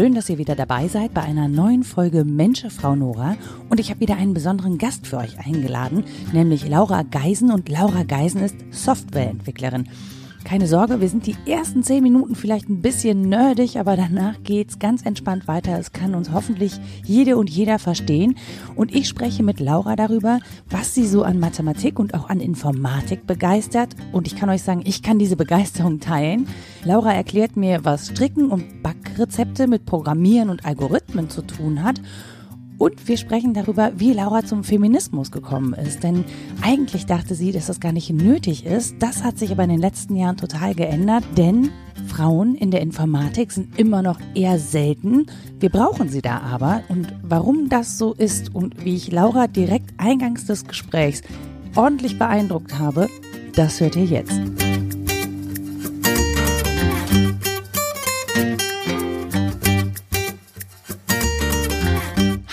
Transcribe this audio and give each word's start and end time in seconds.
Schön, 0.00 0.14
dass 0.14 0.30
ihr 0.30 0.38
wieder 0.38 0.56
dabei 0.56 0.88
seid 0.88 1.12
bei 1.12 1.20
einer 1.20 1.46
neuen 1.46 1.84
Folge 1.84 2.24
Mensche 2.24 2.70
Frau 2.70 2.96
Nora. 2.96 3.36
Und 3.68 3.80
ich 3.80 3.90
habe 3.90 4.00
wieder 4.00 4.16
einen 4.16 4.32
besonderen 4.32 4.78
Gast 4.78 5.06
für 5.06 5.18
euch 5.18 5.38
eingeladen, 5.38 6.04
nämlich 6.32 6.66
Laura 6.66 7.02
Geisen. 7.02 7.52
Und 7.52 7.68
Laura 7.68 8.04
Geisen 8.04 8.40
ist 8.42 8.56
Softwareentwicklerin. 8.70 9.90
Keine 10.44 10.66
Sorge, 10.66 11.00
wir 11.00 11.08
sind 11.08 11.26
die 11.26 11.36
ersten 11.46 11.82
zehn 11.82 12.02
Minuten 12.02 12.34
vielleicht 12.34 12.68
ein 12.68 12.80
bisschen 12.80 13.28
nerdig, 13.28 13.78
aber 13.78 13.96
danach 13.96 14.42
geht's 14.42 14.78
ganz 14.78 15.04
entspannt 15.06 15.46
weiter. 15.46 15.78
Es 15.78 15.92
kann 15.92 16.14
uns 16.14 16.32
hoffentlich 16.32 16.80
jede 17.04 17.36
und 17.36 17.48
jeder 17.48 17.78
verstehen. 17.78 18.36
Und 18.74 18.92
ich 18.94 19.06
spreche 19.06 19.42
mit 19.42 19.60
Laura 19.60 19.94
darüber, 19.96 20.40
was 20.68 20.94
sie 20.94 21.06
so 21.06 21.22
an 21.22 21.38
Mathematik 21.38 21.98
und 21.98 22.14
auch 22.14 22.28
an 22.28 22.40
Informatik 22.40 23.26
begeistert. 23.26 23.94
Und 24.12 24.26
ich 24.26 24.34
kann 24.34 24.48
euch 24.48 24.62
sagen, 24.62 24.82
ich 24.84 25.02
kann 25.02 25.18
diese 25.18 25.36
Begeisterung 25.36 26.00
teilen. 26.00 26.48
Laura 26.84 27.12
erklärt 27.12 27.56
mir, 27.56 27.84
was 27.84 28.08
Stricken 28.08 28.50
und 28.50 28.82
Backrezepte 28.82 29.68
mit 29.68 29.84
Programmieren 29.84 30.50
und 30.50 30.64
Algorithmen 30.64 31.30
zu 31.30 31.42
tun 31.42 31.84
hat. 31.84 32.00
Und 32.80 33.08
wir 33.08 33.18
sprechen 33.18 33.52
darüber, 33.52 33.92
wie 33.96 34.14
Laura 34.14 34.42
zum 34.42 34.64
Feminismus 34.64 35.30
gekommen 35.30 35.74
ist. 35.74 36.02
Denn 36.02 36.24
eigentlich 36.62 37.04
dachte 37.04 37.34
sie, 37.34 37.52
dass 37.52 37.66
das 37.66 37.78
gar 37.78 37.92
nicht 37.92 38.08
nötig 38.08 38.64
ist. 38.64 38.96
Das 39.00 39.22
hat 39.22 39.38
sich 39.38 39.52
aber 39.52 39.64
in 39.64 39.68
den 39.68 39.82
letzten 39.82 40.16
Jahren 40.16 40.38
total 40.38 40.74
geändert, 40.74 41.22
denn 41.36 41.68
Frauen 42.08 42.54
in 42.54 42.70
der 42.70 42.80
Informatik 42.80 43.52
sind 43.52 43.78
immer 43.78 44.00
noch 44.00 44.18
eher 44.34 44.58
selten. 44.58 45.26
Wir 45.58 45.68
brauchen 45.68 46.08
sie 46.08 46.22
da 46.22 46.40
aber. 46.40 46.82
Und 46.88 47.12
warum 47.22 47.68
das 47.68 47.98
so 47.98 48.14
ist 48.14 48.54
und 48.54 48.82
wie 48.82 48.96
ich 48.96 49.12
Laura 49.12 49.46
direkt 49.46 49.92
eingangs 49.98 50.46
des 50.46 50.64
Gesprächs 50.64 51.20
ordentlich 51.76 52.18
beeindruckt 52.18 52.78
habe, 52.78 53.08
das 53.56 53.78
hört 53.82 53.94
ihr 53.94 54.06
jetzt. 54.06 54.40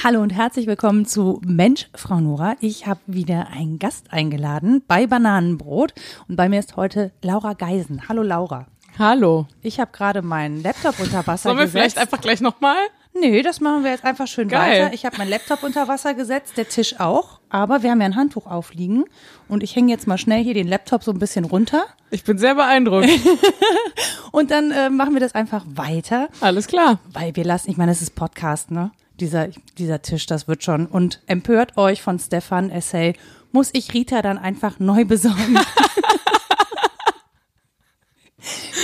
Hallo 0.04 0.22
und 0.22 0.30
herzlich 0.32 0.68
willkommen 0.68 1.06
zu 1.06 1.42
Mensch, 1.46 1.90
Frau 1.96 2.20
Nora. 2.20 2.56
Ich 2.62 2.86
habe 2.86 3.00
wieder 3.08 3.48
einen 3.48 3.80
Gast 3.80 4.12
eingeladen 4.14 4.84
bei 4.88 5.08
Bananenbrot 5.08 5.94
und 6.28 6.36
bei 6.36 6.50
mir 6.50 6.60
ist 6.60 6.76
heute 6.76 7.12
Laura 7.24 7.54
Geisen. 7.54 8.04
Hallo 8.08 8.22
Laura. 8.22 8.68
Hallo. 9.00 9.48
Ich 9.62 9.80
habe 9.80 9.92
gerade 9.92 10.22
meinen 10.22 10.62
Laptop 10.62 11.00
unter 11.00 11.26
Wasser 11.28 11.50
Sollen 11.50 11.58
wir 11.58 11.66
gesetzt. 11.66 11.72
vielleicht 11.82 11.98
einfach 11.98 12.22
gleich 12.22 12.42
nochmal? 12.42 12.78
Nee, 13.20 13.42
das 13.42 13.60
machen 13.60 13.84
wir 13.84 13.92
jetzt 13.92 14.06
einfach 14.06 14.28
schön 14.28 14.48
Geil. 14.48 14.84
weiter. 14.84 14.94
Ich 14.94 15.06
habe 15.06 15.18
meinen 15.18 15.30
Laptop 15.30 15.64
unter 15.64 15.88
Wasser 15.88 16.14
gesetzt, 16.14 16.54
der 16.58 16.70
Tisch 16.70 17.00
auch. 17.00 17.40
Aber 17.50 17.82
wir 17.82 17.90
haben 17.90 18.00
ja 18.00 18.06
ein 18.06 18.16
Handtuch 18.16 18.46
aufliegen 18.46 19.06
und 19.48 19.64
ich 19.64 19.76
hänge 19.76 19.92
jetzt 19.92 20.06
mal 20.08 20.18
schnell 20.20 20.44
hier 20.44 20.54
den 20.54 20.68
Laptop 20.68 21.04
so 21.04 21.12
ein 21.12 21.18
bisschen 21.20 21.46
runter 21.46 21.86
Ich 22.12 22.24
bin 22.24 22.38
sehr 22.38 22.54
beeindruckt. 22.56 23.10
und 24.32 24.52
dann 24.52 24.70
äh, 24.72 24.90
machen 24.92 25.14
wir 25.14 25.20
das 25.22 25.34
einfach 25.34 25.66
weiter, 25.68 26.30
Alles 26.42 26.68
klar. 26.68 27.00
weil 27.12 27.36
wir 27.36 27.44
lassen, 27.44 27.72
ich 27.72 27.78
meine, 27.78 27.92
das 27.92 28.02
ist 28.04 28.14
Podcast, 28.16 28.70
ne? 28.70 28.92
Dieser, 29.20 29.50
dieser 29.78 30.02
Tisch, 30.02 30.26
das 30.26 30.48
wird 30.48 30.64
schon. 30.64 30.86
Und 30.86 31.22
empört 31.28 31.78
euch 31.78 32.02
von 32.02 32.20
Stefan 32.20 32.70
Essay, 32.70 33.14
muss 33.52 33.70
ich 33.74 33.94
Rita 33.94 34.22
dann 34.22 34.38
einfach 34.38 34.80
neu 34.80 35.06
besorgen. 35.06 35.58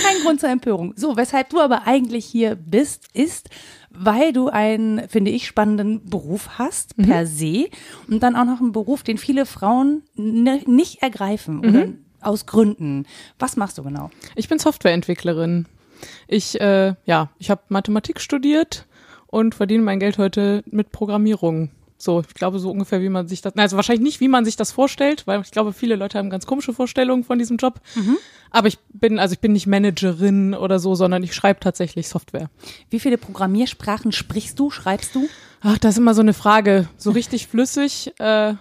Kein 0.02 0.22
Grund 0.22 0.40
zur 0.40 0.50
Empörung. 0.50 0.92
So, 0.96 1.16
weshalb 1.16 1.50
du 1.50 1.60
aber 1.60 1.86
eigentlich 1.86 2.24
hier 2.26 2.56
bist, 2.56 3.08
ist, 3.14 3.48
weil 3.90 4.32
du 4.32 4.48
einen, 4.48 5.08
finde 5.08 5.30
ich, 5.30 5.46
spannenden 5.46 6.04
Beruf 6.04 6.58
hast, 6.58 6.96
per 6.96 7.26
se, 7.26 7.68
und 8.08 8.22
dann 8.22 8.36
auch 8.36 8.44
noch 8.44 8.60
einen 8.60 8.72
Beruf, 8.72 9.02
den 9.02 9.18
viele 9.18 9.46
Frauen 9.46 10.02
nicht 10.14 11.02
ergreifen 11.02 11.60
oder 11.60 11.88
aus 12.20 12.46
Gründen. 12.46 13.06
Was 13.38 13.56
machst 13.56 13.78
du 13.78 13.82
genau? 13.82 14.10
Ich 14.34 14.48
bin 14.48 14.58
Softwareentwicklerin. 14.58 15.66
Ich, 16.26 16.60
äh, 16.60 16.94
ja, 17.04 17.30
ich 17.38 17.50
habe 17.50 17.62
Mathematik 17.68 18.20
studiert 18.20 18.86
und 19.34 19.56
verdiene 19.56 19.82
mein 19.82 19.98
Geld 19.98 20.16
heute 20.16 20.62
mit 20.70 20.92
Programmierung. 20.92 21.70
So, 21.98 22.20
ich 22.20 22.34
glaube 22.34 22.60
so 22.60 22.70
ungefähr, 22.70 23.02
wie 23.02 23.08
man 23.08 23.26
sich 23.26 23.42
das, 23.42 23.56
also 23.56 23.74
wahrscheinlich 23.74 24.04
nicht, 24.04 24.20
wie 24.20 24.28
man 24.28 24.44
sich 24.44 24.54
das 24.54 24.70
vorstellt, 24.70 25.26
weil 25.26 25.40
ich 25.40 25.50
glaube, 25.50 25.72
viele 25.72 25.96
Leute 25.96 26.18
haben 26.18 26.30
ganz 26.30 26.46
komische 26.46 26.72
Vorstellungen 26.72 27.24
von 27.24 27.40
diesem 27.40 27.56
Job. 27.56 27.80
Aber 28.52 28.68
ich 28.68 28.78
bin, 28.92 29.18
also 29.18 29.32
ich 29.32 29.40
bin 29.40 29.52
nicht 29.52 29.66
Managerin 29.66 30.54
oder 30.54 30.78
so, 30.78 30.94
sondern 30.94 31.24
ich 31.24 31.34
schreibe 31.34 31.58
tatsächlich 31.58 32.08
Software. 32.08 32.48
Wie 32.90 33.00
viele 33.00 33.18
Programmiersprachen 33.18 34.12
sprichst 34.12 34.56
du, 34.56 34.70
schreibst 34.70 35.16
du? 35.16 35.28
Ach, 35.62 35.78
das 35.78 35.94
ist 35.94 35.98
immer 35.98 36.14
so 36.14 36.22
eine 36.22 36.34
Frage. 36.34 36.88
So 36.96 37.10
richtig 37.10 37.46
flüssig 37.48 38.12
äh, 38.20 38.54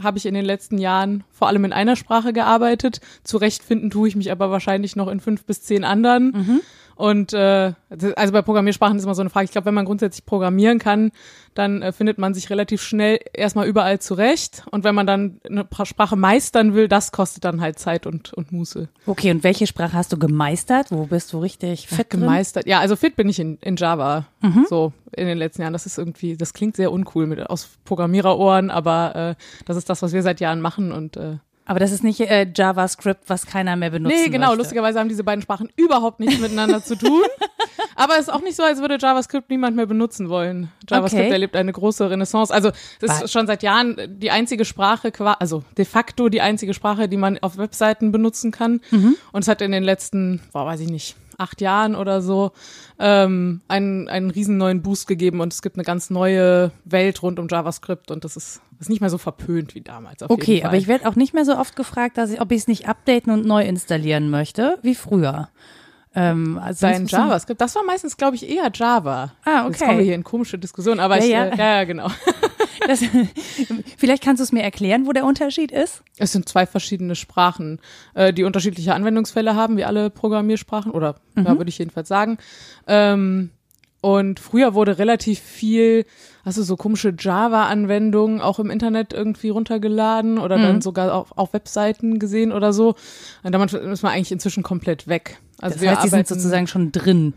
habe 0.00 0.16
ich 0.16 0.24
in 0.24 0.32
den 0.32 0.46
letzten 0.46 0.78
Jahren 0.78 1.24
vor 1.30 1.48
allem 1.48 1.66
in 1.66 1.74
einer 1.74 1.96
Sprache 1.96 2.32
gearbeitet. 2.32 3.02
Zurechtfinden 3.22 3.90
tue 3.90 4.08
ich 4.08 4.16
mich 4.16 4.32
aber 4.32 4.50
wahrscheinlich 4.50 4.96
noch 4.96 5.08
in 5.08 5.20
fünf 5.20 5.44
bis 5.44 5.62
zehn 5.62 5.84
anderen. 5.84 6.62
Und 6.98 7.32
äh, 7.32 7.74
also 8.16 8.32
bei 8.32 8.42
Programmiersprachen 8.42 8.96
ist 8.98 9.04
immer 9.04 9.14
so 9.14 9.20
eine 9.20 9.30
Frage. 9.30 9.44
Ich 9.44 9.52
glaube, 9.52 9.66
wenn 9.66 9.74
man 9.74 9.84
grundsätzlich 9.84 10.26
programmieren 10.26 10.80
kann, 10.80 11.12
dann 11.54 11.80
äh, 11.80 11.92
findet 11.92 12.18
man 12.18 12.34
sich 12.34 12.50
relativ 12.50 12.82
schnell 12.82 13.20
erstmal 13.32 13.68
überall 13.68 14.00
zurecht. 14.00 14.64
Und 14.72 14.82
wenn 14.82 14.96
man 14.96 15.06
dann 15.06 15.40
eine 15.48 15.62
Pra- 15.62 15.86
Sprache 15.86 16.16
meistern 16.16 16.74
will, 16.74 16.88
das 16.88 17.12
kostet 17.12 17.44
dann 17.44 17.60
halt 17.60 17.78
Zeit 17.78 18.04
und, 18.04 18.32
und 18.34 18.50
Muße. 18.50 18.88
Okay, 19.06 19.30
und 19.30 19.44
welche 19.44 19.68
Sprache 19.68 19.92
hast 19.92 20.12
du 20.12 20.18
gemeistert? 20.18 20.90
Wo 20.90 21.06
bist 21.06 21.32
du 21.32 21.38
richtig 21.38 21.86
fit 21.86 22.12
drin? 22.12 22.22
gemeistert. 22.22 22.66
Ja, 22.66 22.80
also 22.80 22.96
fit 22.96 23.14
bin 23.14 23.28
ich 23.28 23.38
in, 23.38 23.58
in 23.60 23.76
Java 23.76 24.26
so 24.68 24.92
in 25.16 25.28
den 25.28 25.38
letzten 25.38 25.62
Jahren. 25.62 25.72
Das 25.72 25.86
ist 25.86 25.98
irgendwie, 25.98 26.36
das 26.36 26.52
klingt 26.52 26.74
sehr 26.74 26.90
uncool 26.90 27.28
mit 27.28 27.48
aus 27.48 27.68
Programmiererohren, 27.84 28.70
aber 28.72 29.36
äh, 29.38 29.42
das 29.66 29.76
ist 29.76 29.88
das, 29.88 30.02
was 30.02 30.12
wir 30.12 30.22
seit 30.24 30.40
Jahren 30.40 30.60
machen 30.60 30.90
und 30.90 31.16
äh, 31.16 31.36
Aber 31.68 31.78
das 31.78 31.92
ist 31.92 32.02
nicht 32.02 32.18
äh, 32.20 32.46
JavaScript, 32.54 33.24
was 33.28 33.46
keiner 33.46 33.76
mehr 33.76 33.90
benutzt. 33.90 34.16
nee, 34.16 34.28
genau. 34.28 34.54
Lustigerweise 34.54 34.98
haben 34.98 35.08
diese 35.08 35.22
beiden 35.22 35.42
Sprachen 35.42 35.68
überhaupt 35.76 36.18
nichts 36.18 36.40
miteinander 36.40 36.82
zu 36.82 36.96
tun. 36.96 37.22
Aber 37.94 38.14
es 38.14 38.20
ist 38.22 38.32
auch 38.32 38.40
nicht 38.40 38.56
so, 38.56 38.62
als 38.62 38.80
würde 38.80 38.96
JavaScript 38.98 39.50
niemand 39.50 39.76
mehr 39.76 39.86
benutzen 39.86 40.28
wollen. 40.28 40.70
JavaScript 40.88 41.24
Okay. 41.24 41.32
erlebt 41.32 41.56
eine 41.56 41.72
große 41.72 42.08
Renaissance. 42.08 42.52
Also 42.54 42.70
es 43.00 43.22
ist 43.22 43.32
schon 43.32 43.46
seit 43.46 43.62
Jahren 43.62 43.96
die 44.18 44.30
einzige 44.30 44.64
Sprache, 44.64 45.12
also 45.40 45.62
de 45.76 45.84
facto 45.84 46.28
die 46.28 46.40
einzige 46.40 46.74
Sprache, 46.74 47.08
die 47.08 47.16
man 47.16 47.38
auf 47.38 47.58
Webseiten 47.58 48.12
benutzen 48.12 48.50
kann. 48.50 48.80
Und 49.32 49.42
es 49.42 49.48
hat 49.48 49.60
in 49.62 49.72
den 49.72 49.82
letzten, 49.84 50.40
boah, 50.52 50.64
weiß 50.64 50.80
ich 50.80 50.88
nicht, 50.90 51.16
acht 51.38 51.60
Jahren 51.60 51.94
oder 51.94 52.20
so 52.20 52.52
ähm, 52.98 53.62
einen, 53.68 54.08
einen 54.08 54.30
riesen 54.30 54.58
neuen 54.58 54.82
Boost 54.82 55.06
gegeben 55.06 55.40
und 55.40 55.52
es 55.52 55.62
gibt 55.62 55.76
eine 55.76 55.84
ganz 55.84 56.10
neue 56.10 56.72
Welt 56.84 57.22
rund 57.22 57.38
um 57.38 57.48
JavaScript 57.48 58.10
und 58.10 58.24
das 58.24 58.36
ist, 58.36 58.60
ist 58.80 58.90
nicht 58.90 59.00
mehr 59.00 59.10
so 59.10 59.18
verpönt 59.18 59.74
wie 59.74 59.80
damals. 59.80 60.22
Okay, 60.28 60.64
aber 60.64 60.76
ich 60.76 60.88
werde 60.88 61.08
auch 61.08 61.14
nicht 61.16 61.34
mehr 61.34 61.44
so 61.44 61.56
oft 61.56 61.76
gefragt, 61.76 62.18
dass 62.18 62.30
ich, 62.30 62.40
ob 62.40 62.50
ich 62.52 62.58
es 62.58 62.68
nicht 62.68 62.88
updaten 62.88 63.32
und 63.32 63.46
neu 63.46 63.64
installieren 63.64 64.30
möchte, 64.30 64.78
wie 64.82 64.94
früher. 64.94 65.48
Ähm, 66.14 66.58
also 66.58 66.80
Sein 66.80 67.06
JavaScript, 67.06 67.60
das 67.60 67.74
war 67.76 67.84
meistens, 67.84 68.16
glaube 68.16 68.34
ich, 68.34 68.48
eher 68.48 68.70
Java. 68.74 69.32
Ah, 69.44 69.60
okay. 69.60 69.68
Jetzt 69.70 69.84
kommen 69.84 69.98
wir 69.98 70.04
hier 70.04 70.14
in 70.14 70.24
komische 70.24 70.58
Diskussionen, 70.58 71.00
aber 71.00 71.18
Ja, 71.18 71.24
ich, 71.24 71.30
ja. 71.30 71.44
Äh, 71.44 71.56
ja, 71.56 71.76
ja, 71.76 71.84
genau. 71.84 72.08
Das, 72.86 73.00
vielleicht 73.96 74.22
kannst 74.22 74.40
du 74.40 74.44
es 74.44 74.52
mir 74.52 74.62
erklären, 74.62 75.06
wo 75.06 75.12
der 75.12 75.24
Unterschied 75.24 75.72
ist? 75.72 76.02
Es 76.16 76.32
sind 76.32 76.48
zwei 76.48 76.66
verschiedene 76.66 77.14
Sprachen, 77.14 77.80
äh, 78.14 78.32
die 78.32 78.44
unterschiedliche 78.44 78.94
Anwendungsfälle 78.94 79.54
haben, 79.54 79.76
wie 79.76 79.84
alle 79.84 80.10
Programmiersprachen, 80.10 80.92
oder 80.92 81.16
ja, 81.36 81.56
würde 81.56 81.68
ich 81.68 81.78
jedenfalls 81.78 82.08
sagen. 82.08 82.38
Ähm, 82.86 83.50
und 84.00 84.38
früher 84.38 84.74
wurde 84.74 84.98
relativ 84.98 85.40
viel, 85.40 86.06
also 86.44 86.62
so 86.62 86.76
komische 86.76 87.12
Java-Anwendungen 87.18 88.40
auch 88.40 88.60
im 88.60 88.70
Internet 88.70 89.12
irgendwie 89.12 89.48
runtergeladen 89.48 90.38
oder 90.38 90.56
dann 90.56 90.80
sogar 90.80 91.12
auf, 91.12 91.36
auf 91.36 91.52
Webseiten 91.52 92.20
gesehen 92.20 92.52
oder 92.52 92.72
so. 92.72 92.94
Und 93.42 93.52
damit 93.52 93.72
ist 93.72 94.02
man 94.02 94.12
eigentlich 94.12 94.30
inzwischen 94.30 94.62
komplett 94.62 95.08
weg. 95.08 95.40
Also 95.60 95.80
Das 95.80 95.88
heißt, 95.88 96.04
die 96.04 96.08
sind 96.10 96.28
sozusagen 96.28 96.68
schon 96.68 96.92
drin. 96.92 97.34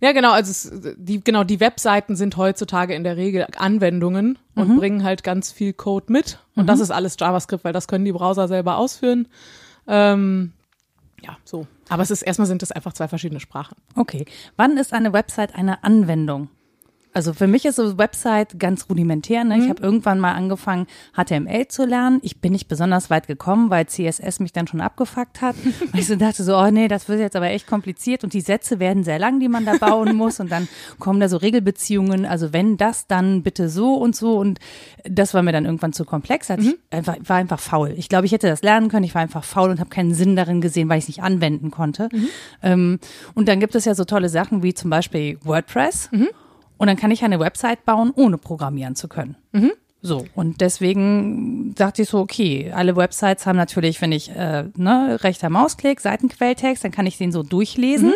Ja, 0.00 0.12
genau, 0.12 0.32
also 0.32 0.50
es, 0.50 0.96
die, 0.96 1.22
genau, 1.22 1.42
die 1.42 1.58
Webseiten 1.58 2.14
sind 2.14 2.36
heutzutage 2.36 2.94
in 2.94 3.02
der 3.02 3.16
Regel 3.16 3.46
Anwendungen 3.56 4.38
und 4.54 4.76
bringen 4.76 5.02
halt 5.02 5.24
ganz 5.24 5.50
viel 5.50 5.72
Code 5.72 6.12
mit. 6.12 6.38
Und 6.54 6.66
das 6.68 6.80
ist 6.80 6.90
alles 6.90 7.16
JavaScript, 7.18 7.64
weil 7.64 7.72
das 7.72 7.88
können 7.88 8.04
die 8.04 8.12
Browser 8.12 8.46
selber 8.46 8.76
ausführen. 8.76 9.26
Ähm, 9.88 10.52
ja, 11.22 11.36
so. 11.44 11.66
Aber 11.88 12.02
es 12.02 12.10
ist 12.10 12.22
erstmal 12.22 12.46
sind 12.46 12.62
es 12.62 12.70
einfach 12.70 12.92
zwei 12.92 13.08
verschiedene 13.08 13.40
Sprachen. 13.40 13.76
Okay. 13.96 14.24
Wann 14.56 14.76
ist 14.76 14.92
eine 14.92 15.12
Website 15.12 15.54
eine 15.54 15.82
Anwendung? 15.82 16.48
Also 17.12 17.32
für 17.32 17.46
mich 17.46 17.64
ist 17.64 17.76
so 17.76 17.98
Website 17.98 18.58
ganz 18.58 18.86
rudimentär. 18.88 19.44
Ne? 19.44 19.58
Ich 19.58 19.68
habe 19.68 19.82
irgendwann 19.82 20.20
mal 20.20 20.34
angefangen, 20.34 20.86
HTML 21.16 21.66
zu 21.68 21.84
lernen. 21.84 22.20
Ich 22.22 22.40
bin 22.40 22.52
nicht 22.52 22.68
besonders 22.68 23.10
weit 23.10 23.26
gekommen, 23.26 23.70
weil 23.70 23.86
CSS 23.86 24.40
mich 24.40 24.52
dann 24.52 24.66
schon 24.66 24.80
abgefuckt 24.80 25.40
hat. 25.40 25.56
Und 25.64 25.98
ich 25.98 26.06
so 26.06 26.16
dachte 26.16 26.44
so, 26.44 26.56
oh 26.56 26.70
nee, 26.70 26.88
das 26.88 27.08
wird 27.08 27.20
jetzt 27.20 27.36
aber 27.36 27.50
echt 27.50 27.66
kompliziert 27.66 28.24
und 28.24 28.32
die 28.32 28.40
Sätze 28.40 28.78
werden 28.78 29.04
sehr 29.04 29.18
lang, 29.18 29.40
die 29.40 29.48
man 29.48 29.64
da 29.64 29.76
bauen 29.76 30.14
muss. 30.16 30.40
Und 30.40 30.50
dann 30.50 30.68
kommen 30.98 31.20
da 31.20 31.28
so 31.28 31.36
Regelbeziehungen. 31.36 32.26
Also 32.26 32.52
wenn 32.52 32.76
das, 32.76 33.06
dann 33.06 33.42
bitte 33.42 33.68
so 33.68 33.94
und 33.94 34.14
so. 34.14 34.38
Und 34.38 34.58
das 35.04 35.34
war 35.34 35.42
mir 35.42 35.52
dann 35.52 35.64
irgendwann 35.64 35.92
zu 35.92 36.04
komplex. 36.04 36.50
Hatte 36.50 36.62
ich 36.62 36.76
einfach, 36.90 37.16
war 37.24 37.36
einfach 37.36 37.60
faul. 37.60 37.94
Ich 37.96 38.08
glaube, 38.08 38.26
ich 38.26 38.32
hätte 38.32 38.48
das 38.48 38.62
lernen 38.62 38.88
können. 38.88 39.04
Ich 39.04 39.14
war 39.14 39.22
einfach 39.22 39.44
faul 39.44 39.70
und 39.70 39.80
habe 39.80 39.90
keinen 39.90 40.14
Sinn 40.14 40.36
darin 40.36 40.60
gesehen, 40.60 40.88
weil 40.88 40.98
ich 40.98 41.04
es 41.04 41.08
nicht 41.08 41.22
anwenden 41.22 41.70
konnte. 41.70 42.08
Ähm, 42.62 42.98
und 43.34 43.48
dann 43.48 43.60
gibt 43.60 43.74
es 43.74 43.84
ja 43.84 43.94
so 43.94 44.04
tolle 44.04 44.28
Sachen 44.28 44.62
wie 44.62 44.74
zum 44.74 44.90
Beispiel 44.90 45.38
WordPress. 45.42 46.10
Und 46.78 46.86
dann 46.86 46.96
kann 46.96 47.10
ich 47.10 47.22
eine 47.24 47.38
Website 47.40 47.84
bauen, 47.84 48.12
ohne 48.14 48.38
programmieren 48.38 48.94
zu 48.96 49.08
können. 49.08 49.36
So, 50.00 50.24
und 50.36 50.60
deswegen 50.60 51.74
dachte 51.74 52.02
ich 52.02 52.08
so, 52.08 52.20
okay, 52.20 52.72
alle 52.72 52.94
Websites 52.96 53.46
haben 53.46 53.56
natürlich, 53.56 54.00
wenn 54.00 54.12
ich, 54.12 54.30
äh, 54.30 54.64
ne, 54.76 55.18
rechter 55.22 55.50
Mausklick, 55.50 56.00
Seitenquelltext, 56.00 56.84
dann 56.84 56.92
kann 56.92 57.06
ich 57.06 57.18
den 57.18 57.32
so 57.32 57.42
durchlesen. 57.42 58.12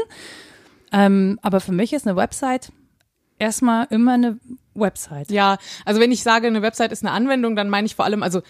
Ähm, 0.93 1.39
aber 1.43 1.61
für 1.61 1.73
mich 1.73 1.93
ist 1.93 2.07
eine 2.07 2.17
Website 2.17 2.71
erstmal 3.39 3.89
immer 3.91 4.13
eine 4.13 4.39
Website. 4.75 5.31
Ja, 5.31 5.59
also 5.85 6.01
wenn 6.01 6.13
ich 6.13 6.23
sage, 6.23 6.47
eine 6.47 6.63
Website 6.63 6.93
ist 6.93 7.05
eine 7.05 7.13
Anwendung, 7.13 7.57
dann 7.57 7.69
meine 7.69 7.87
ich 7.87 7.95
vor 7.95 8.05
allem, 8.05 8.23
also 8.23 8.43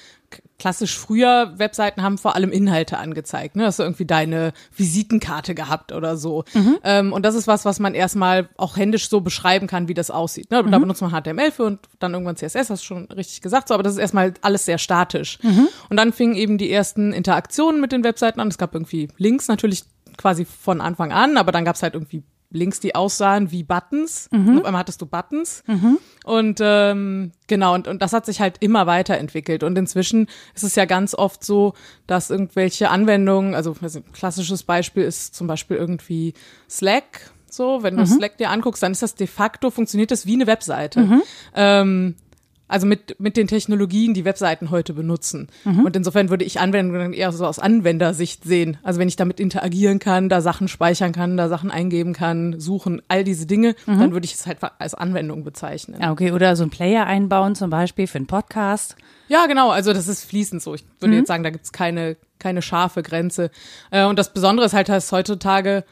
klassisch 0.59 0.97
früher 0.97 1.53
Webseiten 1.59 2.03
haben 2.03 2.19
vor 2.19 2.37
allem 2.37 2.53
Inhalte 2.53 2.99
angezeigt, 2.99 3.57
ne? 3.57 3.67
Hast 3.67 3.81
du 3.81 3.83
irgendwie 3.83 4.05
deine 4.05 4.53
Visitenkarte 4.77 5.55
gehabt 5.55 5.93
oder 5.93 6.17
so. 6.17 6.45
Mhm. 6.55 6.79
Ähm, 6.85 7.13
und 7.13 7.25
das 7.25 7.35
ist 7.35 7.47
was, 7.47 7.65
was 7.65 7.81
man 7.81 7.95
erstmal 7.95 8.49
auch 8.57 8.77
händisch 8.77 9.09
so 9.09 9.21
beschreiben 9.21 9.67
kann, 9.67 9.89
wie 9.89 9.95
das 9.95 10.11
aussieht. 10.11 10.51
Ne? 10.51 10.63
Da 10.63 10.79
mhm. 10.79 10.83
benutzt 10.83 11.03
man 11.03 11.11
HTML 11.11 11.51
für 11.51 11.65
und 11.65 11.81
dann 11.99 12.13
irgendwann 12.13 12.37
CSS, 12.37 12.71
hast 12.71 12.83
du 12.83 12.87
schon 12.87 13.07
richtig 13.07 13.41
gesagt, 13.41 13.69
so, 13.69 13.75
aber 13.75 13.83
das 13.83 13.95
ist 13.95 13.99
erstmal 13.99 14.35
alles 14.41 14.65
sehr 14.65 14.79
statisch. 14.79 15.39
Mhm. 15.43 15.69
Und 15.91 15.97
dann 15.97 16.13
fingen 16.13 16.37
eben 16.37 16.59
die 16.59 16.71
ersten 16.71 17.13
Interaktionen 17.13 17.81
mit 17.81 17.93
den 17.93 18.05
Webseiten 18.05 18.41
an. 18.41 18.49
Es 18.49 18.59
gab 18.59 18.75
irgendwie 18.75 19.09
Links 19.19 19.49
natürlich 19.49 19.85
quasi 20.17 20.45
von 20.45 20.81
Anfang 20.81 21.13
an, 21.13 21.37
aber 21.37 21.53
dann 21.53 21.65
gab 21.65 21.77
es 21.77 21.83
halt 21.83 21.95
irgendwie 21.95 22.23
Links, 22.53 22.81
die 22.81 22.95
aussahen 22.95 23.51
wie 23.51 23.63
Buttons. 23.63 24.29
Mhm. 24.31 24.59
Auf 24.59 24.65
einmal 24.65 24.81
hattest 24.81 25.01
du 25.01 25.07
Buttons. 25.07 25.63
Mhm. 25.67 25.99
Und 26.25 26.61
ähm, 26.63 27.33
genau, 27.47 27.75
und, 27.75 27.89
und 27.89 28.03
das 28.03 28.13
hat 28.13 28.27
sich 28.27 28.41
halt 28.41 28.57
immer 28.61 28.87
weiterentwickelt. 28.87 29.63
Und 29.63 29.77
inzwischen 29.77 30.29
ist 30.55 30.65
es 30.65 30.75
ja 30.75 30.85
ganz 30.85 31.15
oft 31.15 31.45
so, 31.45 31.75
dass 32.07 32.31
irgendwelche 32.31 32.91
Anwendungen, 32.91 33.55
also 33.55 33.75
ein 33.81 34.05
klassisches 34.13 34.63
Beispiel 34.63 35.05
ist 35.05 35.35
zum 35.35 35.47
Beispiel 35.47 35.77
irgendwie 35.77 36.35
Slack. 36.69 37.33
So, 37.51 37.83
wenn 37.83 37.97
du 37.97 38.03
mhm. 38.03 38.07
Slack 38.07 38.39
dir 38.39 38.51
anguckst, 38.51 38.83
dann 38.83 38.93
ist 38.93 39.03
das 39.03 39.15
de 39.15 39.27
facto, 39.27 39.71
funktioniert 39.71 40.11
das 40.11 40.25
wie 40.27 40.35
eine 40.35 40.47
Webseite. 40.47 41.01
Mhm. 41.01 41.23
Ähm, 41.55 42.15
also 42.73 42.87
mit, 42.87 43.21
mit 43.21 43.37
den 43.37 43.47
Technologien, 43.47 44.15
die 44.15 44.25
Webseiten 44.25 44.71
heute 44.71 44.95
benutzen. 44.95 45.49
Mhm. 45.65 45.85
Und 45.85 45.95
insofern 45.95 46.31
würde 46.31 46.45
ich 46.45 46.59
Anwendungen 46.59 47.13
eher 47.13 47.31
so 47.31 47.47
aus 47.47 47.59
Anwendersicht 47.59 48.45
sehen. 48.45 48.79
Also 48.83 48.99
wenn 48.99 49.09
ich 49.09 49.17
damit 49.17 49.41
interagieren 49.41 49.99
kann, 49.99 50.31
da 50.31 50.41
Sachen 50.41 50.69
speichern 50.69 51.13
kann, 51.13 51.37
da 51.37 51.49
Sachen 51.49 51.71
eingeben 51.71 52.15
kann, 52.15 52.59
suchen, 52.59 53.03
all 53.09 53.25
diese 53.25 53.47
Dinge, 53.47 53.75
mhm. 53.87 53.99
dann 53.99 54.13
würde 54.13 54.25
ich 54.25 54.35
es 54.35 54.47
halt 54.47 54.59
als 54.79 54.95
Anwendung 54.95 55.45
bezeichnen. 55.45 56.01
Ja, 56.01 56.13
okay, 56.13 56.33
oder 56.33 56.57
so 56.57 56.65
ein 56.65 56.71
Player 56.71 57.07
einbauen 57.07 57.55
zum 57.55 57.69
Beispiel 57.69 58.07
für 58.07 58.17
einen 58.17 58.27
Podcast. 58.27 58.97
Ja, 59.29 59.47
genau, 59.47 59.71
also 59.71 59.93
das 59.93 60.09
ist 60.09 60.25
fließend 60.25 60.63
so. 60.63 60.75
Ich 60.75 60.85
würde 60.99 61.13
mhm. 61.13 61.19
jetzt 61.19 61.29
sagen, 61.29 61.43
da 61.43 61.51
gibt's 61.51 61.73
keine, 61.73 62.17
keine 62.39 62.63
scharfe 62.63 63.03
Grenze. 63.03 63.51
Äh, 63.91 64.07
und 64.07 64.19
das 64.19 64.33
Besondere 64.33 64.65
ist 64.65 64.73
halt, 64.73 64.89
dass 64.89 65.13
heutzutage 65.13 65.85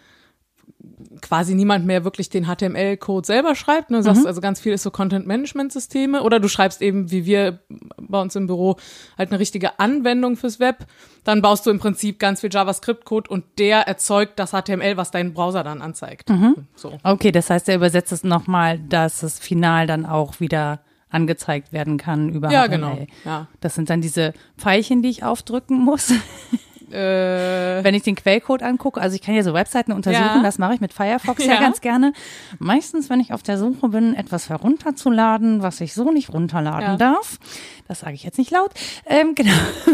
quasi 1.23 1.55
niemand 1.55 1.87
mehr 1.87 2.05
wirklich 2.05 2.29
den 2.29 2.47
HTML-Code 2.47 3.27
selber 3.27 3.55
schreibt. 3.55 3.91
Ne? 3.91 4.03
Sagst, 4.03 4.23
mhm. 4.23 4.27
Also 4.27 4.41
ganz 4.41 4.61
viel 4.61 4.73
ist 4.73 4.83
so 4.83 4.91
Content-Management-Systeme 4.91 6.23
oder 6.23 6.41
du 6.41 6.49
schreibst 6.49 6.83
eben, 6.83 7.11
wie 7.11 7.25
wir 7.27 7.61
bei 7.99 8.21
uns 8.21 8.37
im 8.37 8.47
Büro, 8.47 8.77
halt 9.19 9.31
eine 9.31 9.41
richtige 9.41 9.79
Anwendung 9.79 10.37
fürs 10.37 10.61
Web. 10.61 10.87
Dann 11.25 11.43
baust 11.43 11.67
du 11.67 11.71
im 11.71 11.79
Prinzip 11.79 12.19
ganz 12.19 12.41
viel 12.41 12.51
JavaScript-Code 12.53 13.31
und 13.31 13.45
der 13.59 13.81
erzeugt 13.89 14.39
das 14.39 14.51
HTML, 14.51 14.97
was 14.97 15.11
dein 15.11 15.35
Browser 15.35 15.63
dann 15.65 15.83
anzeigt. 15.83 16.31
Mhm. 16.31 16.55
So. 16.75 16.99
Okay, 17.03 17.33
das 17.33 17.51
heißt, 17.51 17.69
er 17.69 17.77
übersetzt 17.77 18.13
es 18.13 18.25
nochmal, 18.25 18.79
dass 18.79 19.23
es 19.23 19.39
final 19.39 19.87
dann 19.87 20.07
auch 20.07 20.41
wieder 20.41 20.81
angezeigt 21.11 21.73
werden 21.73 21.99
kann 21.99 22.31
über 22.31 22.51
ja, 22.51 22.65
HTML. 22.65 22.77
Genau. 22.77 23.07
Ja. 23.25 23.49
Das 23.61 23.75
sind 23.75 23.91
dann 23.91 24.01
diese 24.01 24.33
Pfeilchen, 24.57 25.03
die 25.03 25.11
ich 25.11 25.25
aufdrücken 25.25 25.79
muss. 25.79 26.13
Äh, 26.93 27.85
Wenn 27.85 27.95
ich 27.95 28.03
den 28.03 28.17
Quellcode 28.17 28.63
angucke, 28.63 29.01
also 29.01 29.15
ich 29.15 29.23
kann 29.23 29.35
ja 29.35 29.43
so 29.43 29.55
Webseiten 29.55 29.93
untersuchen, 29.93 30.37
ja. 30.37 30.43
das 30.43 30.59
mache 30.59 30.75
ich 30.75 30.81
mit 30.81 30.93
Firefox 30.93 31.45
ja. 31.45 31.55
ja. 31.55 31.61
ganz 31.61 31.81
gerne. 31.81 32.13
Meistens, 32.59 33.11
wenn 33.11 33.21
ich 33.21 33.33
auf 33.33 33.43
der 33.43 33.59
Suche 33.59 33.89
bin, 33.89 34.15
etwas 34.15 34.49
herunterzuladen, 34.49 35.63
was 35.63 35.81
ich 35.81 35.95
so 35.95 36.11
nicht 36.11 36.33
runterladen 36.33 36.91
ja. 36.93 36.97
darf, 36.97 37.39
das 37.89 38.01
sage 38.01 38.15
ich 38.15 38.23
jetzt 38.23 38.39
nicht 38.39 38.51
laut, 38.51 38.71
ähm, 39.07 39.35
genau, 39.35 39.53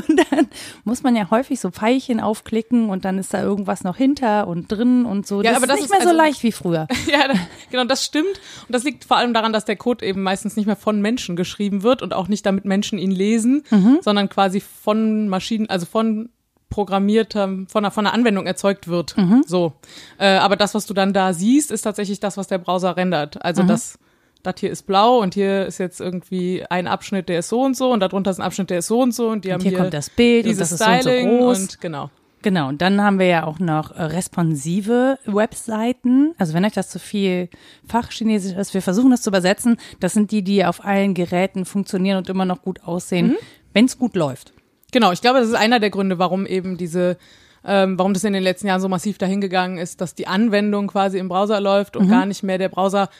dann 0.08 0.48
muss 0.84 1.02
man 1.02 1.16
ja 1.16 1.30
häufig 1.30 1.60
so 1.60 1.70
Pfeilchen 1.70 2.20
aufklicken 2.20 2.90
und 2.90 3.04
dann 3.04 3.18
ist 3.18 3.32
da 3.32 3.42
irgendwas 3.42 3.84
noch 3.84 3.96
hinter 3.96 4.46
und 4.48 4.70
drin 4.70 5.04
und 5.04 5.26
so. 5.26 5.42
Ja, 5.42 5.52
das 5.52 5.62
aber 5.62 5.64
ist 5.64 5.70
das 5.70 5.80
nicht 5.80 5.90
mehr 5.90 6.00
also, 6.00 6.10
so 6.10 6.16
leicht 6.16 6.42
wie 6.42 6.52
früher. 6.52 6.86
Ja, 7.06 7.32
genau, 7.70 7.84
das 7.84 8.04
stimmt. 8.04 8.40
Und 8.66 8.74
das 8.74 8.82
liegt 8.82 9.04
vor 9.04 9.16
allem 9.16 9.32
daran, 9.32 9.52
dass 9.52 9.64
der 9.64 9.76
Code 9.76 10.04
eben 10.04 10.22
meistens 10.22 10.56
nicht 10.56 10.66
mehr 10.66 10.76
von 10.76 11.00
Menschen 11.00 11.36
geschrieben 11.36 11.82
wird 11.82 12.02
und 12.02 12.12
auch 12.12 12.26
nicht 12.26 12.44
damit 12.44 12.64
Menschen 12.64 12.98
ihn 12.98 13.12
lesen, 13.12 13.64
mhm. 13.70 13.98
sondern 14.00 14.28
quasi 14.28 14.60
von 14.60 15.28
Maschinen, 15.28 15.70
also 15.70 15.86
von 15.86 16.30
programmierter, 16.68 17.46
von 17.68 17.84
einer, 17.84 17.90
von 17.90 18.06
einer 18.06 18.14
Anwendung 18.14 18.46
erzeugt 18.46 18.88
wird. 18.88 19.16
Mhm. 19.16 19.44
So. 19.46 19.72
Äh, 20.18 20.36
aber 20.36 20.56
das, 20.56 20.74
was 20.74 20.86
du 20.86 20.94
dann 20.94 21.12
da 21.12 21.32
siehst, 21.32 21.70
ist 21.70 21.82
tatsächlich 21.82 22.20
das, 22.20 22.36
was 22.36 22.48
der 22.48 22.58
Browser 22.58 22.96
rendert. 22.96 23.42
Also 23.44 23.62
mhm. 23.62 23.68
das, 23.68 23.98
das 24.42 24.54
hier 24.58 24.70
ist 24.70 24.86
blau 24.86 25.18
und 25.18 25.34
hier 25.34 25.66
ist 25.66 25.78
jetzt 25.78 26.00
irgendwie 26.00 26.64
ein 26.68 26.86
Abschnitt, 26.86 27.28
der 27.28 27.40
ist 27.40 27.48
so 27.48 27.62
und 27.62 27.76
so 27.76 27.92
und 27.92 28.00
darunter 28.00 28.30
ist 28.30 28.38
ein 28.38 28.46
Abschnitt, 28.46 28.70
der 28.70 28.78
ist 28.78 28.88
so 28.88 29.00
und 29.00 29.14
so 29.14 29.28
und 29.28 29.44
die 29.44 29.48
und 29.48 29.54
haben 29.54 29.62
hier, 29.62 29.70
hier 29.70 29.78
kommt 29.78 29.94
das 29.94 30.10
Bild 30.10 30.46
dieses 30.46 30.72
und 30.72 30.80
das 30.80 30.96
ist 30.96 31.02
Styling 31.02 31.28
so 31.28 31.32
und, 31.34 31.40
so 31.40 31.44
groß. 31.44 31.60
und 31.60 31.80
genau. 31.80 32.10
Genau, 32.42 32.68
und 32.68 32.80
dann 32.80 33.02
haben 33.02 33.18
wir 33.18 33.26
ja 33.26 33.44
auch 33.44 33.58
noch 33.58 33.90
äh, 33.90 34.02
responsive 34.02 35.18
Webseiten. 35.24 36.32
Also 36.38 36.54
wenn 36.54 36.64
euch 36.64 36.74
das 36.74 36.90
zu 36.90 37.00
viel 37.00 37.48
Fachchinesisch 37.88 38.56
ist, 38.56 38.72
wir 38.72 38.82
versuchen 38.82 39.10
das 39.10 39.22
zu 39.22 39.30
übersetzen. 39.30 39.78
Das 39.98 40.12
sind 40.12 40.30
die, 40.30 40.42
die 40.42 40.64
auf 40.64 40.84
allen 40.84 41.14
Geräten 41.14 41.64
funktionieren 41.64 42.18
und 42.18 42.28
immer 42.28 42.44
noch 42.44 42.62
gut 42.62 42.84
aussehen, 42.84 43.28
mhm. 43.28 43.36
wenn 43.72 43.86
es 43.86 43.98
gut 43.98 44.14
läuft. 44.14 44.52
Genau, 44.96 45.12
ich 45.12 45.20
glaube, 45.20 45.40
das 45.40 45.48
ist 45.48 45.54
einer 45.54 45.78
der 45.78 45.90
Gründe, 45.90 46.18
warum 46.18 46.46
eben 46.46 46.78
diese, 46.78 47.18
ähm, 47.66 47.98
warum 47.98 48.14
das 48.14 48.24
in 48.24 48.32
den 48.32 48.42
letzten 48.42 48.66
Jahren 48.66 48.80
so 48.80 48.88
massiv 48.88 49.18
dahingegangen 49.18 49.76
ist, 49.76 50.00
dass 50.00 50.14
die 50.14 50.26
Anwendung 50.26 50.86
quasi 50.86 51.18
im 51.18 51.28
Browser 51.28 51.60
läuft 51.60 51.98
und 51.98 52.06
mhm. 52.06 52.10
gar 52.12 52.24
nicht 52.24 52.42
mehr 52.42 52.56
der 52.56 52.70
Browser 52.70 53.10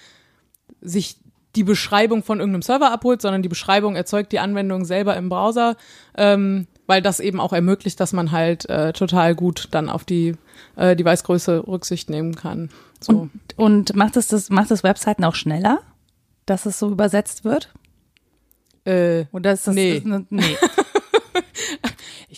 sich 0.80 1.18
die 1.54 1.64
Beschreibung 1.64 2.22
von 2.22 2.38
irgendeinem 2.38 2.62
Server 2.62 2.90
abholt, 2.90 3.20
sondern 3.20 3.42
die 3.42 3.50
Beschreibung 3.50 3.94
erzeugt 3.94 4.32
die 4.32 4.38
Anwendung 4.38 4.86
selber 4.86 5.18
im 5.18 5.28
Browser, 5.28 5.76
ähm, 6.16 6.66
weil 6.86 7.02
das 7.02 7.20
eben 7.20 7.40
auch 7.40 7.52
ermöglicht, 7.52 8.00
dass 8.00 8.14
man 8.14 8.32
halt 8.32 8.66
äh, 8.70 8.94
total 8.94 9.34
gut 9.34 9.68
dann 9.72 9.90
auf 9.90 10.06
die 10.06 10.34
äh, 10.76 10.96
Device-Größe 10.96 11.68
Rücksicht 11.68 12.08
nehmen 12.08 12.36
kann. 12.36 12.70
So. 13.00 13.12
Und, 13.12 13.30
und 13.56 13.94
macht 13.94 14.16
es 14.16 14.28
das, 14.28 14.48
macht 14.48 14.70
es 14.70 14.82
Webseiten 14.82 15.24
auch 15.24 15.34
schneller, 15.34 15.80
dass 16.46 16.64
es 16.64 16.78
so 16.78 16.88
übersetzt 16.88 17.44
wird? 17.44 17.68
Äh, 18.86 19.26
Oder 19.32 19.52
ist 19.52 19.66
das, 19.66 19.74
nee. 19.74 19.98
Ist 19.98 20.06
eine, 20.06 20.24
nee. 20.30 20.56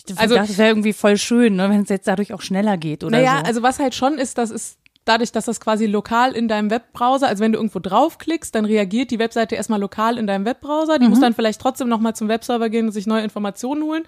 Ich 0.07 0.17
also, 0.19 0.35
dachte, 0.35 0.47
das 0.49 0.57
wäre 0.57 0.69
irgendwie 0.69 0.93
voll 0.93 1.17
schön, 1.17 1.55
ne, 1.55 1.69
wenn 1.69 1.81
es 1.81 1.89
jetzt 1.89 2.07
dadurch 2.07 2.33
auch 2.33 2.41
schneller 2.41 2.77
geht 2.77 3.03
oder 3.03 3.17
naja, 3.17 3.39
so. 3.39 3.45
also 3.45 3.63
was 3.63 3.79
halt 3.79 3.95
schon 3.95 4.17
ist, 4.17 4.37
das 4.37 4.51
ist 4.51 4.77
dadurch, 5.05 5.31
dass 5.31 5.45
das 5.45 5.59
quasi 5.59 5.87
lokal 5.87 6.33
in 6.33 6.47
deinem 6.47 6.69
Webbrowser, 6.69 7.27
also 7.27 7.43
wenn 7.43 7.51
du 7.51 7.57
irgendwo 7.57 7.79
draufklickst, 7.79 8.53
dann 8.53 8.65
reagiert 8.65 9.11
die 9.11 9.19
Webseite 9.19 9.55
erstmal 9.55 9.79
lokal 9.79 10.17
in 10.17 10.27
deinem 10.27 10.45
Webbrowser. 10.45 10.99
Die 10.99 11.05
mhm. 11.05 11.11
muss 11.11 11.19
dann 11.19 11.33
vielleicht 11.33 11.59
trotzdem 11.59 11.89
nochmal 11.89 12.15
zum 12.15 12.27
Webserver 12.27 12.69
gehen 12.69 12.85
und 12.85 12.91
sich 12.91 13.07
neue 13.07 13.23
Informationen 13.23 13.83
holen. 13.83 14.03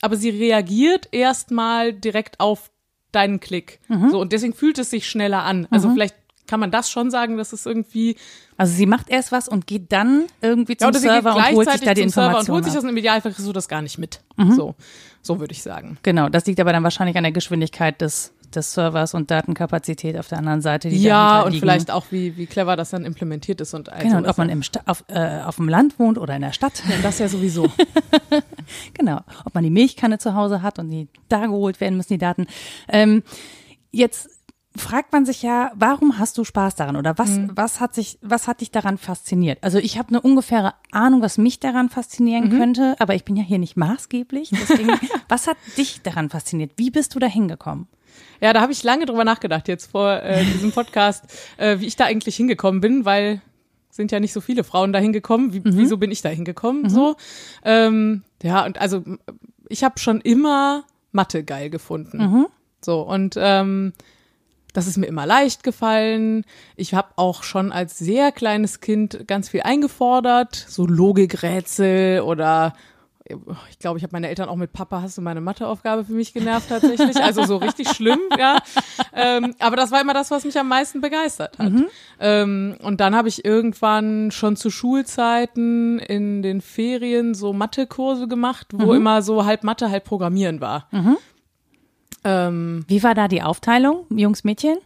Aber 0.00 0.16
sie 0.16 0.30
reagiert 0.30 1.08
erstmal 1.12 1.92
direkt 1.92 2.40
auf 2.40 2.70
deinen 3.12 3.40
Klick. 3.40 3.80
Mhm. 3.88 4.10
So, 4.10 4.20
und 4.20 4.32
deswegen 4.32 4.54
fühlt 4.54 4.78
es 4.78 4.90
sich 4.90 5.06
schneller 5.08 5.42
an. 5.42 5.66
Also 5.70 5.88
mhm. 5.88 5.94
vielleicht 5.94 6.14
kann 6.46 6.60
man 6.60 6.70
das 6.70 6.90
schon 6.90 7.10
sagen, 7.10 7.36
dass 7.36 7.52
es 7.52 7.66
irgendwie. 7.66 8.16
Also 8.56 8.72
sie 8.72 8.86
macht 8.86 9.10
erst 9.10 9.32
was 9.32 9.48
und 9.48 9.66
geht 9.66 9.92
dann 9.92 10.24
irgendwie 10.40 10.76
zum 10.76 10.92
ja, 10.92 10.98
Server 10.98 11.36
und 11.36 11.52
holt 11.52 11.70
sich 11.70 11.80
da 11.82 11.92
die 11.92 12.02
Informationen. 12.02 12.48
Und 12.48 12.54
holt 12.54 12.64
sich 12.64 12.72
das 12.72 12.84
und 12.84 12.90
im 12.90 12.96
Idealfall 12.96 13.32
kriegst 13.32 13.46
du 13.46 13.52
das 13.52 13.68
gar 13.68 13.82
nicht 13.82 13.98
mit. 13.98 14.20
Mhm. 14.36 14.52
So, 14.52 14.74
so 15.26 15.40
würde 15.40 15.52
ich 15.52 15.62
sagen. 15.62 15.98
Genau, 16.02 16.28
das 16.28 16.46
liegt 16.46 16.60
aber 16.60 16.72
dann 16.72 16.84
wahrscheinlich 16.84 17.16
an 17.16 17.24
der 17.24 17.32
Geschwindigkeit 17.32 18.00
des 18.00 18.32
des 18.54 18.72
Servers 18.72 19.14
und 19.14 19.30
Datenkapazität 19.30 20.16
auf 20.18 20.28
der 20.28 20.38
anderen 20.38 20.62
Seite. 20.62 20.88
Die 20.88 21.02
ja, 21.02 21.42
und 21.42 21.54
vielleicht 21.56 21.90
auch, 21.90 22.06
wie, 22.10 22.36
wie 22.36 22.46
clever 22.46 22.76
das 22.76 22.90
dann 22.90 23.04
implementiert 23.04 23.60
ist. 23.60 23.74
Und 23.74 23.90
genau, 24.00 24.18
und 24.18 24.26
ob 24.26 24.38
man 24.38 24.48
im 24.48 24.62
Sta 24.62 24.80
auf, 24.86 25.04
äh, 25.08 25.40
auf 25.44 25.56
dem 25.56 25.68
Land 25.68 25.98
wohnt 25.98 26.18
oder 26.18 26.34
in 26.36 26.42
der 26.42 26.52
Stadt. 26.52 26.82
Ja, 26.88 26.96
das 27.02 27.18
ja 27.18 27.28
sowieso. 27.28 27.70
genau, 28.94 29.20
ob 29.44 29.54
man 29.54 29.64
die 29.64 29.70
Milchkanne 29.70 30.18
zu 30.18 30.34
Hause 30.34 30.62
hat 30.62 30.78
und 30.78 30.90
die 30.90 31.08
da 31.28 31.46
geholt 31.46 31.80
werden 31.80 31.96
müssen, 31.96 32.14
die 32.14 32.18
Daten. 32.18 32.46
Ähm, 32.88 33.22
jetzt 33.90 34.30
fragt 34.78 35.12
man 35.12 35.26
sich 35.26 35.42
ja, 35.42 35.72
warum 35.74 36.18
hast 36.18 36.38
du 36.38 36.44
Spaß 36.44 36.74
daran 36.74 36.96
oder 36.96 37.18
was, 37.18 37.30
mhm. 37.30 37.52
was 37.54 37.80
hat 37.80 37.94
sich, 37.94 38.18
was 38.22 38.48
hat 38.48 38.60
dich 38.60 38.70
daran 38.70 38.98
fasziniert? 38.98 39.58
Also 39.62 39.78
ich 39.78 39.98
habe 39.98 40.08
eine 40.08 40.20
ungefähre 40.20 40.74
Ahnung, 40.92 41.22
was 41.22 41.38
mich 41.38 41.60
daran 41.60 41.88
faszinieren 41.88 42.48
mhm. 42.48 42.58
könnte, 42.58 42.96
aber 42.98 43.14
ich 43.14 43.24
bin 43.24 43.36
ja 43.36 43.42
hier 43.42 43.58
nicht 43.58 43.76
maßgeblich. 43.76 44.50
Deswegen, 44.50 44.92
was 45.28 45.46
hat 45.46 45.56
dich 45.76 46.02
daran 46.02 46.30
fasziniert? 46.30 46.72
Wie 46.76 46.90
bist 46.90 47.14
du 47.14 47.18
da 47.18 47.26
hingekommen? 47.26 47.88
Ja, 48.40 48.52
da 48.52 48.60
habe 48.60 48.72
ich 48.72 48.82
lange 48.82 49.06
drüber 49.06 49.24
nachgedacht 49.24 49.68
jetzt 49.68 49.90
vor 49.90 50.22
äh, 50.22 50.44
diesem 50.54 50.72
Podcast, 50.72 51.24
äh, 51.56 51.80
wie 51.80 51.86
ich 51.86 51.96
da 51.96 52.04
eigentlich 52.04 52.36
hingekommen 52.36 52.80
bin, 52.80 53.04
weil 53.04 53.40
sind 53.90 54.12
ja 54.12 54.20
nicht 54.20 54.32
so 54.32 54.40
viele 54.40 54.62
Frauen 54.62 54.92
da 54.92 54.98
hingekommen. 54.98 55.52
Wie, 55.52 55.60
mhm. 55.60 55.76
Wieso 55.78 55.96
bin 55.96 56.10
ich 56.10 56.22
da 56.22 56.28
hingekommen? 56.28 56.82
Mhm. 56.82 56.88
So, 56.90 57.16
ähm, 57.64 58.22
ja 58.42 58.64
und 58.64 58.78
also 58.78 59.02
ich 59.68 59.82
habe 59.82 59.98
schon 59.98 60.20
immer 60.20 60.84
Mathe 61.12 61.42
geil 61.42 61.70
gefunden. 61.70 62.18
Mhm. 62.18 62.46
So 62.84 63.00
und 63.00 63.36
ähm, 63.38 63.94
das 64.76 64.86
ist 64.86 64.98
mir 64.98 65.06
immer 65.06 65.26
leicht 65.26 65.62
gefallen. 65.62 66.44
Ich 66.76 66.92
habe 66.92 67.08
auch 67.16 67.42
schon 67.42 67.72
als 67.72 67.98
sehr 67.98 68.30
kleines 68.32 68.80
Kind 68.80 69.26
ganz 69.26 69.48
viel 69.48 69.62
eingefordert, 69.62 70.54
so 70.54 70.86
Logikrätsel 70.86 72.20
oder 72.20 72.74
ich 73.70 73.78
glaube, 73.80 73.98
ich 73.98 74.04
habe 74.04 74.12
meine 74.12 74.28
Eltern 74.28 74.48
auch 74.48 74.56
mit 74.56 74.72
Papa, 74.72 75.02
hast 75.02 75.18
du 75.18 75.22
meine 75.22 75.40
Matheaufgabe 75.40 76.04
für 76.04 76.12
mich 76.12 76.32
genervt 76.32 76.68
tatsächlich. 76.68 77.16
Also 77.16 77.44
so 77.44 77.56
richtig 77.56 77.88
schlimm, 77.88 78.20
ja. 78.38 78.58
Ähm, 79.12 79.54
aber 79.58 79.74
das 79.74 79.90
war 79.90 80.00
immer 80.00 80.14
das, 80.14 80.30
was 80.30 80.44
mich 80.44 80.56
am 80.58 80.68
meisten 80.68 81.00
begeistert 81.00 81.58
hat. 81.58 81.72
Mhm. 81.72 81.86
Ähm, 82.20 82.76
und 82.82 83.00
dann 83.00 83.16
habe 83.16 83.28
ich 83.28 83.44
irgendwann 83.44 84.30
schon 84.30 84.54
zu 84.54 84.70
Schulzeiten 84.70 85.98
in 85.98 86.42
den 86.42 86.60
Ferien 86.60 87.34
so 87.34 87.52
Mathekurse 87.52 88.28
gemacht, 88.28 88.68
wo 88.72 88.92
mhm. 88.92 88.98
immer 88.98 89.22
so 89.22 89.44
halb 89.44 89.64
Mathe, 89.64 89.90
halb 89.90 90.04
Programmieren 90.04 90.60
war. 90.60 90.86
Mhm. 90.92 91.16
Ähm, 92.28 92.84
Wie 92.88 93.02
war 93.02 93.14
da 93.14 93.28
die 93.28 93.42
Aufteilung, 93.42 94.04
Jungs, 94.10 94.42
Mädchen? 94.42 94.78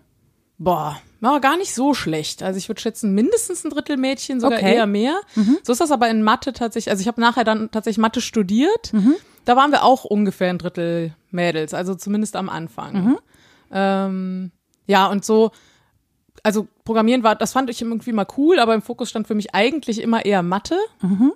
Boah, 0.58 1.00
war 1.20 1.40
gar 1.40 1.56
nicht 1.56 1.74
so 1.74 1.94
schlecht. 1.94 2.42
Also 2.42 2.58
ich 2.58 2.68
würde 2.68 2.80
schätzen, 2.82 3.14
mindestens 3.14 3.64
ein 3.64 3.70
Drittel 3.70 3.96
Mädchen, 3.96 4.40
sogar 4.40 4.58
Okay. 4.58 4.74
eher 4.74 4.86
mehr. 4.86 5.18
So 5.62 5.72
ist 5.72 5.80
das 5.80 5.90
aber 5.90 6.10
in 6.10 6.22
Mathe 6.22 6.52
tatsächlich. 6.52 6.90
Also 6.90 7.00
ich 7.00 7.08
habe 7.08 7.20
nachher 7.20 7.44
dann 7.44 7.70
tatsächlich 7.70 7.98
Mathe 7.98 8.20
studiert. 8.20 8.92
Da 9.46 9.56
waren 9.56 9.70
wir 9.70 9.84
auch 9.84 10.04
ungefähr 10.04 10.50
ein 10.50 10.58
Drittel 10.58 11.14
Mädels, 11.30 11.72
also 11.72 11.94
zumindest 11.94 12.36
am 12.36 12.50
Anfang. 12.50 13.18
Ähm, 13.72 14.50
ja, 14.86 15.06
und 15.06 15.24
so, 15.24 15.50
also 16.42 16.68
Programmieren 16.84 17.22
war, 17.22 17.36
das 17.36 17.52
fand 17.52 17.70
ich 17.70 17.80
irgendwie 17.80 18.12
mal 18.12 18.26
cool, 18.36 18.58
aber 18.58 18.74
im 18.74 18.82
Fokus 18.82 19.08
stand 19.08 19.26
für 19.26 19.34
mich 19.34 19.54
eigentlich 19.54 20.02
immer 20.02 20.24
eher 20.26 20.42
Mathe. 20.42 20.76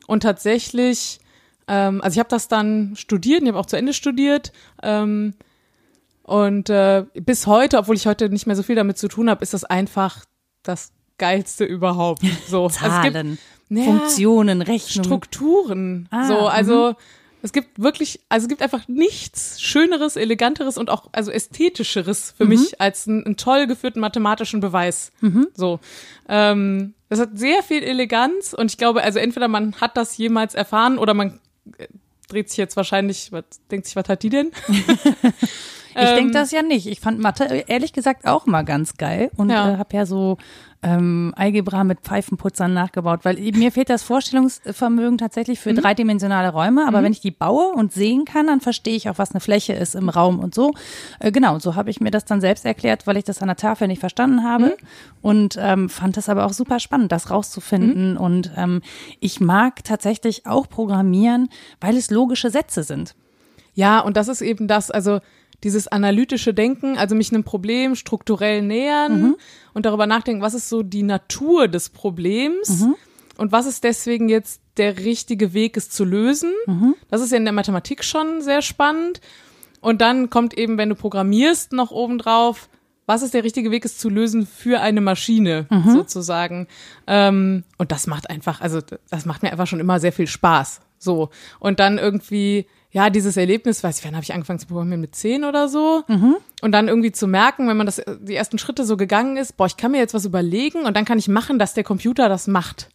Und 0.06 0.22
tatsächlich, 0.22 1.20
ähm, 1.66 2.02
also 2.02 2.14
ich 2.14 2.18
habe 2.18 2.28
das 2.28 2.48
dann 2.48 2.94
studiert, 2.96 3.40
und 3.40 3.46
ich 3.46 3.52
habe 3.52 3.60
auch 3.60 3.66
zu 3.66 3.76
Ende 3.76 3.94
studiert. 3.94 4.52
Ähm, 4.82 5.32
und 6.24 6.70
äh, 6.70 7.04
bis 7.14 7.46
heute, 7.46 7.76
obwohl 7.78 7.96
ich 7.96 8.06
heute 8.06 8.30
nicht 8.30 8.46
mehr 8.46 8.56
so 8.56 8.62
viel 8.62 8.76
damit 8.76 8.96
zu 8.96 9.08
tun 9.08 9.28
habe, 9.28 9.42
ist 9.42 9.52
das 9.52 9.64
einfach 9.64 10.24
das 10.62 10.90
Geilste 11.18 11.64
überhaupt. 11.64 12.22
So, 12.48 12.64
Also 12.64 12.78
es 12.86 13.02
gibt, 13.02 13.14
Zahlen, 13.14 13.38
naja, 13.68 13.84
Funktionen, 13.84 14.62
Rechnungen. 14.62 15.04
Strukturen. 15.04 16.08
Ah, 16.10 16.26
so, 16.26 16.38
also 16.46 16.96
es 17.42 17.52
gibt 17.52 17.78
wirklich, 17.78 18.20
also 18.30 18.44
es 18.46 18.48
gibt 18.48 18.62
einfach 18.62 18.88
nichts 18.88 19.60
Schöneres, 19.60 20.16
Eleganteres 20.16 20.78
und 20.78 20.88
auch 20.88 21.10
also 21.12 21.30
ästhetischeres 21.30 22.32
für 22.34 22.46
mich 22.46 22.80
als 22.80 23.06
einen, 23.06 23.26
einen 23.26 23.36
toll 23.36 23.66
geführten 23.66 24.00
mathematischen 24.00 24.60
Beweis. 24.60 25.12
So, 25.52 25.78
ähm, 26.26 26.94
das 27.10 27.20
hat 27.20 27.38
sehr 27.38 27.62
viel 27.62 27.82
Eleganz 27.82 28.54
und 28.54 28.70
ich 28.70 28.78
glaube, 28.78 29.02
also 29.02 29.18
entweder 29.18 29.48
man 29.48 29.74
hat 29.74 29.98
das 29.98 30.16
jemals 30.16 30.54
erfahren 30.54 30.96
oder 30.96 31.12
man 31.12 31.38
äh, 31.76 31.86
dreht 32.28 32.48
sich 32.48 32.56
jetzt 32.56 32.76
wahrscheinlich, 32.78 33.30
was, 33.30 33.44
denkt 33.70 33.86
sich, 33.86 33.96
was 33.96 34.08
hat 34.08 34.22
die 34.22 34.30
denn? 34.30 34.50
Ich 35.96 36.08
Ähm, 36.08 36.14
denke 36.16 36.32
das 36.32 36.50
ja 36.50 36.62
nicht. 36.62 36.86
Ich 36.86 37.00
fand 37.00 37.18
Mathe 37.20 37.44
äh, 37.48 37.64
ehrlich 37.66 37.92
gesagt 37.92 38.26
auch 38.26 38.46
mal 38.46 38.62
ganz 38.62 38.96
geil 38.96 39.30
und 39.36 39.50
Ja. 39.50 39.74
äh, 39.74 39.78
habe 39.78 39.96
ja 39.96 40.06
so 40.06 40.36
ähm, 40.82 41.32
Algebra 41.36 41.82
mit 41.82 42.00
Pfeifenputzern 42.00 42.74
nachgebaut, 42.74 43.20
weil 43.22 43.36
mir 43.36 43.72
fehlt 43.72 43.88
das 43.88 44.02
Vorstellungsvermögen 44.02 45.16
tatsächlich 45.16 45.58
Mhm. 45.58 45.62
für 45.62 45.72
dreidimensionale 45.74 46.50
Räume, 46.52 46.86
aber 46.86 47.02
wenn 47.02 47.12
ich 47.12 47.20
die 47.20 47.30
baue 47.30 47.72
und 47.72 47.92
sehen 47.94 48.26
kann, 48.26 48.48
dann 48.48 48.60
verstehe 48.60 48.94
ich 48.94 49.08
auch, 49.08 49.16
was 49.16 49.30
eine 49.30 49.40
Fläche 49.40 49.72
ist 49.72 49.94
im 49.94 50.10
Raum 50.10 50.40
und 50.40 50.54
so. 50.54 50.74
Äh, 51.20 51.32
genau, 51.32 51.58
so 51.58 51.74
habe 51.74 51.88
ich 51.88 52.00
mir 52.02 52.10
das 52.10 52.26
dann 52.26 52.42
selbst 52.42 52.66
erklärt, 52.66 53.06
weil 53.06 53.16
ich 53.16 53.24
das 53.24 53.40
an 53.40 53.48
der 53.48 53.56
Tafel 53.56 53.88
nicht 53.88 54.00
verstanden 54.00 54.44
habe 54.44 54.66
Mhm. 54.66 54.72
und 55.22 55.56
ähm, 55.58 55.88
fand 55.88 56.18
das 56.18 56.28
aber 56.28 56.44
auch 56.44 56.52
super 56.52 56.80
spannend, 56.80 57.12
das 57.12 57.30
rauszufinden 57.30 58.12
Mhm. 58.12 58.18
und 58.20 58.50
ähm, 58.56 58.82
ich 59.20 59.40
mag 59.40 59.82
tatsächlich 59.84 60.44
auch 60.46 60.68
programmieren, 60.68 61.48
weil 61.80 61.96
es 61.96 62.10
logische 62.10 62.50
Sätze 62.50 62.82
sind. 62.82 63.14
Ja, 63.76 64.00
und 64.00 64.16
das 64.16 64.28
ist 64.28 64.40
eben 64.42 64.68
das, 64.68 64.90
also 64.90 65.20
dieses 65.64 65.88
analytische 65.88 66.54
Denken, 66.54 66.96
also 66.98 67.14
mich 67.14 67.32
einem 67.32 67.44
Problem 67.44 67.94
strukturell 67.96 68.62
nähern 68.62 69.34
und 69.72 69.86
darüber 69.86 70.06
nachdenken, 70.06 70.42
was 70.42 70.54
ist 70.54 70.68
so 70.68 70.82
die 70.82 71.02
Natur 71.02 71.66
des 71.68 71.88
Problems 71.88 72.68
und 73.38 73.50
was 73.52 73.66
ist 73.66 73.82
deswegen 73.82 74.28
jetzt 74.28 74.60
der 74.76 74.98
richtige 74.98 75.54
Weg, 75.54 75.76
es 75.76 75.90
zu 75.90 76.04
lösen. 76.04 76.52
Das 77.10 77.20
ist 77.20 77.30
ja 77.32 77.38
in 77.38 77.44
der 77.44 77.52
Mathematik 77.52 78.04
schon 78.04 78.42
sehr 78.42 78.62
spannend. 78.62 79.20
Und 79.80 80.00
dann 80.00 80.30
kommt 80.30 80.56
eben, 80.56 80.78
wenn 80.78 80.88
du 80.88 80.94
programmierst, 80.94 81.72
noch 81.72 81.90
obendrauf, 81.90 82.68
was 83.06 83.22
ist 83.22 83.34
der 83.34 83.44
richtige 83.44 83.70
Weg, 83.70 83.84
es 83.84 83.98
zu 83.98 84.08
lösen 84.08 84.46
für 84.46 84.80
eine 84.80 85.00
Maschine, 85.02 85.66
sozusagen. 85.92 86.68
Ähm, 87.06 87.64
und 87.76 87.92
das 87.92 88.06
macht 88.06 88.30
einfach, 88.30 88.60
also 88.62 88.80
das 89.10 89.26
macht 89.26 89.42
mir 89.42 89.52
einfach 89.52 89.66
schon 89.66 89.80
immer 89.80 90.00
sehr 90.00 90.12
viel 90.12 90.26
Spaß. 90.26 90.80
So. 90.98 91.28
Und 91.60 91.80
dann 91.80 91.98
irgendwie, 91.98 92.66
ja, 92.94 93.10
dieses 93.10 93.36
Erlebnis, 93.36 93.82
weiß 93.82 93.98
ich, 93.98 94.04
wann 94.04 94.14
habe 94.14 94.22
ich 94.22 94.32
angefangen 94.32 94.60
zu 94.60 94.68
programmieren 94.68 95.00
mit 95.00 95.16
zehn 95.16 95.42
oder 95.42 95.68
so. 95.68 96.04
Und 96.62 96.70
dann 96.72 96.86
irgendwie 96.86 97.10
zu 97.10 97.26
merken, 97.26 97.66
wenn 97.66 97.76
man 97.76 97.86
das 97.86 98.00
die 98.20 98.36
ersten 98.36 98.56
Schritte 98.56 98.84
so 98.84 98.96
gegangen 98.96 99.36
ist, 99.36 99.56
boah, 99.56 99.66
ich 99.66 99.76
kann 99.76 99.90
mir 99.90 99.98
jetzt 99.98 100.14
was 100.14 100.24
überlegen 100.24 100.86
und 100.86 100.96
dann 100.96 101.04
kann 101.04 101.18
ich 101.18 101.26
machen, 101.26 101.58
dass 101.58 101.74
der 101.74 101.82
Computer 101.82 102.28
das 102.28 102.46
macht. 102.46 102.90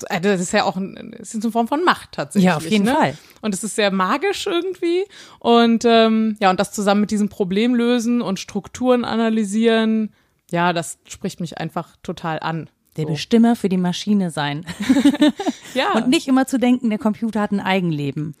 So, 0.00 0.06
äh, 0.08 0.20
Das 0.20 0.40
ist 0.40 0.52
ja 0.52 0.62
auch 0.62 0.76
ein, 0.76 1.16
das 1.18 1.34
ist 1.34 1.42
eine 1.42 1.50
Form 1.50 1.66
von 1.66 1.82
Macht 1.82 2.12
tatsächlich. 2.12 2.46
Ja, 2.46 2.56
auf 2.56 2.70
jeden 2.70 2.84
ne? 2.84 2.94
Fall. 2.94 3.18
Und 3.40 3.52
es 3.54 3.64
ist 3.64 3.74
sehr 3.74 3.90
magisch 3.90 4.46
irgendwie. 4.46 5.04
Und 5.40 5.84
ähm, 5.84 6.36
ja, 6.40 6.50
und 6.50 6.60
das 6.60 6.70
zusammen 6.70 7.00
mit 7.00 7.10
diesem 7.10 7.28
Problem 7.28 7.74
lösen 7.74 8.22
und 8.22 8.38
Strukturen 8.38 9.04
analysieren, 9.04 10.12
ja, 10.52 10.72
das 10.72 10.98
spricht 11.08 11.40
mich 11.40 11.58
einfach 11.58 11.96
total 12.04 12.38
an. 12.38 12.70
Der 12.96 13.04
So. 13.06 13.10
Bestimmer 13.14 13.56
für 13.56 13.68
die 13.68 13.76
Maschine 13.78 14.30
sein. 14.30 14.64
Ja, 15.74 15.92
Und 15.92 16.08
nicht 16.08 16.26
immer 16.28 16.46
zu 16.46 16.58
denken, 16.58 16.88
der 16.88 16.98
Computer 16.98 17.40
hat 17.40 17.52
ein 17.52 17.60
Eigenleben. 17.60 18.34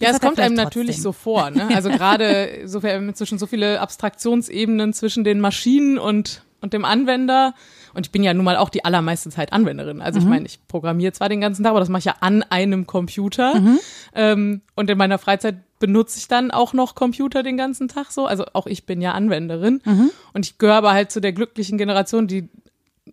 Ja, 0.00 0.10
es 0.10 0.20
kommt 0.20 0.38
einem 0.40 0.54
natürlich 0.54 0.96
trotzdem. 0.96 1.02
so 1.02 1.12
vor. 1.12 1.50
Ne? 1.50 1.68
Also 1.74 1.90
gerade 1.90 2.60
so 2.66 2.78
inzwischen 2.80 3.38
so 3.38 3.46
viele 3.46 3.80
Abstraktionsebenen 3.80 4.92
zwischen 4.92 5.24
den 5.24 5.40
Maschinen 5.40 5.98
und 5.98 6.42
und 6.62 6.74
dem 6.74 6.84
Anwender. 6.84 7.54
Und 7.94 8.04
ich 8.06 8.12
bin 8.12 8.22
ja 8.22 8.34
nun 8.34 8.44
mal 8.44 8.58
auch 8.58 8.68
die 8.68 8.84
allermeiste 8.84 9.30
Zeit 9.30 9.50
Anwenderin. 9.54 10.02
Also 10.02 10.18
ich 10.18 10.26
Mhm. 10.26 10.30
meine, 10.30 10.46
ich 10.46 10.60
programmiere 10.68 11.12
zwar 11.12 11.30
den 11.30 11.40
ganzen 11.40 11.62
Tag, 11.62 11.70
aber 11.70 11.80
das 11.80 11.88
mache 11.88 12.00
ich 12.00 12.04
ja 12.04 12.16
an 12.20 12.42
einem 12.42 12.86
Computer. 12.86 13.58
Mhm. 13.58 13.78
Ähm, 14.14 14.60
und 14.76 14.90
in 14.90 14.98
meiner 14.98 15.16
Freizeit 15.18 15.56
benutze 15.78 16.18
ich 16.18 16.28
dann 16.28 16.50
auch 16.50 16.74
noch 16.74 16.94
Computer 16.94 17.42
den 17.42 17.56
ganzen 17.56 17.88
Tag 17.88 18.12
so. 18.12 18.26
Also 18.26 18.44
auch 18.52 18.66
ich 18.66 18.84
bin 18.84 19.00
ja 19.00 19.12
Anwenderin. 19.12 19.80
Mhm. 19.86 20.10
Und 20.34 20.44
ich 20.44 20.58
gehöre 20.58 20.74
aber 20.76 20.92
halt 20.92 21.10
zu 21.10 21.20
der 21.22 21.32
glücklichen 21.32 21.78
Generation, 21.78 22.26
die 22.26 22.50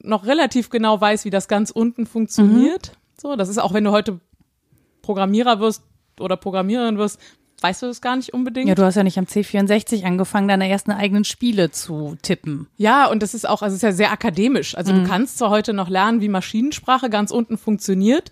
noch 0.03 0.25
relativ 0.25 0.69
genau 0.69 0.99
weiß, 0.99 1.23
wie 1.23 1.29
das 1.29 1.47
ganz 1.47 1.71
unten 1.71 2.05
funktioniert. 2.05 2.97
So, 3.19 3.37
das 3.37 3.47
ist 3.47 3.59
auch, 3.59 3.73
wenn 3.73 3.85
du 3.85 3.91
heute 3.91 4.19
Programmierer 5.01 5.61
wirst 5.61 5.83
oder 6.19 6.37
Programmiererin 6.37 6.97
wirst, 6.97 7.19
weißt 7.61 7.81
du 7.81 7.87
das 7.87 8.01
gar 8.01 8.15
nicht 8.15 8.33
unbedingt. 8.33 8.67
Ja, 8.67 8.75
du 8.75 8.83
hast 8.83 8.95
ja 8.95 9.03
nicht 9.03 9.17
am 9.17 9.25
C64 9.25 10.03
angefangen, 10.03 10.47
deine 10.47 10.69
ersten 10.69 10.91
eigenen 10.91 11.23
Spiele 11.23 11.71
zu 11.71 12.15
tippen. 12.21 12.67
Ja, 12.77 13.07
und 13.07 13.23
das 13.23 13.33
ist 13.33 13.49
auch, 13.49 13.61
also 13.63 13.73
es 13.73 13.77
ist 13.79 13.83
ja 13.83 13.91
sehr 13.93 14.11
akademisch. 14.11 14.75
Also 14.77 14.93
Mhm. 14.93 15.03
du 15.03 15.09
kannst 15.09 15.37
zwar 15.39 15.49
heute 15.49 15.73
noch 15.73 15.89
lernen, 15.89 16.21
wie 16.21 16.29
Maschinensprache 16.29 17.09
ganz 17.09 17.31
unten 17.31 17.57
funktioniert, 17.57 18.29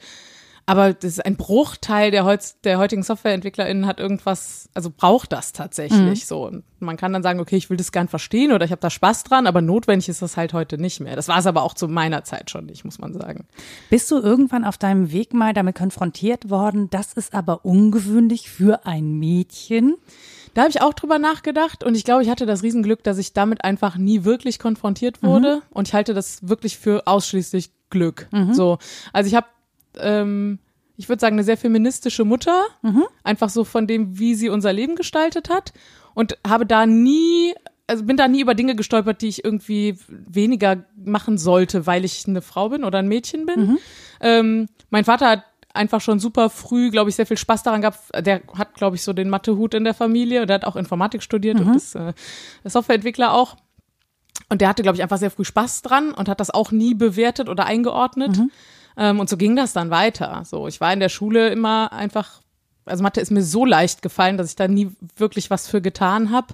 aber 0.68 0.94
das 0.94 1.12
ist 1.12 1.26
ein 1.26 1.36
Bruchteil 1.36 2.10
der, 2.12 2.26
heutz, 2.26 2.60
der 2.62 2.78
heutigen 2.80 3.04
SoftwareentwicklerInnen 3.04 3.86
hat 3.86 4.00
irgendwas, 4.00 4.70
also 4.74 4.90
braucht 4.96 5.32
das 5.32 5.54
tatsächlich 5.54 6.00
Mhm. 6.24 6.26
so. 6.26 6.46
Und 6.48 6.64
man 6.80 6.98
kann 6.98 7.14
dann 7.14 7.22
sagen, 7.24 7.40
okay, 7.40 7.56
ich 7.56 7.70
will 7.70 7.78
das 7.78 7.92
gern 7.92 8.08
verstehen 8.08 8.52
oder 8.52 8.66
ich 8.66 8.72
habe 8.72 8.82
da 8.82 8.90
Spaß 8.90 9.24
dran, 9.26 9.48
aber 9.48 9.62
notwendig 9.62 10.10
ist 10.10 10.22
das 10.22 10.38
halt 10.38 10.54
heute 10.54 10.78
nicht 10.78 11.00
mehr. 11.00 11.16
Das 11.16 11.28
war 11.28 11.38
es 11.38 11.46
aber 11.48 11.64
auch 11.64 11.74
zu 11.74 11.88
meiner 11.88 12.24
Zeit 12.24 12.50
schon 12.50 12.66
nicht, 12.66 12.84
muss 12.84 13.00
man 13.00 13.14
sagen. 13.14 13.46
Bist 13.90 14.10
du 14.12 14.18
irgendwann 14.20 14.66
auf 14.66 14.78
deinem 14.78 15.12
Weg 15.12 15.34
mal 15.34 15.54
damit 15.54 15.76
konfrontiert 15.76 16.50
worden, 16.50 16.90
das 16.90 17.14
ist 17.14 17.34
aber 17.34 17.64
ungewöhnlich 17.66 18.50
für 18.50 18.86
ein 18.86 19.14
Mädchen? 19.20 19.96
Da 20.56 20.62
habe 20.62 20.70
ich 20.72 20.82
auch 20.82 20.94
drüber 20.94 21.20
nachgedacht 21.20 21.84
und 21.84 21.96
ich 21.96 22.06
glaube, 22.06 22.24
ich 22.24 22.30
hatte 22.30 22.46
das 22.46 22.64
Riesenglück, 22.64 23.04
dass 23.04 23.18
ich 23.18 23.34
damit 23.34 23.64
einfach 23.64 23.98
nie 23.98 24.24
wirklich 24.24 24.58
konfrontiert 24.58 25.22
wurde 25.22 25.62
und 25.70 25.90
ich 25.90 25.94
halte 25.94 26.14
das 26.14 26.48
wirklich 26.48 26.78
für 26.78 27.06
ausschließlich 27.08 27.72
Glück. 27.90 28.28
So, 28.54 28.78
also 29.14 29.28
ich 29.28 29.36
habe, 29.36 29.48
ähm, 30.00 30.60
ich 30.98 31.10
würde 31.10 31.20
sagen, 31.20 31.36
eine 31.36 31.44
sehr 31.44 31.58
feministische 31.58 32.24
Mutter, 32.24 32.64
einfach 33.24 33.50
so 33.50 33.64
von 33.64 33.88
dem, 33.88 34.18
wie 34.18 34.36
sie 34.36 34.50
unser 34.50 34.72
Leben 34.72 34.96
gestaltet 34.96 35.50
hat 35.50 35.74
und 36.14 36.38
habe 36.48 36.66
da 36.66 36.86
nie 36.86 37.54
also 37.88 38.04
bin 38.04 38.18
da 38.18 38.28
nie 38.28 38.42
über 38.42 38.56
Dinge 38.56 38.76
gestolpert, 38.76 39.22
die 39.22 39.28
ich 39.28 39.46
irgendwie 39.46 39.98
weniger 40.10 40.86
machen 40.96 41.38
sollte, 41.38 41.86
weil 41.86 42.04
ich 42.04 42.28
eine 42.28 42.42
Frau 42.42 42.70
bin 42.70 42.84
oder 42.84 43.00
ein 43.00 43.08
Mädchen 43.08 43.46
bin. 43.46 43.60
Ähm, 44.22 44.68
mein 44.90 45.06
Vater 45.06 45.30
hat 45.30 45.44
einfach 45.72 46.02
schon 46.02 46.20
super 46.20 46.50
früh, 46.50 46.90
glaube 46.90 47.10
ich, 47.10 47.16
sehr 47.16 47.28
viel 47.28 47.38
Spaß 47.38 47.64
daran 47.64 47.82
gehabt. 47.82 48.00
Der 48.26 48.42
hat, 48.58 48.74
glaube 48.74 48.96
ich, 48.96 49.04
so 49.04 49.14
den 49.14 49.30
Mathehut 49.30 49.74
in 49.74 49.84
der 49.84 49.94
Familie 49.94 50.42
und 50.42 50.48
der 50.48 50.56
hat 50.56 50.66
auch 50.66 50.76
Informatik 50.76 51.22
studiert 51.22 51.60
und 51.60 51.76
ist 51.76 51.96
äh, 51.96 52.14
Softwareentwickler 52.64 53.34
auch. 53.34 53.56
Und 54.50 54.62
der 54.62 54.70
hatte, 54.70 54.82
glaube 54.82 54.96
ich, 54.96 55.04
einfach 55.04 55.18
sehr 55.18 55.32
früh 55.32 55.46
Spaß 55.46 55.82
dran 55.82 56.12
und 56.12 56.28
hat 56.28 56.40
das 56.40 56.50
auch 56.50 56.72
nie 56.72 56.94
bewertet 56.96 57.50
oder 57.50 57.66
eingeordnet. 57.66 58.38
Ähm, 58.98 59.20
und 59.20 59.30
so 59.30 59.38
ging 59.38 59.56
das 59.56 59.74
dann 59.74 59.90
weiter. 59.90 60.44
So, 60.46 60.68
ich 60.68 60.82
war 60.82 60.94
in 60.94 61.00
der 61.00 61.10
Schule 61.10 61.50
immer 61.50 61.92
einfach, 61.92 62.42
also 62.86 63.04
Mathe 63.04 63.22
ist 63.22 63.32
mir 63.32 63.44
so 63.44 63.66
leicht 63.66 64.02
gefallen, 64.02 64.38
dass 64.38 64.50
ich 64.50 64.56
da 64.56 64.68
nie 64.68 64.92
wirklich 65.18 65.50
was 65.50 65.68
für 65.68 65.82
getan 65.82 66.32
habe. 66.32 66.54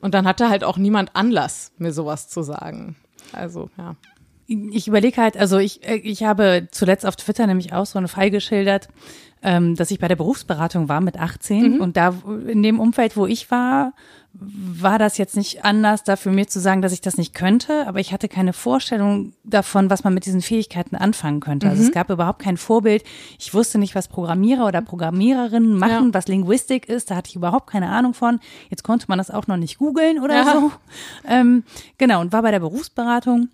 Und 0.00 0.14
dann 0.14 0.26
hatte 0.26 0.48
halt 0.48 0.64
auch 0.64 0.76
niemand 0.76 1.16
Anlass, 1.16 1.72
mir 1.78 1.92
sowas 1.92 2.28
zu 2.28 2.42
sagen. 2.42 2.96
Also, 3.32 3.70
ja. 3.76 3.96
Ich 4.46 4.86
überlege 4.86 5.20
halt, 5.20 5.36
also 5.36 5.58
ich, 5.58 5.86
äh, 5.88 5.96
ich 5.96 6.22
habe 6.22 6.68
zuletzt 6.70 7.04
auf 7.04 7.16
Twitter 7.16 7.46
nämlich 7.46 7.72
auch 7.72 7.86
so 7.86 7.98
einen 7.98 8.06
Fall 8.06 8.30
geschildert, 8.30 8.88
ähm, 9.46 9.76
dass 9.76 9.90
ich 9.92 10.00
bei 10.00 10.08
der 10.08 10.16
Berufsberatung 10.16 10.88
war 10.88 11.00
mit 11.00 11.18
18 11.18 11.80
und 11.80 11.96
da 11.96 12.12
in 12.48 12.62
dem 12.64 12.80
Umfeld, 12.80 13.16
wo 13.16 13.26
ich 13.26 13.48
war, 13.50 13.92
war 14.32 14.98
das 14.98 15.16
jetzt 15.16 15.36
nicht 15.36 15.64
anders, 15.64 16.02
da 16.04 16.16
für 16.16 16.30
mir 16.30 16.46
zu 16.46 16.58
sagen, 16.60 16.82
dass 16.82 16.92
ich 16.92 17.00
das 17.00 17.16
nicht 17.16 17.32
könnte, 17.32 17.86
aber 17.86 18.00
ich 18.00 18.12
hatte 18.12 18.28
keine 18.28 18.52
Vorstellung 18.52 19.32
davon, 19.44 19.88
was 19.88 20.04
man 20.04 20.12
mit 20.12 20.26
diesen 20.26 20.42
Fähigkeiten 20.42 20.94
anfangen 20.96 21.40
könnte. 21.40 21.70
Also 21.70 21.82
es 21.82 21.92
gab 21.92 22.10
überhaupt 22.10 22.40
kein 22.42 22.56
Vorbild. 22.58 23.02
Ich 23.38 23.54
wusste 23.54 23.78
nicht, 23.78 23.94
was 23.94 24.08
Programmierer 24.08 24.66
oder 24.66 24.82
Programmiererinnen 24.82 25.78
machen, 25.78 26.06
Ja. 26.08 26.14
was 26.14 26.28
Linguistik 26.28 26.86
ist. 26.88 27.10
Da 27.10 27.16
hatte 27.16 27.30
ich 27.30 27.36
überhaupt 27.36 27.70
keine 27.70 27.88
Ahnung 27.88 28.12
von. 28.14 28.40
Jetzt 28.68 28.82
konnte 28.84 29.06
man 29.08 29.16
das 29.18 29.30
auch 29.30 29.46
noch 29.46 29.56
nicht 29.56 29.78
googeln 29.78 30.18
oder 30.18 30.34
Ja. 30.36 30.52
so. 30.52 30.72
Ähm, 31.26 31.62
genau, 31.96 32.20
und 32.20 32.32
war 32.32 32.42
bei 32.42 32.50
der 32.50 32.60
Berufsberatung 32.60 33.48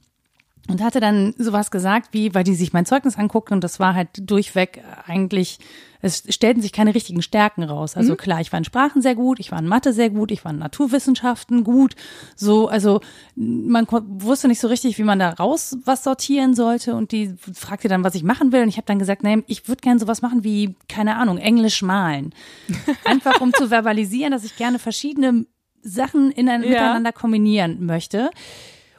und 0.68 0.80
hatte 0.82 1.00
dann 1.00 1.34
sowas 1.38 1.70
gesagt, 1.70 2.10
wie, 2.12 2.34
weil 2.34 2.44
die 2.44 2.54
sich 2.54 2.72
mein 2.72 2.86
Zeugnis 2.86 3.18
anguckten 3.18 3.54
und 3.56 3.64
das 3.64 3.80
war 3.80 3.94
halt 3.94 4.08
durchweg 4.30 4.82
eigentlich, 5.06 5.58
es 6.00 6.22
stellten 6.28 6.62
sich 6.62 6.72
keine 6.72 6.94
richtigen 6.94 7.20
Stärken 7.22 7.62
raus. 7.64 7.96
Also 7.96 8.14
klar, 8.16 8.40
ich 8.40 8.52
war 8.52 8.58
in 8.58 8.64
Sprachen 8.64 9.02
sehr 9.02 9.14
gut, 9.16 9.40
ich 9.40 9.50
war 9.50 9.58
in 9.58 9.66
Mathe 9.66 9.92
sehr 9.92 10.10
gut, 10.10 10.30
ich 10.30 10.44
war 10.44 10.52
in 10.52 10.58
Naturwissenschaften 10.58 11.64
gut, 11.64 11.94
so, 12.36 12.68
also 12.68 13.00
man 13.34 13.86
wusste 13.90 14.46
nicht 14.48 14.60
so 14.60 14.68
richtig, 14.68 14.98
wie 14.98 15.02
man 15.04 15.18
da 15.18 15.30
raus 15.30 15.76
was 15.84 16.04
sortieren 16.04 16.54
sollte 16.54 16.94
und 16.94 17.10
die 17.12 17.34
fragte 17.52 17.88
dann, 17.88 18.04
was 18.04 18.14
ich 18.14 18.22
machen 18.22 18.52
will 18.52 18.62
und 18.62 18.68
ich 18.68 18.76
habe 18.76 18.86
dann 18.86 18.98
gesagt, 19.00 19.24
nee, 19.24 19.42
ich 19.48 19.66
würde 19.68 19.80
gerne 19.80 19.98
sowas 19.98 20.22
machen 20.22 20.44
wie, 20.44 20.76
keine 20.88 21.16
Ahnung, 21.16 21.38
Englisch 21.38 21.82
malen. 21.82 22.32
Einfach 23.04 23.40
um 23.40 23.52
zu 23.52 23.68
verbalisieren, 23.68 24.30
dass 24.32 24.44
ich 24.44 24.56
gerne 24.56 24.78
verschiedene 24.78 25.44
Sachen 25.82 26.30
in 26.30 26.48
ein, 26.48 26.62
Ja. 26.62 26.68
miteinander 26.70 27.12
kombinieren 27.12 27.84
möchte. 27.84 28.30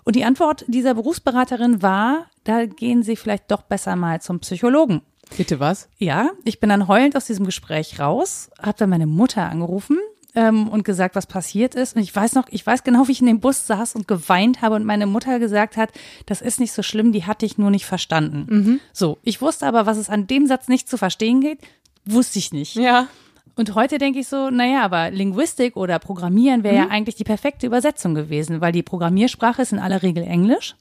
Und 0.03 0.15
die 0.15 0.25
Antwort 0.25 0.65
dieser 0.67 0.93
Berufsberaterin 0.93 1.81
war, 1.81 2.27
da 2.43 2.65
gehen 2.65 3.03
Sie 3.03 3.15
vielleicht 3.15 3.49
doch 3.51 3.61
besser 3.61 3.95
mal 3.95 4.21
zum 4.21 4.39
Psychologen. 4.39 5.01
Bitte 5.37 5.59
was? 5.59 5.89
Ja, 5.97 6.31
ich 6.43 6.59
bin 6.59 6.69
dann 6.69 6.87
heulend 6.87 7.15
aus 7.15 7.25
diesem 7.25 7.45
Gespräch 7.45 7.99
raus, 7.99 8.49
habe 8.61 8.77
dann 8.77 8.89
meine 8.89 9.07
Mutter 9.07 9.49
angerufen 9.49 9.97
ähm, 10.35 10.67
und 10.67 10.83
gesagt, 10.83 11.15
was 11.15 11.25
passiert 11.25 11.75
ist. 11.75 11.95
Und 11.95 12.01
ich 12.01 12.15
weiß 12.15 12.33
noch, 12.35 12.47
ich 12.49 12.65
weiß 12.65 12.83
genau, 12.83 13.07
wie 13.07 13.13
ich 13.13 13.21
in 13.21 13.27
dem 13.27 13.39
Bus 13.39 13.65
saß 13.65 13.95
und 13.95 14.07
geweint 14.07 14.61
habe 14.61 14.75
und 14.75 14.85
meine 14.85 15.07
Mutter 15.07 15.39
gesagt 15.39 15.77
hat, 15.77 15.91
das 16.25 16.41
ist 16.41 16.59
nicht 16.59 16.73
so 16.73 16.83
schlimm, 16.83 17.11
die 17.11 17.25
hatte 17.25 17.45
ich 17.45 17.57
nur 17.57 17.71
nicht 17.71 17.85
verstanden. 17.85 18.81
So, 18.91 19.17
ich 19.23 19.41
wusste 19.41 19.65
aber, 19.65 19.85
was 19.85 19.97
es 19.97 20.09
an 20.09 20.27
dem 20.27 20.45
Satz 20.47 20.67
nicht 20.67 20.89
zu 20.89 20.97
verstehen 20.97 21.41
geht, 21.41 21.59
wusste 22.05 22.39
ich 22.39 22.51
nicht. 22.51 22.75
Ja. 22.75 23.07
Und 23.55 23.75
heute 23.75 23.99
denke 23.99 24.19
ich 24.19 24.27
so, 24.27 24.49
naja, 24.49 24.81
aber 24.83 25.11
Linguistik 25.11 25.77
oder 25.77 25.99
Programmieren 25.99 26.63
wäre 26.63 26.75
ja 26.75 26.87
eigentlich 26.87 27.15
die 27.15 27.23
perfekte 27.23 27.67
Übersetzung 27.67 28.15
gewesen, 28.15 28.61
weil 28.61 28.71
die 28.71 28.81
Programmiersprache 28.83 29.61
ist 29.61 29.71
in 29.73 29.79
aller 29.79 30.01
Regel 30.01 30.23
Englisch 30.23 30.75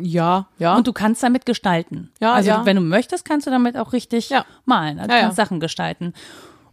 Ja, 0.00 0.46
ja. 0.58 0.76
und 0.76 0.86
du 0.86 0.92
kannst 0.94 1.22
damit 1.22 1.44
gestalten. 1.44 2.10
Ja, 2.20 2.32
also 2.32 2.48
ja. 2.48 2.64
wenn 2.64 2.76
du 2.76 2.82
möchtest, 2.82 3.26
kannst 3.26 3.46
du 3.46 3.50
damit 3.50 3.76
auch 3.76 3.92
richtig 3.92 4.30
Ja. 4.30 4.46
malen, 4.64 4.98
also 4.98 5.12
Ja, 5.14 5.20
kannst 5.20 5.36
ja. 5.38 5.44
Sachen 5.44 5.60
gestalten. 5.60 6.14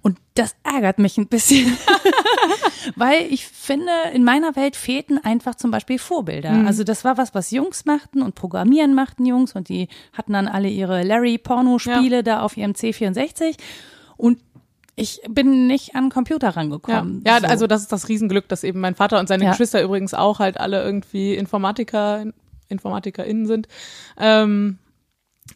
Und 0.02 0.18
das 0.36 0.56
ärgert 0.64 1.00
mich 1.00 1.18
ein 1.18 1.28
bisschen, 1.28 1.78
weil 2.96 3.26
ich 3.30 3.46
finde, 3.48 3.92
in 4.14 4.24
meiner 4.24 4.56
Welt 4.56 4.78
fehlten 4.78 5.18
einfach 5.18 5.56
zum 5.56 5.72
Beispiel 5.72 6.00
Vorbilder. 6.00 6.52
Mhm. 6.52 6.68
Also 6.68 6.86
das 6.86 7.04
war 7.04 7.18
was, 7.18 7.36
was 7.36 7.52
Jungs 7.52 7.84
machten 7.84 8.22
und 8.22 8.36
Programmieren 8.36 8.94
machten 8.94 9.26
Jungs 9.26 9.54
und 9.56 9.68
die 9.68 9.90
hatten 10.14 10.32
dann 10.32 10.48
alle 10.48 10.70
ihre 10.70 11.04
Larry-Porno-Spiele 11.04 12.24
da 12.24 12.42
auf 12.42 12.56
ihrem 12.56 12.72
C64 12.72 13.58
und 14.16 14.40
ich 15.00 15.22
bin 15.30 15.68
nicht 15.68 15.96
an 15.96 16.06
den 16.06 16.10
Computer 16.10 16.48
ja, 16.48 16.54
rangekommen. 16.54 17.22
ja 17.26 17.40
So. 17.40 17.46
also 17.46 17.68
das 17.68 17.82
ist 17.84 17.92
das 17.92 18.10
Riesenglück, 18.10 18.48
dass 18.50 18.64
eben 18.64 18.80
mein 18.80 18.96
Vater 18.96 19.20
und 19.20 19.28
seine 19.28 19.46
Ja. 19.46 19.52
Geschwister 19.52 19.82
übrigens 19.82 20.14
auch 20.16 20.40
halt 20.40 20.60
alle 20.60 20.84
irgendwie 20.84 21.36
Informatiker, 21.36 22.26
InformatikerInnen 22.68 23.46
sind. 23.46 23.68
Ähm, 24.18 24.80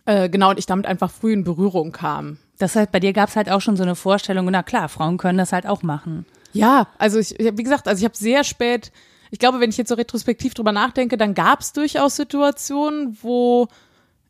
äh, 0.06 0.30
genau, 0.30 0.52
und 0.52 0.60
ich 0.60 0.68
damit 0.68 0.86
einfach 0.86 1.10
früh 1.10 1.34
in 1.34 1.44
Berührung 1.44 1.92
kam. 1.92 2.38
Das 2.60 2.76
heißt, 2.76 2.92
bei 2.92 3.00
dir 3.00 3.14
gab 3.14 3.30
es 3.30 3.36
halt 3.36 3.50
auch 3.50 3.62
schon 3.62 3.76
so 3.76 3.84
eine 3.84 3.96
Vorstellung, 3.96 4.46
na 4.52 4.62
klar, 4.62 4.88
Frauen 4.88 5.18
können 5.18 5.40
das 5.40 5.52
halt 5.52 5.66
auch 5.66 5.82
machen. 5.82 6.28
Ja, 6.54 6.88
also 7.00 7.18
ich, 7.18 7.36
wie 7.40 7.64
gesagt, 7.64 7.88
also 7.88 8.00
ich 8.00 8.06
habe 8.06 8.16
sehr 8.16 8.44
spät, 8.44 8.92
ich 9.32 9.40
glaube, 9.40 9.60
wenn 9.60 9.72
ich 9.72 9.78
jetzt 9.78 9.90
so 9.90 9.96
retrospektiv 9.96 10.54
drüber 10.54 10.72
nachdenke, 10.72 11.18
dann 11.18 11.34
gab 11.34 11.62
es 11.62 11.74
durchaus 11.74 12.16
Situationen, 12.16 13.18
wo 13.24 13.68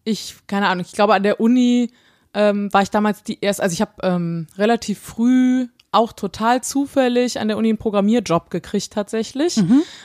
ich, 0.06 0.36
keine 0.48 0.70
Ahnung, 0.70 0.86
ich 0.88 0.94
glaube 0.94 1.15
an 1.15 1.24
der 1.24 1.41
Uni 1.41 1.91
ähm, 2.33 2.71
war 2.73 2.81
ich 2.81 2.89
damals 2.89 3.23
die 3.23 3.39
erste, 3.41 3.63
also 3.63 3.73
ich 3.73 3.81
habe 3.81 3.93
ähm, 4.03 4.47
relativ 4.57 5.00
früh 5.00 5.67
auch 5.91 6.13
total 6.13 6.61
zufällig 6.63 7.39
an 7.39 7.50
der 7.50 7.57
Uni 7.57 7.69
einen 7.69 7.77
Programmierjob 7.77 8.50
gekriegt 8.50 8.93
tatsächlich. 8.93 9.57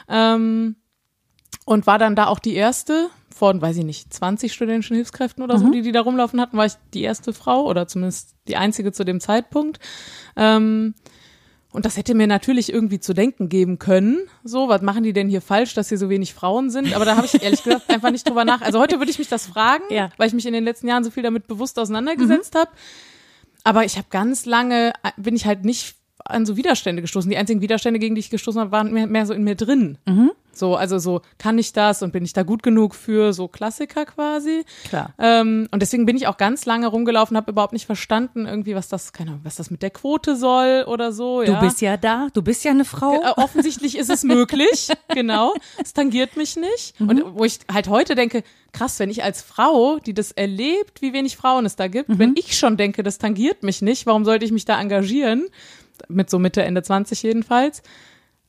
Ähm, 0.08 0.76
und 1.64 1.86
war 1.86 1.98
dann 1.98 2.16
da 2.16 2.26
auch 2.26 2.38
die 2.38 2.54
erste 2.54 3.08
von, 3.34 3.60
weiß 3.60 3.76
ich 3.76 3.84
nicht, 3.84 4.12
20 4.14 4.52
studentischen 4.52 4.96
Hilfskräften 4.96 5.44
oder 5.44 5.58
so, 5.58 5.70
die 5.70 5.82
die 5.82 5.92
da 5.92 6.00
rumlaufen 6.00 6.40
hatten, 6.40 6.56
war 6.56 6.66
ich 6.66 6.72
die 6.94 7.02
erste 7.02 7.32
Frau 7.32 7.66
oder 7.66 7.86
zumindest 7.86 8.34
die 8.48 8.56
einzige 8.56 8.92
zu 8.92 9.04
dem 9.04 9.20
Zeitpunkt. 9.20 9.78
Ähm, 10.36 10.94
und 11.76 11.84
das 11.84 11.98
hätte 11.98 12.14
mir 12.14 12.26
natürlich 12.26 12.72
irgendwie 12.72 12.98
zu 13.00 13.12
denken 13.12 13.50
geben 13.50 13.78
können. 13.78 14.18
So, 14.42 14.68
was 14.68 14.80
machen 14.80 15.02
die 15.04 15.12
denn 15.12 15.28
hier 15.28 15.42
falsch, 15.42 15.74
dass 15.74 15.90
hier 15.90 15.98
so 15.98 16.08
wenig 16.08 16.32
Frauen 16.32 16.70
sind? 16.70 16.94
Aber 16.94 17.04
da 17.04 17.16
habe 17.16 17.26
ich 17.26 17.42
ehrlich 17.42 17.62
gesagt 17.62 17.88
einfach 17.90 18.10
nicht 18.10 18.26
drüber 18.26 18.46
nach. 18.46 18.62
Also 18.62 18.80
heute 18.80 18.98
würde 18.98 19.10
ich 19.10 19.18
mich 19.18 19.28
das 19.28 19.46
fragen, 19.46 19.84
Ja. 19.90 20.08
weil 20.16 20.26
ich 20.26 20.32
mich 20.32 20.46
in 20.46 20.54
den 20.54 20.64
letzten 20.64 20.88
Jahren 20.88 21.04
so 21.04 21.10
viel 21.10 21.22
damit 21.22 21.46
bewusst 21.46 21.78
auseinandergesetzt 21.78 22.54
habe. 22.54 22.70
Aber 23.62 23.84
ich 23.84 23.98
habe 23.98 24.06
ganz 24.10 24.46
lange, 24.46 24.94
äh, 25.02 25.10
bin 25.18 25.36
ich 25.36 25.44
halt 25.44 25.66
nicht 25.66 25.96
an 26.30 26.46
so 26.46 26.56
Widerstände 26.56 27.02
gestoßen. 27.02 27.30
Die 27.30 27.36
einzigen 27.36 27.60
Widerstände, 27.60 27.98
gegen 27.98 28.14
die 28.14 28.20
ich 28.20 28.30
gestoßen 28.30 28.60
habe, 28.60 28.72
waren 28.72 28.92
mehr, 28.92 29.06
mehr 29.06 29.26
so 29.26 29.32
in 29.34 29.44
mir 29.44 29.54
drin. 29.54 29.98
So, 30.52 30.74
also 30.74 30.98
so, 30.98 31.20
kann 31.36 31.58
ich 31.58 31.74
das 31.74 32.02
und 32.02 32.12
bin 32.14 32.24
ich 32.24 32.32
da 32.32 32.42
gut 32.42 32.62
genug 32.62 32.94
für 32.94 33.34
so 33.34 33.46
Klassiker 33.46 34.06
quasi? 34.06 34.64
Klar. 34.88 35.12
Ähm, 35.18 35.68
und 35.70 35.80
deswegen 35.82 36.06
bin 36.06 36.16
ich 36.16 36.26
auch 36.28 36.38
ganz 36.38 36.64
lange 36.64 36.86
rumgelaufen, 36.86 37.36
habe 37.36 37.50
überhaupt 37.50 37.74
nicht 37.74 37.84
verstanden, 37.84 38.46
irgendwie, 38.46 38.74
was 38.74 38.88
das, 38.88 39.12
keine 39.12 39.32
Ahnung, 39.32 39.42
was 39.44 39.56
das 39.56 39.70
mit 39.70 39.82
der 39.82 39.90
Quote 39.90 40.34
soll 40.34 40.84
oder 40.86 41.12
so. 41.12 41.42
Du 41.42 41.52
ja. 41.52 41.60
bist 41.60 41.82
ja 41.82 41.98
da, 41.98 42.28
du 42.32 42.40
bist 42.40 42.64
ja 42.64 42.70
eine 42.70 42.86
Frau. 42.86 43.20
Äh, 43.22 43.32
offensichtlich 43.36 43.98
ist 43.98 44.08
es 44.08 44.24
möglich, 44.24 44.88
genau. 45.08 45.52
Es 45.82 45.92
tangiert 45.92 46.38
mich 46.38 46.56
nicht. 46.56 46.98
Mhm. 47.00 47.08
Und 47.10 47.24
wo 47.34 47.44
ich 47.44 47.58
halt 47.70 47.88
heute 47.88 48.14
denke, 48.14 48.42
krass, 48.72 48.98
wenn 48.98 49.10
ich 49.10 49.22
als 49.22 49.42
Frau, 49.42 49.98
die 49.98 50.14
das 50.14 50.32
erlebt, 50.32 51.02
wie 51.02 51.12
wenig 51.12 51.36
Frauen 51.36 51.66
es 51.66 51.76
da 51.76 51.88
gibt, 51.88 52.08
Mhm. 52.08 52.18
wenn 52.18 52.34
ich 52.36 52.56
schon 52.58 52.78
denke, 52.78 53.02
das 53.02 53.18
tangiert 53.18 53.62
mich 53.62 53.82
nicht, 53.82 54.06
warum 54.06 54.24
sollte 54.24 54.46
ich 54.46 54.52
mich 54.52 54.64
da 54.64 54.80
engagieren? 54.80 55.46
Mit 56.08 56.30
so 56.30 56.38
Mitte, 56.38 56.62
Ende 56.62 56.82
20 56.82 57.22
jedenfalls. 57.22 57.82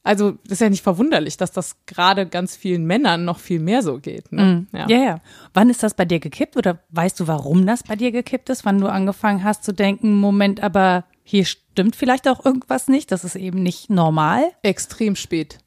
Also, 0.03 0.31
das 0.43 0.53
ist 0.53 0.62
ja 0.62 0.69
nicht 0.69 0.83
verwunderlich, 0.83 1.36
dass 1.36 1.51
das 1.51 1.75
gerade 1.86 2.27
ganz 2.27 2.55
vielen 2.55 2.86
Männern 2.86 3.25
noch 3.25 3.39
viel 3.39 3.60
mehr 3.60 3.81
so 3.81 3.99
geht. 3.99 4.31
Ne? 4.31 4.67
Mhm. 4.71 4.77
Ja. 4.77 4.88
ja, 4.88 5.21
Wann 5.53 5.69
ist 5.69 5.83
das 5.83 5.95
bei 5.95 6.05
dir 6.05 6.19
gekippt 6.19 6.55
oder 6.55 6.79
weißt 6.91 7.19
du, 7.19 7.27
warum 7.27 7.65
das 7.65 7.83
bei 7.83 7.97
dir 7.97 8.12
gekippt 8.12 8.49
ist? 8.49 8.63
Wann 8.63 8.79
du 8.79 8.88
angefangen 8.88 9.43
hast 9.43 9.65
zu 9.65 9.73
denken, 9.73 10.17
Moment, 10.17 10.63
aber 10.63 11.03
hier 11.23 11.43
stimmt 11.43 11.97
vielleicht 11.97 12.29
auch 12.29 12.45
irgendwas 12.45 12.88
nicht, 12.88 13.12
das 13.12 13.25
ist 13.25 13.36
eben 13.36 13.62
nicht 13.62 13.89
normal. 13.89 14.43
extrem 14.63 15.17
spät. 15.17 15.57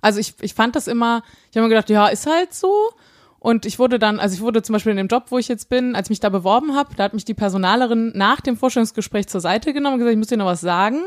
Also 0.00 0.20
ich, 0.20 0.34
ich 0.40 0.54
fand 0.54 0.76
das 0.76 0.86
immer, 0.86 1.24
ich 1.50 1.56
habe 1.56 1.66
mir 1.66 1.70
gedacht, 1.70 1.90
ja, 1.90 2.06
ist 2.06 2.26
halt 2.26 2.54
so. 2.54 2.72
Und 3.40 3.66
ich 3.66 3.78
wurde 3.78 3.98
dann, 4.00 4.18
also 4.18 4.34
ich 4.34 4.40
wurde 4.40 4.62
zum 4.62 4.72
Beispiel 4.72 4.90
in 4.90 4.96
dem 4.96 5.06
Job, 5.06 5.26
wo 5.28 5.38
ich 5.38 5.46
jetzt 5.48 5.68
bin, 5.68 5.94
als 5.94 6.06
ich 6.06 6.10
mich 6.10 6.20
da 6.20 6.28
beworben 6.28 6.74
habe, 6.74 6.94
da 6.96 7.04
hat 7.04 7.14
mich 7.14 7.24
die 7.24 7.34
Personalerin 7.34 8.12
nach 8.16 8.40
dem 8.40 8.56
Vorstellungsgespräch 8.56 9.28
zur 9.28 9.40
Seite 9.40 9.72
genommen 9.72 9.94
und 9.94 9.98
gesagt, 10.00 10.12
ich 10.12 10.18
muss 10.18 10.26
dir 10.26 10.36
noch 10.36 10.46
was 10.46 10.60
sagen. 10.60 11.00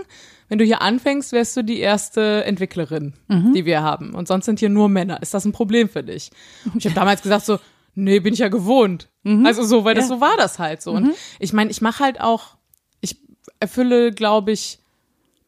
Wenn 0.48 0.58
du 0.58 0.63
hier 0.65 0.82
anfängst, 0.82 1.32
wärst 1.34 1.56
du 1.58 1.63
die 1.63 1.80
erste 1.80 2.44
Entwicklerin, 2.46 3.13
die 3.54 3.65
wir 3.65 3.82
haben. 3.84 4.13
Und 4.15 4.28
sonst 4.28 4.46
sind 4.46 4.60
hier 4.60 4.70
nur 4.70 4.89
Männer. 4.89 5.22
Ist 5.22 5.34
das 5.34 5.46
ein 5.46 5.52
Problem 5.54 5.88
für 5.89 6.04
dich? 6.04 6.32
Und 6.65 6.78
ich 6.78 6.86
habe 6.86 6.96
damals 6.96 7.22
gesagt 7.22 7.46
so, 7.46 7.60
nee, 7.96 8.20
bin 8.20 8.34
ich 8.34 8.39
ja 8.39 8.48
gewohnt. 8.50 9.10
Also 9.46 9.63
so, 9.63 9.84
weil 9.86 9.96
das 9.96 10.06
Ja. 10.10 10.15
so 10.15 10.22
war 10.22 10.36
das 10.38 10.58
halt 10.60 10.82
so. 10.82 10.91
Und 10.91 11.13
ich 11.39 11.54
meine, 11.54 11.70
ich 11.72 11.82
mache 11.82 12.04
halt 12.04 12.20
auch, 12.22 12.56
ich 13.02 13.17
erfülle, 13.60 14.12
glaube 14.12 14.52
ich, 14.52 14.80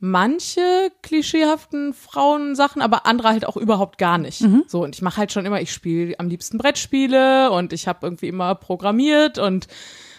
manche 0.06 0.92
klischeehaften 1.02 1.94
Frauensachen, 1.94 2.82
aber 2.82 3.06
andere 3.06 3.30
halt 3.30 3.48
auch 3.48 3.56
überhaupt 3.56 3.98
gar 3.98 4.18
nicht. 4.18 4.42
So 4.68 4.84
und 4.84 4.96
ich 4.96 5.02
mache 5.02 5.16
halt 5.16 5.32
schon 5.32 5.46
immer, 5.46 5.62
ich 5.62 5.72
spiele 5.72 6.20
am 6.20 6.28
liebsten 6.28 6.58
Brettspiele 6.58 7.52
und 7.52 7.72
ich 7.72 7.88
habe 7.88 8.00
irgendwie 8.06 8.28
immer 8.28 8.54
programmiert 8.54 9.38
und 9.38 9.70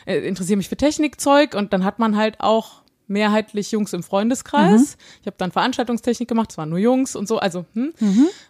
äh, 0.06 0.26
interessiere 0.26 0.56
mich 0.56 0.70
für 0.70 0.78
Technikzeug 0.78 1.54
und 1.54 1.74
dann 1.74 1.84
hat 1.84 1.98
man 1.98 2.16
halt 2.16 2.40
auch 2.40 2.80
mehrheitlich 3.08 3.72
Jungs 3.72 3.92
im 3.92 4.02
Freundeskreis. 4.02 4.96
Ich 5.20 5.26
habe 5.26 5.36
dann 5.36 5.52
Veranstaltungstechnik 5.52 6.30
gemacht, 6.30 6.50
es 6.52 6.56
waren 6.56 6.70
nur 6.70 6.78
Jungs 6.78 7.14
und 7.14 7.28
so, 7.28 7.38
also 7.38 7.66
hm. 7.74 7.92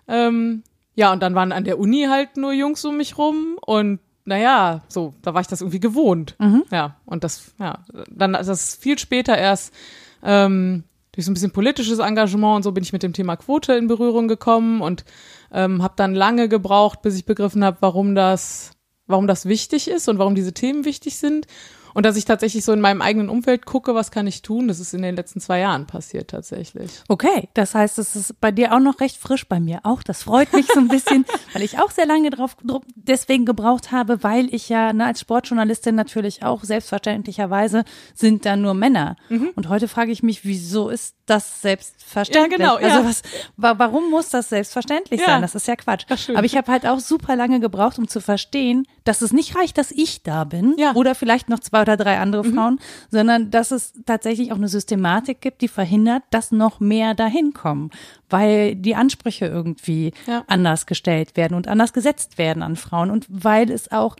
ähm, 0.07 0.63
ja 0.95 1.13
und 1.13 1.21
dann 1.21 1.35
waren 1.35 1.51
an 1.51 1.65
der 1.65 1.81
Uni 1.81 2.07
halt 2.09 2.37
nur 2.37 2.53
Jungs 2.53 2.85
um 2.85 2.97
mich 2.97 3.19
rum 3.19 3.59
und 3.61 3.99
naja, 4.25 4.85
so, 4.89 5.15
da 5.23 5.35
war 5.35 5.41
ich 5.41 5.49
das 5.49 5.63
irgendwie 5.63 5.81
gewohnt. 5.81 6.37
Ja, 6.71 6.95
und 7.07 7.25
das, 7.25 7.55
ja, 7.59 7.81
dann, 8.09 8.35
das 8.35 8.47
ist 8.47 8.81
viel 8.81 9.01
später 9.01 9.37
erst, 9.37 9.75
ähm, 10.23 10.85
durch 11.15 11.25
so 11.25 11.31
ein 11.31 11.35
bisschen 11.35 11.53
politisches 11.53 11.99
Engagement 11.99 12.57
und 12.57 12.63
so 12.63 12.73
bin 12.73 12.85
ich 12.85 12.93
mit 12.93 13.03
dem 13.03 13.13
Thema 13.13 13.37
Quote 13.37 13.75
in 13.75 13.87
Berührung 13.87 14.29
gekommen 14.29 14.81
und 14.81 15.05
ähm, 15.53 15.83
habe 15.83 15.95
dann 15.97 16.15
lange 16.15 16.49
gebraucht, 16.49 17.03
bis 17.03 17.17
ich 17.17 17.25
begriffen 17.25 17.65
habe, 17.65 17.79
warum 17.81 18.15
das, 18.15 18.73
warum 19.07 19.27
das 19.27 19.47
wichtig 19.47 19.89
ist 19.89 20.09
und 20.09 20.19
warum 20.19 20.35
diese 20.35 20.53
Themen 20.53 20.85
wichtig 20.85 21.17
sind. 21.17 21.47
Und 21.95 22.05
dass 22.05 22.17
ich 22.17 22.25
tatsächlich 22.25 22.65
so 22.65 22.73
in 22.73 22.81
meinem 22.81 23.01
eigenen 23.01 23.29
Umfeld 23.29 23.65
gucke, 23.67 23.95
was 23.95 24.11
kann 24.11 24.27
ich 24.27 24.43
tun, 24.43 24.69
das 24.69 24.81
ist 24.81 24.93
in 24.95 25.03
den 25.03 25.17
letzten 25.17 25.41
zwei 25.41 25.61
Jahren 25.61 25.87
passiert 25.87 26.29
tatsächlich. 26.31 26.91
Okay, 27.09 27.49
das 27.55 27.75
heißt, 27.75 27.99
es 27.99 28.15
ist 28.17 28.41
bei 28.41 28.51
dir 28.51 28.75
auch 28.75 28.81
noch 28.81 29.01
recht 29.01 29.17
frisch, 29.17 29.49
bei 29.49 29.61
mir 29.61 29.81
auch. 29.85 30.03
Das 30.03 30.25
freut 30.25 30.53
mich 30.53 30.67
so 30.67 30.81
ein 30.81 30.89
bisschen, 30.89 31.25
weil 31.53 31.63
ich 31.63 31.79
auch 31.79 31.91
sehr 31.91 32.07
lange 32.07 32.31
drauf 32.31 32.57
dr- 32.63 32.83
deswegen 32.97 33.45
gebraucht 33.47 33.93
habe, 33.93 34.23
weil 34.23 34.53
ich 34.55 34.69
ja 34.69 34.93
ne, 34.93 35.07
als 35.07 35.21
Sportjournalistin 35.21 35.95
natürlich 35.95 36.43
auch 36.43 36.65
selbstverständlicherweise 36.65 37.85
sind 38.15 38.45
da 38.47 38.57
nur 38.57 38.75
Männer. 38.75 39.17
Und 39.55 39.69
heute 39.69 39.89
frage 39.89 40.11
ich 40.13 40.23
mich, 40.23 40.45
wieso 40.45 40.89
ist 40.89 41.15
das 41.27 41.63
selbstverständlich? 41.63 42.59
Ja, 42.61 42.75
genau, 42.77 42.79
ja. 42.79 42.97
Also 42.97 43.09
was, 43.09 43.23
wa 43.57 43.75
warum 43.79 44.11
muss 44.11 44.29
das 44.31 44.49
selbstverständlich 44.49 45.21
Ja. 45.21 45.27
sein? 45.27 45.43
Das 45.43 45.55
ist 45.55 45.67
ja 45.69 45.77
Quatsch. 45.77 46.05
Aber 46.35 46.45
ich 46.45 46.57
habe 46.57 46.71
halt 46.71 46.87
auch 46.87 46.99
super 47.01 47.37
lange 47.37 47.61
gebraucht, 47.61 47.99
um 47.99 48.09
zu 48.09 48.21
verstehen, 48.21 48.87
dass 49.05 49.23
es 49.23 49.33
nicht 49.33 49.57
reicht, 49.57 49.79
dass 49.79 49.91
ich 49.91 50.23
da 50.23 50.45
bin 50.45 50.75
Ja. 50.79 50.93
oder 50.95 51.15
vielleicht 51.15 51.49
noch 51.49 51.61
zwei 51.61 51.84
lauter 51.87 52.03
drei 52.05 52.19
andere 52.19 52.45
Frauen, 52.45 52.79
sondern 53.11 53.51
dass 53.51 53.71
es 53.71 53.93
tatsächlich 54.07 54.53
auch 54.53 54.57
eine 54.57 54.69
Systematik 54.69 55.41
gibt, 55.41 55.61
die 55.63 55.69
verhindert, 55.69 56.23
dass 56.31 56.53
noch 56.53 56.81
mehr 56.81 57.15
dahin 57.15 57.53
kommen, 57.53 57.91
weil 58.31 58.75
die 58.75 58.95
Ansprüche 58.95 59.47
irgendwie 59.47 60.13
Ja. 60.27 60.45
anders 60.47 60.87
gestellt 60.87 61.37
werden 61.37 61.55
und 61.55 61.69
anders 61.69 61.93
gesetzt 61.93 62.39
werden 62.39 62.63
an 62.63 62.77
Frauen 62.77 63.11
und 63.11 63.27
weil 63.29 63.71
es 63.71 63.91
auch 63.93 64.17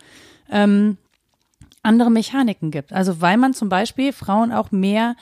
ähm, 0.49 0.97
andere 1.83 2.11
Mechaniken 2.11 2.71
gibt. 2.71 2.93
Also 2.93 3.21
weil 3.21 3.37
man 3.37 3.53
zum 3.53 3.69
Beispiel 3.69 4.13
Frauen 4.13 4.51
auch 4.51 4.71
mehr 4.71 5.15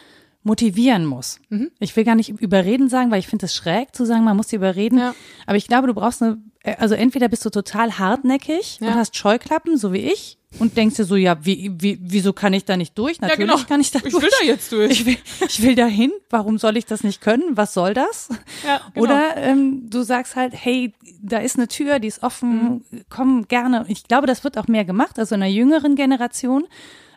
motivieren 0.46 1.06
muss. 1.06 1.40
Mhm. 1.50 1.72
Ich 1.80 1.96
will 1.96 2.04
gar 2.04 2.16
nicht 2.16 2.30
überreden 2.30 2.90
sagen, 2.90 3.12
weil 3.12 3.20
ich 3.20 3.28
finde 3.28 3.46
es 3.46 3.56
schräg 3.56 3.96
zu 3.96 4.06
sagen, 4.06 4.26
man 4.26 4.36
muss 4.36 4.50
sie 4.50 4.58
überreden. 4.58 4.98
Ja. 5.00 5.16
Aber 5.46 5.56
ich 5.56 5.68
glaube, 5.68 5.88
du 5.88 5.94
brauchst 5.94 6.22
eine, 6.22 6.38
äh, 6.64 6.76
also 6.80 6.96
entweder 6.96 7.30
bist 7.30 7.46
du 7.46 7.50
total 7.50 7.98
hartnäckig 7.98 8.80
und 8.82 8.88
Ja. 8.88 8.96
hast 8.96 9.16
Scheuklappen, 9.16 9.78
so 9.78 9.94
wie 9.94 10.00
ich, 10.12 10.38
und 10.60 10.78
denkst 10.78 10.96
dir 10.98 11.04
so, 11.06 11.16
ja, 11.16 11.38
wie, 11.46 11.72
wie, 11.80 11.98
wieso 12.02 12.32
kann 12.34 12.54
ich 12.54 12.66
da 12.66 12.78
nicht 12.78 12.98
durch? 12.98 13.20
Natürlich 13.22 13.68
kann 13.68 13.82
ich 13.82 13.92
da 13.92 14.00
genau. 14.00 14.08
Ich 14.18 14.22
durch. 14.22 14.24
will 14.24 14.30
da 14.42 14.46
jetzt 14.46 14.72
durch. 14.72 14.92
Ich 14.92 15.06
will, 15.06 15.18
ich 15.48 15.62
will 15.62 15.76
dahin. 15.76 16.12
Warum 16.30 16.58
soll 16.58 16.78
ich 16.78 16.86
das 16.86 17.04
nicht 17.04 17.22
können? 17.22 17.58
Was 17.58 17.74
soll 17.74 17.94
das? 17.94 18.30
Ja, 18.66 18.82
genau. 18.94 19.06
Oder 19.06 19.38
ähm, 19.38 19.90
du 19.90 20.04
sagst 20.04 20.36
halt, 20.36 20.54
hey, 20.56 20.94
da 21.22 21.40
ist 21.40 21.58
eine 21.58 21.68
Tür, 21.68 22.00
die 22.00 22.08
ist 22.08 22.24
offen, 22.24 22.84
Mhm. 22.92 23.02
komm 23.10 23.48
gerne. 23.48 23.86
Ich 23.88 24.04
glaube, 24.08 24.28
das 24.28 24.44
wird 24.44 24.58
auch 24.58 24.68
mehr 24.68 24.86
gemacht, 24.86 25.18
also 25.20 25.36
in 25.36 25.42
der 25.42 25.52
jüngeren 25.52 25.96
Generation. 25.96 26.66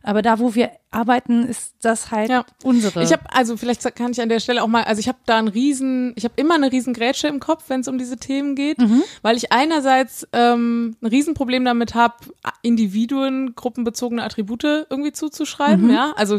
Aber 0.06 0.22
da, 0.22 0.38
wo 0.38 0.54
wir 0.54 0.70
arbeiten, 0.92 1.46
ist 1.48 1.74
das 1.82 2.12
halt 2.12 2.30
Ja. 2.30 2.46
unsere. 2.62 3.02
Ich 3.02 3.12
habe 3.12 3.24
also 3.28 3.56
vielleicht 3.56 3.82
kann 3.96 4.12
ich 4.12 4.20
an 4.20 4.28
der 4.28 4.38
Stelle 4.38 4.62
auch 4.62 4.68
mal, 4.68 4.84
also 4.84 5.00
ich 5.00 5.08
habe 5.08 5.18
da 5.26 5.36
einen 5.36 5.48
riesen, 5.48 6.12
ich 6.14 6.22
habe 6.22 6.34
immer 6.36 6.54
eine 6.54 6.70
riesen 6.70 6.94
Grätsche 6.94 7.26
im 7.26 7.40
Kopf, 7.40 7.64
wenn 7.68 7.80
es 7.80 7.88
um 7.88 7.98
diese 7.98 8.16
Themen 8.16 8.54
geht, 8.54 8.78
weil 9.22 9.36
ich 9.36 9.52
einerseits 9.52 10.26
ähm, 10.32 10.96
ein 11.02 11.06
Riesenproblem 11.08 11.64
damit 11.64 11.94
habe, 11.96 12.14
Individuen 12.62 13.54
gruppenbezogene 13.56 14.22
Attribute 14.22 14.62
irgendwie 14.64 15.12
zuzuschreiben, 15.12 15.90
ja, 15.90 16.12
also 16.16 16.38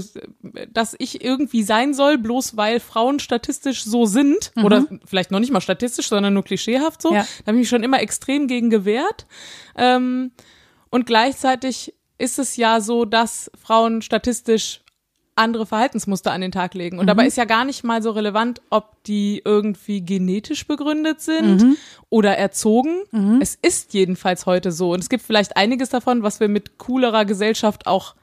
dass 0.72 0.96
ich 0.98 1.24
irgendwie 1.24 1.64
sein 1.64 1.94
soll, 1.94 2.18
bloß 2.18 2.56
weil 2.56 2.80
Frauen 2.80 3.20
statistisch 3.20 3.84
so 3.84 4.06
sind 4.06 4.54
oder 4.64 4.88
vielleicht 5.06 5.30
noch 5.32 5.40
nicht 5.40 5.52
mal 5.52 5.62
statistisch, 5.62 6.08
sondern 6.08 6.34
nur 6.34 6.44
klischeehaft 6.44 7.02
so, 7.02 7.14
Ja. 7.14 7.24
da 7.44 7.48
habe 7.48 7.58
ich 7.58 7.64
mich 7.64 7.70
schon 7.70 7.84
immer 7.84 8.02
extrem 8.02 8.48
gegen 8.48 8.70
gewehrt. 8.70 9.26
Ähm, 9.76 10.32
und 10.90 11.06
gleichzeitig 11.06 11.94
ist 12.18 12.40
es 12.40 12.58
ja 12.58 12.82
so, 12.82 13.06
dass 13.06 13.52
Frauen 13.62 14.02
statistisch 14.02 14.82
andere 15.36 15.68
Verhaltensmuster 15.68 16.32
an 16.32 16.42
den 16.42 16.52
Tag 16.52 16.74
legen. 16.74 16.98
Und 16.98 17.06
dabei 17.06 17.28
ist 17.28 17.38
ja 17.38 17.46
gar 17.46 17.64
nicht 17.64 17.84
mal 17.84 18.02
so 18.02 18.10
relevant, 18.10 18.60
ob 18.72 19.04
die 19.04 19.42
irgendwie 19.46 20.02
genetisch 20.02 20.66
begründet 20.68 21.22
sind 21.22 21.78
oder 22.10 22.36
erzogen. 22.38 23.04
Es 23.40 23.56
ist 23.62 23.94
jedenfalls 23.94 24.48
heute 24.48 24.72
so. 24.72 24.94
Und 24.94 25.00
es 25.00 25.10
gibt 25.10 25.22
vielleicht 25.24 25.56
einiges 25.56 25.90
davon, 25.90 26.24
was 26.24 26.40
wir 26.40 26.48
mit 26.48 26.80
coolerer 26.80 27.24
Gesellschaft 27.26 27.86
auch 27.86 28.16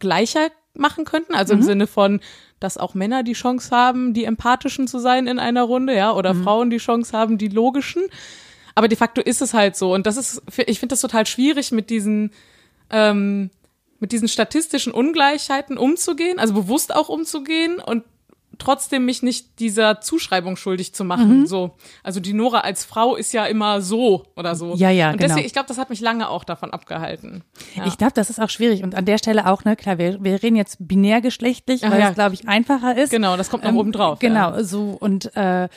gleicher 0.00 0.50
machen 0.74 1.04
könnten. 1.06 1.34
Also 1.34 1.54
im 1.54 1.62
Sinne 1.62 1.86
von, 1.86 2.20
dass 2.60 2.76
auch 2.76 2.92
Männer 2.92 3.22
die 3.22 3.32
Chance 3.32 3.74
haben, 3.74 4.12
die 4.12 4.24
empathischen 4.24 4.86
zu 4.86 4.98
sein 4.98 5.26
in 5.26 5.38
einer 5.38 5.62
Runde, 5.62 5.96
ja, 5.96 6.12
oder 6.12 6.34
Frauen 6.34 6.68
die 6.68 6.76
Chance 6.76 7.16
haben, 7.16 7.38
die 7.38 7.48
logischen. 7.48 8.02
Aber 8.74 8.86
de 8.86 8.98
facto 8.98 9.22
ist 9.22 9.40
es 9.40 9.54
halt 9.54 9.76
so. 9.76 9.94
Und 9.94 10.06
das 10.06 10.18
ist, 10.18 10.42
ich 10.66 10.78
finde 10.78 10.92
das 10.92 11.00
total 11.00 11.24
schwierig 11.24 11.72
mit 11.72 11.88
diesen, 11.88 12.32
ähm, 12.90 13.50
mit 13.98 14.12
diesen 14.12 14.28
statistischen 14.28 14.92
Ungleichheiten 14.92 15.76
umzugehen, 15.78 16.38
also 16.38 16.54
bewusst 16.54 16.94
auch 16.94 17.08
umzugehen 17.08 17.78
und 17.78 18.04
trotzdem 18.60 19.04
mich 19.04 19.22
nicht 19.22 19.58
dieser 19.58 20.00
Zuschreibung 20.00 20.56
schuldig 20.56 20.94
zu 20.94 21.02
machen. 21.04 21.46
So, 21.46 21.76
also 22.02 22.20
die 22.20 22.32
Nora 22.32 22.60
als 22.60 22.84
Frau 22.84 23.16
ist 23.16 23.32
ja 23.32 23.46
immer 23.46 23.80
so 23.80 24.24
oder 24.36 24.54
so. 24.54 24.74
Ja, 24.74 24.90
ja, 24.90 25.10
Und 25.10 25.16
genau. 25.16 25.28
deswegen, 25.28 25.46
ich 25.46 25.52
glaube, 25.52 25.68
das 25.68 25.78
hat 25.78 25.90
mich 25.90 26.00
lange 26.00 26.28
auch 26.28 26.44
davon 26.44 26.70
abgehalten. 26.72 27.42
Ja. 27.74 27.86
Ich 27.86 27.96
glaube, 27.96 28.12
das 28.14 28.30
ist 28.30 28.38
auch 28.38 28.50
schwierig. 28.50 28.82
Und 28.82 28.94
an 28.94 29.06
der 29.06 29.18
Stelle 29.18 29.46
auch, 29.46 29.64
ne, 29.64 29.76
klar, 29.76 29.98
wir, 29.98 30.22
wir 30.22 30.42
reden 30.42 30.56
jetzt 30.56 30.76
binärgeschlechtlich, 30.78 31.82
weil 31.82 31.98
ja. 31.98 32.10
es, 32.10 32.14
glaube 32.14 32.34
ich, 32.34 32.46
einfacher 32.48 32.96
ist. 32.96 33.10
Genau, 33.10 33.36
das 33.36 33.50
kommt 33.50 33.64
noch 33.64 33.70
Ähm, 33.70 33.78
oben 33.78 33.92
drauf. 33.92 34.18
Genau, 34.18 34.62
so 34.62 34.96
und 35.00 35.34
äh, 35.36 35.68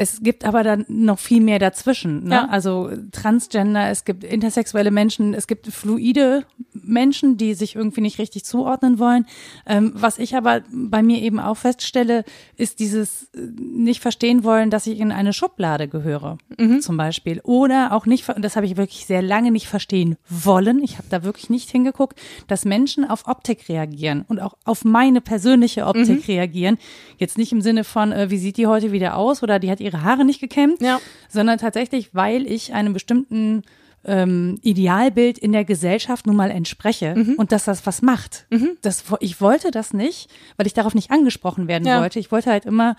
es 0.00 0.22
gibt 0.22 0.44
aber 0.44 0.62
dann 0.62 0.84
noch 0.88 1.18
viel 1.18 1.40
mehr 1.42 1.58
dazwischen. 1.58 2.24
Ne? 2.24 2.34
Ja. 2.36 2.48
Also 2.48 2.88
Transgender, 3.10 3.90
es 3.90 4.04
gibt 4.04 4.22
intersexuelle 4.22 4.92
Menschen, 4.92 5.34
es 5.34 5.48
gibt 5.48 5.66
fluide 5.66 6.44
Menschen, 6.72 7.36
die 7.36 7.54
sich 7.54 7.74
irgendwie 7.74 8.00
nicht 8.00 8.18
richtig 8.20 8.44
zuordnen 8.44 9.00
wollen. 9.00 9.26
Ähm, 9.66 9.90
was 9.96 10.18
ich 10.20 10.36
aber 10.36 10.62
bei 10.72 11.02
mir 11.02 11.20
eben 11.20 11.40
auch 11.40 11.56
feststelle, 11.56 12.24
ist 12.56 12.78
dieses 12.78 13.24
äh, 13.34 13.40
nicht 13.60 14.00
verstehen 14.00 14.44
wollen, 14.44 14.70
dass 14.70 14.86
ich 14.86 15.00
in 15.00 15.10
eine 15.10 15.32
Schublade 15.32 15.88
gehöre, 15.88 16.38
Mhm. 16.56 16.80
zum 16.80 16.96
Beispiel. 16.96 17.40
Oder 17.42 17.92
auch 17.92 18.06
nicht, 18.06 18.24
das 18.38 18.54
habe 18.54 18.66
ich 18.66 18.76
wirklich 18.76 19.04
sehr 19.04 19.20
lange 19.20 19.50
nicht 19.50 19.66
verstehen 19.66 20.16
wollen. 20.28 20.80
Ich 20.82 20.98
habe 20.98 21.08
da 21.10 21.24
wirklich 21.24 21.50
nicht 21.50 21.70
hingeguckt, 21.70 22.18
dass 22.46 22.64
Menschen 22.64 23.04
auf 23.04 23.26
Optik 23.26 23.68
reagieren 23.68 24.24
und 24.28 24.40
auch 24.40 24.54
auf 24.64 24.84
meine 24.84 25.20
persönliche 25.20 25.86
Optik 25.86 26.08
Mhm. 26.08 26.22
reagieren. 26.28 26.78
Jetzt 27.18 27.36
nicht 27.36 27.50
im 27.50 27.62
Sinne 27.62 27.82
von, 27.82 28.12
äh, 28.12 28.30
wie 28.30 28.38
sieht 28.38 28.58
die 28.58 28.68
heute 28.68 28.92
wieder 28.92 29.16
aus 29.16 29.42
oder 29.42 29.58
die 29.58 29.70
hat 29.72 29.80
ihre 29.80 29.87
Haare 29.92 30.24
nicht 30.24 30.40
gekämmt, 30.40 30.80
Ja. 30.80 31.00
sondern 31.28 31.58
tatsächlich, 31.58 32.14
weil 32.14 32.46
ich 32.50 32.72
einem 32.74 32.92
bestimmten 32.92 33.62
ähm, 34.04 34.58
Idealbild 34.62 35.38
in 35.38 35.50
der 35.52 35.64
Gesellschaft 35.64 36.26
nun 36.26 36.36
mal 36.36 36.50
entspreche 36.52 37.14
Mhm. 37.16 37.34
und 37.34 37.50
dass 37.50 37.64
das 37.64 37.84
was 37.84 38.00
macht. 38.00 38.46
Das, 38.80 39.10
wo- 39.10 39.16
ich 39.20 39.40
wollte 39.40 39.70
das 39.72 39.92
nicht, 39.92 40.30
weil 40.56 40.66
ich 40.68 40.72
darauf 40.72 40.94
nicht 40.94 41.10
angesprochen 41.10 41.66
werden 41.66 41.86
Ja. 41.86 42.00
wollte. 42.00 42.18
Ich 42.20 42.30
wollte 42.30 42.50
halt 42.50 42.64
immer 42.64 42.96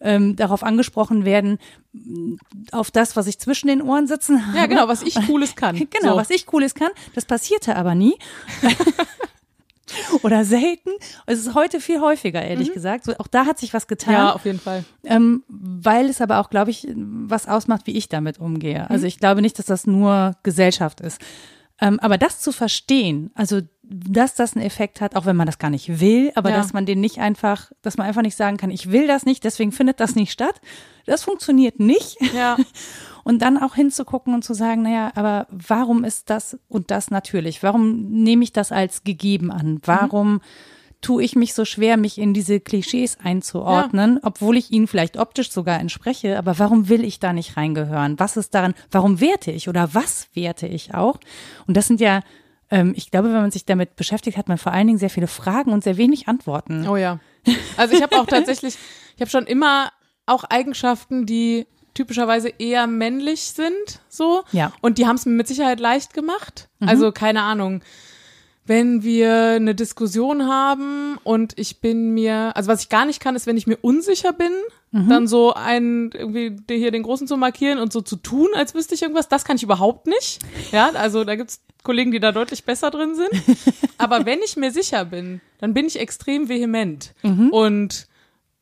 ähm, 0.00 0.36
darauf 0.36 0.62
angesprochen 0.62 1.24
werden, 1.24 1.58
auf 2.70 2.90
das, 2.92 3.16
was 3.16 3.26
ich 3.26 3.40
zwischen 3.40 3.66
den 3.66 3.82
Ohren 3.82 4.06
sitzen 4.06 4.46
habe. 4.46 4.56
Ja, 4.56 4.66
genau, 4.66 4.86
was 4.88 5.02
ich 5.02 5.14
Cooles 5.26 5.56
kann. 5.56 5.76
Genau, 5.90 6.12
so. 6.12 6.16
was 6.16 6.30
ich 6.30 6.46
Cooles 6.46 6.74
kann. 6.74 6.90
Das 7.16 7.24
passierte 7.24 7.74
aber 7.76 7.94
nie. 7.96 8.14
Oder 10.22 10.44
selten. 10.44 10.90
Es 11.26 11.38
ist 11.38 11.54
heute 11.54 11.80
viel 11.80 12.00
häufiger, 12.00 12.42
ehrlich 12.42 12.72
gesagt. 12.72 13.04
So, 13.04 13.14
auch 13.18 13.26
da 13.26 13.46
hat 13.46 13.58
sich 13.58 13.74
was 13.74 13.86
getan. 13.86 14.14
Mhm. 14.14 14.20
Ja, 14.20 14.32
auf 14.32 14.44
jeden 14.44 14.60
Fall. 14.60 14.84
Ähm, 15.04 15.44
weil 15.48 16.06
es 16.06 16.20
aber 16.20 16.38
auch, 16.38 16.50
glaube 16.50 16.70
ich, 16.70 16.86
was 16.94 17.48
ausmacht, 17.48 17.86
wie 17.86 17.96
ich 17.96 18.08
damit 18.08 18.38
umgehe. 18.38 18.88
Also 18.90 19.06
ich 19.06 19.18
glaube 19.18 19.42
nicht, 19.42 19.58
dass 19.58 19.66
das 19.66 19.86
nur 19.86 20.36
Gesellschaft 20.42 21.00
ist. 21.00 21.20
Ähm, 21.80 22.00
aber 22.00 22.18
das 22.18 22.40
zu 22.40 22.52
verstehen, 22.52 23.30
also 23.34 23.60
dass 23.90 24.34
das 24.34 24.54
einen 24.54 24.66
Effekt 24.66 25.00
hat, 25.00 25.16
auch 25.16 25.24
wenn 25.24 25.36
man 25.36 25.46
das 25.46 25.58
gar 25.58 25.70
nicht 25.70 26.00
will, 26.00 26.30
aber 26.34 26.50
Ja. 26.50 26.56
dass 26.56 26.72
man 26.72 26.84
den 26.84 27.00
nicht 27.00 27.18
einfach, 27.18 27.72
dass 27.80 27.96
man 27.96 28.06
einfach 28.06 28.22
nicht 28.22 28.36
sagen 28.36 28.58
kann, 28.58 28.70
ich 28.70 28.92
will 28.92 29.06
das 29.06 29.24
nicht, 29.24 29.44
deswegen 29.44 29.72
findet 29.72 29.98
das 30.00 30.14
nicht 30.14 30.30
statt, 30.30 30.60
das 31.06 31.22
funktioniert 31.22 31.80
nicht. 31.80 32.18
Ja. 32.34 32.56
Und 33.24 33.40
dann 33.42 33.58
auch 33.62 33.74
hinzugucken 33.74 34.32
und 34.32 34.42
zu 34.42 34.54
sagen, 34.54 34.80
naja, 34.80 35.12
aber 35.14 35.48
warum 35.50 36.02
ist 36.02 36.30
das 36.30 36.58
und 36.68 36.90
das 36.90 37.10
natürlich? 37.10 37.62
Warum 37.62 38.08
nehme 38.10 38.42
ich 38.42 38.54
das 38.54 38.72
als 38.72 39.04
gegeben 39.04 39.50
an? 39.50 39.80
Warum 39.84 40.40
tue 41.02 41.22
ich 41.22 41.36
mich 41.36 41.52
so 41.52 41.66
schwer, 41.66 41.98
mich 41.98 42.16
in 42.16 42.32
diese 42.32 42.58
Klischees 42.58 43.18
einzuordnen, 43.22 44.18
obwohl 44.22 44.56
ich 44.56 44.70
ihnen 44.72 44.86
vielleicht 44.86 45.18
optisch 45.18 45.50
sogar 45.50 45.78
entspreche? 45.78 46.38
Aber 46.38 46.58
warum 46.58 46.88
will 46.88 47.04
ich 47.04 47.20
da 47.20 47.34
nicht 47.34 47.58
reingehören? 47.58 48.18
Was 48.18 48.38
ist 48.38 48.54
daran? 48.54 48.72
Warum 48.90 49.20
werte 49.20 49.50
ich 49.50 49.68
oder 49.68 49.92
was 49.92 50.28
werte 50.32 50.66
ich 50.66 50.94
auch? 50.94 51.18
Und 51.66 51.76
das 51.76 51.86
sind 51.86 52.00
ja, 52.00 52.22
ähm, 52.70 52.92
ich 52.96 53.10
glaube, 53.10 53.28
wenn 53.28 53.40
man 53.40 53.50
sich 53.50 53.64
damit 53.64 53.96
beschäftigt, 53.96 54.36
hat 54.36 54.48
man 54.48 54.58
vor 54.58 54.72
allen 54.72 54.86
Dingen 54.86 54.98
sehr 54.98 55.10
viele 55.10 55.26
Fragen 55.26 55.72
und 55.72 55.84
sehr 55.84 55.96
wenig 55.96 56.28
Antworten. 56.28 56.86
Oh 56.88 56.96
ja. 56.96 57.18
Also 57.76 57.96
ich 57.96 58.02
habe 58.02 58.18
auch 58.18 58.26
tatsächlich, 58.26 58.76
ich 59.16 59.20
habe 59.20 59.30
schon 59.30 59.46
immer 59.46 59.90
auch 60.26 60.44
Eigenschaften, 60.44 61.24
die 61.24 61.66
typischerweise 61.94 62.50
eher 62.58 62.86
männlich 62.86 63.42
sind, 63.42 64.00
so. 64.08 64.44
Ja. 64.52 64.72
Und 64.80 64.98
die 64.98 65.06
haben 65.06 65.16
es 65.16 65.26
mir 65.26 65.32
mit 65.32 65.48
Sicherheit 65.48 65.80
leicht 65.80 66.14
gemacht. 66.14 66.68
Also 66.80 67.10
keine 67.10 67.42
Ahnung. 67.42 67.82
Wenn 68.68 69.02
wir 69.02 69.32
eine 69.56 69.74
Diskussion 69.74 70.46
haben 70.46 71.18
und 71.24 71.58
ich 71.58 71.80
bin 71.80 72.12
mir, 72.12 72.52
also 72.54 72.68
was 72.68 72.82
ich 72.82 72.88
gar 72.90 73.06
nicht 73.06 73.18
kann, 73.18 73.34
ist, 73.34 73.46
wenn 73.46 73.56
ich 73.56 73.66
mir 73.66 73.78
unsicher 73.80 74.32
bin, 74.32 74.52
dann 74.90 75.26
so 75.26 75.52
einen, 75.52 76.12
irgendwie 76.12 76.56
hier 76.68 76.90
den 76.90 77.02
Großen 77.02 77.26
zu 77.26 77.36
markieren 77.36 77.78
und 77.78 77.92
so 77.92 78.00
zu 78.00 78.16
tun, 78.16 78.48
als 78.54 78.74
wüsste 78.74 78.94
ich 78.94 79.02
irgendwas, 79.02 79.28
das 79.28 79.44
kann 79.44 79.56
ich 79.56 79.62
überhaupt 79.62 80.06
nicht. 80.06 80.38
Ja, 80.72 80.90
also 80.94 81.24
da 81.24 81.34
gibt's 81.36 81.60
Kollegen, 81.82 82.10
die 82.10 82.20
da 82.20 82.32
deutlich 82.32 82.64
besser 82.64 82.90
drin 82.90 83.14
sind. 83.14 83.28
Aber 83.98 84.24
wenn 84.24 84.38
ich 84.44 84.56
mir 84.56 84.70
sicher 84.70 85.04
bin, 85.04 85.40
dann 85.58 85.74
bin 85.74 85.86
ich 85.86 85.98
extrem 85.98 86.48
vehement 86.48 87.14
und 87.50 88.06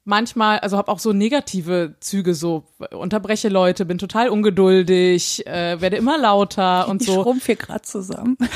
manchmal, 0.04 0.58
also 0.60 0.76
habe 0.78 0.90
auch 0.90 0.98
so 0.98 1.12
negative 1.12 1.94
Züge, 2.00 2.34
so 2.34 2.64
unterbreche 2.90 3.48
Leute, 3.48 3.84
bin 3.84 3.98
total 3.98 4.28
ungeduldig, 4.28 5.46
äh, 5.46 5.80
werde 5.80 5.96
immer 5.96 6.16
lauter 6.18 6.88
und 6.88 7.02
Ich 7.02 7.08
so. 7.08 7.22
schrumpf 7.22 7.46
hier 7.46 7.56
gerade 7.56 7.82
zusammen. 7.82 8.36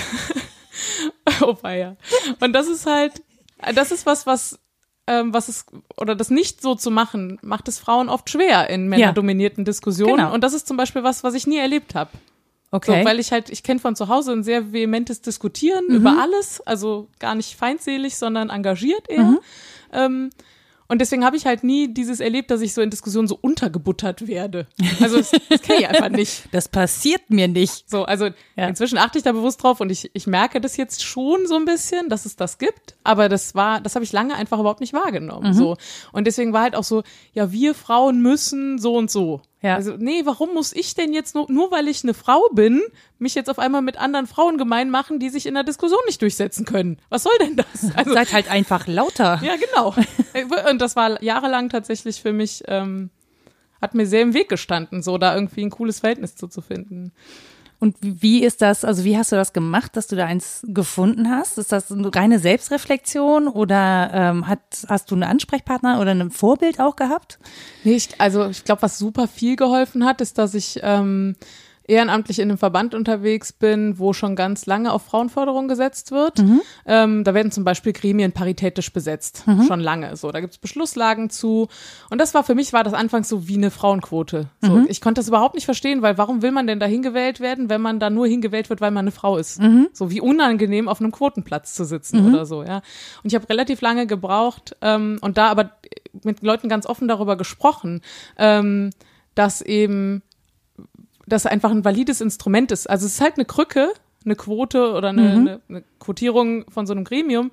Oh 1.42 1.56
ja. 1.66 1.96
Und 2.40 2.52
das 2.52 2.66
ist 2.68 2.86
halt, 2.86 3.22
das 3.74 3.92
ist 3.92 4.06
was, 4.06 4.26
was, 4.26 4.58
ähm, 5.06 5.32
was 5.32 5.48
es, 5.48 5.66
oder 5.96 6.14
das 6.14 6.30
nicht 6.30 6.60
so 6.62 6.74
zu 6.74 6.90
machen, 6.90 7.38
macht 7.42 7.68
es 7.68 7.78
Frauen 7.78 8.08
oft 8.08 8.28
schwer 8.30 8.68
in 8.70 8.88
männerdominierten 8.88 9.64
Diskussionen. 9.64 10.16
Genau. 10.16 10.34
Und 10.34 10.42
das 10.44 10.52
ist 10.52 10.66
zum 10.66 10.76
Beispiel 10.76 11.02
was, 11.02 11.24
was 11.24 11.34
ich 11.34 11.46
nie 11.46 11.58
erlebt 11.58 11.94
habe. 11.94 12.10
Okay. 12.72 13.00
So, 13.00 13.04
weil 13.08 13.18
ich 13.18 13.32
halt, 13.32 13.50
ich 13.50 13.62
kenne 13.64 13.80
von 13.80 13.96
zu 13.96 14.06
Hause 14.08 14.32
ein 14.32 14.44
sehr 14.44 14.72
vehementes 14.72 15.22
Diskutieren 15.22 15.86
Mhm. 15.88 15.96
über 15.96 16.16
alles, 16.20 16.60
also 16.60 17.08
gar 17.18 17.34
nicht 17.34 17.56
feindselig, 17.56 18.16
sondern 18.16 18.48
engagiert 18.50 19.08
eher. 19.10 19.22
Mhm. 19.24 19.38
Ähm, 19.92 20.30
Und 20.90 21.00
deswegen 21.00 21.24
habe 21.24 21.36
ich 21.36 21.46
halt 21.46 21.62
nie 21.62 21.94
dieses 21.94 22.18
erlebt, 22.18 22.50
dass 22.50 22.60
ich 22.60 22.74
so 22.74 22.82
in 22.82 22.90
Diskussionen 22.90 23.28
so 23.28 23.38
untergebuttert 23.40 24.26
werde. 24.26 24.66
Also 25.00 25.18
das, 25.18 25.30
das 25.48 25.62
kenne 25.62 25.78
ich 25.80 25.88
einfach 25.88 26.08
nicht. 26.08 26.42
Das 26.52 26.68
passiert 26.68 27.30
mir 27.30 27.46
nicht. 27.46 27.88
So, 27.88 28.04
also 28.04 28.26
Ja. 28.56 28.66
inzwischen 28.66 28.98
achte 28.98 29.16
ich 29.18 29.24
da 29.24 29.30
bewusst 29.30 29.62
drauf 29.62 29.80
und 29.80 29.90
ich, 29.90 30.10
ich 30.14 30.26
merke 30.26 30.60
das 30.60 30.76
jetzt 30.76 31.02
schon 31.04 31.46
so 31.46 31.54
ein 31.56 31.64
bisschen, 31.64 32.08
dass 32.08 32.26
es 32.26 32.34
das 32.34 32.58
gibt. 32.58 32.96
Aber 33.04 33.28
das 33.28 33.54
war, 33.54 33.80
das 33.80 33.94
habe 33.94 34.04
ich 34.04 34.10
lange 34.12 34.34
einfach 34.34 34.58
überhaupt 34.58 34.80
nicht 34.80 34.92
wahrgenommen. 34.92 35.54
So. 35.54 35.76
Und 36.12 36.26
deswegen 36.26 36.52
war 36.52 36.62
halt 36.62 36.74
auch 36.74 36.82
so, 36.84 37.04
ja, 37.34 37.52
wir 37.52 37.74
Frauen 37.74 38.20
müssen 38.20 38.78
so 38.78 38.96
und 38.96 39.10
so. 39.12 39.42
Ja. 39.62 39.74
Also, 39.74 39.96
nee, 39.98 40.22
warum 40.24 40.54
muss 40.54 40.72
ich 40.72 40.94
denn 40.94 41.12
jetzt 41.12 41.34
nur, 41.34 41.50
nur 41.50 41.70
weil 41.70 41.86
ich 41.88 42.02
eine 42.02 42.14
Frau 42.14 42.48
bin, 42.52 42.82
mich 43.18 43.34
jetzt 43.34 43.50
auf 43.50 43.58
einmal 43.58 43.82
mit 43.82 43.98
anderen 43.98 44.26
Frauen 44.26 44.56
gemein 44.56 44.88
machen, 44.88 45.18
die 45.18 45.28
sich 45.28 45.44
in 45.44 45.52
der 45.54 45.64
Diskussion 45.64 46.00
nicht 46.06 46.22
durchsetzen 46.22 46.64
können? 46.64 46.98
Was 47.10 47.24
soll 47.24 47.32
denn 47.40 47.56
das? 47.56 47.66
Also, 47.94 48.14
Seid 48.14 48.32
halt 48.32 48.50
einfach 48.50 48.86
lauter. 48.86 49.40
ja, 49.42 49.56
genau. 49.56 49.94
Und 50.70 50.80
das 50.80 50.96
war 50.96 51.22
jahrelang 51.22 51.68
tatsächlich 51.68 52.22
für 52.22 52.32
mich, 52.32 52.62
ähm, 52.68 53.10
hat 53.82 53.94
mir 53.94 54.06
sehr 54.06 54.22
im 54.22 54.32
Weg 54.32 54.48
gestanden, 54.48 55.02
so 55.02 55.18
da 55.18 55.34
irgendwie 55.34 55.62
ein 55.62 55.70
cooles 55.70 56.00
Verhältnis 56.00 56.36
zuzufinden. 56.36 57.12
Und 57.80 57.96
wie 58.00 58.44
ist 58.44 58.60
das, 58.60 58.84
also 58.84 59.04
wie 59.04 59.16
hast 59.16 59.32
du 59.32 59.36
das 59.36 59.54
gemacht, 59.54 59.96
dass 59.96 60.06
du 60.06 60.14
da 60.14 60.26
eins 60.26 60.62
gefunden 60.68 61.30
hast? 61.30 61.56
Ist 61.56 61.72
das 61.72 61.90
eine 61.90 62.14
reine 62.14 62.38
Selbstreflexion 62.38 63.48
oder 63.48 64.10
ähm, 64.12 64.46
hat, 64.46 64.60
hast 64.86 65.10
du 65.10 65.14
einen 65.14 65.22
Ansprechpartner 65.22 65.98
oder 65.98 66.10
ein 66.10 66.30
Vorbild 66.30 66.78
auch 66.78 66.94
gehabt? 66.94 67.38
Nee, 67.82 67.94
ich, 67.94 68.20
also 68.20 68.48
ich 68.50 68.64
glaube, 68.64 68.82
was 68.82 68.98
super 68.98 69.26
viel 69.26 69.56
geholfen 69.56 70.04
hat, 70.04 70.20
ist, 70.20 70.36
dass 70.36 70.54
ich 70.54 70.78
ähm, 70.82 71.36
ehrenamtlich 71.90 72.38
in 72.38 72.48
einem 72.48 72.56
Verband 72.58 72.94
unterwegs 72.94 73.52
bin, 73.52 73.98
wo 73.98 74.12
schon 74.12 74.36
ganz 74.36 74.64
lange 74.66 74.92
auf 74.92 75.02
Frauenförderung 75.02 75.68
gesetzt 75.68 76.12
wird. 76.12 76.38
Ähm, 76.86 77.24
da 77.24 77.34
werden 77.34 77.52
zum 77.52 77.64
Beispiel 77.64 77.92
Gremien 77.92 78.32
paritätisch 78.32 78.92
besetzt, 78.92 79.44
schon 79.66 79.80
lange. 79.80 80.16
So, 80.16 80.30
da 80.30 80.40
gibt's 80.40 80.58
Beschlusslagen 80.58 81.28
zu. 81.30 81.68
Und 82.08 82.18
das 82.20 82.32
war 82.32 82.44
für 82.44 82.54
mich 82.54 82.72
war 82.72 82.84
das 82.84 82.94
anfangs 82.94 83.28
so 83.28 83.48
wie 83.48 83.56
eine 83.56 83.70
Frauenquote. 83.70 84.48
So, 84.62 84.76
Ich 84.88 85.00
konnte 85.00 85.18
das 85.18 85.28
überhaupt 85.28 85.54
nicht 85.56 85.64
verstehen, 85.64 86.00
weil 86.02 86.16
warum 86.16 86.42
will 86.42 86.52
man 86.52 86.66
denn 86.66 86.80
da 86.80 86.86
hingewählt 86.86 87.40
werden, 87.40 87.68
wenn 87.68 87.80
man 87.80 87.98
da 88.00 88.08
nur 88.08 88.26
hingewählt 88.26 88.70
wird, 88.70 88.80
weil 88.80 88.90
man 88.92 89.04
eine 89.04 89.10
Frau 89.10 89.36
ist? 89.36 89.60
So 89.92 90.10
wie 90.10 90.20
unangenehm 90.20 90.88
auf 90.88 91.00
einem 91.00 91.12
Quotenplatz 91.12 91.74
zu 91.74 91.84
sitzen 91.84 92.18
oder 92.34 92.46
so, 92.46 92.62
ja. 92.62 92.76
Und 93.22 93.32
ich 93.32 93.34
habe 93.34 93.48
relativ 93.48 93.80
lange 93.80 94.06
gebraucht 94.06 94.76
ähm, 94.80 95.18
und 95.20 95.36
da 95.36 95.48
aber 95.48 95.72
mit 96.22 96.42
Leuten 96.42 96.68
ganz 96.68 96.86
offen 96.86 97.08
darüber 97.08 97.36
gesprochen, 97.36 98.00
ähm, 98.38 98.90
dass 99.34 99.60
eben 99.60 100.22
das 101.30 101.46
einfach 101.46 101.70
ein 101.70 101.84
valides 101.84 102.20
Instrument 102.20 102.70
ist. 102.72 102.88
Also 102.88 103.06
es 103.06 103.14
ist 103.14 103.20
halt 103.20 103.36
eine 103.36 103.46
Krücke, 103.46 103.88
eine 104.24 104.36
Quote 104.36 104.92
oder 104.92 105.08
eine, 105.08 105.30
eine, 105.30 105.60
eine 105.68 105.84
Quotierung 105.98 106.70
von 106.70 106.86
so 106.86 106.92
einem 106.92 107.04
Gremium. 107.04 107.50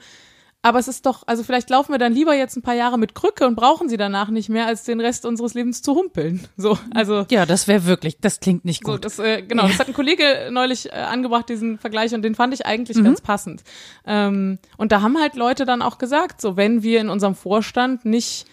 Aber 0.64 0.80
es 0.80 0.88
ist 0.90 1.06
doch, 1.06 1.24
also 1.28 1.44
vielleicht 1.44 1.70
laufen 1.70 1.94
wir 1.94 2.00
dann 2.00 2.12
lieber 2.12 2.34
jetzt 2.34 2.58
ein 2.58 2.62
paar 2.62 2.74
Jahre 2.74 2.98
mit 2.98 3.16
Krücke 3.16 3.48
und 3.48 3.56
brauchen 3.56 3.88
sie 3.88 3.96
danach 3.96 4.30
nicht 4.30 4.50
mehr, 4.50 4.66
als 4.66 4.84
den 4.84 5.00
Rest 5.00 5.26
unseres 5.26 5.54
Lebens 5.54 5.82
zu 5.82 5.96
humpeln. 5.96 6.46
So, 6.58 6.78
also 6.94 7.26
Ja, 7.30 7.46
das 7.46 7.70
wäre 7.70 7.86
wirklich, 7.86 8.20
das 8.20 8.42
klingt 8.42 8.66
nicht 8.66 8.84
so, 8.86 8.94
gut. 8.94 9.06
das, 9.06 9.18
äh, 9.20 9.44
genau, 9.44 9.68
das 9.68 9.80
hat 9.80 9.88
ein 9.88 9.94
Kollege 9.94 10.50
neulich 10.52 10.88
äh, 10.88 10.96
angebracht, 10.96 11.48
diesen 11.48 11.78
Vergleich, 11.78 12.14
und 12.14 12.22
den 12.24 12.36
fand 12.36 12.54
ich 12.54 12.66
eigentlich 12.66 13.02
ganz 13.02 13.22
passend. 13.22 13.64
Ähm, 14.06 14.58
und 14.76 14.92
da 14.92 15.02
haben 15.02 15.18
halt 15.18 15.36
Leute 15.36 15.66
dann 15.66 15.82
auch 15.82 16.00
gesagt, 16.00 16.42
so 16.42 16.58
wenn 16.58 16.84
wir 16.84 17.00
in 17.00 17.10
unserem 17.10 17.36
Vorstand 17.36 18.04
nicht 18.04 18.46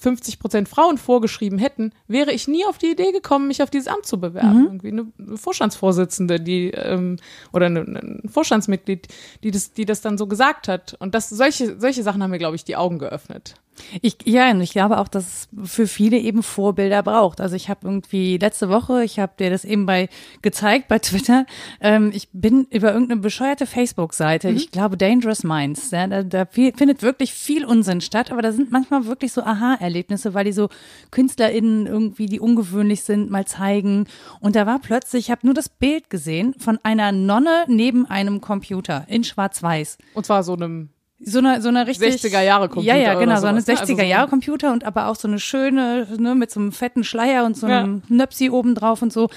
50 0.00 0.38
Prozent 0.38 0.68
Frauen 0.68 0.98
vorgeschrieben 0.98 1.58
hätten, 1.58 1.92
wäre 2.06 2.32
ich 2.32 2.48
nie 2.48 2.64
auf 2.66 2.78
die 2.78 2.90
Idee 2.92 3.12
gekommen, 3.12 3.48
mich 3.48 3.62
auf 3.62 3.70
dieses 3.70 3.88
Amt 3.88 4.06
zu 4.06 4.18
bewerben. 4.20 4.64
Irgendwie 4.64 4.88
eine, 4.88 5.36
Vorstandsvorsitzende, 5.36 6.40
die 6.40 6.70
ähm, 6.70 7.16
oder 7.52 7.66
ein 7.66 8.22
Vorstandsmitglied, 8.28 9.08
die 9.42 9.50
das, 9.50 9.72
die 9.72 9.84
das 9.84 10.00
dann 10.00 10.18
so 10.18 10.26
gesagt 10.26 10.68
hat. 10.68 10.96
Und 10.98 11.14
das 11.14 11.28
solche 11.28 11.78
solche 11.78 12.02
Sachen 12.02 12.22
haben 12.22 12.30
mir, 12.30 12.38
glaube 12.38 12.56
ich, 12.56 12.64
die 12.64 12.76
Augen 12.76 12.98
geöffnet. 12.98 13.54
Ich, 14.02 14.16
ja, 14.24 14.50
und 14.50 14.60
ich 14.60 14.72
glaube 14.72 14.98
auch, 14.98 15.08
dass 15.08 15.26
es 15.26 15.70
für 15.70 15.86
viele 15.86 16.18
eben 16.18 16.42
Vorbilder 16.42 17.02
braucht. 17.02 17.40
Also 17.40 17.56
ich 17.56 17.68
habe 17.68 17.80
irgendwie 17.84 18.38
letzte 18.38 18.68
Woche, 18.68 19.04
ich 19.04 19.18
habe 19.18 19.32
dir 19.38 19.50
das 19.50 19.64
eben 19.64 19.86
bei 19.86 20.08
gezeigt 20.42 20.88
bei 20.88 20.98
Twitter, 20.98 21.46
ähm, 21.80 22.10
ich 22.14 22.28
bin 22.32 22.66
über 22.70 22.92
irgendeine 22.92 23.20
bescheuerte 23.20 23.66
Facebook-Seite, 23.66 24.50
ich 24.50 24.70
glaube 24.70 24.96
Dangerous 24.96 25.44
Minds, 25.44 25.90
ja, 25.90 26.06
da, 26.06 26.22
da 26.22 26.46
viel, 26.46 26.72
findet 26.76 27.02
wirklich 27.02 27.32
viel 27.32 27.64
Unsinn 27.64 28.00
statt, 28.00 28.30
aber 28.30 28.42
da 28.42 28.52
sind 28.52 28.70
manchmal 28.70 29.06
wirklich 29.06 29.32
so 29.32 29.42
Aha-Erlebnisse, 29.42 30.34
weil 30.34 30.44
die 30.44 30.52
so 30.52 30.68
KünstlerInnen 31.10 31.86
irgendwie, 31.86 32.26
die 32.26 32.40
ungewöhnlich 32.40 33.02
sind, 33.02 33.30
mal 33.30 33.46
zeigen. 33.46 34.06
Und 34.40 34.56
da 34.56 34.66
war 34.66 34.78
plötzlich, 34.78 35.26
ich 35.26 35.30
habe 35.30 35.46
nur 35.46 35.54
das 35.54 35.68
Bild 35.68 36.10
gesehen 36.10 36.54
von 36.58 36.78
einer 36.82 37.12
Nonne 37.12 37.64
neben 37.68 38.06
einem 38.06 38.40
Computer 38.40 39.04
in 39.08 39.24
Schwarz-Weiß 39.24 39.98
Und 40.14 40.26
zwar 40.26 40.42
so 40.42 40.54
einem 40.54 40.90
so 41.20 41.38
eine 41.38 41.60
so 41.60 41.68
eine 41.68 41.86
richtig 41.86 42.14
60er 42.22 42.42
Jahre 42.42 42.68
Computer 42.68 42.96
Ja, 42.96 43.02
ja, 43.02 43.14
genau, 43.18 43.40
so 43.40 43.46
eine 43.46 43.60
sowas, 43.60 43.66
ne? 43.66 43.80
Also 43.80 43.92
60er 43.94 44.04
so- 44.04 44.10
Jahre 44.10 44.28
Computer 44.28 44.72
und 44.72 44.84
aber 44.84 45.08
auch 45.08 45.16
so 45.16 45.28
eine 45.28 45.38
schöne 45.40 46.06
ne, 46.18 46.34
mit 46.34 46.50
so 46.50 46.60
einem 46.60 46.72
fetten 46.72 47.04
Schleier 47.04 47.44
und 47.44 47.56
so 47.56 47.66
einem 47.66 48.02
Nöpsi 48.08 48.50
oben 48.50 48.74
drauf 48.74 49.02
und 49.02 49.12
so 49.12 49.28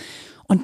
und 0.48 0.64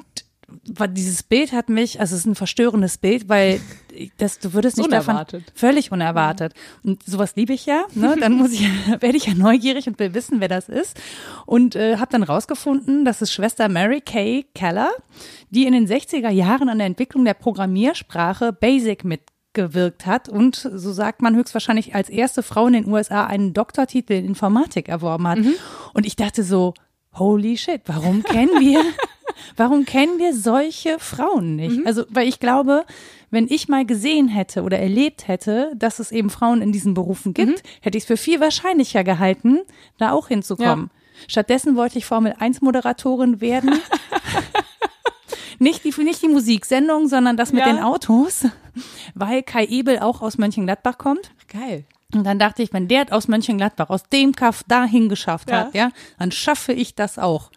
dieses 0.90 1.22
Bild 1.22 1.52
hat 1.52 1.68
mich, 1.68 2.00
also 2.00 2.14
es 2.14 2.20
ist 2.20 2.26
ein 2.26 2.34
verstörendes 2.34 2.96
Bild, 2.98 3.28
weil 3.28 3.60
das, 4.18 4.38
du 4.38 4.54
würdest 4.54 4.78
nicht 4.78 4.86
Unerwartet. 4.86 5.42
davon 5.46 5.52
völlig 5.54 5.92
unerwartet. 5.92 6.54
Und 6.82 7.02
sowas 7.02 7.36
liebe 7.36 7.52
ich 7.52 7.66
ja. 7.66 7.84
Ne? 7.94 8.16
Dann 8.18 8.32
muss 8.32 8.52
ich, 8.52 8.62
werde 8.88 9.16
ich 9.16 9.26
ja 9.26 9.34
neugierig 9.34 9.86
und 9.88 9.98
will 9.98 10.14
wissen, 10.14 10.40
wer 10.40 10.48
das 10.48 10.68
ist. 10.70 10.98
Und 11.44 11.76
äh, 11.76 11.98
habe 11.98 12.10
dann 12.10 12.22
rausgefunden, 12.22 13.04
das 13.04 13.20
ist 13.20 13.32
Schwester 13.32 13.68
Mary 13.68 14.00
Kay 14.00 14.46
Keller, 14.54 14.90
die 15.50 15.66
in 15.66 15.72
den 15.74 15.86
60er 15.86 16.30
Jahren 16.30 16.70
an 16.70 16.78
der 16.78 16.86
Entwicklung 16.86 17.26
der 17.26 17.34
Programmiersprache 17.34 18.52
Basic 18.54 19.04
mitgewirkt 19.58 20.06
hat 20.06 20.28
und 20.28 20.56
so 20.56 20.92
sagt 20.92 21.20
man 21.22 21.34
höchstwahrscheinlich 21.34 21.94
als 21.94 22.08
erste 22.08 22.42
Frau 22.42 22.66
in 22.68 22.74
den 22.74 22.88
USA 22.88 23.26
einen 23.26 23.52
Doktortitel 23.52 24.12
in 24.12 24.24
Informatik 24.24 24.88
erworben 24.88 25.26
hat. 25.26 25.38
Und 25.94 26.06
ich 26.06 26.16
dachte 26.16 26.42
so, 26.44 26.74
holy 27.14 27.56
shit, 27.56 27.82
warum 27.86 28.22
kennen 28.22 28.60
wir, 28.60 28.82
warum 29.56 29.84
kennen 29.84 30.18
wir 30.18 30.34
solche 30.34 30.98
Frauen 30.98 31.56
nicht? 31.56 31.84
Also, 31.86 32.04
weil 32.08 32.28
ich 32.28 32.38
glaube, 32.38 32.84
wenn 33.30 33.46
ich 33.48 33.68
mal 33.68 33.84
gesehen 33.84 34.28
hätte 34.28 34.62
oder 34.62 34.78
erlebt 34.78 35.26
hätte, 35.28 35.72
dass 35.74 35.98
es 35.98 36.12
eben 36.12 36.30
Frauen 36.30 36.62
in 36.62 36.72
diesen 36.72 36.94
Berufen 36.94 37.34
gibt, 37.34 37.62
hätte 37.80 37.98
ich 37.98 38.04
es 38.04 38.08
für 38.08 38.16
viel 38.16 38.40
wahrscheinlicher 38.40 39.02
gehalten, 39.04 39.60
da 39.98 40.12
auch 40.12 40.28
hinzukommen. 40.28 40.90
Stattdessen 41.26 41.74
wollte 41.74 41.98
ich 41.98 42.06
Formel 42.06 42.34
1 42.38 42.60
Moderatorin 42.60 43.40
werden. 43.40 43.72
nicht 45.58 45.84
die, 45.84 45.92
nicht 46.02 46.22
die 46.22 46.28
Musiksendung, 46.28 47.08
sondern 47.08 47.36
das 47.36 47.52
mit 47.52 47.66
Ja. 47.66 47.72
den 47.72 47.82
Autos, 47.82 48.46
weil 49.14 49.42
Kai 49.42 49.64
Ebel 49.66 49.98
auch 49.98 50.22
aus 50.22 50.38
Mönchengladbach 50.38 50.98
kommt. 50.98 51.30
geil. 51.48 51.84
Und 52.14 52.24
dann 52.24 52.38
dachte 52.38 52.62
ich, 52.62 52.72
wenn 52.72 52.88
der 52.88 53.12
aus 53.12 53.28
Mönchengladbach, 53.28 53.90
aus 53.90 54.04
dem 54.04 54.32
Kaff 54.34 54.64
dahin 54.66 55.08
geschafft 55.10 55.50
Ja. 55.50 55.58
hat, 55.58 55.74
ja, 55.74 55.90
dann 56.18 56.32
schaffe 56.32 56.72
ich 56.72 56.94
das 56.94 57.18
auch. 57.18 57.50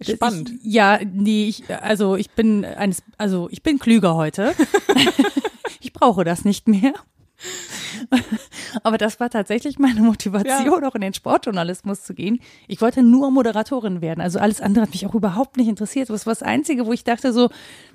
Spannend. 0.00 0.50
Ich, 0.62 0.72
ja, 0.72 1.00
nee, 1.04 1.46
ich, 1.48 1.64
also 1.82 2.16
ich 2.16 2.30
bin 2.30 2.64
eines, 2.64 3.02
also 3.18 3.48
ich 3.50 3.62
bin 3.62 3.78
klüger 3.78 4.14
heute. 4.14 4.54
ich 5.80 5.92
brauche 5.92 6.24
das 6.24 6.44
nicht 6.44 6.68
mehr. 6.68 6.92
Aber 8.82 8.98
das 8.98 9.20
war 9.20 9.30
tatsächlich 9.30 9.78
meine 9.78 10.00
Motivation, 10.00 10.84
auch 10.84 10.94
in 10.94 11.00
den 11.00 11.14
Sportjournalismus 11.14 12.02
zu 12.02 12.14
gehen. 12.14 12.40
Ich 12.68 12.80
wollte 12.80 13.02
nur 13.02 13.30
Moderatorin 13.30 14.00
werden. 14.00 14.20
Also 14.20 14.38
alles 14.38 14.60
andere 14.60 14.82
hat 14.82 14.90
mich 14.90 15.06
auch 15.06 15.14
überhaupt 15.14 15.56
nicht 15.56 15.68
interessiert. 15.68 16.10
Das 16.10 16.26
war 16.26 16.32
das 16.32 16.42
Einzige, 16.42 16.86
wo 16.86 16.92
ich 16.92 17.04
dachte 17.04 17.32
so, 17.32 17.50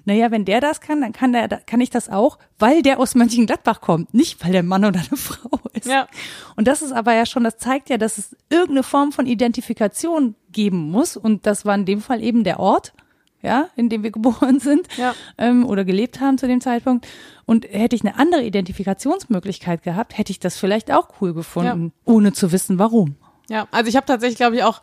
naja, 0.05 0.31
wenn 0.31 0.45
der 0.45 0.61
das 0.61 0.81
kann, 0.81 1.01
dann 1.01 1.11
kann, 1.11 1.33
der, 1.33 1.47
kann 1.47 1.81
ich 1.81 1.89
das 1.89 2.09
auch, 2.09 2.37
weil 2.59 2.81
der 2.81 2.99
aus 2.99 3.15
Mönchengladbach 3.15 3.81
kommt, 3.81 4.13
nicht 4.13 4.43
weil 4.43 4.51
der 4.51 4.63
Mann 4.63 4.85
oder 4.85 4.99
eine 4.99 5.09
Frau 5.17 5.59
ist. 5.73 5.87
Ja. 5.87 6.07
Und 6.55 6.67
das 6.67 6.81
ist 6.81 6.91
aber 6.91 7.13
ja 7.13 7.25
schon, 7.25 7.43
das 7.43 7.57
zeigt 7.57 7.89
ja, 7.89 7.97
dass 7.97 8.17
es 8.17 8.35
irgendeine 8.49 8.83
Form 8.83 9.11
von 9.11 9.25
Identifikation 9.25 10.35
geben 10.51 10.91
muss. 10.91 11.17
Und 11.17 11.45
das 11.45 11.65
war 11.65 11.75
in 11.75 11.85
dem 11.85 12.01
Fall 12.01 12.23
eben 12.23 12.43
der 12.43 12.59
Ort, 12.59 12.93
ja, 13.41 13.67
in 13.75 13.89
dem 13.89 14.03
wir 14.03 14.11
geboren 14.17 14.59
sind 14.59 14.87
Ja. 14.97 15.13
ähm, 15.37 15.65
oder 15.65 15.85
gelebt 15.85 16.19
haben 16.19 16.37
zu 16.37 16.47
dem 16.47 16.61
Zeitpunkt. 16.61 17.07
Und 17.45 17.65
hätte 17.69 17.95
ich 17.95 18.03
eine 18.03 18.17
andere 18.17 18.43
Identifikationsmöglichkeit 18.43 19.83
gehabt, 19.83 20.17
hätte 20.17 20.31
ich 20.31 20.39
das 20.39 20.57
vielleicht 20.57 20.91
auch 20.91 21.09
cool 21.21 21.33
gefunden, 21.33 21.93
ohne 22.05 22.33
zu 22.33 22.51
wissen, 22.51 22.77
warum. 22.79 23.15
Ja, 23.49 23.67
also 23.71 23.87
ich 23.89 23.95
habe 23.95 24.05
tatsächlich, 24.05 24.37
glaube 24.37 24.57
ich, 24.57 24.63
auch, 24.63 24.81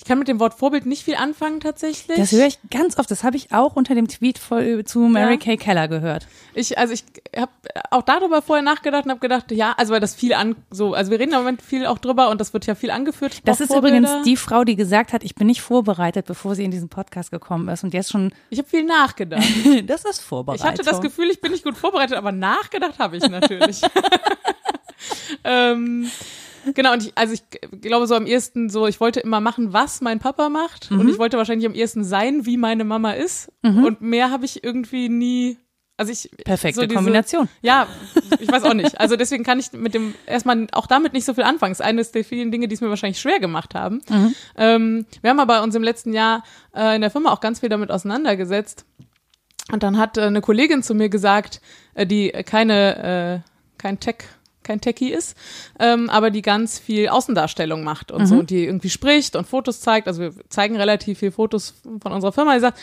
ich 0.00 0.06
kann 0.06 0.18
mit 0.18 0.28
dem 0.28 0.40
Wort 0.40 0.54
Vorbild 0.54 0.86
nicht 0.86 1.04
viel 1.04 1.14
anfangen 1.14 1.60
tatsächlich. 1.60 2.16
Das 2.16 2.32
höre 2.32 2.46
ich 2.46 2.58
ganz 2.70 2.96
oft. 2.98 3.10
Das 3.10 3.22
habe 3.22 3.36
ich 3.36 3.52
auch 3.52 3.76
unter 3.76 3.94
dem 3.94 4.08
Tweet 4.08 4.38
voll, 4.38 4.82
zu 4.86 5.00
Mary 5.00 5.32
Ja. 5.32 5.36
Kay 5.36 5.58
Keller 5.58 5.88
gehört. 5.88 6.26
Ich, 6.54 6.78
also 6.78 6.94
ich 6.94 7.04
habe 7.36 7.52
auch 7.90 8.00
darüber 8.00 8.40
vorher 8.40 8.62
nachgedacht 8.62 9.04
und 9.04 9.10
habe 9.10 9.20
gedacht, 9.20 9.52
ja, 9.52 9.74
also 9.76 9.92
weil 9.92 10.00
das 10.00 10.14
viel 10.14 10.32
an, 10.32 10.56
so, 10.70 10.94
also 10.94 11.10
wir 11.10 11.20
reden 11.20 11.32
im 11.32 11.40
Moment 11.40 11.60
viel 11.60 11.84
auch 11.84 11.98
drüber 11.98 12.30
und 12.30 12.40
das 12.40 12.54
wird 12.54 12.64
ja 12.64 12.74
viel 12.74 12.90
angeführt. 12.90 13.42
Das 13.44 13.60
ist 13.60 13.68
Vorbilder. 13.68 13.98
übrigens 13.98 14.24
die 14.24 14.38
Frau, 14.38 14.64
die 14.64 14.74
gesagt 14.74 15.12
hat, 15.12 15.22
ich 15.22 15.34
bin 15.34 15.46
nicht 15.48 15.60
vorbereitet, 15.60 16.24
bevor 16.24 16.54
sie 16.54 16.64
in 16.64 16.70
diesen 16.70 16.88
Podcast 16.88 17.30
gekommen 17.30 17.68
ist. 17.68 17.84
Und 17.84 17.92
jetzt 17.92 18.10
schon, 18.10 18.32
Ich 18.48 18.58
habe 18.58 18.68
viel 18.70 18.84
nachgedacht. 18.86 19.44
das 19.86 20.06
ist 20.06 20.20
Ich 20.20 20.24
Vorbereitung. 20.24 20.66
hatte 20.66 20.82
das 20.82 21.02
Gefühl, 21.02 21.28
ich 21.30 21.42
bin 21.42 21.52
nicht 21.52 21.62
gut 21.62 21.76
vorbereitet, 21.76 22.16
aber 22.16 22.32
nachgedacht 22.32 22.98
habe 22.98 23.18
ich 23.18 23.28
natürlich. 23.28 23.82
ähm, 25.44 26.10
genau, 26.74 26.92
und 26.92 27.02
ich, 27.04 27.12
also 27.16 27.34
ich 27.34 27.42
glaube 27.80 28.06
so 28.06 28.14
am 28.14 28.26
ehesten 28.26 28.68
so, 28.70 28.86
ich 28.86 29.00
wollte 29.00 29.20
immer 29.20 29.40
machen, 29.40 29.72
was 29.72 30.00
mein 30.00 30.18
Papa 30.18 30.48
macht 30.48 30.90
und 30.90 31.08
ich 31.08 31.18
wollte 31.18 31.36
wahrscheinlich 31.36 31.66
am 31.66 31.74
ehesten 31.74 32.04
sein, 32.04 32.46
wie 32.46 32.56
meine 32.56 32.84
Mama 32.84 33.12
ist 33.12 33.50
und 33.62 34.00
mehr 34.00 34.30
habe 34.30 34.44
ich 34.44 34.62
irgendwie 34.64 35.08
nie 35.08 35.58
Also 35.96 36.12
ich 36.12 36.30
Perfekte 36.44 36.80
so 36.80 36.86
diese- 36.86 36.94
Kombination. 36.96 37.48
Ja, 37.62 37.86
ich 38.38 38.50
weiß 38.50 38.62
auch 38.64 38.72
nicht. 38.74 38.98
Also 38.98 39.16
deswegen 39.16 39.44
kann 39.44 39.58
ich 39.58 39.72
mit 39.72 39.92
dem 39.92 40.14
erstmal 40.26 40.66
auch 40.72 40.86
damit 40.86 41.12
nicht 41.12 41.26
so 41.26 41.34
viel 41.34 41.44
anfangen. 41.44 41.72
Das 41.72 41.80
ist 41.80 41.84
eines 41.86 42.10
der 42.12 42.24
vielen 42.24 42.50
Dinge, 42.50 42.68
die 42.68 42.74
es 42.74 42.80
mir 42.80 42.88
wahrscheinlich 42.88 43.20
schwer 43.20 43.38
gemacht 43.38 43.74
haben. 43.74 44.00
Ähm, 44.56 45.04
wir 45.20 45.28
haben 45.30 45.40
aber 45.40 45.62
uns 45.62 45.74
im 45.74 45.82
letzten 45.82 46.14
Jahr 46.14 46.42
äh, 46.74 46.94
in 46.94 47.02
der 47.02 47.10
Firma 47.10 47.30
auch 47.32 47.40
ganz 47.40 47.60
viel 47.60 47.68
damit 47.68 47.90
auseinandergesetzt. 47.90 48.86
Und 49.72 49.82
dann 49.82 49.98
hat 49.98 50.16
äh, 50.16 50.22
eine 50.22 50.40
Kollegin 50.40 50.82
zu 50.82 50.94
mir 50.94 51.10
gesagt, 51.10 51.60
äh, 51.94 52.06
die 52.06 52.30
keine, 52.30 53.42
äh, 53.44 53.50
kein 53.78 54.00
Tech, 54.00 54.16
kein 54.70 54.80
Techie 54.80 55.12
ist, 55.12 55.36
ähm, 55.80 56.08
aber 56.10 56.30
die 56.30 56.42
ganz 56.42 56.78
viel 56.78 57.08
Außendarstellung 57.08 57.82
macht 57.82 58.12
und 58.12 58.26
so 58.26 58.36
und 58.36 58.50
die 58.50 58.64
irgendwie 58.64 58.90
spricht 58.90 59.34
und 59.34 59.48
Fotos 59.48 59.80
zeigt. 59.80 60.06
Also 60.06 60.22
wir 60.22 60.32
zeigen 60.48 60.76
relativ 60.76 61.18
viel 61.18 61.32
Fotos 61.32 61.74
von 62.00 62.12
unserer 62.12 62.32
Firma. 62.32 62.54
Die 62.54 62.60
sagt, 62.60 62.78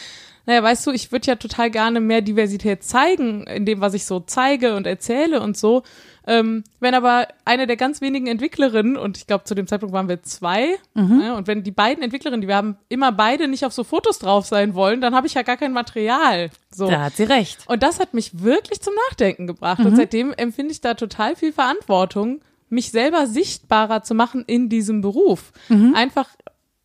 naja, 0.48 0.64
weißt 0.64 0.88
du, 0.88 0.92
ich 0.92 1.12
würde 1.12 1.28
ja 1.28 1.36
total 1.36 1.70
gerne 1.70 2.00
mehr 2.00 2.22
Diversität 2.22 2.84
zeigen 2.84 3.46
in 3.48 3.66
dem, 3.66 3.82
was 3.82 3.94
ich 3.94 4.06
so 4.06 4.22
zeige 4.22 4.76
und 4.76 4.88
erzähle 4.88 5.42
und 5.42 5.58
so. 5.58 5.84
Ähm, 6.26 6.64
wenn 6.80 6.94
aber 6.94 7.28
eine 7.46 7.68
der 7.68 7.76
ganz 7.78 8.02
wenigen 8.02 8.28
Entwicklerinnen, 8.28 8.98
und 8.98 9.18
ich 9.18 9.28
glaube, 9.28 9.44
zu 9.44 9.56
dem 9.56 9.68
Zeitpunkt 9.68 9.94
waren 9.94 10.10
wir 10.10 10.24
zwei, 10.24 10.78
ja, 11.22 11.36
und 11.36 11.48
wenn 11.48 11.64
die 11.64 11.72
beiden 11.72 12.02
Entwicklerinnen, 12.04 12.42
die 12.42 12.48
wir 12.48 12.56
haben, 12.56 12.78
immer 12.90 13.12
beide 13.12 13.48
nicht 13.48 13.66
auf 13.66 13.74
so 13.74 13.84
Fotos 13.84 14.20
drauf 14.20 14.46
sein 14.46 14.74
wollen, 14.74 15.00
dann 15.02 15.14
habe 15.14 15.28
ich 15.28 15.36
ja 15.36 15.42
gar 15.44 15.58
kein 15.58 15.74
Material. 15.74 16.50
So. 16.70 16.90
Da 16.90 17.04
hat 17.04 17.16
sie 17.18 17.24
recht. 17.24 17.60
Und 17.68 17.84
das 17.84 18.00
hat 18.00 18.14
mich 18.14 18.42
wirklich 18.42 18.82
zum 18.82 18.94
Nachdenken 19.10 19.48
gebracht. 19.48 19.80
Und 19.86 19.96
seitdem 19.96 20.34
empfinde 20.34 20.72
ich 20.72 20.82
da 20.82 20.94
total 20.94 21.36
viel 21.36 21.52
Verantwortung, 21.54 22.42
mich 22.70 22.92
selber 22.92 23.28
sichtbarer 23.28 24.04
zu 24.04 24.14
machen 24.14 24.44
in 24.48 24.70
diesem 24.70 25.02
Beruf. 25.02 25.52
Einfach, 25.96 26.30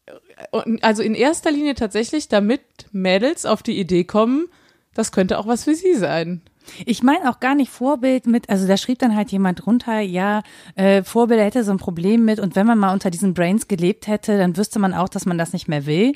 äh, 0.07 0.77
also 0.83 1.03
in 1.03 1.15
erster 1.15 1.51
Linie 1.51 1.75
tatsächlich, 1.75 2.29
damit 2.29 2.61
Mädels 2.93 3.47
auf 3.47 3.63
die 3.63 3.79
Idee 3.79 4.05
kommen, 4.05 4.47
das 4.95 5.13
könnte 5.13 5.39
auch 5.39 5.47
was 5.47 5.65
für 5.65 5.75
sie 5.75 5.95
sein. 5.95 6.43
Ich 6.87 7.03
meine 7.03 7.29
auch 7.29 7.41
gar 7.41 7.55
nicht 7.55 7.71
Vorbild 7.71 8.27
mit, 8.27 8.49
also 8.49 8.67
da 8.69 8.77
schrieb 8.77 8.99
dann 9.01 9.17
halt 9.17 9.33
jemand 9.33 9.65
drunter, 9.65 10.01
ja, 10.01 10.43
äh, 10.77 11.03
Vorbilder 11.03 11.45
hätte 11.45 11.65
so 11.65 11.73
ein 11.73 11.79
Problem 11.79 12.25
mit 12.25 12.39
und 12.39 12.55
wenn 12.55 12.67
man 12.67 12.79
mal 12.79 12.93
unter 12.93 13.11
diesen 13.11 13.35
Brains 13.35 13.67
gelebt 13.67 14.07
hätte, 14.07 14.39
dann 14.39 14.57
wüsste 14.57 14.79
man 14.79 14.95
auch, 14.95 15.09
dass 15.09 15.27
man 15.27 15.39
das 15.39 15.53
nicht 15.53 15.69
mehr 15.69 15.87
will. 15.87 16.13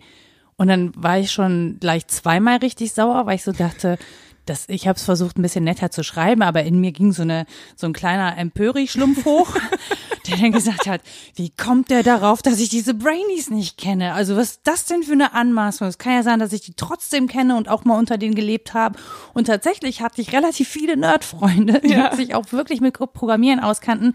Und 0.56 0.68
dann 0.68 0.92
war 0.96 1.18
ich 1.18 1.32
schon 1.32 1.78
gleich 1.80 2.06
zweimal 2.06 2.58
richtig 2.58 2.92
sauer, 2.92 3.26
weil 3.26 3.36
ich 3.36 3.42
so 3.42 3.52
dachte, 3.52 3.98
das, 4.46 4.68
ich 4.68 4.86
habe 4.86 4.96
es 4.96 5.04
versucht, 5.04 5.36
ein 5.36 5.42
bisschen 5.42 5.64
netter 5.64 5.90
zu 5.90 6.04
schreiben, 6.04 6.42
aber 6.42 6.62
in 6.62 6.80
mir 6.80 6.92
ging 6.92 7.12
so 7.12 7.22
eine 7.22 7.46
so 7.74 7.86
ein 7.86 7.92
kleiner 7.92 8.38
Empöri-Schlumpf 8.38 9.24
hoch, 9.24 9.56
der 10.28 10.36
dann 10.36 10.52
gesagt 10.52 10.86
hat, 10.86 11.00
wie 11.34 11.50
kommt 11.50 11.90
der 11.90 12.02
darauf, 12.02 12.42
dass 12.42 12.60
ich 12.60 12.68
diese 12.68 12.94
Brainies 12.94 13.50
nicht 13.50 13.78
kenne? 13.78 14.12
Also 14.14 14.36
was 14.36 14.52
ist 14.52 14.60
das 14.64 14.84
denn 14.86 15.02
für 15.02 15.12
eine 15.12 15.32
Anmaßung? 15.34 15.86
Es 15.88 15.98
kann 15.98 16.12
ja 16.14 16.22
sein, 16.22 16.38
dass 16.38 16.52
ich 16.52 16.60
die 16.62 16.74
trotzdem 16.74 17.28
kenne 17.28 17.56
und 17.56 17.68
auch 17.68 17.84
mal 17.84 17.98
unter 17.98 18.18
denen 18.18 18.34
gelebt 18.34 18.74
habe. 18.74 18.98
Und 19.34 19.46
tatsächlich 19.46 20.02
hatte 20.02 20.20
ich 20.20 20.32
relativ 20.32 20.68
viele 20.68 20.96
Nerd-Freunde, 20.96 21.80
die 21.80 21.92
Ja. 21.92 22.14
sich 22.14 22.34
auch 22.34 22.52
wirklich 22.52 22.80
mit 22.80 22.94
Programmieren 22.96 23.60
auskannten 23.60 24.12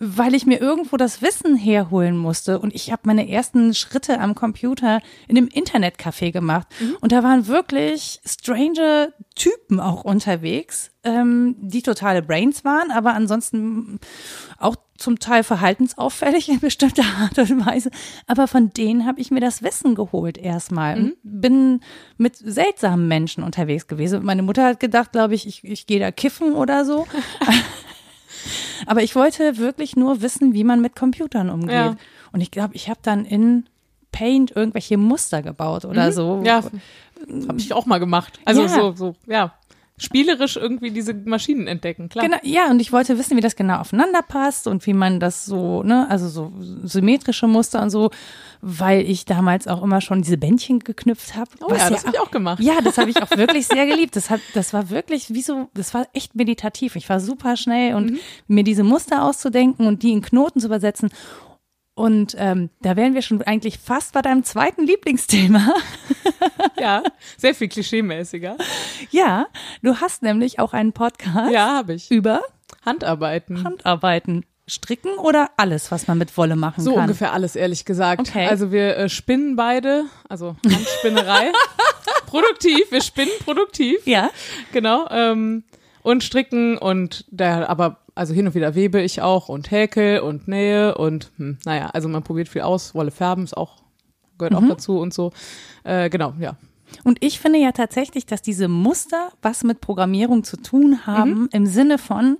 weil 0.00 0.34
ich 0.34 0.44
mir 0.44 0.60
irgendwo 0.60 0.96
das 0.96 1.22
Wissen 1.22 1.56
herholen 1.56 2.16
musste. 2.16 2.58
Und 2.58 2.74
ich 2.74 2.90
habe 2.90 3.02
meine 3.04 3.28
ersten 3.30 3.74
Schritte 3.74 4.18
am 4.20 4.34
Computer 4.34 5.00
in 5.28 5.36
einem 5.38 5.46
Internetcafé 5.46 6.32
gemacht. 6.32 6.66
Und 7.00 7.12
da 7.12 7.22
waren 7.22 7.46
wirklich 7.46 8.20
strange 8.26 9.12
Typen 9.36 9.78
auch 9.78 10.02
unterwegs, 10.04 10.90
ähm, 11.04 11.54
die 11.60 11.82
totale 11.82 12.22
Brains 12.22 12.64
waren, 12.64 12.90
aber 12.90 13.14
ansonsten 13.14 14.00
auch 14.58 14.74
zum 14.96 15.18
Teil 15.18 15.42
verhaltensauffällig 15.42 16.48
in 16.48 16.60
bestimmter 16.60 17.04
Art 17.20 17.38
und 17.38 17.66
Weise. 17.66 17.90
Aber 18.26 18.46
von 18.46 18.70
denen 18.70 19.06
habe 19.06 19.20
ich 19.20 19.30
mir 19.30 19.40
das 19.40 19.62
Wissen 19.62 19.94
geholt 19.94 20.38
erstmal. 20.38 20.96
Und 20.96 21.14
Bin 21.22 21.80
mit 22.16 22.36
seltsamen 22.36 23.08
Menschen 23.08 23.42
unterwegs 23.42 23.86
gewesen. 23.86 24.24
Meine 24.24 24.42
Mutter 24.42 24.64
hat 24.64 24.80
gedacht, 24.80 25.12
glaube 25.12 25.34
ich, 25.34 25.46
ich, 25.46 25.64
ich 25.64 25.86
gehe 25.86 25.98
da 26.00 26.10
kiffen 26.10 26.54
oder 26.54 26.84
so. 26.84 27.06
Aber 28.86 29.02
ich 29.02 29.14
wollte 29.16 29.58
wirklich 29.58 29.96
nur 29.96 30.20
wissen, 30.20 30.52
wie 30.54 30.64
man 30.64 30.80
mit 30.80 30.94
Computern 30.94 31.50
umgeht. 31.50 31.70
Ja. 31.70 31.96
Und 32.32 32.40
ich 32.40 32.50
glaube, 32.50 32.74
ich 32.74 32.88
habe 32.88 33.00
dann 33.02 33.24
in 33.24 33.66
Paint 34.12 34.52
irgendwelche 34.54 34.96
Muster 34.96 35.42
gebaut 35.42 35.84
oder 35.84 36.12
so. 36.12 36.42
Ja, 36.44 36.62
habe 37.48 37.58
ich 37.58 37.72
auch 37.72 37.86
mal 37.86 37.98
gemacht. 37.98 38.38
Also 38.44 38.62
Ja. 38.62 38.68
so, 38.68 38.92
so, 38.92 39.14
ja. 39.26 39.54
Spielerisch 39.96 40.56
irgendwie 40.56 40.90
diese 40.90 41.14
Maschinen 41.14 41.68
entdecken, 41.68 42.08
klar. 42.08 42.24
Genau, 42.24 42.38
ja, 42.42 42.68
und 42.68 42.80
ich 42.80 42.92
wollte 42.92 43.16
wissen, 43.16 43.36
wie 43.36 43.40
das 43.40 43.54
genau 43.54 43.78
aufeinander 43.78 44.22
passt 44.22 44.66
und 44.66 44.84
wie 44.86 44.92
man 44.92 45.20
das 45.20 45.44
so, 45.44 45.84
ne, 45.84 46.06
also 46.10 46.28
so 46.28 46.52
symmetrische 46.82 47.46
Muster 47.46 47.80
und 47.80 47.90
so, 47.90 48.10
weil 48.60 49.02
ich 49.08 49.24
damals 49.24 49.68
auch 49.68 49.82
immer 49.84 50.00
schon 50.00 50.22
diese 50.22 50.36
Bändchen 50.36 50.80
geknüpft 50.80 51.36
habe. 51.36 51.50
Oh 51.62 51.72
ja, 51.72 51.90
das 51.90 52.04
hab 52.04 52.12
ich 52.12 52.20
auch 52.20 52.32
gemacht. 52.32 52.60
Ja, 52.60 52.80
das 52.82 52.98
habe 52.98 53.10
ich 53.10 53.22
auch 53.22 53.30
wirklich 53.36 53.68
sehr 53.68 53.86
geliebt. 53.86 54.16
Das 54.16 54.30
hat, 54.30 54.40
das 54.54 54.72
war 54.72 54.90
wirklich 54.90 55.32
wie 55.32 55.42
so, 55.42 55.68
das 55.74 55.94
war 55.94 56.08
echt 56.12 56.34
meditativ. 56.34 56.96
Ich 56.96 57.08
war 57.08 57.20
super 57.20 57.56
schnell 57.56 57.94
und 57.94 58.10
Mhm. 58.10 58.18
mir 58.48 58.64
diese 58.64 58.82
Muster 58.82 59.22
auszudenken 59.22 59.86
und 59.86 60.02
die 60.02 60.10
in 60.10 60.22
Knoten 60.22 60.58
zu 60.60 60.66
übersetzen. 60.66 61.10
Und 61.94 62.34
ähm, 62.38 62.70
da 62.82 62.96
wären 62.96 63.14
wir 63.14 63.22
schon 63.22 63.40
eigentlich 63.42 63.78
fast 63.78 64.14
bei 64.14 64.22
deinem 64.22 64.42
zweiten 64.44 64.86
Lieblingsthema. 64.86 65.74
Ja, 66.78 67.02
sehr 67.38 67.54
viel 67.54 67.68
klischeemäßiger. 67.68 68.56
ja, 69.10 69.46
du 69.82 69.96
hast 70.00 70.22
nämlich 70.22 70.58
auch 70.58 70.72
einen 70.72 70.92
Podcast 70.92 71.50
Ja, 71.52 71.68
habe 71.76 71.94
ich. 71.94 72.10
über 72.10 72.42
Handarbeiten. 72.84 73.64
Handarbeiten. 73.64 74.44
Stricken 74.66 75.10
oder 75.18 75.50
alles, 75.56 75.90
was 75.92 76.06
man 76.06 76.18
mit 76.18 76.36
Wolle 76.36 76.56
machen 76.56 76.82
So 76.82 76.92
kann? 76.94 77.02
ungefähr 77.02 77.32
alles, 77.32 77.54
ehrlich 77.56 77.84
gesagt. 77.84 78.20
Okay. 78.28 78.46
Also 78.46 78.72
wir 78.72 78.96
äh, 78.96 79.08
spinnen 79.08 79.56
beide, 79.56 80.04
also 80.28 80.56
Handspinnerei. 80.66 81.52
produktiv, 82.26 82.90
wir 82.90 83.02
spinnen 83.02 83.32
produktiv. 83.44 84.06
Ja. 84.06 84.30
Genau. 84.72 85.06
Ähm, 85.10 85.64
und 86.02 86.24
stricken 86.24 86.76
und 86.76 87.24
da, 87.30 87.66
aber 87.66 87.98
also 88.14 88.32
hin 88.34 88.46
und 88.46 88.54
wieder 88.54 88.74
webe 88.74 89.00
ich 89.00 89.22
auch 89.22 89.48
und 89.48 89.70
häkel 89.70 90.20
und 90.20 90.48
nähe 90.48 90.94
und 90.96 91.30
hm, 91.36 91.58
naja, 91.64 91.90
also 91.92 92.08
man 92.08 92.22
probiert 92.22 92.48
viel 92.48 92.62
aus. 92.62 92.94
Wolle 92.94 93.10
färben 93.10 93.44
ist 93.44 93.56
auch, 93.56 93.82
gehört 94.38 94.52
Mhm. 94.52 94.58
auch 94.58 94.68
dazu 94.74 94.98
und 94.98 95.12
so. 95.14 95.32
Äh, 95.84 96.10
genau, 96.10 96.34
ja. 96.38 96.56
Und 97.02 97.24
ich 97.24 97.40
finde 97.40 97.58
ja 97.58 97.72
tatsächlich, 97.72 98.24
dass 98.26 98.40
diese 98.42 98.68
Muster 98.68 99.30
was 99.42 99.64
mit 99.64 99.80
Programmierung 99.80 100.44
zu 100.44 100.56
tun 100.56 101.06
haben, 101.06 101.30
Mhm. 101.42 101.48
im 101.52 101.66
Sinne 101.66 101.98
von, 101.98 102.36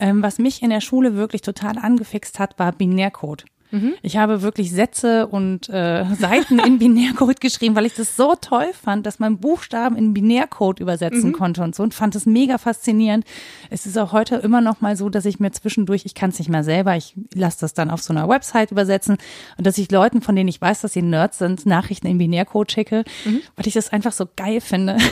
ähm, 0.00 0.22
was 0.22 0.38
mich 0.38 0.62
in 0.62 0.70
der 0.70 0.80
Schule 0.80 1.14
wirklich 1.14 1.42
total 1.42 1.78
angefixt 1.78 2.38
hat, 2.38 2.58
war 2.58 2.72
Binärcode. 2.72 3.44
Mhm. 3.70 3.94
Ich 4.02 4.16
habe 4.16 4.42
wirklich 4.42 4.70
Sätze 4.72 5.26
und 5.26 5.68
äh, 5.68 6.04
Seiten 6.18 6.58
in 6.58 6.78
Binärcode 6.78 7.40
geschrieben, 7.40 7.76
weil 7.76 7.86
ich 7.86 7.94
das 7.94 8.16
so 8.16 8.34
toll 8.40 8.68
fand, 8.72 9.04
dass 9.06 9.18
man 9.18 9.38
Buchstaben 9.38 9.96
in 9.96 10.14
Binärcode 10.14 10.80
übersetzen 10.80 11.30
Mhm. 11.30 11.32
konnte 11.32 11.62
und 11.62 11.74
so 11.74 11.82
und 11.82 11.92
fand 11.94 12.14
es 12.14 12.24
mega 12.26 12.58
faszinierend. 12.58 13.24
Es 13.70 13.84
ist 13.86 13.98
auch 13.98 14.12
heute 14.12 14.36
immer 14.36 14.60
noch 14.60 14.80
mal 14.80 14.96
so, 14.96 15.08
dass 15.10 15.24
ich 15.26 15.38
mir 15.40 15.50
zwischendurch, 15.52 16.06
ich 16.06 16.14
kann 16.14 16.30
es 16.30 16.38
nicht 16.38 16.48
mehr 16.48 16.64
selber, 16.64 16.96
ich 16.96 17.14
lasse 17.34 17.58
das 17.60 17.74
dann 17.74 17.90
auf 17.90 18.02
so 18.02 18.12
einer 18.12 18.28
Website 18.28 18.70
übersetzen 18.70 19.18
und 19.58 19.66
dass 19.66 19.76
ich 19.78 19.90
Leuten, 19.90 20.22
von 20.22 20.34
denen 20.36 20.48
ich 20.48 20.60
weiß, 20.60 20.80
dass 20.80 20.92
sie 20.94 21.02
Nerds 21.02 21.38
sind, 21.38 21.66
Nachrichten 21.66 22.06
in 22.06 22.18
Binärcode 22.18 22.72
schicke, 22.72 23.04
Mhm. 23.24 23.40
weil 23.56 23.66
ich 23.66 23.74
das 23.74 23.90
einfach 23.92 24.12
so 24.12 24.26
geil 24.36 24.60
finde. 24.60 24.96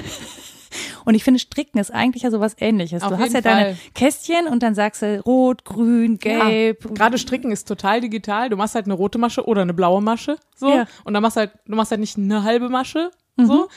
Und 1.05 1.15
ich 1.15 1.25
finde, 1.25 1.41
Stricken 1.41 1.79
ist 1.79 1.93
eigentlich 1.93 2.23
ja 2.23 2.31
sowas 2.31 2.57
ähnliches. 2.59 3.03
Auf 3.03 3.11
du 3.11 3.15
hast 3.19 3.33
ja 3.33 3.39
jeden 3.39 3.45
deine 3.45 3.65
Fall. 3.75 3.77
Kästchen 3.95 4.47
und 4.49 4.63
dann 4.63 4.75
sagst 4.75 5.03
du 5.03 5.21
rot, 5.21 5.65
grün, 5.65 6.19
gelb. 6.19 6.85
Ja, 6.85 6.91
Gerade 6.93 7.19
stricken 7.19 7.53
ist 7.53 7.67
total 7.69 8.01
digital. 8.01 8.49
Du 8.51 8.57
machst 8.57 8.75
halt 8.75 8.87
eine 8.87 8.95
rote 8.95 9.19
Masche 9.19 9.47
oder 9.47 9.63
eine 9.63 9.75
blaue 9.75 10.01
Masche, 10.03 10.37
so. 10.55 10.69
Ja. 10.71 10.87
Und 11.05 11.15
dann 11.15 11.23
machst 11.23 11.37
halt, 11.37 11.53
du 11.67 11.75
machst 11.77 11.91
halt 11.91 12.01
nicht 12.01 12.17
eine 12.19 12.43
halbe 12.43 12.69
Masche, 12.69 13.11
Mhm. 13.37 13.47
so. 13.47 13.69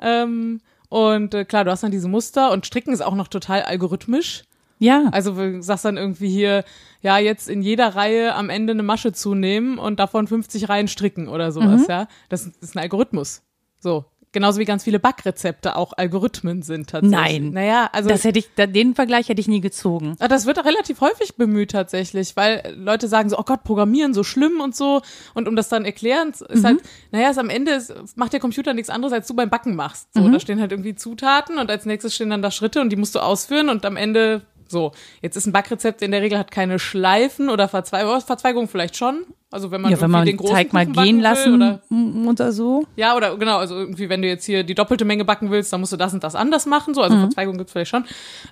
Ähm, 0.00 0.60
und 0.88 1.34
äh, 1.34 1.44
klar, 1.44 1.64
du 1.64 1.70
hast 1.70 1.82
dann 1.82 1.90
diese 1.90 2.08
Muster 2.08 2.50
und 2.50 2.66
stricken 2.66 2.92
ist 2.92 3.00
auch 3.02 3.14
noch 3.14 3.28
total 3.28 3.62
algorithmisch. 3.62 4.42
Ja. 4.78 5.04
Also 5.12 5.32
du 5.34 5.62
sagst 5.62 5.84
dann 5.84 5.96
irgendwie 5.96 6.28
hier, 6.28 6.64
ja, 7.02 7.16
jetzt 7.18 7.48
in 7.48 7.62
jeder 7.62 7.94
Reihe 7.94 8.34
am 8.34 8.50
Ende 8.50 8.72
eine 8.72 8.82
Masche 8.82 9.12
zunehmen 9.12 9.78
und 9.78 10.00
davon 10.00 10.26
50 10.26 10.68
Reihen 10.68 10.88
stricken 10.88 11.28
oder 11.28 11.46
Mhm. 11.48 11.52
sowas, 11.52 11.86
ja. 11.88 12.08
Das 12.28 12.46
ist 12.46 12.74
ein 12.74 12.80
Algorithmus. 12.80 13.42
So. 13.78 14.04
Genauso 14.32 14.58
wie 14.58 14.64
ganz 14.64 14.84
viele 14.84 14.98
Backrezepte 14.98 15.76
auch 15.76 15.92
Algorithmen 15.94 16.62
sind 16.62 16.88
tatsächlich. 16.90 17.40
Nein. 17.40 17.50
Naja, 17.52 17.90
also. 17.92 18.08
das 18.08 18.24
hätte 18.24 18.38
ich, 18.38 18.48
den 18.56 18.94
Vergleich 18.94 19.28
hätte 19.28 19.40
ich 19.40 19.48
nie 19.48 19.60
gezogen. 19.60 20.16
Ah, 20.20 20.28
Das 20.28 20.46
wird 20.46 20.58
auch 20.58 20.64
relativ 20.64 21.00
häufig 21.02 21.36
bemüht 21.36 21.72
tatsächlich, 21.72 22.34
weil 22.36 22.74
Leute 22.76 23.08
sagen 23.08 23.28
so, 23.28 23.38
oh 23.38 23.42
Gott, 23.42 23.62
Programmieren 23.62 24.14
so 24.14 24.24
schlimm 24.24 24.60
und 24.60 24.74
so. 24.74 25.02
Und 25.34 25.48
um 25.48 25.56
das 25.56 25.68
dann 25.68 25.84
erklären, 25.84 26.30
ist 26.48 26.64
halt, 26.64 26.82
naja, 27.10 27.30
ist 27.30 27.38
am 27.38 27.50
Ende 27.50 27.72
ist, 27.72 27.92
macht 28.16 28.32
der 28.32 28.40
Computer 28.40 28.72
nichts 28.74 28.90
anderes, 28.90 29.12
als 29.12 29.26
du 29.26 29.34
beim 29.34 29.50
Backen 29.50 29.76
machst. 29.76 30.08
So, 30.14 30.28
da 30.28 30.40
stehen 30.40 30.60
halt 30.60 30.72
irgendwie 30.72 30.94
Zutaten 30.94 31.58
und 31.58 31.70
als 31.70 31.84
nächstes 31.84 32.14
stehen 32.14 32.30
dann 32.30 32.42
da 32.42 32.50
Schritte 32.50 32.80
und 32.80 32.90
die 32.90 32.96
musst 32.96 33.14
du 33.14 33.20
ausführen 33.20 33.68
und 33.68 33.84
am 33.84 33.96
Ende 33.96 34.42
so. 34.72 34.90
Jetzt 35.20 35.36
ist 35.36 35.46
ein 35.46 35.52
Backrezept 35.52 36.02
in 36.02 36.10
der 36.10 36.22
Regel 36.22 36.38
hat 36.38 36.50
keine 36.50 36.80
Schleifen 36.80 37.48
oder 37.48 37.68
Verzweigung, 37.68 38.20
Verzweigung 38.20 38.66
vielleicht 38.68 38.96
schon. 38.96 39.24
Also 39.52 39.70
wenn 39.70 39.80
man 39.82 39.92
Ja, 39.92 40.00
wenn 40.00 40.10
man 40.10 40.26
den 40.26 40.38
großen 40.38 40.56
Teig 40.56 40.72
mal 40.72 40.80
Kuchen 40.86 40.94
backen 40.94 41.06
gehen 41.06 41.20
lassen 41.20 41.54
oder 41.54 41.80
oder 42.26 42.52
so. 42.52 42.86
ja, 42.96 43.14
oder 43.14 43.36
genau, 43.36 43.58
also 43.58 43.76
irgendwie, 43.76 44.08
wenn 44.08 44.22
du 44.22 44.28
jetzt 44.28 44.46
hier 44.46 44.64
die 44.64 44.74
doppelte 44.74 45.04
Menge 45.04 45.24
backen 45.24 45.50
willst, 45.50 45.72
dann 45.72 45.80
musst 45.80 45.92
du 45.92 45.96
das 45.96 46.12
und 46.14 46.24
das 46.24 46.34
anders 46.34 46.66
machen. 46.66 46.94
So, 46.94 47.02
also 47.02 47.16
Verzweigung 47.18 47.58
gibt's 47.58 47.72
vielleicht 47.72 47.90
schon. 47.90 48.04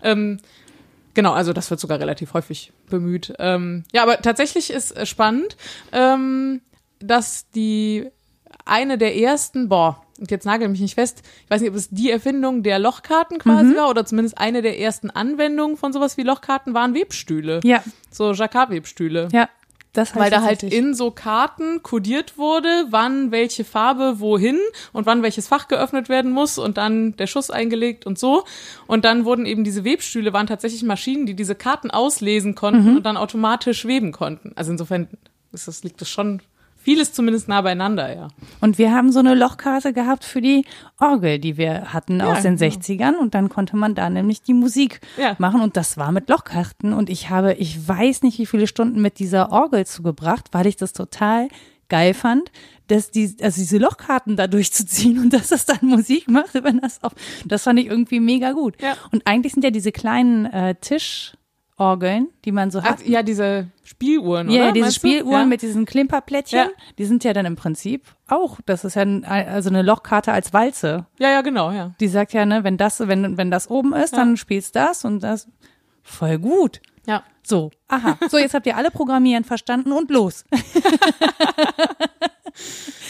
Ähm, 0.03 0.39
genau, 1.15 1.33
also 1.33 1.53
das 1.53 1.71
wird 1.71 1.81
sogar 1.81 1.99
relativ 1.99 2.35
häufig 2.35 2.73
bemüht. 2.89 3.33
Ähm, 3.39 3.85
ja, 3.93 4.03
aber 4.03 4.19
tatsächlich 4.19 4.71
ist 4.71 4.97
äh, 4.97 5.07
spannend, 5.07 5.57
ähm, 5.93 6.61
dass 7.01 7.49
die 7.51 8.09
eine 8.65 8.99
der 8.99 9.17
ersten, 9.17 9.69
boah, 9.69 10.03
und 10.19 10.31
jetzt 10.31 10.45
nagel 10.45 10.69
mich 10.69 10.81
nicht 10.81 10.95
fest, 10.97 11.23
ich 11.45 11.51
weiß 11.51 11.61
nicht, 11.63 11.71
ob 11.71 11.77
es 11.77 11.89
die 11.91 12.11
Erfindung 12.11 12.63
der 12.63 12.79
Lochkarten 12.79 13.39
quasi 13.39 13.75
war 13.77 13.89
oder 13.89 14.05
zumindest 14.05 14.37
eine 14.39 14.61
der 14.63 14.79
ersten 14.79 15.09
Anwendungen 15.11 15.77
von 15.79 15.93
sowas 15.93 16.17
wie 16.19 16.23
Lochkarten 16.23 16.75
waren 16.75 16.95
Webstühle. 16.95 17.61
Ja, 17.65 17.83
So 18.11 18.33
Jacquard-Webstühle. 18.33 19.29
ja. 19.33 19.49
Das 19.93 20.15
Weil 20.15 20.23
heißt 20.23 20.33
da 20.33 20.41
halt 20.43 20.51
tatsächlich- 20.61 20.79
in 20.79 20.95
so 20.95 21.11
Karten 21.11 21.83
kodiert 21.83 22.39
wurde, 22.39 22.69
wann 22.91 23.33
welche 23.33 23.65
Farbe 23.65 24.21
wohin 24.21 24.57
und 24.93 25.05
wann 25.07 25.25
welches 25.25 25.49
Fach 25.49 25.67
geöffnet 25.67 26.09
werden 26.09 26.31
muss 26.31 26.59
und 26.59 26.77
dann 26.77 27.17
der 27.17 27.27
Schuss 27.27 27.51
eingelegt 27.51 28.07
und 28.07 28.17
so. 28.17 28.45
Und 28.87 29.05
dann 29.05 29.25
wurden 29.25 29.47
eben 29.47 29.65
diese 29.65 29.83
Webstühle, 29.85 30.33
waren 30.33 30.47
tatsächlich 30.47 30.85
Maschinen, 30.85 31.27
die 31.27 31.35
diese 31.35 31.57
Karten 31.57 31.91
auslesen 31.91 32.55
konnten 32.55 32.99
und 32.99 33.03
dann 33.05 33.17
automatisch 33.17 33.85
weben 33.85 34.13
konnten. 34.13 34.53
Also 34.55 34.71
insofern 34.71 35.09
ist 35.51 35.67
das, 35.67 35.83
liegt 35.83 36.01
das 36.01 36.09
schon 36.09 36.41
vieles 36.83 37.13
zumindest 37.13 37.49
nah 37.49 37.61
beieinander, 37.61 38.15
ja. 38.15 38.29
Und 38.61 38.79
wir 38.79 38.93
haben 38.93 39.13
so 39.13 39.19
eine 39.19 39.35
Lochkarte 39.35 39.93
gehabt 39.93 40.25
für 40.25 40.41
die 40.41 40.65
Orgel, 40.99 41.39
die 41.39 41.57
wir 41.57 41.93
hatten 41.93 42.21
Ja, 42.21 42.33
aus 42.33 42.43
den 42.43 42.57
genau. 42.57 42.75
60ern. 42.75 43.15
Und 43.17 43.35
dann 43.35 43.49
konnte 43.49 43.77
man 43.77 43.95
da 43.95 44.09
nämlich 44.11 44.43
die 44.43 44.55
Musik 44.55 45.01
Ja. 45.17 45.37
machen. 45.39 45.61
Und 45.61 45.77
das 45.77 45.97
war 45.99 46.11
mit 46.13 46.29
Lochkarten. 46.29 46.93
Und 46.93 47.11
ich 47.11 47.31
habe, 47.31 47.55
ich 47.55 47.87
weiß 47.89 48.23
nicht, 48.23 48.39
wie 48.39 48.47
viele 48.47 48.67
Stunden 48.67 49.01
mit 49.03 49.19
dieser 49.19 49.53
Orgel 49.53 49.87
zugebracht, 49.87 50.47
weil 50.53 50.67
ich 50.67 50.77
das 50.77 50.93
total 50.93 51.49
geil 51.89 52.15
fand, 52.15 52.51
dass 52.87 53.11
die, 53.11 53.37
also 53.43 53.61
diese 53.61 53.79
Lochkarten 53.79 54.37
da 54.37 54.47
durchzuziehen 54.47 55.19
und 55.19 55.33
dass 55.33 55.49
das 55.49 55.67
dann 55.67 55.79
Musik 55.83 56.29
macht, 56.29 56.55
wenn 56.55 56.81
das 56.81 57.03
auf, 57.03 57.13
das 57.45 57.65
fand 57.65 57.79
ich 57.81 57.87
irgendwie 57.87 58.21
mega 58.21 58.53
gut. 58.53 58.81
Ja. 58.81 58.95
Und 59.13 59.27
eigentlich 59.27 59.53
sind 59.53 59.65
ja 59.65 59.71
diese 59.71 59.93
kleinen 59.93 60.47
äh, 60.47 60.77
Tischorgeln, 61.81 62.29
die 62.45 62.53
man 62.53 62.71
so 62.71 62.83
hat, 62.83 62.99
Ach, 63.01 63.07
ja, 63.07 63.23
diese 63.23 63.69
Spieluhren, 63.85 64.51
ja, 64.51 64.57
oder? 64.57 64.67
ja, 64.67 64.73
diese 64.73 64.87
du? 64.89 64.93
Spieluhren 64.93 65.41
ja. 65.41 65.47
mit 65.47 65.63
diesen 65.63 65.87
Klimperplättchen, 65.87 66.59
Ja. 66.59 66.69
die 66.99 67.05
sind 67.07 67.25
ja 67.25 67.33
dann 67.33 67.47
im 67.47 67.57
Prinzip 67.57 68.05
auch, 68.29 68.59
das 68.67 68.85
ist 68.85 68.97
ja 68.97 69.03
ein, 69.03 69.25
also 69.25 69.71
eine 69.71 69.83
Lochkarte 69.83 70.33
als 70.33 70.53
Walze. 70.53 71.07
Ja, 71.19 71.31
ja, 71.31 71.41
genau, 71.41 71.71
ja. 71.71 71.93
Die 72.01 72.09
sagt 72.09 72.33
ja, 72.33 72.45
ne, 72.45 72.65
wenn 72.65 72.77
das, 72.77 73.01
wenn, 73.01 73.39
wenn 73.39 73.51
das 73.51 73.71
oben 73.71 73.95
ist, 73.95 74.17
dann 74.17 74.37
spielst 74.37 74.77
das 74.77 75.05
und 75.05 75.23
das. 75.23 75.49
Voll 76.03 76.39
gut. 76.39 76.81
Ja. 77.07 77.25
So, 77.43 77.71
aha. 77.89 78.19
So, 78.31 78.39
jetzt 78.39 78.55
habt 78.55 78.67
ihr 78.67 78.77
alle 78.77 78.91
Programmieren 78.91 79.45
verstanden 79.45 79.93
und 79.93 80.11
los. 80.11 80.45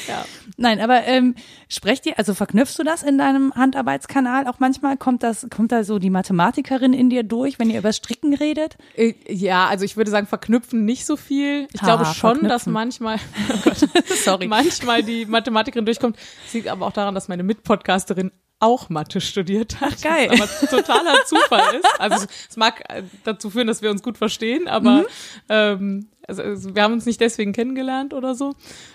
Ja. 0.09 0.25
Nein, 0.57 0.81
aber 0.81 1.05
ähm, 1.05 1.35
sprecht 1.69 2.05
ihr, 2.07 2.19
also 2.19 2.35
verknüpfst 2.35 2.77
du 2.79 2.83
das 2.83 3.03
in 3.03 3.17
deinem 3.17 3.55
Handarbeitskanal 3.55 4.47
auch 4.47 4.59
manchmal? 4.59 4.97
Kommt 4.97 5.23
das, 5.23 5.47
kommt 5.55 5.73
da 5.73 5.85
so 5.85 5.99
die 5.99 6.11
Mathematikerin 6.11 6.93
in 6.93 7.11
dir 7.11 7.23
durch, 7.23 7.59
wenn 7.59 7.71
ihr 7.71 7.79
über 7.79 7.93
Stricken 7.93 8.35
redet? 8.35 8.77
Äh, 8.97 9.15
Ja, 9.29 9.69
also 9.69 9.85
ich 9.85 9.97
würde 9.97 10.11
sagen, 10.11 10.27
verknüpfen 10.27 10.85
nicht 10.85 11.07
so 11.07 11.17
viel. 11.17 11.69
Ich 11.73 11.81
Haha, 11.83 11.97
glaube 11.97 12.15
schon, 12.15 12.49
dass 12.49 12.67
manchmal, 12.67 13.17
oh 13.53 13.57
Gott, 13.65 13.79
Sorry. 14.23 14.49
manchmal 14.49 15.03
die 15.03 15.27
Mathematikerin 15.27 15.85
durchkommt. 15.87 16.17
Das 16.45 16.55
liegt 16.55 16.69
aber 16.69 16.87
auch 16.87 16.93
daran, 16.93 17.15
dass 17.15 17.29
meine 17.29 17.43
Mitpodcasterin 17.43 18.33
auch 18.61 18.89
Mathe 18.91 19.21
studiert 19.21 19.81
hat. 19.81 20.01
geil. 20.03 20.29
Was 20.39 20.63
aber 20.63 20.71
totaler 20.83 21.25
Zufall 21.27 21.75
ist. 21.77 21.89
Also 22.01 22.27
es, 22.49 22.57
mag 22.57 22.83
äh, 22.89 23.03
dazu 23.25 23.51
führen, 23.51 23.67
dass 23.67 23.83
wir 23.83 23.91
uns 23.91 24.03
gut 24.03 24.19
verstehen, 24.19 24.69
aber 24.69 24.99
Mhm. 25.01 25.07
ähm, 25.49 26.07
also, 26.29 26.43
also 26.43 26.75
wir 26.75 26.83
haben 26.83 26.93
uns 26.93 27.07
nicht 27.07 27.21
deswegen 27.21 27.53
kennengelernt 27.53 28.15
oder 28.15 28.35
so. 28.35 28.55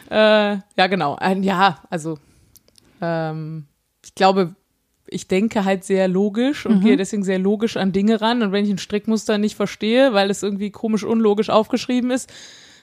Äh, 0.10 0.16
ja, 0.78 0.88
genau. 0.88 1.16
Ein, 1.16 1.44
ja, 1.44 1.80
also 1.90 2.18
ähm, 3.02 3.66
ich 4.04 4.16
glaube, 4.16 4.56
ich 5.08 5.28
denke 5.28 5.66
halt 5.66 5.84
sehr 5.84 6.08
logisch 6.08 6.66
und 6.66 6.82
gehe 6.82 6.98
deswegen 6.98 7.24
sehr 7.24 7.38
logisch 7.40 7.78
an 7.78 7.92
Dinge 7.92 8.22
ran. 8.22 8.42
Und 8.42 8.52
wenn 8.52 8.66
ich 8.66 8.72
ein 8.72 8.78
Strickmuster 8.80 9.38
nicht 9.38 9.56
verstehe, 9.56 10.14
weil 10.14 10.30
es 10.32 10.42
irgendwie 10.44 10.72
komisch 10.72 11.04
unlogisch 11.04 11.50
aufgeschrieben 11.50 12.10
ist, 12.12 12.32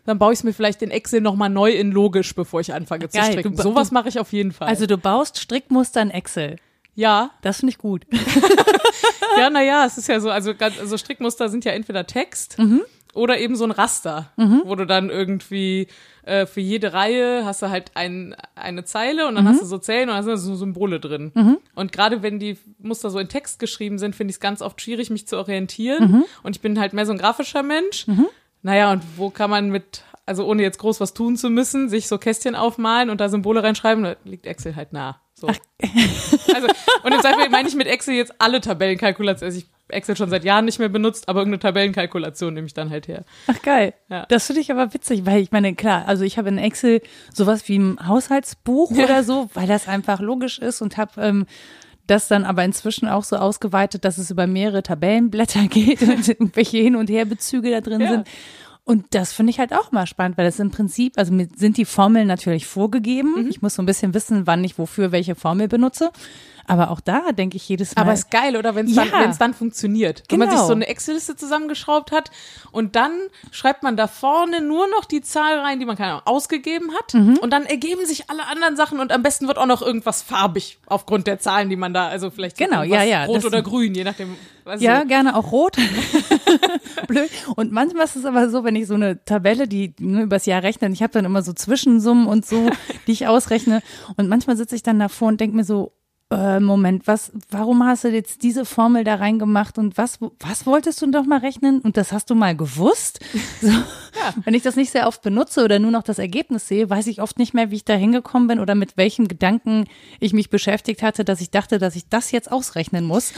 dann 0.05 0.19
baue 0.19 0.33
ich 0.33 0.41
es 0.41 0.45
mir 0.45 0.53
vielleicht 0.53 0.83
in 0.83 0.91
Excel 0.91 1.21
nochmal 1.21 1.49
neu 1.49 1.71
in 1.73 1.91
logisch, 1.93 2.35
bevor 2.35 2.61
ich 2.61 2.75
anfange 2.75 3.09
zu 3.09 3.19
Geil, 3.19 3.33
stricken. 3.33 3.57
du- 3.57 3.63
Sowas 3.63 3.91
mache 3.93 4.09
ich 4.09 4.19
auf 4.19 4.33
jeden 4.33 4.53
Fall. 4.53 4.69
Also 4.69 4.87
du 4.87 4.99
baust 4.99 5.39
Strickmuster 5.39 6.03
in 6.03 6.11
Excel. 6.11 6.57
Ja, 6.95 7.31
Das 7.43 7.59
finde 7.59 7.71
ich 7.71 7.79
gut. 7.79 8.07
ja, 9.39 9.51
naja, 9.51 9.85
es 9.87 9.99
ist 9.99 10.09
ja 10.09 10.21
so, 10.21 10.31
also, 10.31 10.55
ganz, 10.55 10.79
also 10.79 10.97
Strickmuster 10.99 11.49
sind 11.49 11.65
ja 11.65 11.73
entweder 11.73 12.07
Text 12.07 12.57
oder 13.15 13.39
eben 13.39 13.57
so 13.57 13.65
ein 13.65 13.71
Raster, 13.71 14.31
wo 14.65 14.75
du 14.75 14.87
dann 14.87 15.11
irgendwie 15.11 15.87
äh, 16.25 16.47
für 16.47 16.61
jede 16.61 16.93
Reihe 16.95 17.45
hast 17.45 17.61
du 17.63 17.69
halt 17.69 17.91
ein, 17.95 18.35
eine 18.55 18.85
Zeile 18.85 19.27
und 19.29 19.35
dann 19.35 19.45
hast 19.49 19.61
du 19.63 19.67
so 19.67 19.79
Zellen 19.79 20.09
und 20.09 20.15
dann 20.17 20.25
sind 20.25 20.37
so 20.39 20.55
Symbole 20.55 20.99
drin. 21.01 21.31
Und 21.75 21.93
gerade 21.93 22.23
wenn 22.23 22.39
die 22.39 22.57
Muster 22.79 23.11
so 23.11 23.19
in 23.19 23.29
Text 23.29 23.59
geschrieben 23.59 23.99
sind, 23.99 24.15
finde 24.17 24.31
ich 24.31 24.37
es 24.37 24.41
ganz 24.41 24.63
oft 24.63 24.81
schwierig, 24.81 25.11
mich 25.11 25.27
zu 25.27 25.37
orientieren. 25.39 26.25
Und 26.43 26.57
ich 26.57 26.63
bin 26.63 26.79
halt 26.81 26.93
mehr 26.95 27.05
so 27.07 27.13
ein 27.13 27.19
grafischer 27.19 27.63
Mensch. 27.63 28.07
Naja, 28.63 28.93
und 28.93 29.03
wo 29.17 29.29
kann 29.31 29.51
man 29.51 29.71
mit, 29.71 30.05
also 30.25 30.47
ohne 30.47 30.63
jetzt 30.63 30.79
groß 30.79 31.01
was 31.01 31.15
tun 31.15 31.37
zu 31.37 31.51
müssen, 31.51 31.89
sich 31.89 32.07
so 32.09 32.17
Kästchen 32.17 32.55
aufmalen 32.55 33.11
und 33.11 33.21
da 33.21 33.29
Symbole 33.29 33.63
reinschreiben, 33.63 34.05
da 34.05 34.15
liegt 34.25 34.47
Excel 34.47 34.77
halt 34.77 34.93
nah. 34.93 35.21
So. 35.43 35.49
Also, 36.55 36.69
und 37.03 37.13
im 37.13 37.21
Zweifel 37.21 37.49
meine 37.51 37.69
ich 37.69 37.75
mit 37.75 37.87
Excel 37.89 38.15
jetzt 38.15 38.33
alle 38.39 38.61
Tabellenkalkulationen. 38.61 39.53
Also 39.53 39.59
ich 39.59 39.67
Excel 39.89 40.17
schon 40.17 40.31
seit 40.31 40.45
Jahren 40.45 40.65
nicht 40.65 40.79
mehr 40.79 40.89
benutzt, 40.89 41.29
aber 41.29 41.41
irgendeine 41.41 41.61
Tabellenkalkulation 41.61 42.55
nehme 42.55 42.67
ich 42.67 42.75
dann 42.75 42.89
halt 42.91 43.09
her. 43.09 43.25
Ach 43.49 43.61
geil. 43.63 43.93
Ja. 44.09 44.25
Das 44.29 44.47
finde 44.47 44.61
ich 44.63 44.71
aber 44.71 44.95
witzig, 44.95 45.27
weil 45.27 45.43
ich 45.43 45.51
meine, 45.51 45.75
klar, 45.75 46.05
also 46.07 46.25
ich 46.25 46.39
habe 46.39 46.49
in 46.49 46.57
Excel 46.59 47.03
sowas 47.35 47.69
wie 47.69 47.79
ein 47.79 47.99
Haushaltsbuch 48.09 48.91
oder 48.93 49.23
so, 49.25 49.51
weil 49.55 49.67
das 49.67 49.89
einfach 49.89 50.21
logisch 50.21 50.59
ist 50.59 50.81
und 50.81 50.97
habe 50.97 51.21
ähm, 51.21 51.47
das 52.07 52.29
dann 52.29 52.45
aber 52.45 52.65
inzwischen 52.65 53.07
auch 53.09 53.25
so 53.25 53.37
ausgeweitet, 53.37 54.05
dass 54.05 54.19
es 54.19 54.31
über 54.31 54.47
mehrere 54.47 54.83
Tabellenblätter 54.83 55.67
geht 55.69 56.03
und 56.03 56.27
irgendwelche 56.29 56.79
Hin- 56.79 56.97
und 56.97 57.11
Herbezüge 57.11 57.71
da 57.71 57.81
drin 57.81 58.01
Ja. 58.01 58.11
sind. 58.11 58.29
Und 58.85 59.07
das 59.11 59.33
finde 59.33 59.51
ich 59.51 59.61
halt 59.61 59.73
auch 59.73 59.93
mal 59.93 60.07
spannend, 60.07 60.37
weil 60.37 60.45
das 60.45 60.59
im 60.59 60.71
Prinzip, 60.71 61.17
also 61.17 61.33
mir 61.33 61.49
sind 61.55 61.77
die 61.77 61.85
Formeln 61.85 62.27
natürlich 62.27 62.67
vorgegeben. 62.67 63.45
Mhm. 63.45 63.49
Ich 63.49 63.63
muss 63.63 63.77
so 63.77 63.83
ein 63.83 63.87
bisschen 63.87 64.13
wissen, 64.13 64.47
wann 64.47 64.65
ich 64.65 64.79
wofür 64.79 65.13
welche 65.13 65.37
Formel 65.37 65.69
benutze. 65.69 66.11
Aber 66.67 66.91
auch 66.91 67.01
da 67.01 67.33
denke 67.33 67.57
ich 67.57 67.69
jedes 67.69 67.95
Mal. 67.95 68.03
Aber 68.03 68.13
ist 68.13 68.31
geil, 68.31 68.57
oder? 68.57 68.75
Wenn 68.75 68.87
es 68.87 68.95
dann, 68.95 69.09
Ja. 69.09 69.21
wenn's 69.21 69.39
dann 69.39 69.55
funktioniert. 69.55 70.23
Wenn 70.29 70.39
man 70.39 70.49
sich 70.49 70.57
Genau. 70.57 70.67
so 70.69 70.73
eine 70.75 70.87
Excel-Liste 70.87 71.37
zusammengeschraubt 71.37 72.13
hat 72.13 72.31
und 72.71 72.97
dann 72.97 73.13
schreibt 73.51 73.83
man 73.83 73.97
da 73.97 74.07
vorne 74.07 74.61
nur 74.61 74.87
noch 74.89 75.05
die 75.05 75.21
Zahl 75.23 75.59
rein, 75.59 75.81
die 75.81 75.87
man 75.87 75.97
keine 75.97 76.13
Ahnung, 76.13 76.23
ausgegeben 76.27 76.91
hat. 76.95 77.15
Mhm. 77.15 77.39
Und 77.39 77.51
dann 77.53 77.65
ergeben 77.67 78.07
sich 78.07 78.31
alle 78.31 78.47
anderen 78.47 78.77
Sachen 78.77 79.01
und 79.01 79.13
am 79.13 79.23
besten 79.23 79.49
wird 79.49 79.59
auch 79.59 79.67
noch 79.67 79.83
irgendwas 79.83 80.23
farbig 80.23 80.79
aufgrund 80.87 81.27
der 81.27 81.39
Zahlen, 81.39 81.69
die 81.71 81.77
man 81.77 81.93
da, 81.95 82.09
also 82.09 82.31
vielleicht 82.31 82.57
so 82.59 82.65
Genau, 82.65 82.83
ja, 82.83 83.03
ja, 83.03 83.25
rot 83.25 83.45
oder 83.45 83.63
grün, 83.63 83.95
je 83.95 84.05
nachdem. 84.05 84.37
Ja, 84.79 85.03
gerne 85.05 85.35
auch 85.37 85.51
rot. 85.51 85.77
Blöd. 87.09 87.31
Und 87.57 87.73
manchmal 87.73 88.05
ist 88.05 88.17
es 88.17 88.25
aber 88.25 88.49
so, 88.49 88.65
wenn 88.65 88.77
ich 88.77 88.87
so 88.87 88.95
eine 88.95 89.25
Tabelle, 89.25 89.67
die 89.69 89.95
nur 89.99 90.23
übers 90.23 90.47
Jahr 90.47 90.63
rechne, 90.63 90.87
und 90.89 90.93
ich 90.93 91.03
habe 91.03 91.13
dann 91.13 91.25
immer 91.25 91.43
so 91.43 91.53
Zwischensummen 91.53 92.27
und 92.27 92.47
so, 92.47 92.71
die 93.07 93.13
ich 93.13 93.27
ausrechne. 93.27 93.83
Und 94.17 94.29
manchmal 94.29 94.57
sitze 94.57 94.77
ich 94.77 94.83
dann 94.83 94.99
davor 94.99 95.29
und 95.29 95.41
denke 95.41 95.57
mir 95.57 95.65
so, 95.65 95.93
äh, 96.33 96.61
Moment, 96.61 97.07
was, 97.07 97.33
warum 97.51 97.85
hast 97.85 98.05
du 98.05 98.09
jetzt 98.09 98.43
diese 98.43 98.65
Formel 98.65 99.05
da 99.05 99.17
reingemacht 99.17 99.79
und 99.79 99.97
was, 99.99 100.19
was 100.41 100.67
wolltest 100.67 101.03
du 101.03 101.11
doch 101.11 101.25
mal 101.25 101.39
rechnen? 101.39 101.81
Und 101.81 101.97
das 101.97 102.13
hast 102.13 102.31
du 102.31 102.35
mal 102.35 102.57
gewusst? 102.57 103.21
So, 103.61 103.71
Wenn 104.45 104.55
ich 104.55 104.63
das 104.63 104.77
nicht 104.77 104.91
sehr 104.91 105.07
oft 105.07 105.23
benutze 105.23 105.65
oder 105.65 105.79
nur 105.79 105.91
noch 105.91 106.03
das 106.03 106.19
Ergebnis 106.19 106.67
sehe, 106.67 106.91
weiß 106.91 107.07
ich 107.07 107.23
oft 107.23 107.39
nicht 107.39 107.55
mehr, 107.55 107.71
wie 107.71 107.77
ich 107.77 107.85
da 107.85 107.95
hingekommen 107.95 108.49
bin 108.49 108.59
oder 108.59 108.75
mit 108.75 108.97
welchem 108.97 109.29
Gedanken 109.29 109.85
ich 110.19 110.33
mich 110.33 110.51
beschäftigt 110.51 111.03
hatte, 111.03 111.25
dass 111.25 111.41
ich 111.41 111.51
dachte, 111.51 111.79
dass 111.79 111.95
ich 111.95 112.09
das 112.09 112.33
jetzt 112.33 112.51
ausrechnen 112.51 113.05
muss. 113.05 113.33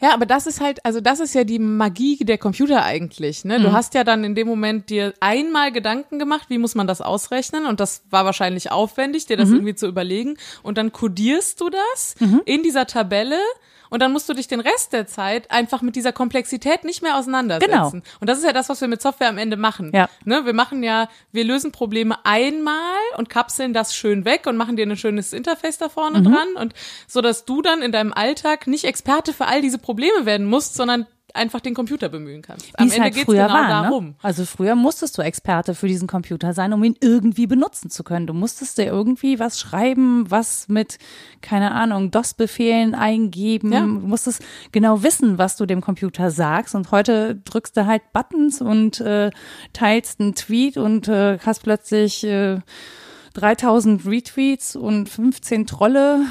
Ja, 0.00 0.14
aber 0.14 0.26
das 0.26 0.46
ist 0.46 0.60
halt, 0.60 0.84
also 0.84 1.00
das 1.00 1.18
ist 1.18 1.34
ja 1.34 1.42
die 1.44 1.58
Magie 1.58 2.18
der 2.18 2.38
Computer 2.38 2.84
eigentlich. 2.84 3.44
Ne? 3.44 3.58
Mhm. 3.58 3.62
Du 3.64 3.72
hast 3.72 3.94
ja 3.94 4.04
dann 4.04 4.22
in 4.22 4.34
dem 4.36 4.46
Moment 4.46 4.90
dir 4.90 5.12
einmal 5.20 5.72
Gedanken 5.72 6.18
gemacht, 6.20 6.46
wie 6.50 6.58
muss 6.58 6.74
man 6.76 6.86
das 6.86 7.00
ausrechnen? 7.00 7.66
Und 7.66 7.80
das 7.80 8.02
war 8.10 8.24
wahrscheinlich 8.24 8.70
aufwendig, 8.70 9.26
dir 9.26 9.36
Mhm. 9.36 9.40
das 9.40 9.50
irgendwie 9.50 9.74
zu 9.74 9.86
überlegen. 9.88 10.36
Und 10.62 10.78
dann 10.78 10.92
kodierst 10.92 11.60
du 11.60 11.68
das 11.70 12.14
in 12.44 12.62
dieser 12.62 12.86
Tabelle. 12.86 13.38
Und 13.90 14.00
dann 14.00 14.12
musst 14.12 14.28
du 14.28 14.34
dich 14.34 14.48
den 14.48 14.60
Rest 14.60 14.92
der 14.92 15.06
Zeit 15.06 15.50
einfach 15.50 15.82
mit 15.82 15.96
dieser 15.96 16.12
Komplexität 16.12 16.84
nicht 16.84 17.02
mehr 17.02 17.16
auseinandersetzen. 17.16 17.70
Genau. 17.70 17.90
Und 18.20 18.28
das 18.28 18.38
ist 18.38 18.44
ja 18.44 18.52
das, 18.52 18.68
was 18.68 18.80
wir 18.80 18.88
mit 18.88 19.02
Software 19.02 19.28
am 19.28 19.38
Ende 19.38 19.56
machen. 19.56 19.90
Ja. 19.94 20.08
Ne? 20.24 20.44
Wir 20.44 20.54
machen 20.54 20.82
ja, 20.82 21.08
wir 21.32 21.44
lösen 21.44 21.72
Probleme 21.72 22.16
einmal 22.24 22.98
und 23.16 23.28
kapseln 23.28 23.72
das 23.72 23.94
schön 23.94 24.24
weg 24.24 24.46
und 24.46 24.56
machen 24.56 24.76
dir 24.76 24.86
ein 24.86 24.96
schönes 24.96 25.32
Interface 25.32 25.78
da 25.78 25.88
Mhm. 25.88 25.92
vorne 25.92 26.22
dran 26.22 26.48
und 26.56 26.74
so, 27.06 27.20
dass 27.20 27.44
du 27.44 27.62
dann 27.62 27.82
in 27.82 27.92
deinem 27.92 28.12
Alltag 28.12 28.66
nicht 28.66 28.84
Experte 28.84 29.32
für 29.32 29.46
all 29.46 29.62
diese 29.62 29.78
Probleme 29.78 30.26
werden 30.26 30.46
musst, 30.46 30.74
sondern 30.74 31.06
einfach 31.34 31.60
den 31.60 31.74
Computer 31.74 32.08
bemühen 32.08 32.42
kannst. 32.42 32.68
Am 32.74 32.84
Wie 32.84 32.88
es 32.88 32.94
Ende 32.94 33.04
halt 33.04 33.14
geht's 33.14 33.26
früher 33.26 33.46
genau 33.46 33.54
war, 33.54 33.68
darum. 33.68 34.06
Ne? 34.06 34.14
Also 34.22 34.44
früher 34.44 34.74
musstest 34.74 35.18
du 35.18 35.22
Experte 35.22 35.74
für 35.74 35.88
diesen 35.88 36.08
Computer 36.08 36.52
sein, 36.54 36.72
um 36.72 36.82
ihn 36.82 36.96
irgendwie 37.00 37.46
benutzen 37.46 37.90
zu 37.90 38.04
können. 38.04 38.26
Du 38.26 38.34
musstest 38.34 38.78
dir 38.78 38.86
irgendwie 38.86 39.38
was 39.38 39.58
schreiben, 39.58 40.30
was 40.30 40.68
mit, 40.68 40.98
keine 41.40 41.72
Ahnung, 41.72 42.10
DOS-Befehlen 42.10 42.94
eingeben. 42.94 43.72
Ja. 43.72 43.80
Du 43.80 43.86
musstest 43.86 44.42
genau 44.72 45.02
wissen, 45.02 45.38
was 45.38 45.56
du 45.56 45.66
dem 45.66 45.80
Computer 45.80 46.30
sagst. 46.30 46.74
Und 46.74 46.90
heute 46.90 47.36
drückst 47.36 47.76
du 47.76 47.86
halt 47.86 48.12
Buttons 48.12 48.60
und 48.60 49.00
äh, 49.00 49.30
teilst 49.72 50.20
einen 50.20 50.34
Tweet 50.34 50.76
und 50.76 51.08
äh, 51.08 51.38
hast 51.38 51.62
plötzlich 51.62 52.24
äh, 52.24 52.60
3000 53.34 54.06
Retweets 54.06 54.76
und 54.76 55.08
15 55.08 55.66
Trolle, 55.66 56.26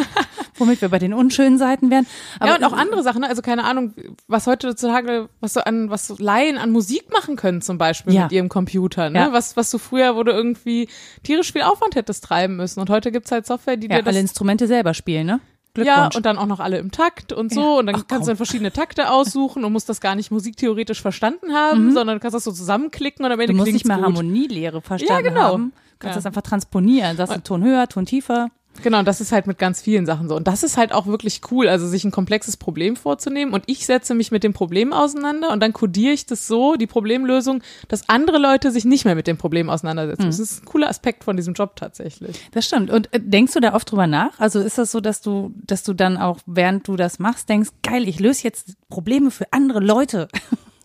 womit 0.56 0.80
wir 0.80 0.88
bei 0.88 0.98
den 0.98 1.14
unschönen 1.14 1.58
Seiten 1.58 1.90
wären. 1.90 2.06
Aber 2.40 2.50
ja, 2.50 2.56
und 2.56 2.64
auch 2.64 2.72
andere 2.72 3.02
Sachen, 3.02 3.22
ne? 3.22 3.28
also 3.28 3.42
keine 3.42 3.64
Ahnung, 3.64 3.94
was 4.26 4.46
heutzutage, 4.46 5.28
was 5.40 5.54
so 5.54 5.60
an, 5.60 5.90
was 5.90 6.06
so 6.06 6.16
Laien 6.18 6.58
an 6.58 6.70
Musik 6.70 7.12
machen 7.12 7.36
können 7.36 7.62
zum 7.62 7.78
Beispiel 7.78 8.14
ja. 8.14 8.24
mit 8.24 8.32
ihrem 8.32 8.48
Computer, 8.48 9.10
ne? 9.10 9.18
Ja. 9.18 9.32
Was, 9.32 9.56
was 9.56 9.70
du 9.70 9.78
früher, 9.78 10.16
wo 10.16 10.22
du 10.22 10.32
irgendwie 10.32 10.88
tierisch 11.22 11.52
viel 11.52 11.62
Aufwand 11.62 11.94
hättest 11.94 12.24
treiben 12.24 12.56
müssen 12.56 12.80
und 12.80 12.90
heute 12.90 13.12
gibt's 13.12 13.30
halt 13.30 13.46
Software, 13.46 13.76
die 13.76 13.88
ja, 13.88 13.96
dir 13.96 14.02
das 14.02 14.14
alle 14.14 14.20
Instrumente 14.20 14.66
selber 14.66 14.94
spielen, 14.94 15.26
ne? 15.26 15.40
Ja, 15.84 16.08
und 16.14 16.26
dann 16.26 16.38
auch 16.38 16.46
noch 16.46 16.60
alle 16.60 16.78
im 16.78 16.90
Takt 16.90 17.32
und 17.32 17.52
so. 17.52 17.60
Ja. 17.60 17.78
Und 17.78 17.86
dann 17.86 17.96
Ach, 17.96 18.04
kannst 18.08 18.26
du 18.26 18.30
dann 18.30 18.36
verschiedene 18.36 18.72
Takte 18.72 19.10
aussuchen 19.10 19.64
und 19.64 19.72
musst 19.72 19.88
das 19.88 20.00
gar 20.00 20.14
nicht 20.14 20.30
musiktheoretisch 20.30 21.00
verstanden 21.00 21.52
haben, 21.52 21.86
mhm. 21.86 21.92
sondern 21.92 22.20
kannst 22.20 22.34
das 22.34 22.44
so 22.44 22.52
zusammenklicken 22.52 23.24
und 23.24 23.32
am 23.32 23.40
Ende 23.40 23.52
Du 23.52 23.58
musst 23.58 23.72
nicht 23.72 23.86
mehr 23.86 23.96
gut. 23.96 24.06
Harmonielehre 24.06 24.80
verstanden 24.80 25.24
ja, 25.24 25.30
genau. 25.30 25.42
haben. 25.42 25.72
Du 25.98 26.04
kannst 26.04 26.14
ja. 26.14 26.18
das 26.18 26.26
einfach 26.26 26.42
transponieren. 26.42 27.16
Das 27.16 27.30
ist 27.30 27.36
ein 27.36 27.44
Ton 27.44 27.64
höher, 27.64 27.88
Ton 27.88 28.06
tiefer. 28.06 28.50
Genau, 28.82 29.02
das 29.02 29.20
ist 29.20 29.32
halt 29.32 29.46
mit 29.46 29.58
ganz 29.58 29.82
vielen 29.82 30.06
Sachen 30.06 30.28
so. 30.28 30.36
Und 30.36 30.46
das 30.46 30.62
ist 30.62 30.76
halt 30.76 30.92
auch 30.92 31.06
wirklich 31.06 31.40
cool, 31.50 31.68
also 31.68 31.86
sich 31.88 32.04
ein 32.04 32.10
komplexes 32.10 32.56
Problem 32.56 32.94
vorzunehmen. 32.94 33.52
Und 33.52 33.64
ich 33.66 33.86
setze 33.86 34.14
mich 34.14 34.30
mit 34.30 34.44
dem 34.44 34.52
Problem 34.52 34.92
auseinander 34.92 35.50
und 35.50 35.60
dann 35.60 35.72
kodiere 35.72 36.12
ich 36.12 36.26
das 36.26 36.46
so, 36.46 36.76
die 36.76 36.86
Problemlösung, 36.86 37.62
dass 37.88 38.08
andere 38.08 38.38
Leute 38.38 38.70
sich 38.70 38.84
nicht 38.84 39.04
mehr 39.04 39.16
mit 39.16 39.26
dem 39.26 39.36
Problem 39.36 39.68
auseinandersetzen. 39.68 40.24
Mhm. 40.24 40.28
Das 40.28 40.38
ist 40.38 40.62
ein 40.62 40.66
cooler 40.66 40.88
Aspekt 40.88 41.24
von 41.24 41.36
diesem 41.36 41.54
Job 41.54 41.76
tatsächlich. 41.76 42.40
Das 42.52 42.66
stimmt. 42.66 42.90
Und 42.90 43.12
äh, 43.12 43.20
denkst 43.20 43.54
du 43.54 43.60
da 43.60 43.74
oft 43.74 43.90
drüber 43.90 44.06
nach? 44.06 44.38
Also 44.38 44.60
ist 44.60 44.78
das 44.78 44.92
so, 44.92 45.00
dass 45.00 45.20
du, 45.20 45.52
dass 45.56 45.82
du 45.82 45.94
dann 45.94 46.16
auch, 46.16 46.38
während 46.46 46.86
du 46.86 46.94
das 46.94 47.18
machst, 47.18 47.48
denkst, 47.48 47.70
geil, 47.82 48.06
ich 48.06 48.20
löse 48.20 48.44
jetzt 48.44 48.76
Probleme 48.88 49.30
für 49.30 49.52
andere 49.52 49.80
Leute? 49.80 50.28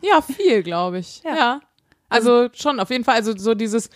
Ja, 0.01 0.21
viel, 0.21 0.63
glaube 0.63 0.99
ich. 0.99 1.21
Ja. 1.23 1.35
ja. 1.35 1.59
Also 2.09 2.49
schon, 2.53 2.81
auf 2.81 2.89
jeden 2.89 3.05
Fall. 3.05 3.15
Also 3.15 3.37
so 3.37 3.53
dieses, 3.53 3.89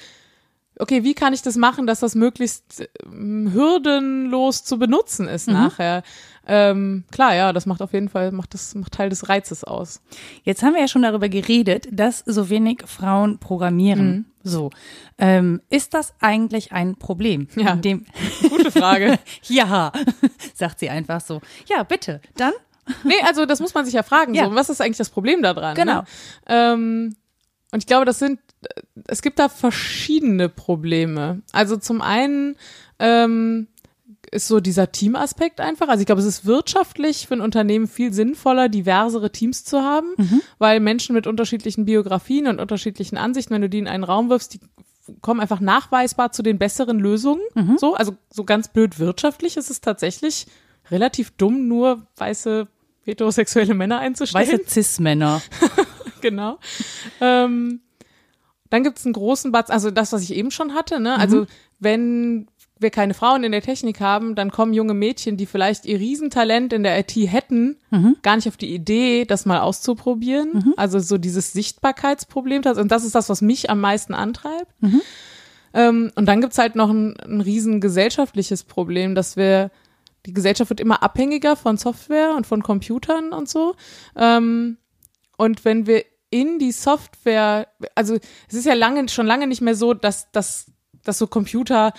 okay, 0.79 1.03
wie 1.03 1.13
kann 1.13 1.33
ich 1.33 1.41
das 1.41 1.55
machen, 1.55 1.87
dass 1.87 1.99
das 1.99 2.15
möglichst 2.15 2.87
ähm, 3.05 3.51
hürdenlos 3.53 4.63
zu 4.63 4.77
benutzen 4.77 5.27
ist 5.27 5.47
mhm. 5.47 5.53
nachher? 5.53 6.03
Ähm, 6.45 7.03
klar, 7.11 7.35
ja, 7.35 7.51
das 7.51 7.65
macht 7.65 7.81
auf 7.81 7.93
jeden 7.93 8.09
Fall, 8.09 8.31
macht 8.31 8.53
das, 8.53 8.73
macht 8.75 8.93
Teil 8.93 9.09
des 9.09 9.27
Reizes 9.27 9.63
aus. 9.63 10.01
Jetzt 10.43 10.63
haben 10.63 10.73
wir 10.73 10.81
ja 10.81 10.87
schon 10.87 11.01
darüber 11.01 11.27
geredet, 11.27 11.87
dass 11.91 12.19
so 12.19 12.49
wenig 12.49 12.83
Frauen 12.85 13.37
programmieren. 13.37 14.09
Mhm. 14.09 14.25
So. 14.43 14.69
Ähm, 15.17 15.61
ist 15.69 15.93
das 15.93 16.13
eigentlich 16.21 16.71
ein 16.71 16.95
Problem? 16.95 17.47
Ja. 17.57 17.75
Dem 17.75 18.05
gute 18.49 18.71
Frage. 18.71 19.19
ja, 19.43 19.91
sagt 20.53 20.79
sie 20.79 20.89
einfach 20.89 21.19
so. 21.19 21.41
Ja, 21.67 21.83
bitte, 21.83 22.21
dann. 22.35 22.53
nee, 23.03 23.19
also 23.25 23.45
das 23.45 23.59
muss 23.59 23.73
man 23.73 23.83
sich 23.83 23.95
ja 23.95 24.03
fragen. 24.03 24.33
Ja. 24.33 24.45
So, 24.45 24.55
was 24.55 24.69
ist 24.69 24.79
eigentlich 24.79 24.97
das 24.97 25.09
Problem 25.09 25.41
daran? 25.41 25.75
Ne? 25.75 25.83
Genau. 25.83 26.01
Ne? 26.01 26.05
Ähm, 26.45 27.15
und 27.71 27.79
ich 27.83 27.87
glaube, 27.87 28.05
das 28.05 28.19
sind 28.19 28.39
es 29.07 29.21
gibt 29.21 29.39
da 29.39 29.49
verschiedene 29.49 30.49
Probleme. 30.49 31.41
Also 31.51 31.77
zum 31.77 32.01
einen 32.01 32.55
ähm, 32.99 33.67
ist 34.31 34.47
so 34.47 34.59
dieser 34.59 34.91
Teamaspekt 34.91 35.61
einfach. 35.61 35.87
Also 35.87 36.01
ich 36.01 36.05
glaube, 36.05 36.21
es 36.21 36.27
ist 36.27 36.45
wirtschaftlich 36.45 37.27
für 37.27 37.35
ein 37.35 37.41
Unternehmen 37.41 37.87
viel 37.87 38.13
sinnvoller, 38.13 38.69
diversere 38.69 39.31
Teams 39.31 39.63
zu 39.63 39.81
haben, 39.81 40.07
mhm. 40.17 40.41
weil 40.57 40.79
Menschen 40.79 41.13
mit 41.13 41.27
unterschiedlichen 41.27 41.85
Biografien 41.85 42.47
und 42.47 42.59
unterschiedlichen 42.59 43.17
Ansichten, 43.17 43.53
wenn 43.53 43.61
du 43.61 43.69
die 43.69 43.79
in 43.79 43.87
einen 43.87 44.03
Raum 44.03 44.29
wirfst, 44.29 44.55
die 44.55 44.59
kommen 45.21 45.39
einfach 45.39 45.61
nachweisbar 45.61 46.33
zu 46.33 46.43
den 46.43 46.57
besseren 46.57 46.99
Lösungen. 46.99 47.41
Mhm. 47.55 47.77
So, 47.77 47.95
also 47.95 48.17
so 48.29 48.43
ganz 48.43 48.67
blöd 48.67 48.99
wirtschaftlich 48.99 49.55
ist 49.55 49.69
es 49.69 49.79
tatsächlich 49.79 50.47
relativ 50.91 51.31
dumm, 51.31 51.67
nur 51.67 52.07
weiße 52.17 52.67
heterosexuelle 53.03 53.73
Männer 53.73 53.99
einzustellen. 53.99 54.45
Weiße 54.45 54.63
Cis-Männer. 54.67 55.41
genau. 56.21 56.59
Ähm, 57.21 57.81
dann 58.69 58.83
gibt 58.83 58.99
es 58.99 59.05
einen 59.05 59.13
großen 59.13 59.51
Batz, 59.51 59.69
also 59.69 59.91
das, 59.91 60.11
was 60.11 60.21
ich 60.23 60.33
eben 60.33 60.51
schon 60.51 60.73
hatte, 60.73 60.99
ne? 60.99 61.17
Also 61.17 61.41
mhm. 61.41 61.47
wenn 61.79 62.47
wir 62.79 62.89
keine 62.91 63.13
Frauen 63.13 63.43
in 63.43 63.51
der 63.51 63.61
Technik 63.61 63.99
haben, 64.01 64.35
dann 64.35 64.51
kommen 64.51 64.73
junge 64.73 64.93
Mädchen, 64.93 65.37
die 65.37 65.45
vielleicht 65.45 65.85
ihr 65.85 65.99
Riesentalent 65.99 66.73
in 66.73 66.83
der 66.83 66.99
IT 66.99 67.15
hätten, 67.15 67.77
mhm. 67.89 68.17
gar 68.21 68.35
nicht 68.35 68.47
auf 68.47 68.57
die 68.57 68.73
Idee, 68.73 69.25
das 69.25 69.45
mal 69.45 69.61
auszuprobieren. 69.61 70.51
Mhm. 70.53 70.73
Also 70.77 70.99
so 70.99 71.17
dieses 71.17 71.53
Sichtbarkeitsproblem. 71.53 72.63
Und 72.63 72.91
das 72.91 73.03
ist 73.03 73.15
das, 73.15 73.29
was 73.29 73.41
mich 73.41 73.69
am 73.69 73.81
meisten 73.81 74.13
antreibt. 74.13 74.71
Mhm. 74.81 75.01
Ähm, 75.73 76.11
und 76.15 76.25
dann 76.27 76.41
gibt's 76.41 76.57
halt 76.57 76.75
noch 76.75 76.89
ein, 76.89 77.19
ein 77.21 77.41
riesen 77.41 77.81
gesellschaftliches 77.81 78.63
Problem, 78.63 79.15
dass 79.15 79.37
wir, 79.37 79.71
die 80.25 80.33
Gesellschaft 80.33 80.69
wird 80.69 80.79
immer 80.81 81.03
abhängiger 81.03 81.55
von 81.55 81.77
Software 81.77 82.33
und 82.35 82.45
von 82.45 82.61
Computern 82.61 83.31
und 83.31 83.47
so. 83.47 83.75
Ähm, 84.15 84.77
und 85.37 85.65
wenn 85.65 85.87
wir 85.87 86.03
in 86.29 86.59
die 86.59 86.71
Software, 86.71 87.67
also 87.95 88.17
es 88.49 88.53
ist 88.53 88.65
ja 88.65 88.73
lange, 88.73 89.07
schon 89.09 89.27
lange 89.27 89.47
nicht 89.47 89.61
mehr 89.61 89.75
so, 89.75 89.93
dass, 89.93 90.29
dass, 90.31 90.71
dass 91.03 91.17
so 91.17 91.27
Computer 91.27 91.93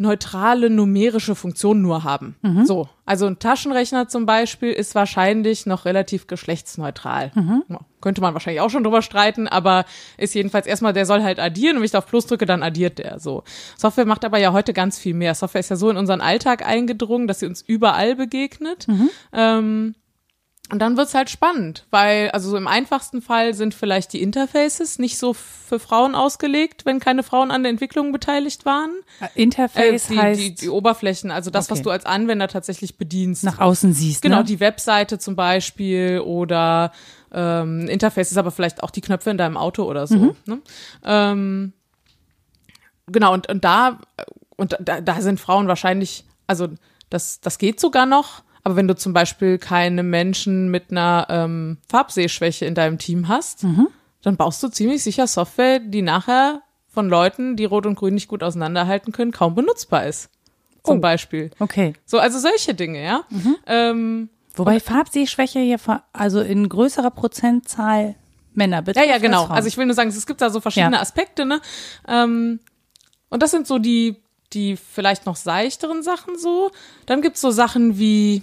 neutrale 0.00 0.70
numerische 0.70 1.34
Funktionen 1.34 1.82
nur 1.82 2.04
haben. 2.04 2.36
Mhm. 2.42 2.64
So, 2.64 2.88
also 3.04 3.26
ein 3.26 3.40
Taschenrechner 3.40 4.06
zum 4.06 4.26
Beispiel 4.26 4.70
ist 4.70 4.94
wahrscheinlich 4.94 5.66
noch 5.66 5.86
relativ 5.86 6.28
geschlechtsneutral. 6.28 7.32
Mhm. 7.34 7.64
Ja, 7.68 7.80
könnte 8.00 8.20
man 8.20 8.32
wahrscheinlich 8.32 8.60
auch 8.60 8.70
schon 8.70 8.84
drüber 8.84 9.02
streiten, 9.02 9.48
aber 9.48 9.84
ist 10.16 10.36
jedenfalls 10.36 10.68
erstmal, 10.68 10.92
der 10.92 11.04
soll 11.04 11.24
halt 11.24 11.40
addieren 11.40 11.76
und 11.76 11.80
wenn 11.80 11.86
ich 11.86 11.90
da 11.90 11.98
auf 11.98 12.06
Plus 12.06 12.26
drücke, 12.26 12.46
dann 12.46 12.62
addiert 12.62 12.98
der 12.98 13.18
so. 13.18 13.42
Software 13.76 14.06
macht 14.06 14.24
aber 14.24 14.38
ja 14.38 14.52
heute 14.52 14.72
ganz 14.72 15.00
viel 15.00 15.14
mehr. 15.14 15.34
Software 15.34 15.60
ist 15.60 15.70
ja 15.70 15.76
so 15.76 15.90
in 15.90 15.96
unseren 15.96 16.20
Alltag 16.20 16.64
eingedrungen, 16.64 17.26
dass 17.26 17.40
sie 17.40 17.46
uns 17.46 17.60
überall 17.60 18.14
begegnet. 18.14 18.86
Mhm. 18.86 19.10
Ähm, 19.32 19.94
und 20.70 20.80
dann 20.80 20.98
wird's 20.98 21.14
halt 21.14 21.30
spannend, 21.30 21.86
weil, 21.90 22.30
also 22.32 22.50
so 22.50 22.56
im 22.56 22.66
einfachsten 22.66 23.22
Fall 23.22 23.54
sind 23.54 23.72
vielleicht 23.72 24.12
die 24.12 24.20
Interfaces 24.20 24.98
nicht 24.98 25.16
so 25.16 25.32
für 25.32 25.78
Frauen 25.78 26.14
ausgelegt, 26.14 26.84
wenn 26.84 27.00
keine 27.00 27.22
Frauen 27.22 27.50
an 27.50 27.62
der 27.62 27.70
Entwicklung 27.70 28.12
beteiligt 28.12 28.66
waren. 28.66 28.90
Äh, 29.20 29.42
Interface 29.42 30.10
äh, 30.10 30.12
die, 30.12 30.18
heißt 30.18 30.40
die, 30.40 30.54
die 30.54 30.68
Oberflächen, 30.68 31.30
also 31.30 31.50
das, 31.50 31.66
okay. 31.66 31.72
was 31.72 31.82
du 31.82 31.90
als 31.90 32.04
Anwender 32.04 32.48
tatsächlich 32.48 32.98
bedienst. 32.98 33.44
Nach 33.44 33.58
außen 33.58 33.94
siehst. 33.94 34.20
Genau, 34.20 34.38
ne? 34.38 34.44
die 34.44 34.60
Webseite 34.60 35.18
zum 35.18 35.36
Beispiel 35.36 36.20
oder 36.20 36.92
ähm, 37.32 37.88
Interface 37.88 38.30
ist 38.30 38.38
aber 38.38 38.50
vielleicht 38.50 38.82
auch 38.82 38.90
die 38.90 39.00
Knöpfe 39.00 39.30
in 39.30 39.38
deinem 39.38 39.56
Auto 39.56 39.84
oder 39.84 40.06
so. 40.06 40.16
Mhm. 40.16 40.36
Ne? 40.44 40.60
Ähm, 41.02 41.72
genau, 43.06 43.32
und, 43.32 43.48
und 43.48 43.64
da, 43.64 44.00
und 44.56 44.76
da, 44.80 45.00
da 45.00 45.20
sind 45.22 45.40
Frauen 45.40 45.66
wahrscheinlich, 45.66 46.24
also 46.46 46.68
das, 47.08 47.40
das 47.40 47.56
geht 47.56 47.80
sogar 47.80 48.04
noch 48.04 48.42
aber 48.68 48.76
wenn 48.76 48.86
du 48.86 48.94
zum 48.94 49.14
Beispiel 49.14 49.56
keine 49.56 50.02
Menschen 50.02 50.70
mit 50.70 50.90
einer 50.90 51.26
ähm, 51.30 51.78
Farbsehschwäche 51.88 52.66
in 52.66 52.74
deinem 52.74 52.98
Team 52.98 53.26
hast, 53.26 53.64
mhm. 53.64 53.88
dann 54.20 54.36
baust 54.36 54.62
du 54.62 54.68
ziemlich 54.68 55.02
sicher 55.02 55.26
Software, 55.26 55.78
die 55.78 56.02
nachher 56.02 56.60
von 56.86 57.08
Leuten, 57.08 57.56
die 57.56 57.64
Rot 57.64 57.86
und 57.86 57.94
Grün 57.94 58.12
nicht 58.12 58.28
gut 58.28 58.42
auseinanderhalten 58.42 59.10
können, 59.10 59.32
kaum 59.32 59.54
benutzbar 59.54 60.06
ist. 60.06 60.28
Zum 60.84 60.98
oh. 60.98 61.00
Beispiel. 61.00 61.50
Okay. 61.58 61.94
So, 62.04 62.18
also 62.18 62.38
solche 62.38 62.74
Dinge, 62.74 63.02
ja. 63.02 63.22
Mhm. 63.30 63.56
Ähm, 63.66 64.28
Wobei 64.54 64.80
Farbsehschwäche 64.80 65.60
hier, 65.60 65.78
also 66.12 66.42
in 66.42 66.68
größerer 66.68 67.10
Prozentzahl 67.10 68.16
Männer 68.52 68.82
betrifft. 68.82 69.06
Ja, 69.06 69.14
ja, 69.14 69.18
genau. 69.18 69.46
Also 69.46 69.68
ich 69.68 69.78
will 69.78 69.86
nur 69.86 69.94
sagen, 69.94 70.10
es 70.10 70.26
gibt 70.26 70.42
da 70.42 70.50
so 70.50 70.60
verschiedene 70.60 70.96
ja. 70.96 71.00
Aspekte, 71.00 71.46
ne? 71.46 71.62
Ähm, 72.06 72.60
und 73.30 73.42
das 73.42 73.50
sind 73.50 73.66
so 73.66 73.78
die, 73.78 74.16
die 74.52 74.76
vielleicht 74.76 75.24
noch 75.24 75.36
seichteren 75.36 76.02
Sachen 76.02 76.38
so. 76.38 76.70
Dann 77.06 77.22
gibt's 77.22 77.40
so 77.40 77.50
Sachen 77.50 77.98
wie, 77.98 78.42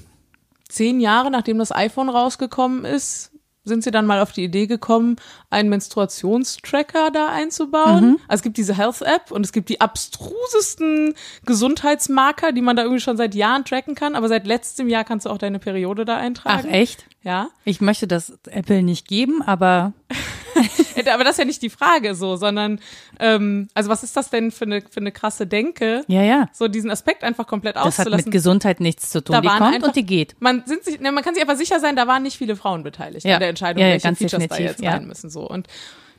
zehn 0.70 0.99
Jahre 0.99 1.32
nachdem 1.32 1.57
das 1.57 1.72
iPhone 1.72 2.09
rausgekommen 2.09 2.86
ist, 2.86 3.32
sind 3.66 3.84
sie 3.84 3.91
dann 3.91 4.05
mal 4.05 4.22
auf 4.22 4.32
die 4.32 4.43
Idee 4.43 4.68
gekommen, 4.68 5.18
einen 5.49 5.70
Menstruationstracker 5.70 7.09
da 7.11 7.28
einzubauen. 7.30 8.11
Mhm. 8.11 8.20
Also 8.28 8.39
es 8.39 8.43
gibt 8.43 8.57
diese 8.57 8.78
Health-App 8.78 9.32
und 9.32 9.43
es 9.43 9.51
gibt 9.51 9.70
die 9.70 9.82
abstrusesten 9.82 11.16
Gesundheitsmarker, 11.45 12.51
die 12.51 12.61
man 12.61 12.76
da 12.76 12.84
irgendwie 12.84 13.01
schon 13.01 13.18
seit 13.18 13.36
Jahren 13.36 13.66
tracken 13.66 13.95
kann, 13.95 14.16
aber 14.16 14.30
seit 14.30 14.45
letztem 14.45 14.88
Jahr 14.88 15.03
kannst 15.03 15.26
du 15.26 15.32
auch 15.32 15.39
deine 15.39 15.59
Periode 15.59 16.05
da 16.05 16.18
eintragen. 16.18 16.68
Ach 16.68 16.72
echt? 16.72 17.05
Ja. 17.24 17.49
Ich 17.66 17.82
möchte 17.82 18.07
das 18.07 18.38
Apple 18.45 18.84
nicht 18.84 19.07
geben, 19.07 19.41
aber 19.41 19.93
aber 21.14 21.24
das 21.24 21.34
ist 21.34 21.39
ja 21.39 21.45
nicht 21.45 21.62
die 21.62 21.70
Frage 21.70 22.16
so, 22.16 22.36
sondern 22.36 22.80
ähm, 23.20 23.68
also 23.74 23.89
was 23.89 24.03
ist 24.03 24.16
das 24.18 24.30
denn 24.30 24.51
für 24.51 24.66
eine 24.66 24.82
für 24.82 24.99
eine 24.99 25.12
krasse 25.12 25.47
Denke? 25.47 26.03
Ja, 26.08 26.22
ja. 26.22 26.49
So 26.53 26.68
diesen 26.68 26.91
Aspekt 26.91 27.24
einfach 27.24 27.47
komplett 27.47 27.76
das 27.76 27.86
auszulassen. 27.86 28.12
Das 28.12 28.20
hat 28.20 28.26
mit 28.28 28.34
Gesundheit 28.34 28.80
nichts 28.80 29.10
zu 29.10 29.24
tun. 29.24 29.34
Da 29.34 29.41
die 29.41 29.47
kommt 29.47 29.62
einfach, 29.62 29.88
und 29.88 29.95
die 29.95 30.06
geht. 30.06 30.36
Man 30.39 30.64
sind 30.66 30.84
sich, 30.84 30.99
ne, 30.99 31.12
man 31.12 31.24
kann 31.24 31.34
sich 31.34 31.43
einfach 31.43 31.58
sicher 31.58 31.80
sein, 31.80 31.95
da 31.95 32.08
waren 32.08 32.24
nicht 32.24 32.38
viele 32.38 32.56
Frauen 32.56 32.84
beteiligt 32.84 33.26
ja. 33.26 33.36
an 33.36 33.39
der 33.39 33.49
Entscheidung, 33.49 33.82
ja, 33.82 33.88
ja, 33.88 33.93
welche 33.93 34.16
Features 34.16 34.47
da 34.47 34.58
jetzt 34.58 34.84
rein 34.84 35.08
müssen 35.08 35.30
so 35.30 35.47
und 35.47 35.68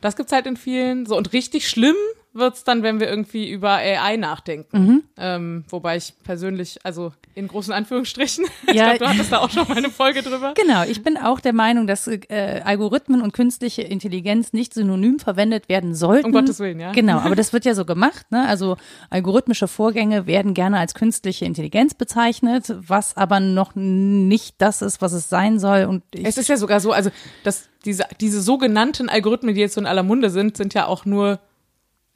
das 0.01 0.17
gibt's 0.17 0.33
halt 0.33 0.47
in 0.47 0.57
vielen 0.57 1.07
so 1.07 1.17
und 1.17 1.33
richtig 1.33 1.69
schlimm 1.69 1.97
wird's 2.33 2.65
dann, 2.65 2.83
wenn 2.83 3.01
wir 3.01 3.09
irgendwie 3.09 3.51
über 3.51 3.71
AI 3.71 4.17
nachdenken. 4.17 4.79
Mhm. 4.79 5.03
Ähm, 5.17 5.65
wobei 5.69 5.97
ich 5.97 6.13
persönlich, 6.23 6.79
also 6.85 7.13
in 7.37 7.49
großen 7.49 7.73
Anführungsstrichen, 7.73 8.47
ja, 8.67 8.73
ich 8.73 8.77
glaube, 8.77 8.99
du 8.99 9.09
hattest 9.09 9.31
da 9.31 9.39
auch 9.39 9.51
schon 9.51 9.69
mal 9.69 9.77
eine 9.77 9.91
Folge 9.91 10.23
drüber. 10.23 10.55
Genau, 10.57 10.85
ich 10.85 11.03
bin 11.03 11.19
auch 11.19 11.39
der 11.39 11.53
Meinung, 11.53 11.87
dass 11.87 12.09
äh, 12.09 12.63
Algorithmen 12.65 13.21
und 13.21 13.35
künstliche 13.35 13.83
Intelligenz 13.83 14.55
nicht 14.55 14.73
synonym 14.73 15.19
verwendet 15.19 15.69
werden 15.69 15.95
sollten. 15.95 16.27
Um 16.27 16.33
Gottes 16.33 16.59
Willen, 16.61 16.81
ja. 16.81 16.93
Genau, 16.93 17.19
aber 17.19 17.37
das 17.37 17.53
wird 17.53 17.67
ja 17.67 17.75
so 17.75 17.85
gemacht. 17.85 18.25
Ne? 18.31 18.49
Also 18.49 18.79
algorithmische 19.11 19.69
Vorgänge 19.69 20.27
werden 20.27 20.55
gerne 20.55 20.79
als 20.79 20.95
künstliche 20.95 21.45
Intelligenz 21.45 21.93
bezeichnet, 21.93 22.75
was 22.75 23.19
aber 23.19 23.39
noch 23.39 23.75
nicht 23.75 24.55
das 24.59 24.81
ist, 24.81 25.03
was 25.03 25.13
es 25.13 25.29
sein 25.29 25.59
soll. 25.59 25.85
Und 25.85 26.05
es 26.13 26.39
ist 26.39 26.49
ja 26.49 26.57
sogar 26.57 26.81
so, 26.81 26.93
also 26.93 27.11
dass 27.45 27.69
diese, 27.85 28.07
diese 28.19 28.41
sogenannten 28.41 29.11
Algorithmen, 29.11 29.55
die 29.55 29.61
jetzt 29.61 29.75
so 29.75 29.81
in 29.83 29.87
aller 29.87 30.03
Munde 30.03 30.31
sind, 30.31 30.57
sind 30.57 30.73
ja 30.73 30.87
auch 30.87 31.05
nur 31.05 31.39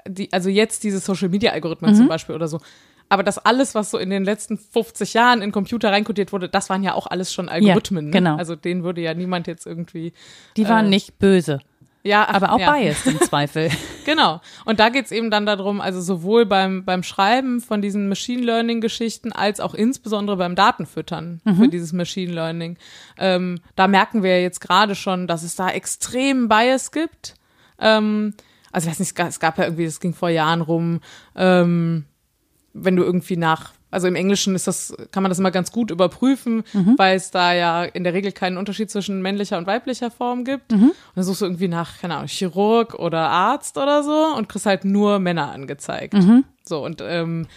die, 0.08 0.32
also 0.32 0.48
jetzt 0.48 0.82
diese 0.82 0.98
Social 0.98 1.28
Media 1.28 1.52
Algorithmen 1.52 1.94
zum 1.94 2.08
Beispiel 2.08 2.34
oder 2.34 2.48
so. 2.48 2.58
Aber 3.10 3.22
das 3.24 3.36
alles, 3.38 3.74
was 3.74 3.90
so 3.90 3.98
in 3.98 4.08
den 4.08 4.24
letzten 4.24 4.56
50 4.56 5.12
Jahren 5.14 5.42
in 5.42 5.52
Computer 5.52 5.90
reinkodiert 5.90 6.32
wurde, 6.32 6.48
das 6.48 6.70
waren 6.70 6.82
ja 6.82 6.94
auch 6.94 7.06
alles 7.08 7.32
schon 7.34 7.48
Algorithmen. 7.50 8.06
ne? 8.06 8.10
genau. 8.12 8.36
Also 8.36 8.54
denen 8.56 8.84
würde 8.84 9.02
ja 9.02 9.12
niemand 9.12 9.46
jetzt 9.48 9.66
irgendwie. 9.66 10.12
Die 10.56 10.66
waren 10.68 10.86
Äh, 10.86 10.90
nicht 10.90 11.18
böse, 11.18 11.58
Ja, 12.04 12.24
ach, 12.28 12.34
aber 12.34 12.52
auch 12.52 12.60
ja. 12.60 12.70
biased 12.72 13.06
im 13.08 13.20
Zweifel. 13.28 13.68
Genau. 14.06 14.40
Und 14.64 14.78
da 14.80 14.88
geht's 14.90 15.10
eben 15.10 15.30
dann 15.30 15.44
darum, 15.44 15.80
also 15.80 16.00
sowohl 16.00 16.46
beim, 16.46 16.84
beim 16.84 17.02
Schreiben 17.02 17.60
von 17.60 17.82
diesen 17.82 18.08
Machine 18.08 18.42
Learning-Geschichten 18.42 19.32
als 19.32 19.58
auch 19.60 19.74
insbesondere 19.74 20.36
beim 20.36 20.54
Datenfüttern 20.54 21.40
für 21.56 21.68
dieses 21.68 21.92
Machine 21.92 22.32
Learning. 22.32 22.78
Ähm, 23.18 23.58
da 23.76 23.88
merken 23.88 24.22
wir 24.22 24.40
jetzt 24.40 24.60
gerade 24.60 24.94
schon, 24.94 25.26
dass 25.26 25.42
es 25.42 25.56
da 25.56 25.68
extrem 25.68 26.48
Bias 26.48 26.92
gibt. 26.92 27.34
Ähm, 27.80 28.34
also 28.72 28.86
ich 28.86 28.92
weiß 28.92 29.00
nicht, 29.00 29.08
es 29.08 29.14
gab, 29.16 29.28
es 29.28 29.40
gab 29.40 29.58
ja 29.58 29.64
irgendwie, 29.64 29.84
das 29.84 29.98
ging 29.98 30.14
vor 30.14 30.28
Jahren 30.30 30.60
rum, 30.60 31.00
ähm, 31.34 32.04
wenn 32.72 32.96
du 32.96 33.02
irgendwie 33.02 33.36
nach 33.36 33.72
also 33.92 34.06
im 34.06 34.14
Englischen 34.14 34.54
ist 34.54 34.68
das, 34.68 34.94
kann 35.10 35.24
man 35.24 35.30
das 35.30 35.40
immer 35.40 35.50
ganz 35.50 35.72
gut 35.72 35.90
überprüfen, 35.90 36.62
weil 36.96 37.16
es 37.16 37.32
da 37.32 37.52
ja 37.52 37.82
in 37.82 38.04
der 38.04 38.14
Regel 38.14 38.30
keinen 38.30 38.56
Unterschied 38.56 38.88
zwischen 38.88 39.20
männlicher 39.20 39.58
und 39.58 39.66
weiblicher 39.66 40.12
Form 40.12 40.44
gibt. 40.44 40.72
Und 40.72 40.92
dann 41.16 41.24
suchst 41.24 41.40
du 41.40 41.46
irgendwie 41.46 41.66
nach, 41.66 41.98
keine 41.98 42.14
Ahnung, 42.14 42.28
Chirurg 42.28 42.94
oder 42.94 43.28
Arzt 43.28 43.76
oder 43.78 44.04
so 44.04 44.36
und 44.36 44.48
kriegst 44.48 44.66
halt 44.66 44.84
nur 44.84 45.18
Männer 45.18 45.50
angezeigt. 45.50 46.14
So, 46.62 46.84
und 46.84 47.02
ähm, 47.04 47.48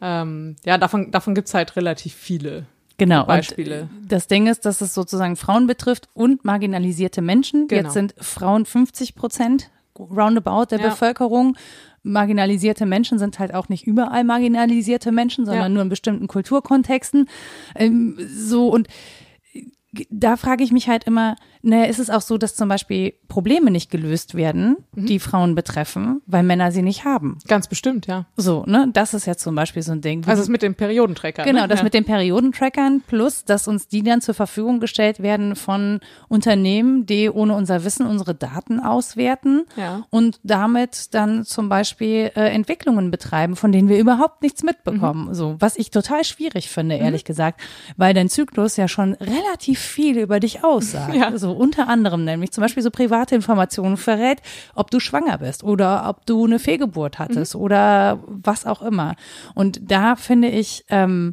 ähm, 0.00 0.56
ja, 0.64 0.78
davon, 0.78 1.10
davon 1.10 1.34
gibt's 1.34 1.52
halt 1.52 1.76
relativ 1.76 2.14
viele. 2.14 2.64
Genau. 2.96 3.26
Beispiele. 3.26 3.88
Und 4.00 4.10
das 4.10 4.26
Ding 4.26 4.46
ist, 4.46 4.64
dass 4.64 4.80
es 4.80 4.94
sozusagen 4.94 5.36
Frauen 5.36 5.66
betrifft 5.66 6.08
und 6.14 6.44
marginalisierte 6.44 7.22
Menschen. 7.22 7.68
Genau. 7.68 7.82
Jetzt 7.82 7.92
sind 7.92 8.14
Frauen 8.18 8.64
50 8.64 9.16
Prozent 9.16 9.70
roundabout 9.98 10.66
der 10.70 10.80
Ja. 10.80 10.88
Bevölkerung. 10.88 11.56
Marginalisierte 12.04 12.86
Menschen 12.86 13.18
sind 13.18 13.38
halt 13.38 13.54
auch 13.54 13.68
nicht 13.68 13.86
überall 13.86 14.22
marginalisierte 14.24 15.10
Menschen, 15.10 15.46
sondern 15.46 15.64
Ja. 15.64 15.68
nur 15.70 15.82
in 15.82 15.88
bestimmten 15.88 16.28
Kulturkontexten. 16.28 17.28
Ähm, 17.74 18.16
so 18.28 18.68
und 18.68 18.88
da 20.10 20.36
frage 20.36 20.64
ich 20.64 20.72
mich 20.72 20.88
halt 20.88 21.04
immer, 21.04 21.36
naja, 21.64 21.84
ist 21.86 21.98
es 21.98 22.10
auch 22.10 22.20
so, 22.20 22.38
dass 22.38 22.54
zum 22.54 22.68
Beispiel 22.68 23.14
Probleme 23.28 23.70
nicht 23.70 23.90
gelöst 23.90 24.34
werden, 24.34 24.76
Mhm. 24.94 25.06
die 25.06 25.18
Frauen 25.18 25.54
betreffen, 25.54 26.20
weil 26.26 26.42
Männer 26.42 26.70
sie 26.72 26.82
nicht 26.82 27.04
haben? 27.04 27.38
Ganz 27.48 27.66
bestimmt, 27.68 28.06
ja. 28.06 28.26
So, 28.36 28.64
ne? 28.66 28.88
Das 28.92 29.14
ist 29.14 29.26
ja 29.26 29.36
zum 29.36 29.54
Beispiel 29.54 29.82
so 29.82 29.92
ein 29.92 30.00
Ding. 30.00 30.24
Also 30.26 30.42
das 30.42 30.48
mit 30.48 30.62
dem 30.62 30.74
Periodentracker. 30.74 31.42
Genau, 31.44 31.62
ne? 31.62 31.68
das 31.68 31.80
ja. 31.80 31.84
mit 31.84 31.94
den 31.94 32.04
Periodentrackern 32.04 33.02
plus, 33.06 33.44
dass 33.44 33.66
uns 33.66 33.88
die 33.88 34.02
dann 34.02 34.20
zur 34.20 34.34
Verfügung 34.34 34.78
gestellt 34.80 35.20
werden 35.22 35.56
von 35.56 36.00
Unternehmen, 36.28 37.06
die 37.06 37.30
ohne 37.30 37.54
unser 37.54 37.84
Wissen 37.84 38.06
unsere 38.06 38.34
Daten 38.34 38.80
auswerten 38.80 39.62
Ja. 39.76 40.04
und 40.10 40.40
damit 40.42 41.14
dann 41.14 41.44
zum 41.44 41.68
Beispiel 41.68 42.30
äh, 42.34 42.50
Entwicklungen 42.52 43.10
betreiben, 43.10 43.56
von 43.56 43.72
denen 43.72 43.88
wir 43.88 43.98
überhaupt 43.98 44.42
nichts 44.42 44.62
mitbekommen. 44.62 45.28
Mhm. 45.28 45.34
So, 45.34 45.56
was 45.60 45.76
ich 45.76 45.90
total 45.90 46.24
schwierig 46.24 46.68
finde, 46.68 46.96
ehrlich 46.96 47.24
gesagt, 47.24 47.60
weil 47.96 48.12
dein 48.14 48.28
Zyklus 48.28 48.76
ja 48.76 48.88
schon 48.88 49.14
relativ 49.14 49.78
viel 49.78 50.18
über 50.18 50.40
dich 50.40 50.64
aussagt. 50.64 51.14
Ja. 51.14 51.36
So 51.38 51.53
unter 51.54 51.88
anderem 51.88 52.24
nämlich 52.24 52.52
zum 52.52 52.62
Beispiel 52.62 52.82
so 52.82 52.90
private 52.90 53.34
Informationen 53.34 53.96
verrät, 53.96 54.40
ob 54.74 54.90
du 54.90 55.00
schwanger 55.00 55.38
bist 55.38 55.64
oder 55.64 56.08
ob 56.08 56.26
du 56.26 56.44
eine 56.44 56.58
Fehlgeburt 56.58 57.18
hattest 57.18 57.54
oder 57.54 58.20
was 58.26 58.66
auch 58.66 58.82
immer. 58.82 59.16
Und 59.54 59.80
da 59.90 60.16
finde 60.16 60.48
ich, 60.48 60.84
ähm, 60.88 61.32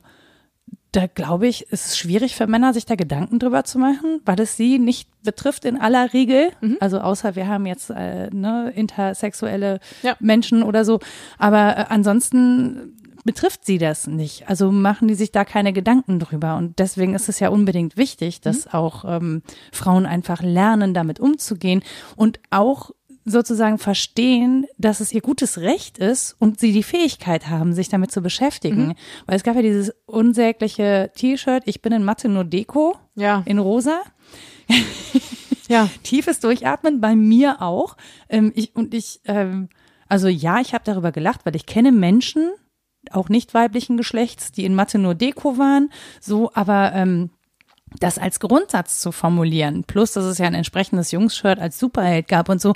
da 0.93 1.07
glaube 1.07 1.47
ich, 1.47 1.67
ist 1.71 1.85
es 1.85 1.97
schwierig 1.97 2.35
für 2.35 2.47
Männer, 2.47 2.73
sich 2.73 2.85
da 2.85 2.95
Gedanken 2.95 3.39
drüber 3.39 3.63
zu 3.63 3.79
machen, 3.79 4.19
weil 4.25 4.39
es 4.41 4.57
sie 4.57 4.77
nicht 4.77 5.07
betrifft 5.23 5.63
in 5.63 5.79
aller 5.79 6.11
Regel. 6.11 6.49
Also 6.81 6.99
außer 6.99 7.35
wir 7.37 7.47
haben 7.47 7.65
jetzt 7.65 7.89
äh, 7.91 8.29
ne, 8.31 8.73
intersexuelle 8.75 9.79
Ja. 10.03 10.17
Menschen 10.19 10.63
oder 10.63 10.83
so. 10.83 10.99
Aber 11.37 11.77
äh, 11.77 11.85
ansonsten 11.87 12.97
betrifft 13.23 13.65
sie 13.65 13.77
das 13.77 14.07
nicht. 14.07 14.49
Also 14.49 14.71
machen 14.71 15.07
die 15.07 15.15
sich 15.15 15.31
da 15.31 15.45
keine 15.45 15.73
Gedanken 15.73 16.19
drüber. 16.19 16.55
Und 16.57 16.79
deswegen 16.79 17.13
ist 17.13 17.29
es 17.29 17.39
ja 17.39 17.49
unbedingt 17.49 17.97
wichtig, 17.97 18.41
dass 18.41 18.73
auch 18.73 19.05
ähm, 19.05 19.41
Frauen 19.71 20.05
einfach 20.05 20.41
lernen, 20.41 20.93
damit 20.93 21.19
umzugehen 21.19 21.83
und 22.15 22.39
auch 22.49 22.91
sozusagen 23.23 23.77
verstehen, 23.77 24.65
dass 24.79 24.99
es 24.99 25.13
ihr 25.13 25.21
gutes 25.21 25.59
Recht 25.59 25.99
ist 25.99 26.35
und 26.39 26.59
sie 26.59 26.71
die 26.73 26.81
Fähigkeit 26.81 27.49
haben, 27.49 27.73
sich 27.73 27.87
damit 27.87 28.11
zu 28.11 28.21
beschäftigen. 28.21 28.95
Weil 29.27 29.35
es 29.35 29.43
gab 29.43 29.55
ja 29.55 29.61
dieses 29.61 29.93
unsägliche 30.07 31.11
T-Shirt, 31.15 31.61
ich 31.67 31.83
bin 31.83 31.93
in 31.93 32.03
Mathe 32.03 32.29
nur 32.29 32.43
Deko 32.45 32.95
Ja. 33.15 33.43
in 33.45 33.59
rosa. 33.59 34.01
Ja. 35.69 35.87
Tiefes 36.03 36.39
Durchatmen 36.39 36.99
bei 36.99 37.15
mir 37.15 37.61
auch. 37.61 37.95
Ähm, 38.27 38.51
ich, 38.55 38.75
und 38.75 38.93
ich, 38.93 39.21
ähm, 39.25 39.69
also 40.07 40.27
ja, 40.27 40.59
ich 40.59 40.73
habe 40.73 40.83
darüber 40.83 41.11
gelacht, 41.11 41.41
weil 41.45 41.55
ich 41.55 41.65
kenne 41.67 41.91
Menschen, 41.91 42.49
auch 43.11 43.29
nicht 43.29 43.53
weiblichen 43.53 43.97
Geschlechts, 43.97 44.51
die 44.51 44.65
in 44.65 44.75
Mathe 44.75 44.99
nur 44.99 45.15
Deko 45.15 45.57
waren, 45.57 45.89
so, 46.19 46.51
aber 46.53 46.91
ähm, 46.93 47.31
das 47.99 48.17
als 48.17 48.39
Grundsatz 48.39 48.99
zu 48.99 49.11
formulieren, 49.11 49.83
plus 49.85 50.13
dass 50.13 50.23
es 50.25 50.37
ja 50.37 50.45
ein 50.45 50.53
entsprechendes 50.53 51.11
Jungs-Shirt 51.11 51.59
als 51.59 51.77
Superheld 51.79 52.27
gab 52.27 52.47
und 52.49 52.61
so, 52.61 52.73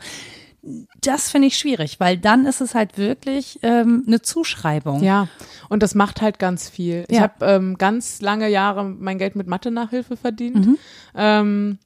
das 1.01 1.29
finde 1.29 1.47
ich 1.47 1.57
schwierig, 1.59 1.99
weil 1.99 2.17
dann 2.17 2.47
ist 2.47 2.59
es 2.59 2.73
halt 2.73 2.97
wirklich 2.97 3.59
ähm, 3.61 4.03
eine 4.07 4.23
Zuschreibung. 4.23 5.03
Ja, 5.03 5.27
und 5.69 5.83
das 5.83 5.93
macht 5.93 6.21
halt 6.21 6.39
ganz 6.39 6.69
viel. 6.69 7.05
Ich 7.07 7.17
Ja. 7.17 7.21
habe 7.21 7.45
ähm, 7.45 7.77
ganz 7.77 8.19
lange 8.19 8.49
Jahre 8.49 8.83
mein 8.83 9.19
Geld 9.19 9.35
mit 9.35 9.45
Mathe-Nachhilfe 9.45 10.17
verdient. 10.17 10.65
Mhm. 10.65 10.77
Ähm, 11.13 11.79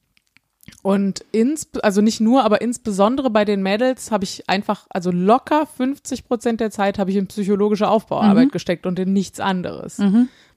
und 0.81 1.25
ins, 1.31 1.67
also 1.83 2.01
nicht 2.01 2.19
nur, 2.19 2.43
aber 2.43 2.61
insbesondere 2.61 3.29
bei 3.29 3.45
den 3.45 3.61
Mädels 3.61 4.11
habe 4.11 4.23
ich 4.23 4.49
einfach, 4.49 4.87
also 4.89 5.11
locker 5.11 5.65
50 5.65 6.27
Prozent 6.27 6.59
der 6.59 6.71
Zeit 6.71 6.99
habe 6.99 7.11
ich 7.11 7.17
in 7.17 7.27
psychologische 7.27 7.87
Aufbauarbeit 7.89 8.47
Mhm. 8.47 8.51
gesteckt 8.51 8.85
und 8.85 8.99
in 8.99 9.13
nichts 9.13 9.39
anderes. 9.39 9.97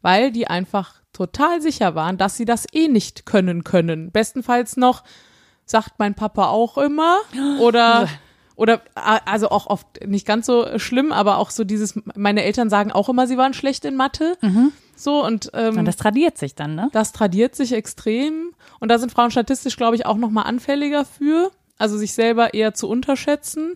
Weil 0.02 0.32
die 0.32 0.46
einfach 0.48 0.94
total 1.12 1.60
sicher 1.60 1.94
waren, 1.94 2.16
dass 2.18 2.36
sie 2.36 2.44
das 2.44 2.66
eh 2.72 2.88
nicht 2.88 3.26
können 3.26 3.64
können. 3.64 4.10
Bestenfalls 4.10 4.76
noch, 4.76 5.04
sagt 5.64 5.98
mein 5.98 6.14
Papa 6.14 6.46
auch 6.48 6.78
immer. 6.78 7.18
Oder, 7.60 8.08
oder, 8.56 8.82
also 8.94 9.48
auch 9.50 9.66
oft 9.66 10.06
nicht 10.06 10.26
ganz 10.26 10.46
so 10.46 10.78
schlimm, 10.78 11.10
aber 11.12 11.38
auch 11.38 11.50
so 11.50 11.64
dieses, 11.64 11.98
meine 12.14 12.44
Eltern 12.44 12.68
sagen 12.70 12.92
auch 12.92 13.08
immer, 13.08 13.26
sie 13.26 13.36
waren 13.38 13.54
schlecht 13.54 13.84
in 13.84 13.96
Mathe. 13.96 14.36
So, 15.02 15.24
und, 15.24 15.50
ähm, 15.54 15.78
Und 15.78 15.84
das 15.84 15.96
tradiert 15.96 16.38
sich 16.38 16.54
dann, 16.54 16.76
ne? 16.76 16.88
das 16.92 17.12
tradiert 17.12 17.56
sich 17.56 17.72
extrem. 17.72 18.52
Und 18.78 18.88
da 18.88 18.98
sind 18.98 19.10
Frauen 19.10 19.32
statistisch, 19.32 19.76
glaube 19.76 19.96
ich, 19.96 20.06
auch 20.06 20.16
noch 20.16 20.30
mal 20.30 20.42
anfälliger 20.42 21.04
für. 21.04 21.50
Also 21.76 21.98
sich 21.98 22.12
selber 22.12 22.54
eher 22.54 22.74
zu 22.74 22.88
unterschätzen. 22.88 23.74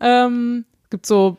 Ähm, 0.00 0.66
gibt 0.90 1.04
so, 1.04 1.36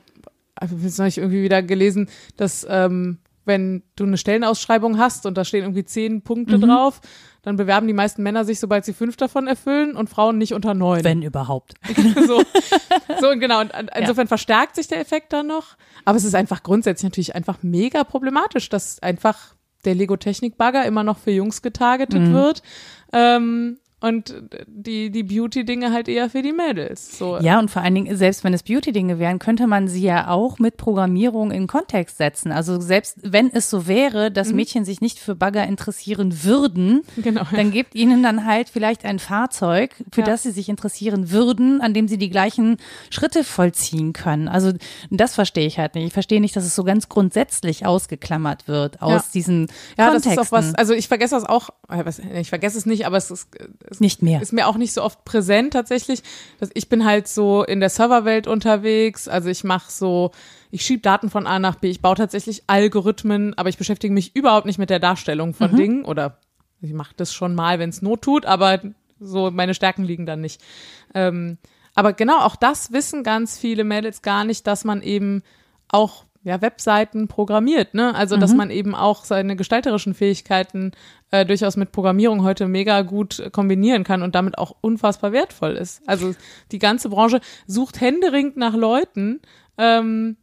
also 0.56 0.76
jetzt 0.76 1.00
habe 1.00 1.08
ich 1.08 1.18
irgendwie 1.18 1.42
wieder 1.42 1.64
gelesen, 1.64 2.10
dass 2.36 2.68
ähm, 2.70 3.20
wenn 3.46 3.84
du 3.96 4.04
eine 4.04 4.18
Stellenausschreibung 4.18 4.98
hast 4.98 5.26
und 5.26 5.38
da 5.38 5.46
stehen 5.46 5.64
irgendwie 5.64 5.86
zehn 5.86 6.22
Punkte 6.22 6.60
drauf, 6.60 7.00
dann 7.42 7.56
bewerben 7.56 7.88
die 7.88 7.94
meisten 7.94 8.24
Männer 8.24 8.46
sich, 8.46 8.60
sobald 8.60 8.86
sie 8.86 8.94
fünf 8.94 9.18
davon 9.18 9.48
erfüllen 9.48 9.96
und 9.96 10.10
Frauen 10.10 10.38
nicht 10.38 10.54
unter 10.54 10.74
neun. 10.74 11.04
Wenn 11.04 11.22
überhaupt. 11.22 11.74
so, 12.28 12.44
so 13.22 13.30
und 13.30 13.40
genau. 13.40 13.62
Und 13.62 13.72
insofern 13.96 14.28
verstärkt 14.28 14.76
sich 14.76 14.88
der 14.88 15.00
Effekt 15.00 15.34
dann 15.34 15.48
noch. 15.48 15.78
Aber 16.06 16.18
es 16.18 16.24
ist 16.24 16.36
einfach 16.36 16.64
grundsätzlich 16.64 17.04
natürlich 17.04 17.36
einfach 17.36 17.60
mega 17.62 18.04
problematisch, 18.04 18.70
dass 18.70 19.02
einfach 19.02 19.56
der 19.86 19.96
Lego-Technik-Bagger 19.96 20.86
immer 20.86 21.04
noch 21.04 21.18
für 21.18 21.32
Jungs 21.32 21.62
getargetet 21.62 22.34
wird. 22.34 22.62
Ähm, 23.14 23.80
und 24.02 24.34
die, 24.68 25.10
die 25.12 25.24
Beauty-Dinge 25.24 25.91
halt 25.91 26.08
eher 26.08 26.30
für 26.30 26.41
die 26.41 26.54
Mädels. 26.54 27.18
So. 27.18 27.38
Ja, 27.39 27.60
und 27.60 27.70
vor 27.70 27.82
allen 27.82 27.95
Dingen, 27.95 28.16
selbst 28.16 28.43
wenn 28.43 28.54
es 28.54 28.64
Beauty-Dinge 28.64 29.20
wären, 29.20 29.39
könnte 29.39 29.68
man 29.68 29.88
sie 29.88 30.04
ja 30.04 30.30
auch 30.30 30.58
mit 30.60 30.78
Programmierung 30.78 31.52
in 31.52 31.68
Kontext 31.68 32.18
setzen. 32.18 32.52
Also 32.52 32.80
selbst 32.80 33.18
wenn 33.24 33.52
es 33.52 33.70
so 33.70 33.88
wäre, 33.88 34.32
dass 34.32 34.54
Mädchen 34.54 34.86
sich 34.86 35.02
nicht 35.02 35.20
für 35.20 35.36
Bagger 35.36 35.66
interessieren 35.68 36.43
würden, 36.43 37.02
Genau, 37.18 37.43
dann 37.52 37.72
gibt 37.72 37.93
ihnen 37.95 38.24
dann 38.24 38.45
halt 38.45 38.70
vielleicht 38.70 39.04
ein 39.06 39.20
Fahrzeug, 39.20 39.95
für 40.14 40.22
Ja. 40.22 40.28
das 40.28 40.43
sie 40.43 40.52
sich 40.52 40.70
interessieren 40.70 41.32
würden, 41.32 41.82
an 41.82 41.93
dem 41.93 42.08
sie 42.08 42.18
die 42.18 42.30
gleichen 42.30 42.78
Schritte 43.10 43.43
vollziehen 43.43 44.14
können. 44.14 44.47
Also 44.47 44.72
das 45.10 45.36
verstehe 45.36 45.68
ich 45.68 45.78
halt 45.78 45.95
nicht. 45.95 46.08
Ich 46.08 46.14
verstehe 46.14 46.39
nicht, 46.39 46.56
dass 46.56 46.64
es 46.66 46.76
so 46.76 46.84
ganz 46.84 47.10
grundsätzlich 47.10 47.86
ausgeklammert 47.86 48.68
wird 48.68 49.02
aus 49.02 49.12
Ja. 49.12 49.24
diesen 49.34 49.68
Ja, 49.97 50.06
Kontexten. 50.12 50.36
das 50.36 50.45
ist 50.45 50.47
auch 50.47 50.52
was, 50.58 50.76
also 50.76 50.93
ich 50.93 51.08
vergesse 51.08 51.36
das 51.36 51.43
auch, 51.43 51.70
äh, 51.89 52.39
ich 52.39 52.50
vergesse 52.50 52.78
es 52.78 52.86
nicht, 52.86 53.06
aber 53.06 53.18
es 53.18 53.30
ist, 53.32 53.50
es 53.92 54.00
Nicht 54.00 54.22
mehr. 54.22 54.42
ist 54.42 54.54
mir 54.54 54.68
auch 54.68 54.78
nicht 54.78 54.94
so 54.94 55.04
oft 55.04 55.26
präsent 55.26 55.74
tatsächlich. 55.74 56.22
Dass 56.60 56.70
ich 56.74 56.90
bin 56.90 57.06
halt 57.06 57.28
so 57.28 57.64
in 57.64 57.80
der 57.80 57.90
Serverwelt 57.90 58.48
unterwegs, 58.48 59.28
also 59.28 59.50
ich 59.50 59.64
mache 59.64 59.92
so, 59.92 60.32
ich 60.72 60.84
schiebe 60.84 61.02
Daten 61.02 61.30
von 61.30 61.48
A 61.48 61.60
nach 61.60 61.76
B, 61.76 61.90
ich 61.90 62.02
baue 62.02 62.16
tatsächlich 62.16 62.64
Algorithmen, 62.68 63.58
aber 63.58 63.70
ich 63.70 63.78
beschäftige 63.78 64.14
mich 64.14 64.36
überhaupt 64.36 64.66
nicht 64.66 64.78
mit 64.78 64.90
der 64.90 65.00
Darstellung 65.00 65.54
von 65.54 65.76
Dingen 65.76 66.06
oder 66.06 66.38
ich 66.82 66.94
mache 66.94 67.14
das 67.18 67.34
schon 67.34 67.56
mal, 67.56 67.80
wenn 67.80 67.90
es 67.90 68.02
Not 68.02 68.22
tut, 68.22 68.46
aber 68.46 68.80
so 69.20 69.52
meine 69.52 69.74
Stärken 69.74 70.04
liegen 70.04 70.26
dann 70.26 70.42
nicht. 70.42 70.62
Ähm, 71.14 71.58
aber 71.96 72.14
genau, 72.14 72.40
auch 72.40 72.56
das 72.56 72.92
wissen 72.94 73.24
ganz 73.24 73.58
viele 73.58 73.84
Mädels 73.84 74.22
gar 74.22 74.46
nicht, 74.46 74.66
dass 74.68 74.86
man 74.86 75.02
eben 75.02 75.44
auch 75.90 76.24
ja, 76.44 76.62
Webseiten 76.62 77.28
programmiert, 77.28 77.94
ne? 77.94 78.16
Also, 78.16 78.38
dass 78.38 78.54
man 78.54 78.70
eben 78.72 78.96
auch 78.96 79.26
seine 79.26 79.56
gestalterischen 79.56 80.14
Fähigkeiten 80.14 80.92
äh, 81.32 81.46
durchaus 81.46 81.76
mit 81.76 81.92
Programmierung 81.92 82.44
heute 82.44 82.68
mega 82.68 83.02
gut 83.02 83.50
kombinieren 83.52 84.04
kann 84.04 84.24
und 84.24 84.36
damit 84.36 84.58
auch 84.58 84.76
unfassbar 84.82 85.32
wertvoll 85.34 85.72
ist. 85.74 86.02
Also 86.08 86.34
die 86.72 86.80
ganze 86.80 87.10
Branche 87.10 87.42
sucht 87.68 88.00
händeringend 88.00 88.58
nach 88.58 88.74
Leuten, 88.74 89.42
Ähm, 89.80 90.36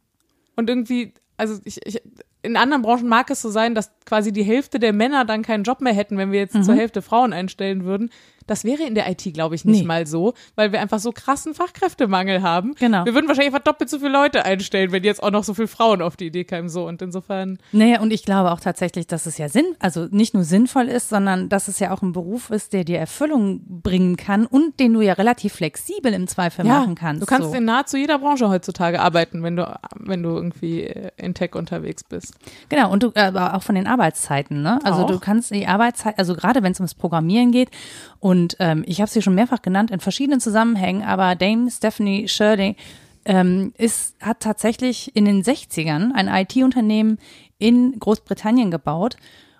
und 0.55 0.67
irgendwie, 0.69 1.13
also 1.37 1.61
ich, 1.63 1.79
ich, 1.85 2.01
in 2.41 2.57
anderen 2.57 2.81
Branchen 2.81 3.07
mag 3.07 3.29
es 3.29 3.41
so 3.41 3.51
sein, 3.51 3.75
dass 3.75 3.91
quasi 4.05 4.33
die 4.33 4.43
Hälfte 4.43 4.79
der 4.79 4.93
Männer 4.93 5.25
dann 5.25 5.43
keinen 5.43 5.63
Job 5.63 5.79
mehr 5.79 5.93
hätten, 5.93 6.17
wenn 6.17 6.31
wir 6.31 6.39
jetzt 6.39 6.63
zur 6.63 6.73
Hälfte 6.75 7.03
Frauen 7.03 7.33
einstellen 7.33 7.85
würden. 7.85 8.09
Das 8.47 8.63
wäre 8.63 8.83
in 8.83 8.95
der 8.95 9.09
IT, 9.09 9.31
glaube 9.33 9.55
ich, 9.55 9.65
nicht 9.65 9.81
Nee. 9.81 9.85
mal 9.87 10.07
so, 10.07 10.33
weil 10.55 10.71
wir 10.71 10.81
einfach 10.81 10.99
so 10.99 11.11
krassen 11.11 11.53
Fachkräftemangel 11.53 12.41
haben. 12.41 12.73
Genau. 12.79 13.05
Wir 13.05 13.13
würden 13.13 13.27
wahrscheinlich 13.27 13.53
einfach 13.53 13.63
doppelt 13.63 13.89
so 13.89 13.99
viele 13.99 14.11
Leute 14.11 14.45
einstellen, 14.45 14.91
wenn 14.91 15.03
jetzt 15.03 15.21
auch 15.21 15.31
noch 15.31 15.43
so 15.43 15.53
viele 15.53 15.67
Frauen 15.67 16.01
auf 16.01 16.17
die 16.17 16.27
Idee 16.27 16.43
kämen. 16.43 16.69
So 16.69 16.87
und 16.87 17.01
insofern. 17.01 17.59
Naja, 17.71 18.01
und 18.01 18.11
ich 18.11 18.23
glaube 18.23 18.51
auch 18.51 18.59
tatsächlich, 18.59 19.07
dass 19.07 19.25
es 19.25 19.37
ja 19.37 19.49
Sinn, 19.49 19.65
also 19.79 20.07
nicht 20.09 20.33
nur 20.33 20.43
sinnvoll 20.43 20.85
ist, 20.87 21.09
sondern 21.09 21.49
dass 21.49 21.67
es 21.67 21.79
ja 21.79 21.91
auch 21.91 22.01
ein 22.01 22.13
Beruf 22.13 22.49
ist, 22.49 22.73
der 22.73 22.83
dir 22.83 22.99
Erfüllung 22.99 23.61
bringen 23.67 24.17
kann 24.17 24.45
und 24.45 24.79
den 24.79 24.93
du 24.93 25.01
ja 25.01 25.13
relativ 25.13 25.53
flexibel 25.53 26.13
im 26.13 26.27
Zweifel 26.27 26.65
machen 26.65 26.95
kannst. 26.95 27.21
du 27.21 27.25
kannst 27.25 27.51
so. 27.51 27.57
in 27.57 27.65
nahezu 27.65 27.97
jeder 27.97 28.19
Branche 28.19 28.49
heutzutage 28.49 28.99
arbeiten, 29.01 29.43
wenn 29.43 29.55
du 29.55 29.77
wenn 29.99 30.23
du 30.23 30.29
irgendwie 30.29 30.83
äh, 30.83 31.11
in 31.17 31.33
Tech 31.33 31.55
unterwegs 31.55 32.03
bist. 32.03 32.35
Genau, 32.69 32.91
und 32.91 33.03
du, 33.03 33.11
aber 33.15 33.55
auch 33.55 33.63
von 33.63 33.75
den 33.75 33.87
Arbeitszeiten, 33.87 34.61
ne? 34.61 34.79
Also 34.83 35.03
Auch. 35.03 35.07
du 35.07 35.19
kannst 35.19 35.51
die 35.51 35.67
Arbeitszeit, 35.67 36.17
also 36.17 36.35
gerade 36.35 36.63
wenn 36.63 36.71
es 36.71 36.79
ums 36.79 36.93
Programmieren 36.95 37.51
geht, 37.51 37.69
und 38.19 38.36
ähm, 38.59 38.83
ich 38.85 38.99
habe 38.99 39.07
es 39.07 39.13
hier 39.13 39.21
schon 39.21 39.35
mehrfach 39.35 39.61
genannt 39.61 39.91
in 39.91 39.99
verschiedenen 39.99 40.39
Zusammenhängen, 40.39 41.03
aber 41.03 41.35
Dame 41.35 41.69
Stephanie 41.69 42.27
Shirley 42.27 42.75
ähm, 43.25 43.73
ist, 43.77 44.15
hat 44.21 44.39
tatsächlich 44.39 45.15
in 45.15 45.25
den 45.25 45.43
60ern 45.43 46.13
ein 46.13 46.27
IT-Unternehmen 46.27 47.19
in 47.59 47.99
Großbritannien 47.99 48.71
gebaut. 48.71 49.17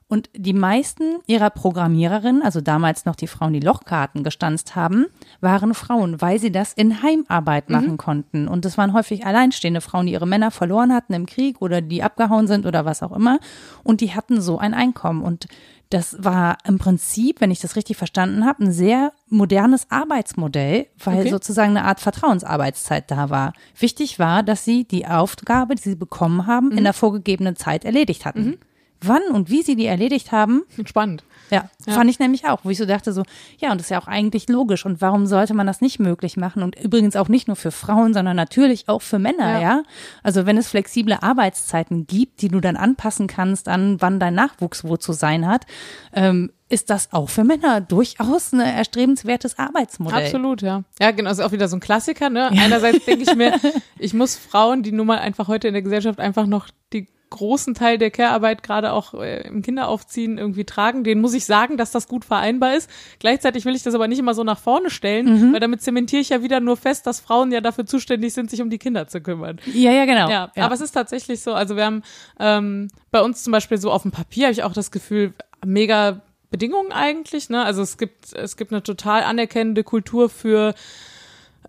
Und 0.10 0.30
die 0.34 0.54
meisten 0.54 1.18
ihrer 1.28 1.50
Programmiererinnen, 1.50 2.42
also 2.42 2.62
damals 2.62 3.04
noch 3.04 3.18
die 3.18 3.28
Frauen, 3.28 3.52
die 3.52 3.60
Lochkarten 3.60 4.24
gestanzt 4.24 4.74
haben, 4.74 5.08
waren 5.42 5.74
Frauen, 5.74 6.22
weil 6.22 6.40
sie 6.40 6.52
das 6.52 6.72
in 6.72 7.04
Heimarbeit 7.04 7.70
machen 7.70 7.98
konnten. 7.98 8.48
Und 8.48 8.64
das 8.64 8.78
waren 8.78 8.94
häufig 8.94 9.26
alleinstehende 9.26 9.82
Frauen, 9.82 10.06
die 10.06 10.14
ihre 10.14 10.26
Männer 10.26 10.50
verloren 10.50 10.94
hatten 10.94 11.12
im 11.12 11.26
Krieg 11.26 11.62
oder 11.62 11.82
die 11.82 12.04
abgehauen 12.04 12.48
sind 12.48 12.66
oder 12.66 12.86
was 12.86 13.04
auch 13.04 13.12
immer. 13.12 13.40
Und 13.84 14.00
die 14.00 14.16
hatten 14.16 14.40
so 14.40 14.58
ein 14.58 14.74
Einkommen. 14.74 15.24
Und 15.24 15.48
das 15.90 16.18
war 16.20 16.58
im 16.66 16.78
Prinzip, 16.80 17.40
wenn 17.42 17.52
ich 17.52 17.60
das 17.60 17.76
richtig 17.76 17.98
verstanden 17.98 18.46
habe, 18.46 18.66
ein 18.66 18.72
sehr 18.72 19.14
modernes 19.30 19.90
Arbeitsmodell, 19.90 20.88
weil 21.04 21.20
Okay. 21.22 21.30
sozusagen 21.30 21.72
eine 21.78 21.86
Art 21.86 22.00
Vertrauensarbeitszeit 22.00 23.10
da 23.10 23.30
war. 23.30 23.54
Wichtig 23.80 24.20
war, 24.20 24.44
dass 24.44 24.66
sie 24.66 24.84
die 24.86 25.08
Aufgabe, 25.08 25.76
die 25.76 25.82
sie 25.84 25.96
bekommen 25.96 26.46
haben, 26.48 26.72
in 26.72 26.84
der 26.84 26.94
vorgegebenen 26.94 27.56
Zeit 27.56 27.86
erledigt 27.86 28.26
hatten. 28.26 28.58
Wann 29.02 29.22
und 29.32 29.50
wie 29.50 29.62
sie 29.62 29.76
die 29.76 29.86
erledigt 29.86 30.32
haben, 30.32 30.64
Spannend. 30.84 31.24
Ja, 31.50 31.70
fand 31.88 32.10
ich 32.10 32.20
nämlich 32.20 32.48
auch, 32.48 32.60
wo 32.64 32.70
ich 32.70 32.78
so 32.78 32.86
dachte 32.86 33.14
so, 33.14 33.24
ja, 33.60 33.72
und 33.72 33.80
das 33.80 33.88
ist 33.88 33.92
ja 33.92 34.02
auch 34.02 34.08
eigentlich 34.08 34.50
logisch 34.50 34.86
und 34.86 35.02
warum 35.02 35.26
sollte 35.26 35.54
man 35.54 35.68
das 35.68 35.82
nicht 35.82 36.00
möglich 36.00 36.38
machen 36.38 36.64
und 36.64 36.80
übrigens 36.80 37.16
auch 37.16 37.28
nicht 37.28 37.48
nur 37.48 37.56
für 37.56 37.72
Frauen, 37.72 38.14
sondern 38.14 38.36
natürlich 38.36 38.90
auch 38.90 39.02
für 39.02 39.20
Männer, 39.20 39.54
ja. 39.54 39.68
Ja. 39.68 39.84
Also 40.24 40.46
wenn 40.46 40.58
es 40.58 40.70
flexible 40.70 41.18
Arbeitszeiten 41.22 42.08
gibt, 42.08 42.42
die 42.42 42.48
du 42.50 42.60
dann 42.60 42.78
anpassen 42.78 43.28
kannst 43.28 43.68
an 43.68 44.02
wann 44.02 44.20
dein 44.20 44.34
Nachwuchs 44.34 44.84
wo 44.84 44.98
zu 44.98 45.14
sein 45.14 45.48
hat, 45.48 45.66
ähm, 46.14 46.52
ist 46.70 46.90
das 46.90 47.14
auch 47.14 47.30
für 47.30 47.44
Männer 47.44 47.82
durchaus 47.82 48.52
ein 48.52 48.60
erstrebenswertes 48.60 49.58
Arbeitsmodell. 49.58 50.26
Absolut, 50.26 50.62
ja. 50.62 50.84
Ja, 51.00 51.12
genau, 51.12 51.32
ist 51.32 51.40
auch 51.40 51.52
wieder 51.52 51.68
so 51.68 51.78
ein 51.78 51.80
Klassiker, 51.80 52.30
ne? 52.30 52.50
Einerseits 52.50 53.06
denke 53.06 53.24
ich 53.24 53.36
mir, 53.36 53.54
ich 54.00 54.14
muss 54.14 54.36
Frauen, 54.36 54.84
die 54.84 54.92
nun 54.92 55.08
mal 55.08 55.20
einfach 55.20 55.48
heute 55.48 55.68
in 55.68 55.74
der 55.74 55.82
Gesellschaft 55.82 56.20
einfach 56.20 56.46
noch 56.46 56.68
die 56.92 57.08
großen 57.30 57.74
Teil 57.74 57.98
der 57.98 58.12
Care-Arbeit 58.12 58.64
gerade 58.64 58.94
auch 58.94 59.14
äh, 59.14 59.48
im 59.48 59.62
Kinderaufziehen 59.62 60.38
irgendwie 60.38 60.64
tragen, 60.64 61.04
denen 61.04 61.22
muss 61.22 61.34
ich 61.34 61.46
sagen, 61.46 61.78
dass 61.78 61.92
das 61.92 62.08
gut 62.08 62.26
vereinbar 62.26 62.76
ist. 62.76 62.90
Gleichzeitig 63.20 63.66
will 63.66 63.76
ich 63.76 63.84
das 63.84 63.94
aber 63.94 64.08
nicht 64.08 64.20
immer 64.20 64.34
so 64.34 64.44
nach 64.44 64.60
vorne 64.60 64.90
stellen, 64.90 65.54
weil 65.54 65.60
damit 65.60 65.82
zementiere 65.82 66.22
ich 66.22 66.30
ja 66.30 66.42
wieder 66.44 66.60
nur 66.60 66.78
fest, 66.78 67.08
dass 67.08 67.20
Frauen 67.20 67.52
ja 67.52 67.62
dafür 67.62 67.86
zuständig 67.86 68.34
sind, 68.34 68.50
sich 68.50 68.62
um 68.62 68.70
die 68.70 68.78
Kinder 68.78 69.08
zu 69.08 69.22
kümmern. 69.22 69.60
Ja, 69.66 69.92
ja, 69.92 70.06
genau. 70.06 70.30
Ja, 70.30 70.52
aber 70.56 70.74
es 70.74 70.82
ist 70.82 70.92
tatsächlich 70.92 71.42
so. 71.42 71.54
Also 71.54 71.76
wir 71.76 71.86
haben 71.86 72.04
ähm, 72.40 72.88
bei 73.12 73.22
uns 73.22 73.44
zum 73.44 73.52
Beispiel 73.52 73.78
so 73.78 73.92
auf 73.92 74.04
dem 74.04 74.12
Papier 74.12 74.46
habe 74.46 74.54
ich 74.54 74.64
auch 74.64 74.74
das 74.74 74.92
Gefühl, 74.92 75.34
mega 75.66 76.22
Bedingungen 76.50 76.92
eigentlich. 76.92 77.50
Ne? 77.50 77.64
Also 77.64 77.82
es 77.82 77.98
gibt 77.98 78.34
es 78.34 78.58
gibt 78.58 78.72
eine 78.72 78.84
total 78.84 79.24
anerkennende 79.24 79.84
Kultur 79.84 80.30
für 80.30 80.74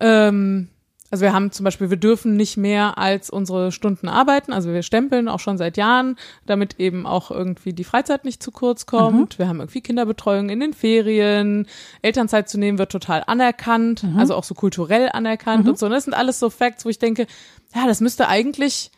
ähm, 0.00 0.68
also 1.10 1.22
wir 1.22 1.32
haben 1.32 1.50
zum 1.52 1.64
Beispiel, 1.64 1.90
wir 1.90 1.96
dürfen 1.96 2.36
nicht 2.36 2.56
mehr 2.56 2.98
als 2.98 3.30
unsere 3.30 3.72
Stunden 3.72 4.08
arbeiten. 4.08 4.52
Also 4.52 4.72
wir 4.72 4.82
stempeln 4.82 5.28
auch 5.28 5.40
schon 5.40 5.56
seit 5.56 5.76
Jahren, 5.76 6.16
damit 6.44 6.78
eben 6.78 7.06
auch 7.06 7.30
irgendwie 7.30 7.72
die 7.72 7.84
Freizeit 7.84 8.24
nicht 8.24 8.42
zu 8.42 8.50
kurz 8.50 8.84
kommt. 8.84 9.38
Wir 9.38 9.48
haben 9.48 9.60
irgendwie 9.60 9.80
Kinderbetreuung 9.80 10.50
in 10.50 10.60
den 10.60 10.74
Ferien. 10.74 11.66
Elternzeit 12.02 12.48
zu 12.48 12.58
nehmen 12.58 12.78
wird 12.78 12.92
total 12.92 13.24
anerkannt, 13.26 14.04
also 14.16 14.34
auch 14.34 14.44
so 14.44 14.54
kulturell 14.54 15.08
anerkannt 15.12 15.66
und 15.68 15.78
so. 15.78 15.86
Und 15.86 15.92
das 15.92 16.04
sind 16.04 16.14
alles 16.14 16.38
so 16.38 16.50
Facts, 16.50 16.84
wo 16.84 16.90
ich 16.90 16.98
denke, 16.98 17.26
ja, 17.74 17.86
das 17.86 18.00
müsste 18.00 18.28
eigentlich 18.28 18.90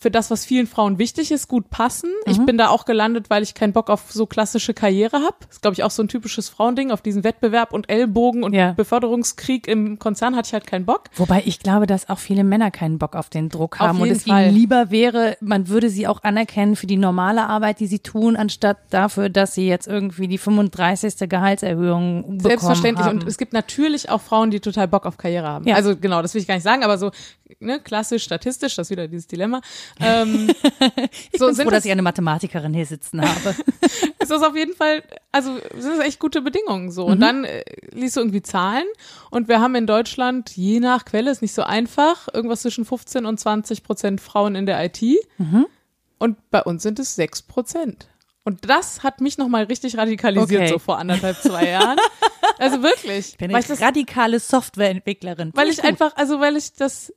für 0.00 0.10
das, 0.10 0.30
was 0.30 0.46
vielen 0.46 0.66
Frauen 0.66 0.98
wichtig 0.98 1.30
ist, 1.30 1.46
gut 1.46 1.68
passen. 1.68 2.08
Ich 2.24 2.38
bin 2.46 2.56
da 2.56 2.68
auch 2.68 2.86
gelandet, 2.86 3.28
weil 3.28 3.42
ich 3.42 3.52
keinen 3.52 3.74
Bock 3.74 3.90
auf 3.90 4.10
so 4.10 4.24
klassische 4.24 4.72
Karriere 4.72 5.18
habe. 5.18 5.36
Ist, 5.50 5.60
glaube 5.60 5.74
ich, 5.74 5.82
auch 5.84 5.90
so 5.90 6.02
ein 6.02 6.08
typisches 6.08 6.48
Frauending, 6.48 6.90
auf 6.90 7.02
diesen 7.02 7.22
Wettbewerb 7.22 7.74
und 7.74 7.90
Ellbogen 7.90 8.42
und 8.42 8.54
Ja. 8.54 8.72
Beförderungskrieg 8.72 9.68
im 9.68 9.98
Konzern 9.98 10.36
hatte 10.36 10.46
ich 10.46 10.52
halt 10.54 10.66
keinen 10.66 10.86
Bock. 10.86 11.04
Wobei 11.16 11.42
ich 11.44 11.58
glaube, 11.58 11.86
dass 11.86 12.08
auch 12.08 12.18
viele 12.18 12.44
Männer 12.44 12.70
keinen 12.70 12.98
Bock 12.98 13.14
auf 13.14 13.28
den 13.28 13.50
Druck 13.50 13.78
Auf 13.78 13.88
haben 13.88 14.00
und 14.00 14.06
jeden 14.06 14.16
es 14.16 14.24
Fall. 14.24 14.46
ihnen 14.46 14.54
lieber 14.54 14.90
wäre, 14.90 15.36
man 15.42 15.68
würde 15.68 15.90
sie 15.90 16.06
auch 16.06 16.22
anerkennen 16.22 16.76
für 16.76 16.86
die 16.86 16.96
normale 16.96 17.46
Arbeit, 17.46 17.78
die 17.80 17.86
sie 17.86 17.98
tun, 17.98 18.36
anstatt 18.36 18.78
dafür, 18.88 19.28
dass 19.28 19.54
sie 19.54 19.68
jetzt 19.68 19.86
irgendwie 19.86 20.28
die 20.28 20.38
35. 20.38 21.28
Gehaltserhöhung 21.28 22.22
bekommen 22.22 22.40
Selbstverständlich. 22.40 23.06
haben. 23.06 23.18
Und 23.20 23.28
es 23.28 23.36
gibt 23.36 23.52
natürlich 23.52 24.08
auch 24.08 24.22
Frauen, 24.22 24.50
die 24.50 24.60
total 24.60 24.88
Bock 24.88 25.04
auf 25.04 25.18
Karriere 25.18 25.46
haben. 25.46 25.68
Ja. 25.68 25.74
Also 25.74 25.94
genau, 25.94 26.22
das 26.22 26.32
will 26.32 26.40
ich 26.40 26.48
gar 26.48 26.54
nicht 26.54 26.64
sagen, 26.64 26.84
aber 26.84 26.96
so 26.96 27.10
ne, 27.58 27.80
klassisch, 27.80 28.22
statistisch, 28.24 28.76
das 28.76 28.86
ist 28.86 28.90
wieder 28.90 29.08
dieses 29.08 29.26
Dilemma. 29.26 29.60
Ähm, 29.98 30.48
ich 31.32 31.38
so 31.40 31.46
bin 31.46 31.54
froh, 31.56 31.64
das- 31.64 31.70
dass 31.70 31.84
ich 31.84 31.90
eine 31.92 32.02
Mathematikerin 32.02 32.72
hier 32.74 32.86
sitzen 32.86 33.20
habe. 33.22 33.54
ist 34.18 34.30
das 34.30 34.42
auf 34.42 34.54
jeden 34.56 34.74
Fall, 34.74 35.02
also 35.32 35.56
sind 35.76 35.98
das 35.98 36.06
echt 36.06 36.18
gute 36.20 36.42
Bedingungen 36.42 36.90
so. 36.90 37.06
Und 37.06 37.20
dann 37.20 37.44
äh, 37.44 37.64
liest 37.90 38.16
du 38.16 38.20
irgendwie 38.20 38.42
Zahlen 38.42 38.84
und 39.30 39.48
wir 39.48 39.60
haben 39.60 39.74
in 39.74 39.86
Deutschland, 39.86 40.50
je 40.56 40.80
nach 40.80 41.04
Quelle, 41.04 41.30
ist 41.30 41.42
nicht 41.42 41.54
so 41.54 41.62
einfach, 41.62 42.28
irgendwas 42.32 42.62
zwischen 42.62 42.84
15 42.84 43.26
und 43.26 43.38
20 43.40 43.82
Prozent 43.82 44.20
Frauen 44.20 44.54
in 44.54 44.66
der 44.66 44.84
IT. 44.84 45.00
Und 46.18 46.50
bei 46.50 46.62
uns 46.62 46.82
sind 46.82 46.98
es 46.98 47.14
6 47.16 47.42
Prozent. 47.42 48.06
Und 48.44 48.68
das 48.68 49.02
hat 49.02 49.20
mich 49.20 49.36
nochmal 49.38 49.64
richtig 49.64 49.96
radikalisiert, 49.98 50.62
Okay. 50.62 50.68
so 50.72 50.78
vor 50.78 50.98
anderthalb, 50.98 51.36
zwei 51.38 51.68
Jahren. 51.68 51.98
Also 52.58 52.82
wirklich. 52.82 53.30
Ich 53.30 53.38
bin 53.38 53.52
weil 53.54 53.64
eine 53.64 53.80
radikale 53.80 54.38
Softwareentwicklerin. 54.38 55.50
weil 55.54 55.68
ich 55.70 55.82
einfach, 55.82 56.14
also 56.16 56.40
weil 56.40 56.56
ich 56.58 56.74
das, 56.74 57.10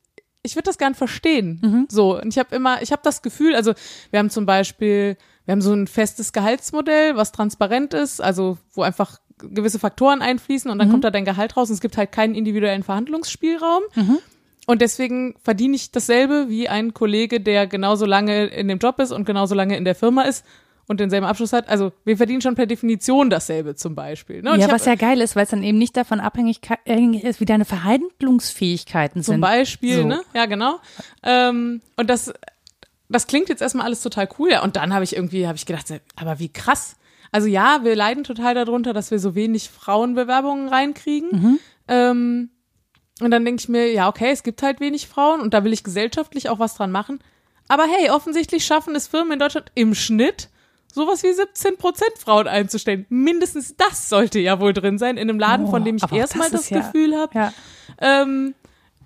ich 0.44 0.56
würde 0.56 0.66
das 0.66 0.78
gern 0.78 0.94
verstehen. 0.96 1.60
Mhm. 1.64 1.88
So 1.89 2.20
und 2.22 2.28
ich 2.28 2.38
habe 2.38 2.56
immer, 2.56 2.82
ich 2.82 2.91
habe 2.91 3.02
das 3.04 3.22
Gefühl, 3.22 3.56
also 3.56 3.74
wir 4.12 4.20
haben 4.20 4.30
zum 4.30 4.46
Beispiel, 4.46 5.18
wir 5.46 5.52
haben 5.54 5.62
so 5.62 5.74
ein 5.74 5.88
festes 5.88 6.32
Gehaltsmodell, 6.34 7.16
was 7.16 7.32
transparent 7.32 7.94
ist, 7.94 8.22
also 8.22 8.58
wo 8.74 8.82
einfach 8.84 9.20
gewisse 9.39 9.80
Faktoren 9.80 10.22
einfließen 10.22 10.70
und 10.70 10.78
dann 10.78 10.88
Mhm. 10.88 10.91
kommt 10.91 11.04
da 11.04 11.12
dein 11.12 11.26
Gehalt 11.26 11.58
raus 11.58 11.70
und 11.70 11.74
es 11.76 11.82
gibt 11.82 11.98
halt 11.98 12.12
keinen 12.12 12.36
individuellen 12.36 12.84
Verhandlungsspielraum. 12.84 13.82
Mhm. 13.96 14.20
Und 14.66 14.82
deswegen 14.82 15.36
verdiene 15.44 15.76
ich 15.76 15.91
dasselbe 15.91 16.46
wie 16.48 16.70
ein 16.70 16.94
Kollege, 16.94 17.41
der 17.41 17.68
genauso 17.68 18.06
lange 18.06 18.46
in 18.46 18.70
dem 18.70 18.78
Job 18.80 19.00
ist 19.00 19.12
und 19.12 19.26
genauso 19.26 19.56
lange 19.56 19.76
in 19.76 19.84
der 19.84 19.96
Firma 19.96 20.22
ist 20.22 20.46
und 20.88 20.99
denselben 20.99 21.25
Abschluss 21.25 21.53
hat. 21.53 21.69
Also 21.69 21.91
wir 22.05 22.17
verdienen 22.17 22.41
schon 22.41 22.55
per 22.55 22.65
Definition 22.65 23.29
dasselbe 23.29 23.75
zum 23.75 23.95
Beispiel. 23.95 24.41
Ne? 24.41 24.57
Ja, 24.57 24.65
hab- 24.65 24.71
was 24.73 24.86
ja 24.86 24.95
geil 24.95 25.21
ist, 25.21 25.36
weil 25.36 25.43
es 25.45 25.49
dann 25.49 25.63
eben 25.63 25.77
nicht 25.77 25.95
davon 25.95 26.19
abhängig 26.19 26.59
ist, 26.86 27.39
wie 27.39 27.45
deine 27.45 27.65
Verhandlungsfähigkeiten 27.65 29.23
Zum 29.23 29.34
sind. 29.36 29.41
Beispiel, 29.41 30.01
So. 30.01 30.07
ne? 30.07 30.21
Ja, 30.34 30.45
genau. 30.45 30.79
Ähm, 31.23 31.81
und 31.95 32.09
das, 32.09 32.34
das 33.09 33.27
klingt 33.27 33.49
jetzt 33.49 33.61
erstmal 33.61 33.86
alles 33.86 34.01
total 34.01 34.27
cool. 34.39 34.51
Ja, 34.51 34.63
und 34.63 34.75
dann 34.75 34.93
habe 34.93 35.03
ich 35.03 35.15
irgendwie, 35.15 35.47
habe 35.47 35.57
ich 35.57 35.65
gedacht, 35.65 35.86
aber 36.15 36.39
wie 36.39 36.49
krass. 36.49 36.95
Also 37.31 37.47
ja, 37.47 37.79
wir 37.84 37.95
leiden 37.95 38.23
total 38.23 38.53
darunter, 38.53 38.93
dass 38.93 39.09
wir 39.11 39.19
so 39.19 39.36
wenig 39.36 39.69
Frauenbewerbungen 39.69 40.67
reinkriegen. 40.69 41.29
Mhm. 41.31 41.59
Ähm, 41.88 42.49
und 43.21 43.31
dann 43.31 43.45
denke 43.45 43.61
ich 43.61 43.69
mir, 43.69 43.91
ja, 43.91 44.09
okay, 44.09 44.31
es 44.31 44.43
gibt 44.43 44.63
halt 44.63 44.79
wenig 44.79 45.07
Frauen 45.07 45.39
und 45.41 45.53
da 45.53 45.63
will 45.63 45.73
ich 45.73 45.84
gesellschaftlich 45.84 46.49
auch 46.49 46.59
was 46.59 46.75
dran 46.75 46.91
machen. 46.91 47.19
Aber 47.67 47.84
hey, 47.86 48.09
offensichtlich 48.09 48.65
schaffen 48.65 48.95
es 48.95 49.07
Firmen 49.07 49.34
in 49.34 49.39
Deutschland 49.39 49.71
im 49.75 49.95
Schnitt, 49.95 50.49
sowas 50.94 51.24
wie 51.24 51.34
17 51.34 51.78
Prozent 51.78 52.12
Frauen 52.20 52.48
einzustellen. 52.48 53.06
Mindestens 53.10 53.76
das 53.76 54.10
sollte 54.10 54.39
ja 54.39 54.60
wohl 54.60 54.74
drin 54.74 54.98
sein 54.98 55.18
in 55.18 55.30
einem 55.30 55.39
Laden, 55.39 55.66
Oh, 55.68 55.72
von 55.72 55.84
dem 55.84 55.96
ich 55.98 56.12
erstmal 56.12 56.50
das 56.50 56.62
das, 56.62 56.70
ja- 56.70 56.80
Gefühl 56.82 57.16
habe, 57.18 57.32
Ja. 57.38 57.54
ähm, 58.00 58.54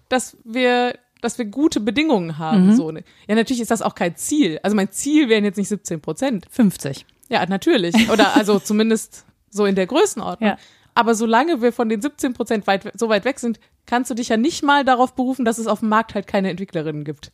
dass 0.10 0.38
wir 0.44 0.94
dass 1.20 1.40
wir 1.40 1.46
gute 1.46 1.80
Bedingungen 1.80 2.38
haben. 2.38 2.68
Mhm. 2.68 2.76
So. 2.76 2.92
ne? 2.92 3.04
Ja, 3.28 3.34
natürlich 3.34 3.60
ist 3.62 3.72
das 3.72 3.82
auch 3.82 3.96
kein 3.96 4.16
Ziel. 4.16 4.60
Also 4.62 4.76
mein 4.76 4.92
Ziel 4.92 5.30
wären 5.30 5.44
jetzt 5.46 5.58
nicht 5.58 5.68
17 5.68 6.00
Prozent. 6.00 6.46
50. 6.52 7.08
Ja, 7.30 7.44
natürlich. 7.48 8.10
Oder 8.12 8.36
also 8.36 8.60
zumindest 8.60 9.26
so 9.50 9.66
in 9.66 9.74
der 9.74 9.88
Größenordnung. 9.88 10.52
Ja. 10.52 10.58
Aber 10.98 11.14
solange 11.14 11.62
wir 11.62 11.72
von 11.72 11.90
den 11.90 12.02
17 12.02 12.34
Prozent 12.34 12.66
weit, 12.66 12.92
so 13.00 13.08
weit 13.08 13.24
weg 13.24 13.38
sind, 13.38 13.60
kannst 13.86 14.10
du 14.10 14.16
dich 14.16 14.30
ja 14.30 14.38
nicht 14.38 14.64
mal 14.64 14.84
darauf 14.84 15.14
berufen, 15.14 15.46
dass 15.46 15.60
es 15.60 15.68
auf 15.68 15.82
dem 15.82 15.90
Markt 15.90 16.16
halt 16.16 16.26
keine 16.26 16.50
Entwicklerinnen 16.50 17.04
gibt. 17.04 17.32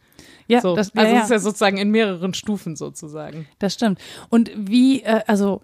Ja, 0.50 0.60
So. 0.60 0.76
das, 0.76 0.92
ja, 0.94 1.02
also 1.02 1.14
ja. 1.14 1.18
es 1.20 1.24
ist 1.24 1.32
ja 1.32 1.40
sozusagen 1.40 1.78
in 1.78 1.90
mehreren 1.90 2.34
Stufen 2.34 2.76
sozusagen. 2.76 3.48
Das 3.60 3.74
stimmt. 3.74 4.00
Und 4.28 4.52
wie, 4.54 5.04
äh, 5.04 5.22
also 5.28 5.62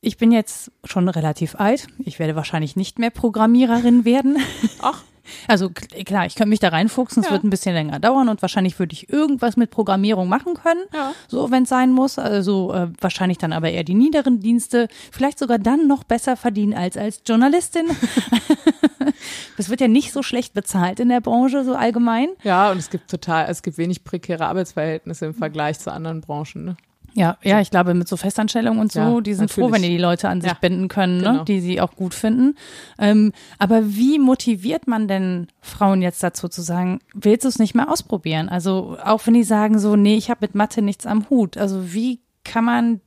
ich 0.00 0.16
bin 0.16 0.30
jetzt 0.30 0.70
schon 0.84 1.08
relativ 1.08 1.56
alt. 1.56 1.88
Ich 2.04 2.20
werde 2.20 2.36
wahrscheinlich 2.36 2.76
nicht 2.76 3.00
mehr 3.00 3.10
Programmiererin 3.10 4.04
werden. 4.04 4.36
Ach, 4.80 5.02
Also 5.48 5.70
klar, 5.70 6.26
ich 6.26 6.34
könnte 6.34 6.50
mich 6.50 6.60
da 6.60 6.68
reinfuchsen, 6.68 7.22
es 7.22 7.28
Ja. 7.28 7.32
wird 7.32 7.44
ein 7.44 7.50
bisschen 7.50 7.74
länger 7.74 7.98
dauern 8.00 8.28
und 8.28 8.42
wahrscheinlich 8.42 8.78
würde 8.78 8.92
ich 8.92 9.08
irgendwas 9.10 9.56
mit 9.56 9.70
Programmierung 9.70 10.28
machen 10.28 10.54
können, 10.54 10.82
Ja. 10.92 11.12
so 11.28 11.50
wenn 11.50 11.64
es 11.64 11.68
sein 11.68 11.92
muss. 11.92 12.18
Also 12.18 12.72
äh, 12.72 12.88
wahrscheinlich 13.00 13.38
dann 13.38 13.52
aber 13.52 13.70
eher 13.70 13.84
die 13.84 13.94
niederen 13.94 14.40
Dienste, 14.40 14.88
vielleicht 15.12 15.38
sogar 15.38 15.58
dann 15.58 15.86
noch 15.86 16.04
besser 16.04 16.36
verdienen 16.36 16.74
als 16.74 16.96
als 16.96 17.22
Journalistin. 17.26 17.86
das 19.56 19.68
wird 19.68 19.80
ja 19.80 19.88
nicht 19.88 20.12
so 20.12 20.22
schlecht 20.22 20.54
bezahlt 20.54 21.00
in 21.00 21.08
der 21.08 21.20
Branche 21.20 21.64
so 21.64 21.74
allgemein. 21.74 22.28
Ja, 22.42 22.70
und 22.70 22.78
es 22.78 22.90
gibt 22.90 23.10
total, 23.10 23.46
es 23.48 23.62
gibt 23.62 23.78
wenig 23.78 24.04
prekäre 24.04 24.46
Arbeitsverhältnisse 24.46 25.26
im 25.26 25.34
Vergleich 25.34 25.78
zu 25.78 25.92
anderen 25.92 26.20
Branchen. 26.20 26.64
Ne? 26.64 26.76
Ja, 27.16 27.38
ja, 27.42 27.60
ich 27.60 27.70
glaube 27.70 27.94
mit 27.94 28.08
so 28.08 28.16
Festanstellungen 28.16 28.80
und 28.80 28.90
so, 28.90 28.98
Ja, 28.98 29.20
die 29.20 29.34
sind 29.34 29.50
froh, 29.50 29.62
natürlich. 29.62 29.74
wenn 29.82 29.88
die 29.90 29.96
die 29.96 30.02
Leute 30.02 30.28
an 30.28 30.40
sich 30.40 30.50
Ja, 30.50 30.56
binden 30.60 30.88
können, 30.88 31.18
ne? 31.18 31.22
genau. 31.24 31.44
die 31.44 31.60
sie 31.60 31.80
auch 31.80 31.94
gut 31.94 32.12
finden. 32.12 32.56
Ähm, 32.98 33.32
aber 33.58 33.94
wie 33.94 34.18
motiviert 34.18 34.88
man 34.88 35.06
denn 35.06 35.46
Frauen 35.60 36.02
jetzt 36.02 36.22
dazu 36.24 36.48
zu 36.48 36.60
sagen, 36.62 36.98
willst 37.14 37.44
du 37.44 37.48
es 37.48 37.58
nicht 37.60 37.74
mehr 37.74 37.88
ausprobieren? 37.90 38.48
Also 38.48 38.96
auch 39.04 39.24
wenn 39.26 39.34
die 39.34 39.44
sagen 39.44 39.78
so, 39.78 39.94
nee, 39.94 40.16
ich 40.16 40.28
habe 40.28 40.40
mit 40.42 40.56
Mathe 40.56 40.82
nichts 40.82 41.06
am 41.06 41.30
Hut. 41.30 41.56
Also 41.56 41.92
wie 41.94 42.20
kann 42.42 42.64
man 42.64 43.00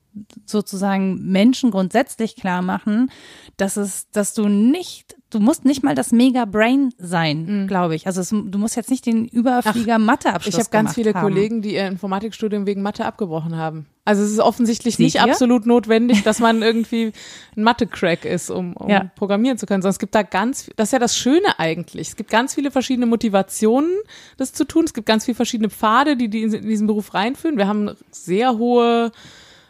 sozusagen 0.46 1.22
Menschen 1.32 1.70
grundsätzlich 1.72 2.36
klar 2.36 2.62
machen, 2.62 3.12
dass 3.58 3.78
es, 3.78 4.10
dass 4.12 4.34
du 4.34 4.48
nicht, 4.48 5.16
du 5.30 5.40
musst 5.40 5.66
nicht 5.66 5.84
mal 5.84 5.96
das 5.96 6.12
Mega 6.12 6.46
Brain 6.46 6.92
sein, 6.98 7.66
glaube 7.68 7.96
ich. 7.96 8.08
Also 8.08 8.22
es, 8.22 8.30
du 8.30 8.58
musst 8.58 8.76
jetzt 8.76 8.90
nicht 8.90 9.06
den 9.06 9.28
Überflieger 9.28 10.00
Matheabschluss 10.00 10.56
Mhm. 10.56 10.60
Ich 10.60 10.66
habe 10.66 10.72
ganz 10.72 10.96
viele 10.96 11.14
haben. 11.14 11.22
Kollegen, 11.22 11.62
die 11.62 11.74
ihr 11.76 11.88
Informatikstudium 11.88 12.66
wegen 12.66 12.82
Mathe 12.82 13.06
abgebrochen 13.06 13.58
haben. 13.58 13.86
Also 14.08 14.24
es 14.24 14.32
ist 14.32 14.40
offensichtlich 14.40 14.96
Seht 14.96 15.04
nicht 15.04 15.16
ihr? 15.16 15.24
absolut 15.24 15.66
notwendig, 15.66 16.24
dass 16.24 16.40
man 16.40 16.62
irgendwie 16.62 17.12
ein 17.58 17.64
Mathe-Crack 17.64 18.24
ist, 18.24 18.50
um, 18.50 18.72
um 18.78 18.90
Ja. 18.90 19.12
programmieren 19.18 19.58
zu 19.58 19.66
können, 19.66 19.82
sondern 19.82 19.92
es 19.96 20.00
gibt 20.00 20.16
da 20.16 20.24
ganz, 20.24 20.70
das 20.78 20.88
ist 20.88 20.92
ja 20.94 21.00
das 21.00 21.18
Schöne 21.18 21.60
eigentlich. 21.60 22.08
Es 22.08 22.16
gibt 22.16 22.30
ganz 22.30 22.56
viele 22.56 22.72
verschiedene 22.72 23.06
Motivationen, 23.06 23.92
das 24.38 24.54
zu 24.54 24.64
tun. 24.64 24.86
Es 24.86 24.94
gibt 24.94 25.08
ganz 25.08 25.26
viele 25.26 25.36
verschiedene 25.36 25.70
Pfade, 25.70 26.16
die, 26.16 26.30
die 26.30 26.44
in 26.44 26.52
diesen 26.70 26.88
Beruf 26.88 27.14
reinführen. 27.14 27.58
Wir 27.58 27.68
haben 27.68 27.90
eine 27.90 27.98
sehr 28.10 28.58
hohe 28.58 29.12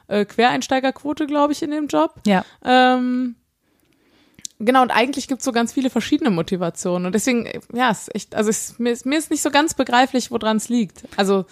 äh, 0.08 0.24
Quereinsteigerquote, 0.24 1.26
glaube 1.26 1.54
ich, 1.54 1.64
in 1.64 1.72
dem 1.72 1.88
Job. 1.88 2.14
Ja. 2.28 2.46
Ähm, 2.64 3.34
genau, 4.60 4.84
und 4.84 4.92
eigentlich 4.92 5.28
gibt 5.28 5.40
es 5.40 5.46
so 5.46 5.52
ganz 5.52 5.74
viele 5.74 5.90
verschiedene 5.90 6.30
Motivationen. 6.30 7.08
Und 7.08 7.16
deswegen, 7.16 7.48
äh, 7.48 7.60
ja, 7.74 7.90
es 7.90 8.02
ist 8.02 8.14
echt, 8.16 8.36
also 8.36 8.52
es, 8.52 8.78
mir, 8.78 8.92
ist, 8.92 9.08
mir 9.08 9.18
ist 9.18 9.32
nicht 9.32 9.42
so 9.42 9.50
ganz 9.50 9.74
begreiflich, 9.74 10.30
woran 10.30 10.58
es 10.58 10.70
liegt. 10.70 11.06
Also, 11.16 11.46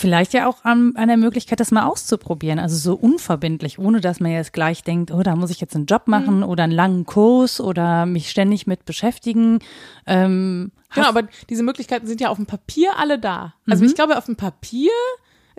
Vielleicht 0.00 0.32
ja 0.32 0.48
auch 0.48 0.64
an, 0.64 0.92
an 0.96 1.08
der 1.08 1.18
Möglichkeit, 1.18 1.60
das 1.60 1.70
mal 1.72 1.84
auszuprobieren. 1.84 2.58
Also 2.58 2.74
so 2.76 2.94
unverbindlich, 2.96 3.78
ohne 3.78 4.00
dass 4.00 4.18
man 4.18 4.32
jetzt 4.32 4.54
gleich 4.54 4.82
denkt, 4.82 5.10
oh, 5.10 5.22
da 5.22 5.36
muss 5.36 5.50
ich 5.50 5.60
jetzt 5.60 5.76
einen 5.76 5.84
Job 5.84 6.08
machen 6.08 6.38
Mhm. 6.38 6.44
oder 6.44 6.64
einen 6.64 6.72
langen 6.72 7.04
Kurs 7.04 7.60
oder 7.60 8.06
mich 8.06 8.30
ständig 8.30 8.66
mit 8.66 8.86
beschäftigen. 8.86 9.58
Ähm, 10.06 10.72
genau, 10.94 11.08
aber 11.08 11.24
diese 11.50 11.62
Möglichkeiten 11.62 12.06
sind 12.06 12.18
ja 12.22 12.30
auf 12.30 12.38
dem 12.38 12.46
Papier 12.46 12.92
alle 12.98 13.18
da. 13.18 13.52
Also 13.68 13.84
ich 13.84 13.94
glaube, 13.94 14.16
auf 14.16 14.24
dem 14.24 14.36
Papier 14.36 14.90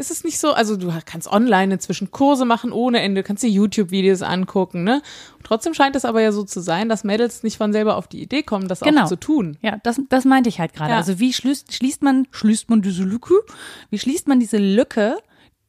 ist 0.01 0.11
es 0.11 0.23
nicht 0.25 0.39
so, 0.39 0.51
also 0.51 0.75
du 0.75 0.91
kannst 1.05 1.31
online 1.31 1.75
inzwischen 1.75 2.11
Kurse 2.11 2.43
machen 2.43 2.71
ohne 2.73 2.99
Ende, 3.01 3.23
kannst 3.23 3.43
dir 3.43 3.49
YouTube-Videos 3.49 4.21
angucken, 4.23 4.83
ne? 4.83 5.01
Und 5.37 5.45
trotzdem 5.45 5.73
scheint 5.73 5.95
es 5.95 6.03
aber 6.03 6.21
ja 6.21 6.31
so 6.31 6.43
zu 6.43 6.59
sein, 6.59 6.89
dass 6.89 7.03
Mädels 7.05 7.43
nicht 7.43 7.57
von 7.57 7.71
selber 7.71 7.95
auf 7.95 8.07
die 8.07 8.21
Idee 8.21 8.43
kommen, 8.43 8.67
das 8.67 8.81
Genau. 8.81 9.03
auch 9.03 9.07
zu 9.07 9.15
tun. 9.15 9.57
Ja, 9.61 9.77
das, 9.83 10.01
das 10.09 10.25
meinte 10.25 10.49
ich 10.49 10.59
halt 10.59 10.73
gerade. 10.73 10.91
Ja. 10.91 10.97
Also 10.97 11.19
wie 11.19 11.31
schließt, 11.31 11.73
schließt 11.73 12.01
man, 12.01 12.27
schließt 12.31 12.69
man 12.69 12.81
diese 12.81 13.03
Lücke? 13.03 13.35
Wie 13.89 13.99
schließt 13.99 14.27
man 14.27 14.39
diese 14.39 14.57
Lücke, 14.57 15.17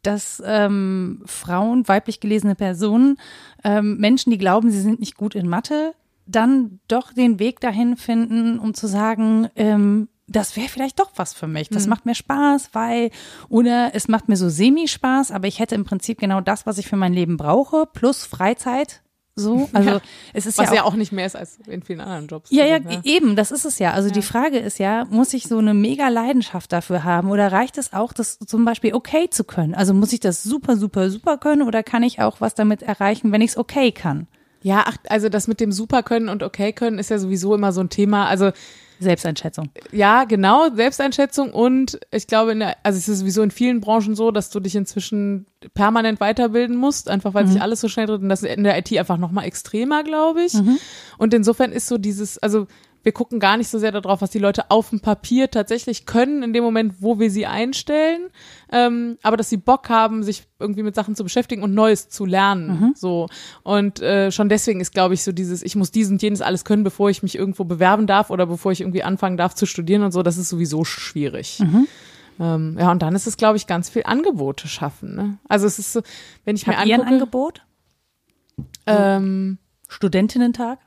dass 0.03 0.43
ähm, 0.45 1.23
Frauen, 1.27 1.87
weiblich 1.87 2.19
gelesene 2.19 2.55
Personen, 2.57 3.19
ähm, 3.63 3.99
Menschen, 3.99 4.31
die 4.31 4.39
glauben, 4.39 4.71
sie 4.71 4.81
sind 4.81 4.99
nicht 4.99 5.17
gut 5.17 5.35
in 5.35 5.47
Mathe, 5.49 5.95
dann 6.27 6.81
doch 6.89 7.13
den 7.13 7.39
Weg 7.39 7.61
dahin 7.61 7.97
finden, 7.97 8.59
um 8.59 8.75
zu 8.75 8.87
sagen, 8.87 9.49
ähm, 9.57 10.09
das 10.33 10.57
wäre 10.57 10.69
vielleicht 10.69 10.99
doch 10.99 11.11
was 11.17 11.35
für 11.35 11.47
mich. 11.47 11.71
Mhm. 11.71 11.75
Das 11.75 11.87
macht 11.87 12.07
mir 12.07 12.15
Spaß, 12.15 12.71
weil, 12.73 13.11
oder 13.49 13.91
es 13.95 14.09
macht 14.09 14.29
mir 14.29 14.37
so 14.37 14.49
semi-Spaß, 14.49 15.31
aber 15.31 15.47
ich 15.49 15.59
hätte 15.59 15.75
im 15.75 15.85
Prinzip 15.85 16.19
genau 16.21 16.41
das, 16.41 16.67
was 16.67 16.79
ich 16.79 16.87
für 16.89 16.97
mein 16.97 17.13
Leben 17.13 17.37
brauche, 17.37 17.87
plus 17.93 18.25
Freizeit. 18.25 19.03
So, 19.35 19.71
also 19.73 19.89
Ja. 19.91 20.01
es 20.35 20.45
ist 20.45 20.59
Was 20.59 20.69
ja 20.69 20.75
ja 20.77 20.83
auch 20.83 20.89
auch 20.89 20.95
nicht 20.95 21.11
mehr 21.11 21.25
ist 21.25 21.37
als 21.37 21.59
in 21.67 21.83
vielen 21.83 22.01
anderen 22.01 22.27
Jobs. 22.27 22.51
ja, 22.51 22.67
ja, 22.67 22.77
Also, 22.85 23.01
eben, 23.05 23.35
das 23.35 23.51
ist 23.51 23.65
es 23.65 23.79
ja. 23.79 23.93
Also 23.93 24.11
die 24.11 24.21
Frage 24.21 24.59
ist 24.59 24.79
ja, 24.79 25.07
muss 25.07 25.33
ich 25.33 25.45
so 25.45 25.57
eine 25.57 25.73
mega 25.73 26.09
Leidenschaft 26.09 26.71
dafür 26.71 27.03
haben 27.05 27.31
oder 27.31 27.51
reicht 27.51 27.79
es 27.79 27.95
auch, 27.95 28.13
das 28.13 28.39
zum 28.41 28.67
Beispiel 28.67 28.93
okay 28.93 29.31
zu 29.31 29.45
können? 29.45 29.75
Also 29.75 29.95
muss 29.95 30.13
ich 30.13 30.21
das 30.21 30.43
super, 30.43 30.77
super, 30.77 31.09
super 31.09 31.39
können 31.39 31.63
oder 31.63 31.83
kann 31.83 32.03
ich 32.03 32.21
auch 32.21 32.43
was 32.43 32.55
damit 32.55 32.83
erreichen, 32.83 33.33
wenn 33.33 33.41
ich 33.41 33.53
es 33.53 33.57
okay 33.57 33.91
kann? 33.93 34.27
Ja, 34.61 34.85
ach, 34.87 34.99
also 35.09 35.29
das 35.31 35.49
mit 35.49 35.61
dem 35.61 35.73
Superkönnen 35.73 36.29
und 36.29 36.43
okay 36.43 36.73
können 36.75 36.99
ist 36.99 37.09
ja 37.11 37.19
sowieso 37.19 37.55
immer 37.55 37.73
so 37.73 37.81
ein 37.81 37.89
Thema. 37.89 38.27
Also 38.27 38.53
Selbsteinschätzung. 39.03 39.71
ja, 39.93 40.25
genau, 40.25 40.69
Selbsteinschätzung 40.75 41.53
und 41.53 42.01
ich 42.11 42.27
glaube, 42.27 42.53
in 42.53 42.61
der, 42.61 42.77
also 42.83 42.99
es 42.99 43.09
ist 43.09 43.21
sowieso 43.21 43.43
in 43.43 43.51
vielen 43.51 43.81
Branchen 43.81 44.15
so, 44.15 44.31
dass 44.31 44.51
du 44.51 44.61
dich 44.61 44.75
inzwischen 44.75 45.47
permanent 45.75 46.21
weiterbilden 46.21 46.77
musst, 46.77 47.09
einfach 47.09 47.35
weil 47.35 47.47
sich 47.47 47.61
alles 47.63 47.81
so 47.81 47.89
schnell 47.89 48.07
dreht 48.07 48.21
und 48.21 48.29
das 48.29 48.43
ist 48.43 48.55
in 48.55 48.65
der 48.65 48.79
IT 48.79 48.97
einfach 48.99 49.19
nochmal 49.19 49.45
extremer, 49.45 50.03
glaube 50.03 50.43
ich. 50.43 50.55
Und 51.19 51.35
insofern 51.35 51.73
ist 51.73 51.87
so 51.87 51.99
dieses, 51.99 52.39
also 52.39 52.67
wir 53.03 53.13
gucken 53.13 53.41
gar 53.41 53.57
nicht 53.57 53.69
so 53.69 53.79
sehr 53.79 53.93
darauf, 53.93 54.21
was 54.23 54.31
die 54.31 54.39
Leute 54.39 54.71
auf 54.71 54.91
dem 54.91 55.01
Papier 55.01 55.51
tatsächlich 55.51 56.07
können, 56.07 56.43
in 56.43 56.53
dem 56.53 56.63
Moment, 56.63 56.95
wo 57.01 57.19
wir 57.19 57.31
sie 57.31 57.47
einstellen, 57.47 58.29
ähm, 58.71 59.19
aber 59.23 59.37
dass 59.37 59.49
sie 59.49 59.57
Bock 59.57 59.89
haben, 59.89 60.23
sich 60.23 60.45
irgendwie 60.59 60.83
mit 60.83 60.95
Sachen 60.95 61.17
zu 61.17 61.25
beschäftigen 61.25 61.63
und 61.63 61.75
Neues 61.75 62.09
zu 62.09 62.25
lernen. 62.25 62.93
So. 62.97 63.29
Und 63.65 64.01
äh, 64.01 64.31
schon 64.31 64.49
deswegen 64.49 64.81
ist, 64.81 64.93
glaube 64.93 65.15
ich, 65.15 65.25
so 65.25 65.33
dieses, 65.33 65.63
ich 65.63 65.75
muss 65.77 65.91
dies 65.91 66.11
und 66.11 66.23
jenes 66.23 66.41
alles 66.41 66.65
können, 66.65 66.85
bevor 66.85 67.11
ich 67.11 67.23
mich 67.23 67.37
irgendwo 67.37 67.65
bewerben 67.65 68.07
darf 68.07 68.31
oder 68.31 68.47
bevor 68.47 68.73
ich 68.73 68.81
irgendwie 68.81 69.03
anfangen 69.03 69.37
darf 69.37 69.55
zu 69.55 69.67
studieren 69.67 70.03
und 70.03 70.13
so, 70.13 70.23
das 70.23 70.37
ist 70.37 70.49
sowieso 70.49 70.85
schwierig. 70.85 71.61
Ähm, 72.41 72.77
ja, 72.79 72.91
und 72.91 73.03
dann 73.03 73.15
ist 73.15 73.27
es, 73.27 73.37
glaube 73.37 73.57
ich, 73.57 73.67
ganz 73.67 73.91
viel 73.91 74.03
Angebote 74.05 74.67
schaffen. 74.69 75.15
Ne? 75.15 75.39
Also 75.49 75.67
es 75.67 75.79
ist 75.79 75.93
so, 75.93 76.03
wenn 76.45 76.57
ich 76.57 76.67
mir 76.67 76.77
Habt 76.77 76.87
ihr 76.87 76.95
ein 76.95 77.01
angucke, 77.01 77.15
Angebot? 77.15 77.63
ähm, 78.87 79.59
Studentinnentag? 79.89 80.79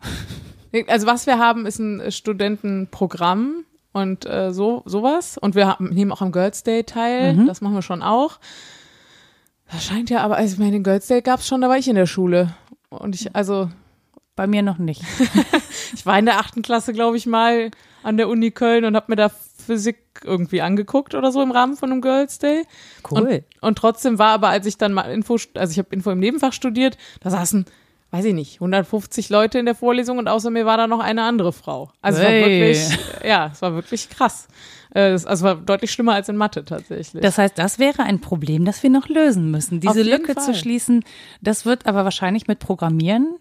Also 0.88 1.08
was 1.08 1.26
wir 1.26 1.40
haben, 1.40 1.66
ist 1.66 1.80
ein 1.80 2.12
Studentenprogramm 2.12 3.66
und 3.94 4.26
äh, 4.26 4.52
so 4.52 4.84
sowas. 4.86 5.38
Und 5.38 5.56
wir 5.56 5.68
haben, 5.68 5.90
nehmen 5.90 6.12
auch 6.12 6.22
am 6.22 6.32
Girls 6.32 6.64
Day 6.64 6.84
teil. 6.84 7.46
Das 7.46 7.62
machen 7.62 7.76
wir 7.76 7.82
schon 7.82 8.02
auch. 8.02 8.40
Das 9.72 9.84
scheint 9.84 10.10
ja, 10.10 10.22
aber 10.22 10.38
also 10.38 10.54
ich 10.54 10.60
meine, 10.60 10.74
den 10.74 10.84
Girls 10.84 11.08
Day 11.08 11.22
gab's 11.22 11.48
schon, 11.48 11.62
da 11.62 11.70
war 11.70 11.78
ich 11.78 11.88
in 11.88 11.96
der 11.96 12.06
Schule. 12.06 12.54
Und 12.90 13.16
ich, 13.16 13.36
also, 13.36 13.70
Bei 14.36 14.48
mir 14.48 14.64
noch 14.64 14.78
nicht. 14.78 15.02
ich 15.94 16.06
war 16.06 16.20
in 16.20 16.26
der 16.26 16.40
achten 16.40 16.62
Klasse, 16.62 16.92
glaube 16.94 17.18
ich, 17.18 17.26
mal 17.26 17.72
an 18.04 18.18
der 18.18 18.28
Uni 18.28 18.52
Köln 18.52 18.86
und 18.86 18.96
habe 18.96 19.06
mir 19.10 19.16
da 19.16 19.30
Physik 19.30 19.98
irgendwie 20.24 20.62
angeguckt 20.62 21.16
oder 21.16 21.32
so 21.32 21.42
im 21.42 21.52
Rahmen 21.52 21.76
von 21.76 21.92
einem 21.92 22.02
Girls 22.02 22.38
Day. 22.38 22.64
Cool. 23.10 23.22
Und, 23.22 23.44
und 23.62 23.78
trotzdem 23.78 24.20
war 24.20 24.30
aber, 24.30 24.50
als 24.50 24.66
ich 24.66 24.78
dann 24.78 24.94
mal 24.94 25.04
Info, 25.04 25.38
also 25.56 25.72
ich 25.72 25.80
habe 25.80 25.90
Info 25.92 26.12
im 26.12 26.20
Nebenfach 26.20 26.54
studiert, 26.54 26.98
da 27.22 27.30
saßen, 27.30 27.66
weiß 28.16 28.26
ich 28.26 28.34
nicht, 28.34 28.56
150 28.62 29.30
Leute 29.30 29.60
in 29.60 29.66
der 29.66 29.76
Vorlesung 29.76 30.18
und 30.20 30.30
außer 30.30 30.50
mir 30.50 30.66
war 30.66 30.78
da 30.78 30.88
noch 30.88 31.00
eine 31.02 31.24
andere 31.24 31.52
Frau. 31.52 31.92
Also 32.02 32.20
es 32.20 32.24
war 32.26 32.32
Hey. 32.32 32.42
wirklich, 32.62 33.00
ja, 33.28 33.50
es 33.52 33.62
war 33.62 33.74
wirklich 33.74 34.10
krass. 34.10 34.48
Äh, 34.96 35.10
es- 35.12 35.26
Also 35.26 35.44
war 35.44 35.56
deutlich 35.56 35.92
schlimmer 35.92 36.14
als 36.14 36.30
in 36.30 36.38
Mathe 36.38 36.64
tatsächlich. 36.64 37.22
Das 37.22 37.38
heißt, 37.38 37.58
das 37.58 37.78
wäre 37.78 38.04
ein 38.04 38.22
Problem, 38.22 38.64
das 38.64 38.82
wir 38.84 38.90
noch 38.90 39.10
lösen 39.10 39.52
müssen. 39.52 39.82
Diese 39.82 40.02
Lücke 40.04 40.34
Fall. 40.34 40.44
zu 40.46 40.54
schließen, 40.54 41.04
das 41.42 41.66
wird 41.66 41.86
aber 41.88 42.06
wahrscheinlich 42.06 42.48
mit 42.48 42.60
Programmieren 42.60 43.36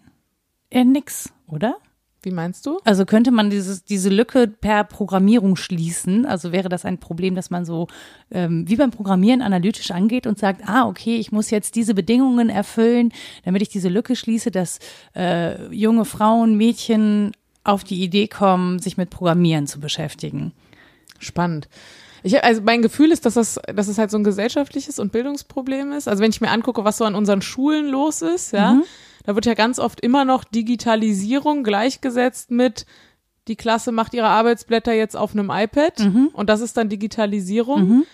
eher 0.70 0.85
nix, 0.85 1.33
oder? 1.47 1.77
Wie 2.25 2.31
meinst 2.31 2.64
du? 2.66 2.81
Also 2.85 3.05
könnte 3.05 3.31
man 3.31 3.51
dieses, 3.51 3.85
diese 3.85 4.09
Lücke 4.09 4.49
per 4.49 4.85
Programmierung 4.85 5.57
schließen? 5.57 6.25
Also 6.25 6.53
wäre 6.53 6.68
das 6.68 6.85
ein 6.85 6.99
Problem, 6.99 7.35
dass 7.35 7.51
man 7.51 7.64
so 7.64 7.89
ähm, 8.31 8.68
wie 8.68 8.77
beim 8.77 8.91
Programmieren 8.91 9.43
analytisch 9.43 9.91
angeht 9.91 10.27
und 10.27 10.39
sagt, 10.39 10.62
ah, 10.66 10.87
okay, 10.87 11.16
ich 11.16 11.33
muss 11.33 11.51
jetzt 11.51 11.77
diese 11.77 11.95
Bedingungen 11.95 12.49
erfüllen, 12.49 13.12
damit 13.45 13.62
ich 13.62 13.68
diese 13.68 13.89
Lücke 13.89 14.16
schließe, 14.16 14.51
dass 14.51 14.79
äh, 15.14 15.66
junge 15.75 16.05
Frauen, 16.05 16.57
Mädchen 16.57 17.33
auf 17.62 17.85
die 17.85 18.03
Idee 18.03 18.29
kommen, 18.29 18.79
sich 18.79 18.97
mit 18.97 19.11
Programmieren 19.11 19.66
zu 19.66 19.81
beschäftigen. 19.81 20.53
Spannend. 21.18 21.68
Ich, 22.22 22.43
also 22.43 22.62
mein 22.62 22.81
Gefühl 22.81 23.12
ist, 23.12 23.27
dass 23.27 23.35
das, 23.35 23.61
dass 23.75 23.89
es 23.89 23.99
halt 23.99 24.11
so 24.11 24.16
ein 24.16 24.25
gesellschaftliches 24.25 24.99
und 24.99 25.12
Bildungsproblem 25.12 25.93
ist. 25.93 26.09
Also 26.09 26.22
wenn 26.22 26.31
ich 26.31 26.41
mir 26.41 26.51
angucke, 26.51 26.83
was 26.85 26.97
so 26.97 27.05
an 27.05 27.14
unseren 27.14 27.43
Schulen 27.43 27.87
los 27.89 28.22
ist, 28.22 28.53
ja, 28.53 28.81
da 29.25 29.35
wird 29.35 29.47
ja 29.47 29.55
ganz 29.55 29.79
oft 29.79 30.01
immer 30.01 30.25
noch 30.25 30.45
Digitalisierung 30.45 31.64
gleichgesetzt 31.64 32.51
mit 32.51 32.87
die 33.49 33.57
Klasse 33.57 33.93
macht 33.93 34.14
ihre 34.14 34.29
Arbeitsblätter 34.29 34.93
jetzt 34.95 35.16
auf 35.16 35.33
einem 35.33 35.51
iPad 35.51 36.01
und 36.33 36.49
das 36.49 36.61
ist 36.62 36.77
dann 36.79 36.89
Digitalisierung. 36.89 38.05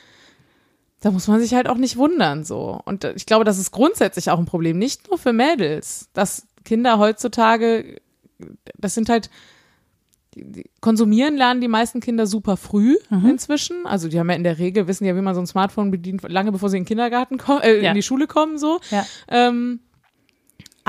Da 1.03 1.11
muss 1.13 1.29
man 1.29 1.41
sich 1.41 1.55
halt 1.55 1.69
auch 1.69 1.77
nicht 1.77 1.97
wundern 1.97 2.45
so. 2.45 2.81
Und 2.85 3.05
äh, 3.05 3.13
ich 3.15 3.25
glaube, 3.27 3.45
das 3.45 3.57
ist 3.59 3.71
grundsätzlich 3.71 4.31
auch 4.31 4.39
ein 4.39 4.45
Problem, 4.45 4.77
nicht 4.79 5.09
nur 5.09 5.19
für 5.19 5.33
Mädels, 5.33 6.11
dass 6.15 6.47
Kinder 6.65 6.99
heutzutage, 6.99 8.01
das 8.77 8.95
sind 8.95 9.09
halt 9.09 9.31
konsumieren 10.81 11.37
lernen 11.37 11.61
die 11.61 11.69
meisten 11.69 12.01
Kinder 12.01 12.27
super 12.27 12.57
früh 12.57 12.97
Mhm. 13.09 13.31
inzwischen. 13.31 13.85
Also 13.87 14.09
die 14.09 14.19
haben 14.21 14.31
ja 14.31 14.37
in 14.37 14.45
der 14.45 14.59
Regel, 14.59 14.87
wissen 14.87 15.05
ja, 15.05 15.17
wie 15.17 15.21
man 15.21 15.35
so 15.35 15.41
ein 15.41 15.47
Smartphone 15.47 15.91
bedient, 15.91 16.23
lange 16.29 16.53
bevor 16.53 16.69
sie 16.69 16.77
in 16.77 16.83
den 16.85 16.89
Kindergarten 16.89 17.37
kommen, 17.39 17.63
äh, 17.63 17.81
Ja. 17.83 17.89
in 17.91 17.95
die 17.97 18.03
Schule 18.03 18.27
kommen, 18.27 18.59
so. 18.59 18.81
Ja. 18.91 19.05
Ähm, 19.29 19.81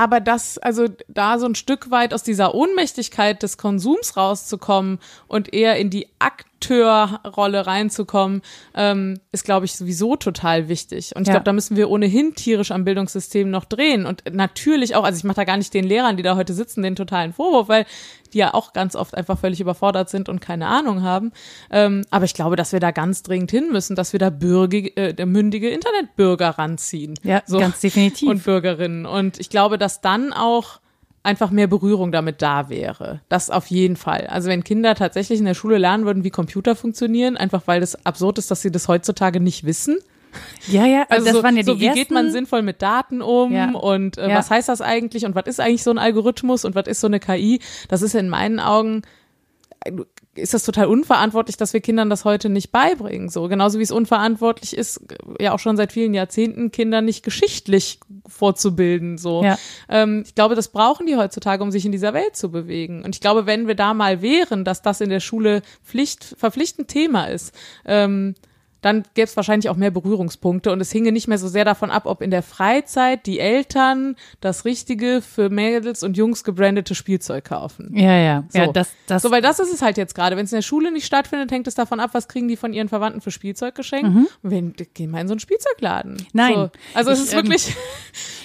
aber 0.02 0.18
das, 0.18 0.58
also 0.58 0.88
da 1.06 1.38
so 1.38 1.46
ein 1.46 1.54
Stück 1.54 1.92
weit 1.92 2.12
aus 2.12 2.24
dieser 2.24 2.56
Ohnmächtigkeit 2.56 3.40
des 3.40 3.56
Konsums 3.56 4.16
rauszukommen 4.16 4.98
und 5.28 5.54
eher 5.54 5.76
in 5.76 5.90
die 5.90 6.08
Akteurrolle 6.62 7.66
reinzukommen, 7.66 8.42
ähm, 8.74 9.18
ist, 9.32 9.44
glaube 9.44 9.66
ich, 9.66 9.74
sowieso 9.74 10.16
total 10.16 10.68
wichtig. 10.68 11.14
Und 11.16 11.22
ich 11.22 11.28
Ja. 11.28 11.34
glaube, 11.34 11.44
da 11.44 11.52
müssen 11.52 11.76
wir 11.76 11.90
ohnehin 11.90 12.34
tierisch 12.34 12.70
am 12.70 12.84
Bildungssystem 12.84 13.50
noch 13.50 13.64
drehen. 13.64 14.06
Und 14.06 14.22
natürlich 14.32 14.94
auch, 14.94 15.04
also 15.04 15.18
ich 15.18 15.24
mache 15.24 15.36
da 15.36 15.44
gar 15.44 15.56
nicht 15.56 15.74
den 15.74 15.84
Lehrern, 15.84 16.16
die 16.16 16.22
da 16.22 16.36
heute 16.36 16.54
sitzen, 16.54 16.82
den 16.82 16.96
totalen 16.96 17.32
Vorwurf, 17.32 17.68
weil 17.68 17.84
die 18.32 18.38
ja 18.38 18.54
auch 18.54 18.72
ganz 18.72 18.96
oft 18.96 19.14
einfach 19.14 19.38
völlig 19.38 19.60
überfordert 19.60 20.08
sind 20.08 20.28
und 20.28 20.40
keine 20.40 20.66
Ahnung 20.66 21.02
haben. 21.02 21.32
Ähm, 21.70 22.02
aber 22.10 22.24
ich 22.24 22.34
glaube, 22.34 22.56
dass 22.56 22.72
wir 22.72 22.80
da 22.80 22.90
ganz 22.90 23.22
dringend 23.22 23.50
hin 23.50 23.68
müssen, 23.70 23.94
dass 23.94 24.12
wir 24.12 24.20
da 24.20 24.30
bürgige, 24.30 24.96
äh, 24.96 25.26
mündige 25.26 25.68
Internetbürger 25.68 26.50
ranziehen. 26.50 27.14
Ja, 27.22 27.42
ganz 27.46 27.80
definitiv. 27.80 28.28
Und 28.28 28.44
Bürgerinnen. 28.44 29.04
Und 29.06 29.38
ich 29.38 29.50
glaube, 29.50 29.76
dass 29.78 30.00
dann 30.00 30.32
auch 30.32 30.80
einfach 31.24 31.50
mehr 31.50 31.66
Berührung 31.68 32.10
damit 32.12 32.42
da 32.42 32.68
wäre. 32.68 33.20
Das 33.28 33.48
auf 33.50 33.66
jeden 33.66 33.96
Fall. 33.96 34.26
Also 34.26 34.48
wenn 34.48 34.64
Kinder 34.64 34.94
tatsächlich 34.94 35.38
in 35.38 35.44
der 35.44 35.54
Schule 35.54 35.78
lernen 35.78 36.04
würden, 36.04 36.24
wie 36.24 36.30
Computer 36.30 36.74
funktionieren, 36.74 37.36
einfach 37.36 37.62
weil 37.66 37.80
das 37.80 38.04
absurd 38.06 38.38
ist, 38.38 38.50
dass 38.50 38.62
sie 38.62 38.72
das 38.72 38.88
heutzutage 38.88 39.38
nicht 39.40 39.64
wissen. 39.64 39.98
Ja, 40.68 40.86
ja, 40.86 41.04
Also 41.10 41.26
das 41.26 41.34
so, 41.36 41.42
waren 41.42 41.56
ja 41.56 41.62
die 41.62 41.66
so 41.66 41.78
wie 41.78 41.84
ersten. 41.86 41.98
geht 42.00 42.10
man 42.10 42.30
sinnvoll 42.32 42.62
mit 42.62 42.80
Daten 42.82 43.20
um 43.22 43.52
Ja. 43.52 43.70
und 43.72 44.18
äh, 44.18 44.30
Ja. 44.30 44.36
was 44.38 44.50
heißt 44.50 44.68
das 44.68 44.80
eigentlich 44.80 45.24
und 45.26 45.34
was 45.34 45.46
ist 45.46 45.60
eigentlich 45.60 45.82
so 45.82 45.90
ein 45.90 45.98
Algorithmus 45.98 46.64
und 46.64 46.74
was 46.74 46.86
ist 46.86 47.00
so 47.00 47.06
eine 47.06 47.20
KI? 47.20 47.60
Das 47.88 48.02
ist 48.02 48.14
in 48.14 48.28
meinen 48.28 48.58
Augen 48.58 49.02
ist 50.34 50.54
das 50.54 50.64
total 50.64 50.86
unverantwortlich, 50.86 51.56
dass 51.56 51.72
wir 51.72 51.80
Kindern 51.80 52.08
das 52.08 52.24
heute 52.24 52.48
nicht 52.48 52.72
beibringen. 52.72 53.28
So 53.28 53.48
genauso 53.48 53.78
wie 53.78 53.82
es 53.82 53.90
unverantwortlich 53.90 54.76
ist, 54.76 54.98
äh, 55.38 55.44
ja 55.44 55.52
auch 55.52 55.58
schon 55.58 55.76
seit 55.76 55.92
vielen 55.92 56.14
Jahrzehnten 56.14 56.70
Kinder 56.70 57.02
nicht 57.02 57.22
geschichtlich 57.22 58.00
vorzubilden. 58.26 59.18
So, 59.18 59.42
Ja. 59.44 59.58
ähm, 59.88 60.22
ich 60.26 60.34
glaube, 60.34 60.54
das 60.54 60.68
brauchen 60.68 61.06
die 61.06 61.16
heutzutage, 61.16 61.62
um 61.62 61.70
sich 61.70 61.84
in 61.84 61.92
dieser 61.92 62.14
Welt 62.14 62.36
zu 62.36 62.50
bewegen. 62.50 63.04
Und 63.04 63.14
ich 63.14 63.20
glaube, 63.20 63.46
wenn 63.46 63.66
wir 63.66 63.74
da 63.74 63.94
mal 63.94 64.22
wären, 64.22 64.64
dass 64.64 64.82
das 64.82 65.00
in 65.00 65.10
der 65.10 65.20
Schule 65.20 65.62
Pflicht, 65.84 66.34
verpflichtend 66.38 66.88
Thema 66.88 67.26
ist, 67.26 67.54
ähm, 67.84 68.34
dann 68.82 69.04
gäbe 69.14 69.24
es 69.24 69.34
wahrscheinlich 69.36 69.70
auch 69.70 69.76
mehr 69.76 69.90
Berührungspunkte 69.90 70.70
und 70.72 70.80
es 70.80 70.92
hinge 70.92 71.12
nicht 71.12 71.28
mehr 71.28 71.38
so 71.38 71.48
sehr 71.48 71.64
davon 71.64 71.90
ab, 71.90 72.02
ob 72.04 72.20
in 72.20 72.30
der 72.30 72.42
Freizeit 72.42 73.24
die 73.26 73.40
Eltern 73.40 74.16
das 74.40 74.64
richtige 74.66 75.22
für 75.22 75.48
Mädels 75.48 76.02
und 76.02 76.16
Jungs 76.16 76.44
gebrandete 76.44 76.94
Spielzeug 76.94 77.44
kaufen. 77.46 77.96
ja, 77.96 78.16
ja, 78.18 78.44
So. 78.50 78.58
ja, 78.58 78.66
das, 78.66 78.90
das, 79.06 79.22
So, 79.22 79.30
weil 79.30 79.40
das 79.40 79.58
ist 79.60 79.72
es 79.72 79.80
halt 79.82 79.96
jetzt 79.96 80.14
gerade. 80.14 80.36
Wenn 80.36 80.44
es 80.44 80.52
in 80.52 80.56
der 80.58 80.62
Schule 80.62 80.92
nicht 80.92 81.06
stattfindet, 81.06 81.50
hängt 81.50 81.66
es 81.66 81.74
davon 81.74 82.00
ab, 82.00 82.10
was 82.12 82.28
kriegen 82.28 82.48
die 82.48 82.56
von 82.56 82.72
ihren 82.72 82.88
Verwandten 82.88 83.20
für 83.20 83.30
Spielzeug 83.30 83.74
geschenkt. 83.74 84.04
Und 84.14 84.26
wenn, 84.42 84.74
gehen 84.94 85.10
wir 85.12 85.20
in 85.20 85.28
so 85.28 85.32
einen 85.32 85.40
Spielzeugladen. 85.40 86.12
Mhm. 86.14 86.26
Nein. 86.34 86.54
So. 86.54 86.70
Also 86.94 87.10
es 87.12 87.18
Ich, 87.20 87.24
ist 87.26 87.32
ähm, 87.32 87.38
wirklich, 87.44 87.76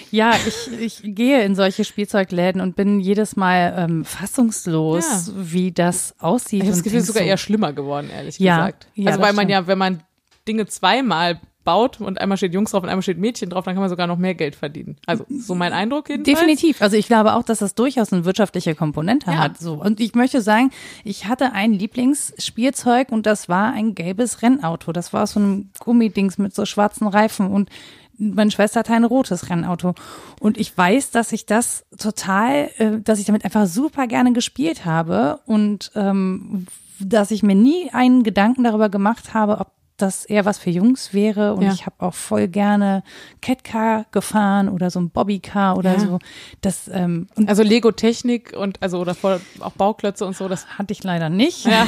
Ja, 0.09 0.33
ich, 0.47 0.79
ich 0.79 1.01
gehe 1.15 1.43
in 1.43 1.53
solche 1.55 1.83
Spielzeugläden 1.83 2.61
und 2.61 2.75
bin 2.77 3.01
jedes 3.01 3.35
Mal 3.35 3.73
ähm, 3.77 4.05
fassungslos, 4.05 5.31
wie 5.35 5.71
das 5.71 6.15
aussieht. 6.19 6.61
ich 6.63 6.67
habe 6.67 6.71
das 6.75 6.83
Gefühl, 6.83 6.99
es 6.99 7.03
ist 7.03 7.07
sogar 7.07 7.23
so, 7.23 7.29
eher 7.29 7.37
schlimmer 7.37 7.73
geworden, 7.73 8.09
ehrlich 8.09 8.39
Ja, 8.39 8.57
gesagt. 8.67 8.87
ja, 8.95 9.11
also 9.11 9.19
weil 9.21 9.33
man 9.33 9.45
stimmt. 9.47 9.51
ja, 9.51 9.67
wenn 9.67 9.77
man 9.77 10.03
Dinge 10.47 10.65
zweimal 10.67 11.39
baut 11.63 11.99
und 11.99 12.21
einmal 12.21 12.37
steht 12.37 12.53
Jungs 12.53 12.71
drauf 12.71 12.83
und 12.83 12.87
einmal 12.87 13.01
steht 13.03 13.17
Mädchen 13.17 13.49
drauf, 13.49 13.65
dann 13.65 13.73
kann 13.73 13.81
man 13.81 13.89
sogar 13.89 14.07
noch 14.07 14.17
mehr 14.17 14.35
Geld 14.35 14.55
verdienen. 14.55 14.95
Also 15.05 15.25
so 15.29 15.53
mein 15.53 15.73
Eindruck 15.73 16.07
jedenfalls. 16.07 16.39
Definitiv. 16.39 16.81
Also 16.81 16.95
ich 16.95 17.07
glaube 17.07 17.33
auch, 17.33 17.43
dass 17.43 17.59
das 17.59 17.75
durchaus 17.75 18.13
eine 18.13 18.23
wirtschaftliche 18.23 18.73
Komponente 18.73 19.29
Ja. 19.31 19.37
hat. 19.39 19.57
So. 19.59 19.73
Und 19.73 19.99
ich 19.99 20.15
möchte 20.15 20.39
sagen, 20.41 20.71
ich 21.03 21.25
hatte 21.25 21.51
ein 21.51 21.73
Lieblingsspielzeug 21.73 23.11
und 23.11 23.25
das 23.25 23.49
war 23.49 23.73
ein 23.73 23.95
gelbes 23.95 24.41
Rennauto. 24.41 24.93
Das 24.93 25.11
war 25.11 25.27
so 25.27 25.39
einem 25.41 25.69
Gummidings 25.79 26.37
mit 26.37 26.55
so 26.55 26.65
schwarzen 26.65 27.05
Reifen 27.07 27.47
und 27.51 27.69
meine 28.17 28.49
Schwester 28.49 28.79
hatte 28.79 28.93
ein 28.93 29.03
rotes 29.03 29.49
Rennauto. 29.49 29.93
Und 30.39 30.57
ich 30.57 30.75
weiß, 30.75 31.11
dass 31.11 31.31
ich 31.33 31.45
das 31.45 31.85
total, 31.99 32.69
äh, 32.77 32.99
dass 33.03 33.19
ich 33.19 33.25
damit 33.25 33.45
einfach 33.45 33.67
super 33.67 34.07
gerne 34.07 34.33
gespielt 34.33 34.85
habe 34.85 35.39
und 35.45 35.91
ähm, 35.95 36.65
dass 36.99 37.29
ich 37.31 37.43
mir 37.43 37.55
nie 37.55 37.91
einen 37.91 38.23
Gedanken 38.23 38.63
darüber 38.63 38.89
gemacht 38.89 39.33
habe, 39.33 39.59
ob 39.59 39.71
das 39.97 40.25
eher 40.25 40.45
was 40.45 40.57
für 40.59 40.69
Jungs 40.69 41.13
wäre. 41.13 41.53
Und 41.55 41.63
Ja. 41.63 41.73
ich 41.73 41.85
habe 41.85 41.95
auch 41.99 42.13
voll 42.13 42.47
gerne 42.47 43.03
Catcar 43.41 44.05
gefahren 44.11 44.69
oder 44.69 44.89
so 44.91 44.99
ein 44.99 45.09
Bobbycar 45.09 45.75
oder 45.77 45.93
Ja. 45.93 45.99
so. 45.99 46.19
Das 46.61 46.87
ähm, 46.93 47.27
Also 47.47 47.63
Lego 47.63 47.91
Technik 47.91 48.53
und 48.55 48.81
also 48.81 48.99
oder 48.99 49.15
voll, 49.15 49.41
auch 49.59 49.71
Bauklötze 49.73 50.25
und 50.25 50.35
so, 50.37 50.47
das 50.47 50.67
hatte 50.77 50.93
ich 50.93 51.03
leider 51.03 51.29
nicht. 51.29 51.65
Ja. 51.65 51.85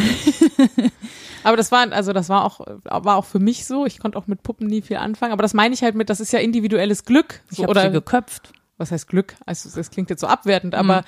aber 1.43 1.57
das 1.57 1.71
war, 1.71 1.91
also 1.91 2.13
das 2.13 2.29
war 2.29 2.45
auch, 2.45 2.59
war 2.83 3.15
auch 3.15 3.25
für 3.25 3.39
mich 3.39 3.65
so. 3.65 3.85
Ich 3.85 3.99
konnte 3.99 4.17
auch 4.17 4.27
mit 4.27 4.43
Puppen 4.43 4.67
nie 4.67 4.81
viel 4.81 4.97
anfangen. 4.97 5.31
Aber 5.33 5.41
das 5.43 5.53
meine 5.53 5.73
ich 5.73 5.83
halt 5.83 5.95
mit, 5.95 6.09
das 6.09 6.19
ist 6.19 6.33
ja 6.33 6.39
individuelles 6.39 7.05
Glück. 7.05 7.41
Ich 7.51 7.57
So, 7.57 7.63
habe 7.63 7.71
oder 7.71 7.81
sie 7.83 7.91
geköpft. 7.91 8.51
was 8.77 8.91
heißt 8.91 9.07
Glück? 9.07 9.35
Also 9.45 9.69
das 9.73 9.91
klingt 9.91 10.09
jetzt 10.09 10.21
so 10.21 10.27
abwertend, 10.27 10.73
aber 10.75 11.03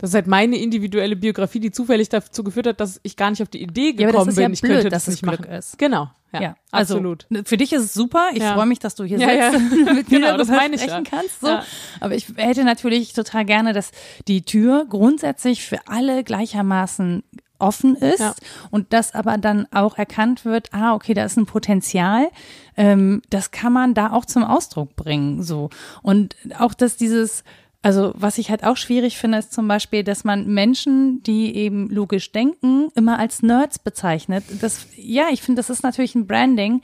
das 0.00 0.10
ist 0.10 0.14
halt 0.14 0.26
meine 0.26 0.56
individuelle 0.56 1.14
Biografie, 1.16 1.60
die 1.60 1.70
zufällig 1.70 2.08
dazu 2.08 2.42
geführt 2.42 2.66
hat, 2.66 2.80
dass 2.80 3.00
ich 3.02 3.16
gar 3.16 3.30
nicht 3.30 3.42
auf 3.42 3.48
die 3.48 3.62
Idee 3.62 3.94
Ja, 3.96 4.08
aber 4.08 4.12
gekommen 4.12 4.26
das 4.26 4.28
ist 4.28 4.34
bin, 4.36 4.42
ja 4.44 4.50
ich 4.50 4.60
blöd, 4.60 4.72
könnte 4.72 4.88
dass 4.88 5.04
das 5.04 5.14
es 5.14 5.22
nicht 5.22 5.28
Glück 5.28 5.40
machen. 5.48 5.52
ist. 5.58 5.78
Genau. 5.78 6.10
Ja, 6.32 6.40
Ja, 6.42 6.54
absolut. 6.70 7.26
Also, 7.30 7.42
für 7.44 7.56
dich 7.56 7.72
ist 7.72 7.82
es 7.82 7.92
super. 7.94 8.28
Ich 8.32 8.38
Ja. 8.42 8.54
freue 8.54 8.66
mich, 8.66 8.78
dass 8.78 8.94
du 8.94 9.04
hier 9.04 9.18
Ja, 9.18 9.50
sitzt 9.50 9.62
ja. 9.86 9.92
mit 9.94 10.10
mir 10.10 10.20
Genau, 10.20 10.36
das 10.36 10.46
darüber 10.48 10.78
sprechen 10.78 11.04
kannst. 11.04 11.40
So. 11.40 11.58
Aber 12.00 12.14
ich 12.14 12.26
hätte 12.36 12.64
natürlich 12.64 13.12
total 13.12 13.44
gerne, 13.44 13.72
dass 13.72 13.90
die 14.28 14.42
Tür 14.42 14.86
grundsätzlich 14.88 15.64
für 15.64 15.78
alle 15.88 16.22
gleichermaßen 16.22 17.22
offen 17.58 17.94
ist 17.96 18.20
Ja. 18.20 18.34
und 18.70 18.92
dass 18.94 19.14
aber 19.14 19.36
dann 19.36 19.66
auch 19.70 19.98
erkannt 19.98 20.44
wird, 20.46 20.72
ah, 20.72 20.94
okay, 20.94 21.12
da 21.14 21.24
ist 21.24 21.36
ein 21.36 21.44
Potenzial, 21.46 22.28
ähm, 22.76 23.20
das 23.28 23.50
kann 23.50 23.72
man 23.72 23.92
da 23.92 24.12
auch 24.12 24.24
zum 24.24 24.44
Ausdruck 24.44 24.96
bringen, 24.96 25.42
so. 25.42 25.68
Und 26.02 26.36
auch, 26.58 26.72
dass 26.72 26.96
dieses, 26.96 27.44
also 27.82 28.12
was 28.14 28.38
ich 28.38 28.50
halt 28.50 28.64
auch 28.64 28.76
schwierig 28.76 29.16
finde, 29.16 29.38
ist 29.38 29.52
zum 29.52 29.66
Beispiel, 29.66 30.04
dass 30.04 30.24
man 30.24 30.46
Menschen, 30.46 31.22
die 31.22 31.56
eben 31.56 31.88
logisch 31.88 32.30
denken, 32.32 32.88
immer 32.94 33.18
als 33.18 33.42
Nerds 33.42 33.78
bezeichnet. 33.78 34.44
Das, 34.60 34.86
ja, 34.96 35.28
ich 35.30 35.40
finde, 35.40 35.60
das 35.60 35.70
ist 35.70 35.82
natürlich 35.82 36.14
ein 36.14 36.26
Branding, 36.26 36.82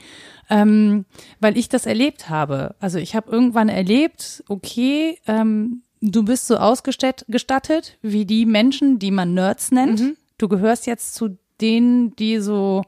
ähm, 0.49 1.05
weil 1.39 1.57
ich 1.57 1.69
das 1.69 1.85
erlebt 1.85 2.29
habe. 2.29 2.75
Also 2.79 2.97
ich 2.97 3.15
habe 3.15 3.31
irgendwann 3.31 3.69
erlebt, 3.69 4.43
okay, 4.47 5.19
ähm, 5.27 5.83
du 6.01 6.23
bist 6.23 6.47
so 6.47 6.57
ausgestattet 6.57 7.97
wie 8.01 8.25
die 8.25 8.45
Menschen, 8.45 8.97
die 8.97 9.11
man 9.11 9.35
Nerds 9.35 9.71
nennt. 9.71 10.17
Du 10.39 10.47
gehörst 10.47 10.87
jetzt 10.87 11.13
zu 11.13 11.37
denen, 11.61 12.15
die 12.15 12.39
so 12.39 12.83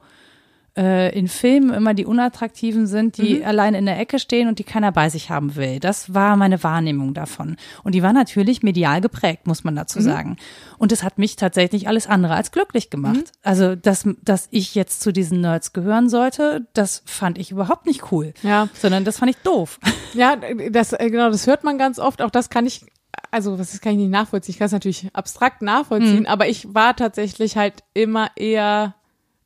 äh, 0.80 1.18
in 1.18 1.28
Filmen 1.28 1.74
immer 1.74 1.94
die 1.94 2.06
Unattraktiven 2.06 2.88
sind, 2.88 3.18
die 3.18 3.44
allein 3.44 3.74
in 3.74 3.86
der 3.86 4.00
Ecke 4.00 4.18
stehen 4.18 4.48
und 4.48 4.60
die 4.60 4.64
keiner 4.64 4.94
bei 4.94 5.10
sich 5.10 5.30
haben 5.30 5.58
will. 5.58 5.80
Das 5.80 6.14
war 6.14 6.38
meine 6.38 6.64
Wahrnehmung 6.64 7.14
davon. 7.14 7.58
Und 7.84 7.96
die 7.96 8.02
war 8.02 8.14
natürlich 8.14 8.64
medial 8.64 9.02
geprägt, 9.02 9.46
muss 9.46 9.66
man 9.66 9.76
dazu 9.76 10.00
sagen. 10.00 10.38
Und 10.78 10.94
es 10.94 11.04
hat 11.04 11.18
mich 11.18 11.36
tatsächlich 11.36 11.90
alles 11.90 12.08
andere 12.08 12.34
als 12.34 12.52
glücklich 12.52 12.90
gemacht. 12.90 13.32
Also, 13.44 13.76
dass, 13.76 14.08
dass 14.22 14.48
ich 14.52 14.74
jetzt 14.74 15.02
zu 15.02 15.12
diesen 15.12 15.42
Nerds 15.42 15.74
gehören 15.74 16.08
sollte, 16.08 16.66
das 16.74 17.04
fand 17.06 17.38
ich 17.38 17.52
überhaupt 17.52 17.86
nicht 17.86 18.12
cool. 18.12 18.34
Ja. 18.42 18.70
Sondern 18.74 19.04
das 19.04 19.18
fand 19.20 19.32
ich 19.32 19.38
doof. 19.38 19.80
Ja, 20.16 20.38
das, 20.72 20.94
äh, 20.94 21.12
genau, 21.12 21.30
das 21.30 21.46
hört 21.46 21.64
man 21.64 21.78
ganz 21.78 22.00
oft. 22.00 22.24
Auch 22.24 22.32
das 22.32 22.50
kann 22.50 22.66
ich, 22.66 22.84
also 23.30 23.56
das 23.58 23.80
kann 23.80 23.92
ich 23.92 24.00
nicht 24.00 24.10
nachvollziehen. 24.10 24.54
Ich 24.54 24.58
kann 24.58 24.66
es 24.66 24.72
natürlich 24.72 25.08
abstrakt 25.14 25.62
nachvollziehen, 25.62 26.26
aber 26.26 26.48
ich 26.48 26.74
war 26.74 26.96
tatsächlich 26.96 27.56
halt 27.56 27.84
immer 27.94 28.32
eher, 28.36 28.96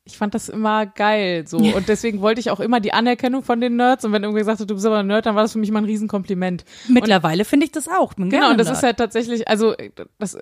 ich 0.06 0.18
fand 0.18 0.34
das 0.34 0.48
immer 0.50 0.84
geil 0.86 1.46
so. 1.46 1.56
Und 1.56 1.88
deswegen 1.88 2.20
wollte 2.20 2.38
ich 2.40 2.50
auch 2.50 2.60
immer 2.60 2.80
die 2.80 2.92
Anerkennung 2.92 3.42
von 3.42 3.60
den 3.60 3.76
Nerds. 3.76 4.04
Und 4.04 4.12
wenn 4.12 4.22
irgendwer 4.22 4.42
gesagt 4.42 4.60
hat, 4.60 4.68
du 4.68 4.74
bist 4.74 4.84
aber 4.86 4.98
ein 4.98 5.06
Nerd, 5.06 5.24
dann 5.26 5.34
war 5.34 5.42
das 5.42 5.52
für 5.52 5.58
mich 5.58 5.70
mal 5.70 5.78
ein 5.78 5.86
Riesenkompliment. 5.86 6.64
Mittlerweile 6.88 7.44
finde 7.46 7.64
ich 7.66 7.72
das 7.72 7.88
auch. 7.88 8.12
Bin 8.14 8.28
Genau, 8.28 8.50
und 8.50 8.58
das 8.58 8.66
Nerd. 8.66 8.76
ist 8.76 8.82
halt 8.82 8.96
tatsächlich, 8.98 9.48
also 9.48 9.74
das, 10.18 10.36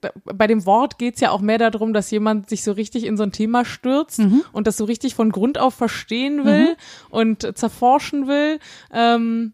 da- 0.00 0.10
bei 0.24 0.46
dem 0.48 0.66
Wort 0.66 0.98
geht's 0.98 1.20
ja 1.20 1.30
auch 1.30 1.40
mehr 1.40 1.58
darum, 1.58 1.92
dass 1.92 2.10
jemand 2.10 2.48
sich 2.50 2.64
so 2.64 2.72
richtig 2.72 3.04
in 3.04 3.16
so 3.16 3.22
ein 3.22 3.30
Thema 3.32 3.64
stürzt 3.64 4.20
und 4.52 4.66
das 4.66 4.76
so 4.76 4.84
richtig 4.84 5.14
von 5.14 5.30
Grund 5.30 5.56
auf 5.58 5.74
verstehen 5.74 6.44
will 6.44 6.76
und 7.10 7.56
zerforschen 7.56 8.26
will. 8.26 8.58
Ähm, 8.92 9.52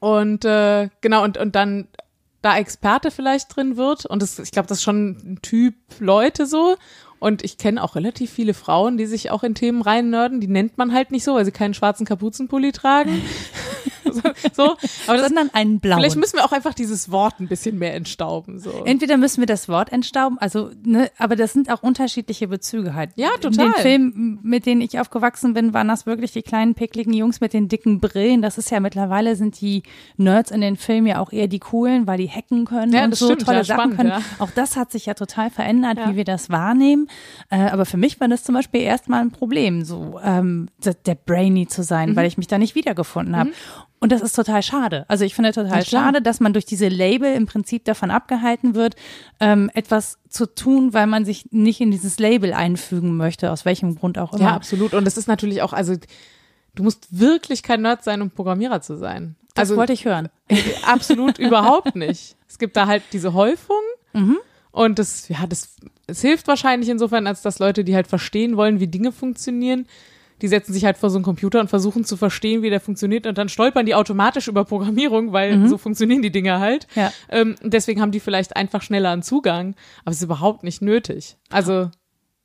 und 0.00 0.44
äh, 0.44 0.88
genau, 1.00 1.22
und, 1.22 1.38
und 1.38 1.54
dann 1.54 1.88
da 2.40 2.56
Experte 2.56 3.10
vielleicht 3.12 3.54
drin 3.54 3.76
wird. 3.76 4.04
Und 4.06 4.20
das, 4.22 4.38
ich 4.40 4.50
glaube, 4.50 4.66
das 4.66 4.78
ist 4.78 4.82
schon 4.84 5.10
ein 5.10 5.38
Typ 5.42 5.74
Leute 6.00 6.46
so. 6.46 6.76
Und 7.22 7.44
ich 7.44 7.56
kenne 7.56 7.80
auch 7.80 7.94
relativ 7.94 8.32
viele 8.32 8.52
Frauen, 8.52 8.96
die 8.96 9.06
sich 9.06 9.30
auch 9.30 9.44
in 9.44 9.54
Themen 9.54 9.80
rein 9.80 10.10
nerden. 10.10 10.40
Die 10.40 10.48
nennt 10.48 10.76
man 10.76 10.92
halt 10.92 11.12
nicht 11.12 11.22
so, 11.22 11.36
weil 11.36 11.44
sie 11.44 11.52
keinen 11.52 11.72
schwarzen 11.72 12.04
Kapuzenpulli 12.04 12.72
tragen. 12.72 13.22
so, 14.52 14.76
aber 15.06 15.16
das, 15.18 15.26
sondern 15.28 15.50
einen 15.52 15.80
blauen. 15.80 15.98
vielleicht 16.00 16.16
müssen 16.16 16.36
wir 16.36 16.44
auch 16.44 16.52
einfach 16.52 16.74
dieses 16.74 17.10
Wort 17.10 17.40
ein 17.40 17.48
bisschen 17.48 17.78
mehr 17.78 17.94
entstauben. 17.94 18.58
So. 18.58 18.84
Entweder 18.84 19.16
müssen 19.16 19.40
wir 19.40 19.46
das 19.46 19.68
Wort 19.68 19.92
entstauben, 19.92 20.38
also, 20.38 20.70
ne, 20.84 21.10
aber 21.18 21.36
das 21.36 21.52
sind 21.52 21.70
auch 21.70 21.82
unterschiedliche 21.82 22.48
Bezüge 22.48 22.94
halt. 22.94 23.10
Ja, 23.16 23.30
In 23.36 23.40
total. 23.40 23.66
den 23.66 23.74
Filmen, 23.74 24.38
mit 24.42 24.66
denen 24.66 24.80
ich 24.80 24.98
aufgewachsen 25.00 25.54
bin, 25.54 25.72
waren 25.74 25.88
das 25.88 26.06
wirklich 26.06 26.32
die 26.32 26.42
kleinen, 26.42 26.74
pickligen 26.74 27.12
Jungs 27.12 27.40
mit 27.40 27.52
den 27.52 27.68
dicken 27.68 28.00
Brillen. 28.00 28.42
Das 28.42 28.58
ist 28.58 28.70
ja 28.70 28.80
mittlerweile 28.80 29.36
sind 29.36 29.60
die 29.60 29.82
Nerds 30.16 30.50
in 30.50 30.60
den 30.60 30.76
Filmen 30.76 31.06
ja 31.06 31.18
auch 31.20 31.32
eher 31.32 31.48
die 31.48 31.58
coolen, 31.58 32.06
weil 32.06 32.18
die 32.18 32.28
hacken 32.28 32.64
können 32.64 32.92
Ja, 32.92 33.04
und 33.04 33.14
so 33.14 33.26
stimmt, 33.26 33.42
tolle 33.46 33.58
ja, 33.58 33.64
Sachen 33.64 33.92
spannend, 33.92 33.96
können. 33.96 34.10
ja. 34.10 34.20
Auch 34.38 34.50
das 34.50 34.76
hat 34.76 34.90
sich 34.92 35.06
ja 35.06 35.14
total 35.14 35.50
verändert, 35.50 35.98
wie 36.06 36.16
wir 36.16 36.24
das 36.24 36.50
wahrnehmen. 36.50 37.08
Äh, 37.50 37.56
aber 37.70 37.84
für 37.84 37.96
mich 37.96 38.20
war 38.20 38.28
das 38.28 38.44
zum 38.44 38.54
Beispiel 38.54 38.80
erstmal 38.82 39.20
ein 39.22 39.30
Problem, 39.30 39.84
so 39.84 40.18
ähm, 40.22 40.68
der 40.84 40.94
der 40.94 41.14
Brainy 41.14 41.66
zu 41.66 41.82
sein, 41.82 42.10
Mhm. 42.10 42.16
weil 42.16 42.26
ich 42.26 42.36
mich 42.38 42.46
da 42.48 42.58
nicht 42.58 42.74
wiedergefunden 42.74 43.36
habe. 43.36 43.50
Und 44.02 44.10
das 44.10 44.20
ist 44.20 44.34
total 44.34 44.64
schade. 44.64 45.04
Also 45.06 45.24
ich 45.24 45.34
finde 45.36 45.52
total 45.52 45.86
schade, 45.86 46.20
dass 46.20 46.40
man 46.40 46.52
durch 46.52 46.64
diese 46.64 46.88
Label 46.88 47.32
im 47.34 47.46
Prinzip 47.46 47.84
davon 47.84 48.10
abgehalten 48.10 48.74
wird, 48.74 48.96
ähm, 49.38 49.70
etwas 49.74 50.18
zu 50.28 50.46
tun, 50.46 50.92
weil 50.92 51.06
man 51.06 51.24
sich 51.24 51.52
nicht 51.52 51.80
in 51.80 51.92
dieses 51.92 52.18
Label 52.18 52.52
einfügen 52.52 53.16
möchte, 53.16 53.52
aus 53.52 53.64
welchem 53.64 53.94
Grund 53.94 54.18
auch 54.18 54.32
immer. 54.32 54.42
Ja, 54.42 54.54
absolut. 54.56 54.92
Und 54.92 55.06
es 55.06 55.16
ist 55.16 55.28
natürlich 55.28 55.62
auch, 55.62 55.72
also 55.72 55.94
du 56.74 56.82
musst 56.82 57.16
wirklich 57.16 57.62
kein 57.62 57.82
Nerd 57.82 58.02
sein, 58.02 58.22
um 58.22 58.30
Programmierer 58.30 58.80
zu 58.80 58.96
sein. 58.96 59.36
Das 59.54 59.68
also 59.68 59.76
wollte 59.76 59.92
ich 59.92 60.04
hören. 60.04 60.30
absolut 60.84 61.38
überhaupt 61.38 61.94
nicht. 61.94 62.36
Es 62.48 62.58
gibt 62.58 62.76
da 62.76 62.86
halt 62.86 63.02
diese 63.12 63.32
Häufung 63.32 63.80
Mhm. 64.14 64.36
und 64.72 64.98
das, 64.98 65.28
ja, 65.28 65.46
das, 65.46 65.76
es 66.06 66.20
hilft 66.20 66.48
wahrscheinlich 66.48 66.90
insofern, 66.90 67.26
als 67.26 67.40
dass 67.40 67.60
Leute, 67.60 67.82
die 67.84 67.94
halt 67.94 68.08
verstehen 68.08 68.58
wollen, 68.58 68.78
wie 68.78 68.88
Dinge 68.88 69.10
funktionieren, 69.12 69.86
die 70.42 70.48
setzen 70.48 70.72
sich 70.72 70.84
halt 70.84 70.98
vor 70.98 71.08
so 71.08 71.16
einen 71.16 71.24
Computer 71.24 71.60
und 71.60 71.68
versuchen 71.68 72.04
zu 72.04 72.16
verstehen, 72.16 72.62
wie 72.62 72.70
der 72.70 72.80
funktioniert 72.80 73.26
und 73.26 73.38
dann 73.38 73.48
stolpern 73.48 73.86
die 73.86 73.94
automatisch 73.94 74.48
über 74.48 74.64
Programmierung, 74.64 75.32
weil 75.32 75.68
so 75.68 75.78
funktionieren 75.78 76.20
die 76.20 76.32
Dinge 76.32 76.58
halt. 76.58 76.86
Mhm. 76.94 77.00
Ja. 77.00 77.12
Ähm, 77.28 77.54
deswegen 77.62 78.00
haben 78.00 78.10
die 78.10 78.20
vielleicht 78.20 78.56
einfach 78.56 78.82
schneller 78.82 79.10
einen 79.10 79.22
Zugang, 79.22 79.74
aber 80.04 80.10
es 80.10 80.18
ist 80.18 80.24
überhaupt 80.24 80.64
nicht 80.64 80.82
nötig. 80.82 81.36
Also 81.50 81.90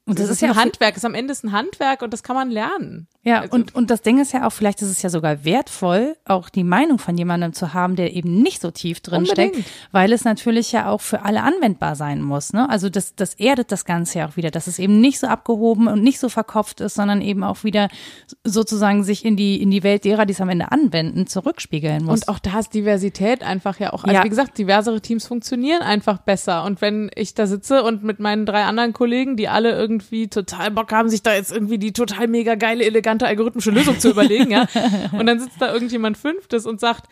Und 0.07 0.19
das, 0.19 0.29
ist 0.29 0.41
ja 0.41 0.49
ein 0.49 0.55
Handwerk, 0.55 0.95
ist 0.95 1.05
am 1.05 1.13
Ende 1.13 1.31
ist 1.33 1.43
ein 1.43 1.51
Handwerk 1.51 2.01
und 2.01 2.13
das 2.13 2.23
kann 2.23 2.35
man 2.35 2.49
lernen. 2.49 3.07
Ja, 3.23 3.41
Also- 3.41 3.53
und, 3.55 3.75
und 3.75 3.89
das 3.89 4.01
Ding 4.01 4.19
ist 4.21 4.31
ja 4.31 4.47
auch, 4.47 4.51
vielleicht 4.51 4.81
ist 4.81 4.89
es 4.89 5.01
ja 5.01 5.09
sogar 5.09 5.43
wertvoll, 5.43 6.15
auch 6.23 6.47
die 6.47 6.63
Meinung 6.63 6.97
von 6.97 7.17
jemandem 7.17 7.51
zu 7.51 7.73
haben, 7.73 7.97
der 7.97 8.13
eben 8.15 8.41
nicht 8.41 8.61
so 8.61 8.71
tief 8.71 9.01
drin 9.01 9.25
steckt, 9.25 9.57
weil 9.91 10.13
es 10.13 10.23
natürlich 10.23 10.71
ja 10.71 10.89
auch 10.89 11.01
für 11.01 11.23
alle 11.25 11.43
anwendbar 11.43 11.95
sein 11.95 12.21
muss. 12.21 12.53
Ne? 12.53 12.69
Also 12.69 12.89
das, 12.89 13.15
das 13.15 13.33
erdet 13.33 13.73
das 13.73 13.83
Ganze 13.83 14.19
ja 14.19 14.29
auch 14.29 14.37
wieder, 14.37 14.49
dass 14.49 14.67
es 14.67 14.79
eben 14.79 15.01
nicht 15.01 15.19
so 15.19 15.27
abgehoben 15.27 15.87
und 15.89 16.01
nicht 16.03 16.19
so 16.19 16.29
verkopft 16.29 16.79
ist, 16.79 16.93
sondern 16.95 17.21
eben 17.21 17.43
auch 17.43 17.65
wieder 17.65 17.89
sozusagen 18.45 19.03
sich 19.03 19.25
in 19.25 19.35
die, 19.35 19.61
in 19.61 19.71
die 19.71 19.83
Welt 19.83 20.05
derer, 20.05 20.25
die 20.25 20.31
es 20.33 20.39
am 20.39 20.47
Ende 20.49 20.71
anwenden, 20.71 21.27
zurückspiegeln 21.27 22.05
muss. 22.05 22.21
Und 22.21 22.29
auch 22.29 22.39
da 22.39 22.59
ist 22.59 22.73
Diversität 22.73 23.43
einfach 23.43 23.77
ja 23.79 23.91
auch, 23.91 24.05
also 24.05 24.15
Ja. 24.15 24.23
wie 24.23 24.29
gesagt, 24.29 24.57
diversere 24.57 25.01
Teams 25.01 25.27
funktionieren 25.27 25.81
einfach 25.81 26.19
besser. 26.19 26.63
Und 26.63 26.79
wenn 26.79 27.11
ich 27.13 27.33
da 27.33 27.45
sitze 27.45 27.83
und 27.83 28.03
mit 28.03 28.19
meinen 28.19 28.45
drei 28.45 28.63
anderen 28.63 28.93
Kollegen, 28.93 29.35
die 29.35 29.49
alle 29.49 29.71
irgendwie 29.71 29.96
total 30.29 30.71
Bock 30.71 30.91
haben, 30.91 31.09
sich 31.09 31.23
da 31.23 31.33
jetzt 31.33 31.51
irgendwie 31.51 31.77
die 31.77 31.93
total 31.93 32.27
mega 32.27 32.55
geile, 32.55 32.83
elegante 32.83 33.27
algorithmische 33.27 33.71
Lösung 33.71 33.99
zu 33.99 34.09
überlegen, 34.09 34.51
ja. 34.51 34.67
Und 35.11 35.25
dann 35.25 35.39
sitzt 35.39 35.61
da 35.61 35.73
irgendjemand 35.73 36.17
Fünftes 36.17 36.65
und 36.65 36.79
sagt, 36.79 37.09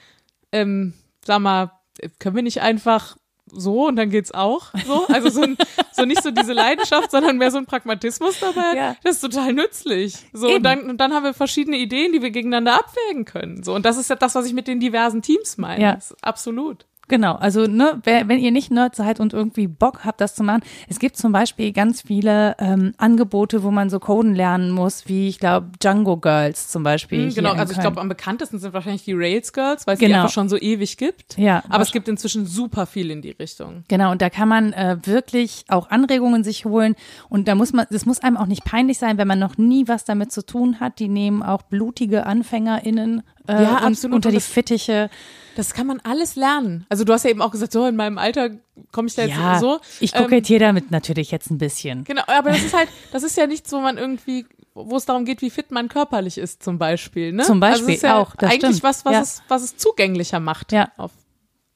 ähm, 0.52 0.94
sag 1.24 1.40
mal, 1.40 1.72
können 2.20 2.36
wir 2.36 2.44
nicht 2.44 2.62
einfach 2.62 3.18
so 3.48 3.88
und 3.88 3.96
dann 3.96 4.10
geht's 4.10 4.34
auch 4.34 4.72
so. 4.86 5.06
Also 5.08 5.30
so, 5.30 5.42
ein, 5.44 5.58
so 5.92 6.04
nicht 6.06 6.24
so 6.24 6.32
diese 6.32 6.54
Leidenschaft, 6.54 7.12
sondern 7.12 7.38
mehr 7.38 7.52
so 7.52 7.58
ein 7.58 7.66
Pragmatismus 7.66 8.40
dabei. 8.40 8.76
Ja. 8.76 8.96
Das 9.04 9.16
ist 9.16 9.22
total 9.22 9.54
nützlich. 9.54 10.18
So 10.34 10.48
Eben. 10.48 10.58
und 10.58 10.64
dann, 10.64 10.90
und 10.90 10.98
dann 10.98 11.14
haben 11.14 11.24
wir 11.24 11.34
verschiedene 11.34 11.78
Ideen, 11.78 12.12
die 12.12 12.22
wir 12.22 12.32
gegeneinander 12.32 12.74
abwägen 12.74 13.26
können. 13.26 13.64
So 13.64 13.74
und 13.74 13.86
das 13.86 13.98
ist 13.98 14.10
ja 14.10 14.16
das, 14.16 14.36
was 14.36 14.46
ich 14.46 14.54
mit 14.54 14.68
den 14.68 14.80
diversen 14.80 15.22
Teams 15.22 15.58
meine. 15.58 15.82
Ja. 15.82 16.00
Absolut. 16.22 16.86
Genau, 17.08 17.36
also 17.36 17.68
ne, 17.68 18.02
wenn 18.04 18.40
ihr 18.40 18.52
nicht 18.52 18.72
Nerd 18.72 18.96
seid 18.96 19.20
und 19.20 19.34
irgendwie 19.34 19.68
Bock 19.68 20.06
habt, 20.06 20.22
das 20.22 20.34
zu 20.36 20.44
machen, 20.44 20.62
es 20.90 20.98
gibt 21.00 21.18
zum 21.18 21.32
Beispiel 21.32 21.72
ganz 21.72 22.02
viele 22.02 22.56
ähm, 22.60 22.94
Angebote, 22.98 23.62
wo 23.64 23.72
man 23.72 23.90
so 23.90 24.00
Coden 24.00 24.34
lernen 24.34 24.72
muss, 24.72 25.08
wie 25.08 25.28
ich 25.28 25.40
glaube 25.40 25.68
Django 25.80 26.18
Girls 26.18 26.70
zum 26.70 26.84
Beispiel. 26.84 27.26
hier 27.26 27.34
genau, 27.36 27.54
also 27.54 27.74
ich 27.74 27.80
glaube, 27.80 28.02
am 28.02 28.10
bekanntesten 28.10 28.58
sind 28.60 28.74
wahrscheinlich 28.74 29.04
die 29.04 29.14
Rails 29.14 29.54
Girls, 29.54 29.86
weil 29.86 29.94
es 29.94 30.00
die 30.00 30.06
Genau. 30.08 30.18
einfach 30.22 30.32
schon 30.34 30.50
so 30.50 30.58
ewig 30.58 30.98
gibt. 30.98 31.38
Ja, 31.38 31.64
Aber 31.70 31.84
es 31.84 31.92
gibt 31.92 32.08
inzwischen 32.08 32.46
super 32.46 32.86
viel 32.86 33.12
in 33.12 33.22
die 33.22 33.32
Richtung. 33.32 33.84
Genau, 33.88 34.12
und 34.12 34.22
da 34.22 34.30
kann 34.30 34.48
man 34.50 34.74
äh, 34.74 34.98
wirklich 35.04 35.66
auch 35.68 35.90
Anregungen 35.90 36.44
sich 36.44 36.66
holen. 36.66 36.96
Und 37.30 37.48
da 37.48 37.56
muss 37.56 37.74
man, 37.74 37.86
das 37.90 38.06
muss 38.06 38.20
einem 38.20 38.38
auch 38.38 38.46
nicht 38.48 38.64
peinlich 38.66 38.98
sein, 38.98 39.18
wenn 39.18 39.28
man 39.28 39.40
noch 39.40 39.58
nie 39.58 39.88
was 39.88 40.06
damit 40.06 40.32
zu 40.32 40.46
tun 40.46 40.80
hat. 40.80 41.00
Die 41.00 41.08
nehmen 41.08 41.44
auch 41.44 41.62
blutige 41.64 42.26
AnfängerInnen 42.26 43.22
äh, 43.48 43.64
Ja, 43.64 43.78
und- 43.80 43.84
absolut. 43.86 44.16
unter 44.16 44.32
die 44.32 44.40
Fittiche. 44.40 45.10
Das 45.56 45.74
kann 45.74 45.88
man 45.88 46.02
alles 46.02 46.36
lernen. 46.36 46.86
Also 46.90 47.06
du 47.06 47.14
hast 47.14 47.24
ja 47.24 47.30
eben 47.30 47.42
auch 47.42 47.52
gesagt, 47.52 47.72
so 47.72 47.86
in 47.86 47.96
meinem 47.96 48.18
Alter 48.18 48.50
komme 48.92 49.08
ich 49.08 49.16
da 49.16 49.22
jetzt 49.22 49.38
Ja, 49.38 49.58
so. 49.60 49.80
ich 50.02 50.14
Ähm, 50.14 50.24
kokettiere 50.24 50.60
damit 50.60 50.92
natürlich 50.92 51.32
jetzt 51.32 51.50
ein 51.50 51.58
bisschen. 51.58 52.04
Genau, 52.04 52.24
aber 52.28 52.50
das 52.52 52.64
ist 52.64 52.74
halt, 52.76 52.90
das 53.14 53.24
ist 53.24 53.38
ja 53.38 53.48
nichts, 53.48 53.72
wo 53.72 53.80
man 53.80 53.98
irgendwie, 53.98 54.46
wo 54.74 54.98
es 54.98 55.06
darum 55.06 55.24
geht, 55.24 55.42
wie 55.42 55.50
fit 55.50 55.72
man 55.72 55.88
körperlich 55.88 56.38
ist, 56.38 56.62
zum 56.62 56.78
Beispiel. 56.78 57.32
Ne? 57.32 57.44
Zum 57.44 57.62
Beispiel 57.62 57.84
also 57.84 57.90
es 57.92 57.96
ist 57.98 58.04
ja 58.04 58.18
auch, 58.18 58.36
das 58.36 58.52
eigentlich 58.52 58.78
stimmt. 58.78 58.84
was, 58.84 59.06
was 59.06 59.14
Ja. 59.14 59.22
es, 59.22 59.42
was 59.48 59.64
es 59.64 59.78
zugänglicher 59.78 60.42
macht. 60.42 60.74
Ja. 60.74 60.92
Auf, 60.98 61.12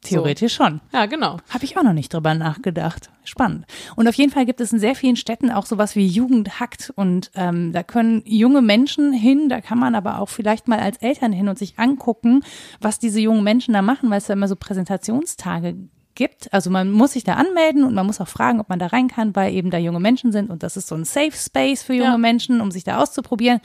Theoretisch 0.02 0.54
schon. 0.54 0.80
ja, 0.93 1.06
genau. 1.08 1.38
Habe 1.50 1.66
ich 1.66 1.78
auch 1.78 1.84
noch 1.84 1.93
nicht 1.93 2.14
drüber 2.14 2.34
nachgedacht. 2.34 3.10
Spannend. 3.26 3.66
Und 3.95 4.08
auf 4.08 4.16
jeden 4.16 4.32
Fall 4.32 4.45
gibt 4.45 4.62
es 4.62 4.72
in 4.72 4.80
sehr 4.80 4.95
vielen 4.95 5.18
Städten 5.18 5.52
auch 5.52 5.66
sowas 5.66 5.95
wie 5.95 6.08
Jugend 6.08 6.60
hackt. 6.60 6.91
Und 6.95 7.32
ähm, 7.36 7.74
da 7.74 7.84
können 7.84 8.24
junge 8.26 8.62
Menschen 8.62 9.12
hin, 9.12 9.50
da 9.50 9.62
kann 9.62 9.78
man 9.78 9.95
aber 9.95 10.20
auch 10.20 10.30
vielleicht 10.30 10.68
mal 10.68 10.80
als 10.80 10.97
Eltern 10.97 11.32
hin 11.34 11.50
und 11.50 11.60
sich 11.60 11.78
angucken, 11.78 12.43
was 12.80 12.97
diese 13.00 13.20
jungen 13.20 13.43
Menschen 13.43 13.74
da 13.74 13.82
machen, 13.82 14.10
weil 14.10 14.20
es 14.20 14.28
ja 14.30 14.34
immer 14.34 14.47
so 14.47 14.56
Präsentationstage 14.56 15.76
gibt. 16.16 16.52
Also 16.54 16.70
man 16.70 16.91
muss 16.91 17.14
sich 17.14 17.24
da 17.24 17.36
anmelden 17.36 17.84
und 17.84 17.93
man 17.93 18.06
muss 18.06 18.20
auch 18.20 18.28
fragen, 18.28 18.60
ob 18.60 18.68
man 18.68 18.80
da 18.80 18.88
rein 18.88 19.08
kann, 19.08 19.36
weil 19.36 19.54
eben 19.54 19.70
da 19.70 19.78
junge 19.78 20.00
Menschen 20.02 20.32
sind 20.32 20.50
und 20.50 20.64
das 20.64 20.76
ist 20.76 20.88
so 20.88 20.95
ein 20.95 21.06
Safe 21.06 21.32
Space 21.32 21.84
für 21.84 21.93
junge 21.93 22.10
Ja. 22.12 22.18
Menschen, 22.18 22.62
um 22.62 22.72
sich 22.72 22.84
da 22.84 22.97
auszuprobieren. 22.97 23.62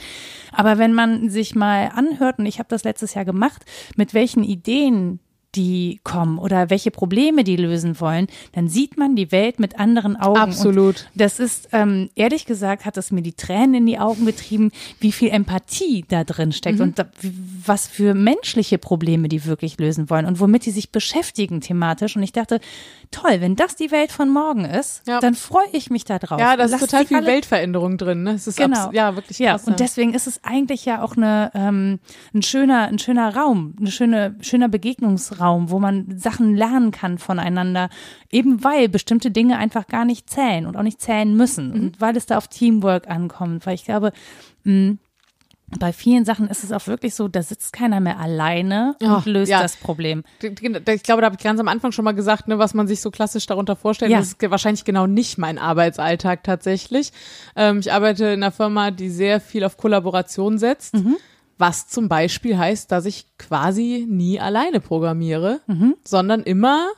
Aber 0.53 0.78
wenn 0.78 0.93
man 0.93 1.30
sich 1.30 1.55
mal 1.55 1.91
anhört, 1.95 2.39
und 2.39 2.47
ich 2.47 2.59
habe 2.59 2.68
das 2.68 2.85
letztes 2.85 3.14
Jahr 3.14 3.24
gemacht, 3.24 3.64
mit 3.97 4.14
welchen 4.14 4.45
Ideen 4.45 5.18
die 5.55 6.00
kommen 6.05 6.38
oder 6.38 6.70
welche 6.70 6.90
Probleme 6.90 7.44
die 7.44 7.57
lösen 7.57 8.00
wollen, 8.00 8.26
dann 8.52 8.68
sieht 8.68 8.96
man 8.96 9.16
die 9.16 9.30
Welt 9.32 9.59
mit 9.61 9.78
anderen 9.78 10.16
Augen. 10.16 10.38
Absolut. 10.38 11.07
Und 11.12 11.20
das 11.20 11.38
ist, 11.38 11.68
ähm, 11.72 12.11
ehrlich 12.14 12.46
gesagt, 12.46 12.84
hat 12.84 12.96
es 12.96 13.11
mir 13.11 13.22
die 13.22 13.32
Tränen 13.32 13.74
in 13.74 13.86
die 13.86 13.98
Augen 13.98 14.26
getrieben, 14.26 14.70
wie 15.00 15.12
viel 15.12 15.30
Empathie 15.30 16.05
da 16.09 16.24
drin 16.24 16.52
steckt 16.52 16.78
Mhm. 16.78 16.84
und 16.84 16.98
da, 16.98 17.07
was 17.64 17.86
für 17.86 18.14
menschliche 18.14 18.78
Probleme 18.78 19.28
die 19.28 19.44
wirklich 19.44 19.78
lösen 19.78 20.11
wollen 20.11 20.26
und 20.26 20.40
womit 20.40 20.66
die 20.66 20.70
sich 20.70 20.90
beschäftigen 20.90 21.61
thematisch. 21.61 22.16
Und 22.16 22.22
ich 22.22 22.32
dachte, 22.32 22.61
toll, 23.15 23.41
wenn 23.41 23.57
das 23.57 23.77
die 23.77 23.91
Welt 23.91 24.11
von 24.12 24.29
morgen 24.29 24.65
ist, 24.65 25.07
Ja. 25.07 25.21
dann 25.21 25.35
freue 25.35 25.69
ich 25.73 25.89
mich 25.91 26.05
da 26.05 26.19
drauf. 26.19 26.41
Ja, 26.41 26.57
da 26.57 26.65
ist 26.65 26.79
total 26.81 27.07
viel 27.07 27.25
Weltveränderung 27.25 27.97
drin. 27.99 28.23
Ne? 28.25 28.33
Es 28.33 28.47
ist 28.47 28.57
Genau. 28.57 28.91
ja 28.93 29.15
wirklich 29.17 29.39
ja, 29.39 29.53
krass. 29.53 29.65
und 29.65 29.81
deswegen 29.81 30.15
ist 30.15 30.27
es 30.27 30.43
eigentlich 30.43 30.85
ja 30.85 31.03
auch 31.03 31.17
eine, 31.17 31.51
ähm, 31.55 32.01
ein 32.35 32.43
schöner, 32.43 32.89
ein 32.89 32.99
schöner 32.99 33.35
Raum, 33.37 33.75
ein 33.81 33.87
schöne, 33.89 34.37
schöner 34.41 34.69
Begegnungsraum, 34.69 35.71
wo 35.71 35.79
man 35.79 36.19
Sachen 36.19 36.55
lernen 36.57 36.91
kann 36.91 37.19
voneinander, 37.19 37.89
eben 38.31 38.65
weil 38.65 38.89
bestimmte 38.89 39.31
Dinge 39.31 39.59
einfach 39.59 39.87
gar 39.87 40.05
nicht 40.05 40.29
zählen 40.29 40.67
und 40.67 40.77
auch 40.77 40.83
nicht 40.83 41.01
zählen 41.01 41.35
müssen 41.37 41.69
Mhm. 41.69 41.75
und 41.81 42.01
weil 42.01 42.17
es 42.17 42.27
da 42.27 42.37
auf 42.39 42.49
Teamwork 42.49 43.09
ankommt, 43.09 43.67
weil 43.67 43.75
ich 43.75 43.85
glaube, 43.85 44.12
mh, 44.65 44.97
bei 45.79 45.93
vielen 45.93 46.25
Sachen 46.25 46.49
ist 46.49 46.62
es 46.62 46.73
auch 46.73 46.87
wirklich 46.87 47.15
so, 47.15 47.27
da 47.27 47.43
sitzt 47.43 47.73
keiner 47.73 47.99
mehr 48.01 48.21
alleine 48.21 48.95
und 49.01 49.07
Ja, 49.07 49.23
löst 49.25 49.51
ja. 49.51 49.61
das 49.62 49.77
Problem. 49.77 50.23
Ich 50.43 50.55
glaube, 51.03 51.21
da 51.21 51.27
habe 51.27 51.37
ich 51.37 51.43
ganz 51.43 51.59
am 51.59 51.69
Anfang 51.69 51.91
schon 51.93 52.05
mal 52.05 52.12
gesagt, 52.12 52.49
ne, 52.49 52.59
was 52.59 52.75
man 52.75 52.87
sich 52.87 53.01
so 53.01 53.11
klassisch 53.11 53.47
darunter 53.47 53.75
vorstellt. 53.75 54.11
Ja. 54.12 54.19
Das 54.19 54.29
ist 54.35 54.51
wahrscheinlich 54.51 54.85
genau 54.85 55.07
nicht 55.07 55.39
mein 55.39 55.59
Arbeitsalltag 55.59 56.45
tatsächlich. 56.45 57.12
Ähm, 57.57 57.81
ich 57.81 57.93
arbeite 57.93 58.27
in 58.27 58.43
einer 58.43 58.53
Firma, 58.53 58.91
die 58.91 59.09
sehr 59.11 59.41
viel 59.41 59.65
auf 59.65 59.77
Kollaboration 59.77 60.59
setzt. 60.59 60.95
Mhm. 60.95 61.17
Was 61.57 61.87
zum 61.89 62.09
Beispiel 62.09 62.59
heißt, 62.59 62.91
dass 62.91 63.07
ich 63.07 63.27
quasi 63.39 64.07
nie 64.09 64.41
alleine 64.41 64.81
programmiere, 64.81 65.61
Mhm. 65.67 65.95
sondern 66.05 66.43
immer 66.43 66.89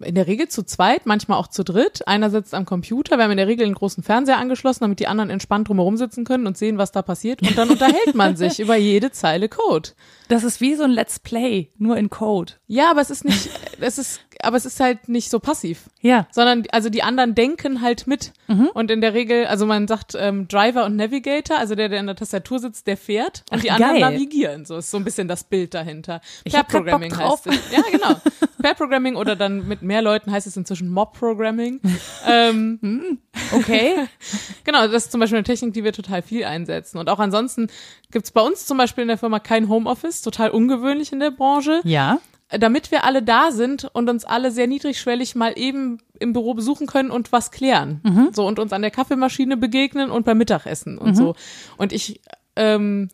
in 0.00 0.14
der 0.14 0.26
Regel 0.26 0.48
zu 0.48 0.64
zweit, 0.64 1.06
manchmal 1.06 1.38
auch 1.38 1.46
zu 1.46 1.64
dritt. 1.64 2.06
Einer 2.08 2.30
sitzt 2.30 2.54
am 2.54 2.64
Computer, 2.64 3.16
wir 3.16 3.24
haben 3.24 3.30
in 3.30 3.36
der 3.36 3.46
Regel 3.46 3.64
einen 3.64 3.74
großen 3.74 4.02
Fernseher 4.02 4.38
angeschlossen, 4.38 4.80
damit 4.80 5.00
die 5.00 5.06
anderen 5.06 5.30
entspannt 5.30 5.68
drumherum 5.68 5.96
sitzen 5.96 6.24
können 6.24 6.46
und 6.46 6.58
sehen, 6.58 6.78
was 6.78 6.92
da 6.92 7.02
passiert. 7.02 7.42
Und 7.42 7.56
dann 7.56 7.70
unterhält 7.70 8.14
man 8.14 8.36
sich 8.36 8.58
über 8.60 8.76
jede 8.76 9.12
Zeile 9.12 9.48
Code. 9.48 9.90
Das 10.28 10.44
ist 10.44 10.60
wie 10.60 10.74
so 10.74 10.84
ein 10.84 10.90
Let's 10.90 11.18
Play, 11.18 11.70
nur 11.78 11.96
in 11.96 12.10
Code. 12.10 12.54
Ja, 12.66 12.90
aber 12.90 13.00
es 13.00 13.10
ist 13.10 13.24
nicht, 13.24 13.50
es 13.80 13.98
ist, 13.98 14.20
aber 14.44 14.56
es 14.56 14.66
ist 14.66 14.80
halt 14.80 15.08
nicht 15.08 15.30
so 15.30 15.40
passiv. 15.40 15.90
Ja. 16.00 16.26
Sondern, 16.30 16.64
also 16.72 16.90
die 16.90 17.02
anderen 17.02 17.34
denken 17.34 17.80
halt 17.80 18.06
mit. 18.06 18.32
Mhm. 18.48 18.68
Und 18.74 18.90
in 18.90 19.00
der 19.00 19.14
Regel, 19.14 19.46
also 19.46 19.66
man 19.66 19.88
sagt 19.88 20.14
ähm, 20.18 20.48
Driver 20.48 20.84
und 20.84 20.96
Navigator, 20.96 21.58
also 21.58 21.74
der, 21.74 21.88
der 21.88 22.00
in 22.00 22.06
der 22.06 22.16
Tastatur 22.16 22.58
sitzt, 22.58 22.86
der 22.86 22.96
fährt 22.96 23.44
und 23.50 23.58
Ach, 23.58 23.62
die 23.62 23.70
anderen 23.70 24.00
geil. 24.00 24.12
navigieren. 24.12 24.64
So 24.64 24.76
ist 24.76 24.90
so 24.90 24.96
ein 24.98 25.04
bisschen 25.04 25.28
das 25.28 25.44
Bild 25.44 25.74
dahinter. 25.74 26.20
Pair-Programming 26.50 27.10
drauf. 27.10 27.44
heißt 27.46 27.58
es. 27.66 27.72
Ja, 27.72 27.82
genau. 27.90 28.20
Pair-Programming 28.62 29.16
oder 29.16 29.36
dann 29.36 29.66
mit 29.66 29.82
mehr 29.82 30.02
Leuten 30.02 30.30
heißt 30.30 30.46
es 30.46 30.56
inzwischen 30.56 30.90
Mob-Programming. 30.90 31.80
ähm, 32.26 33.18
Okay. 33.52 33.94
Genau, 34.64 34.86
das 34.86 35.04
ist 35.04 35.12
zum 35.12 35.20
Beispiel 35.20 35.36
eine 35.36 35.44
Technik, 35.44 35.74
die 35.74 35.84
wir 35.84 35.92
total 35.92 36.22
viel 36.22 36.44
einsetzen. 36.44 36.96
Und 36.98 37.10
auch 37.10 37.18
ansonsten 37.18 37.68
gibt's 38.10 38.30
bei 38.30 38.40
uns 38.40 38.64
zum 38.64 38.78
Beispiel 38.78 39.02
in 39.02 39.08
der 39.08 39.18
Firma 39.18 39.38
kein 39.38 39.68
Homeoffice, 39.68 40.22
total 40.22 40.50
ungewöhnlich 40.50 41.12
in 41.12 41.20
der 41.20 41.30
Branche 41.30 41.82
ja. 41.84 42.18
Damit 42.58 42.90
wir 42.90 43.04
alle 43.04 43.22
da 43.22 43.50
sind 43.50 43.88
und 43.92 44.08
uns 44.08 44.24
alle 44.24 44.50
sehr 44.50 44.66
niedrigschwellig 44.66 45.34
mal 45.34 45.52
eben 45.56 45.98
im 46.18 46.32
Büro 46.32 46.54
besuchen 46.54 46.86
können 46.86 47.10
und 47.10 47.32
was 47.32 47.50
klären. 47.50 48.00
So 48.32 48.46
und 48.46 48.58
uns 48.58 48.72
an 48.72 48.82
der 48.82 48.90
Kaffeemaschine 48.90 49.56
begegnen 49.56 50.10
und 50.10 50.24
beim 50.24 50.38
Mittagessen 50.38 50.98
und 50.98 51.16
so. 51.16 51.34
Und 51.76 51.92
ich 51.92 52.20
ähm, 52.56 53.08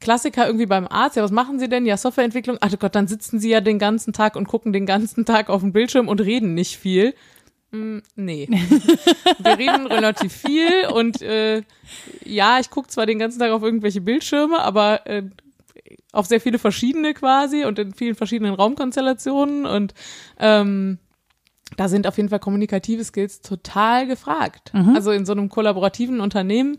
Klassiker 0.00 0.46
irgendwie 0.46 0.66
beim 0.66 0.86
Arzt, 0.86 1.16
ja, 1.16 1.22
was 1.22 1.30
machen 1.30 1.58
Sie 1.58 1.68
denn? 1.68 1.86
Ja, 1.86 1.96
Softwareentwicklung. 1.96 2.58
Ach 2.60 2.70
Gott, 2.78 2.94
dann 2.94 3.08
sitzen 3.08 3.40
Sie 3.40 3.50
ja 3.50 3.60
den 3.60 3.78
ganzen 3.78 4.12
Tag 4.12 4.36
und 4.36 4.46
gucken 4.46 4.72
den 4.72 4.86
ganzen 4.86 5.24
Tag 5.24 5.48
auf 5.48 5.62
den 5.62 5.72
Bildschirm 5.72 6.08
und 6.08 6.20
reden 6.20 6.54
nicht 6.54 6.76
viel. 6.76 7.14
Hm, 7.72 8.02
nee. 8.14 8.46
Wir 9.38 9.58
reden 9.58 9.86
relativ 9.86 10.32
viel 10.32 10.86
und 10.92 11.22
äh, 11.22 11.62
ja, 12.24 12.60
ich 12.60 12.70
gucke 12.70 12.88
zwar 12.88 13.06
den 13.06 13.18
ganzen 13.18 13.40
Tag 13.40 13.50
auf 13.50 13.62
irgendwelche 13.62 14.00
Bildschirme, 14.00 14.60
aber 14.60 15.06
äh, 15.06 15.24
auf 16.12 16.26
sehr 16.26 16.40
viele 16.40 16.58
verschiedene 16.58 17.14
quasi 17.14 17.64
und 17.64 17.78
in 17.78 17.92
vielen 17.94 18.14
verschiedenen 18.14 18.54
Raumkonstellationen 18.54 19.66
und 19.66 19.94
ähm, 20.38 20.98
da 21.76 21.88
sind 21.88 22.06
auf 22.06 22.16
jeden 22.16 22.28
Fall 22.28 22.38
kommunikative 22.40 23.02
Skills 23.04 23.40
total 23.40 24.06
gefragt. 24.06 24.72
Mhm. 24.74 24.94
Also 24.94 25.10
in 25.10 25.26
so 25.26 25.32
einem 25.32 25.48
kollaborativen 25.48 26.20
Unternehmen 26.20 26.78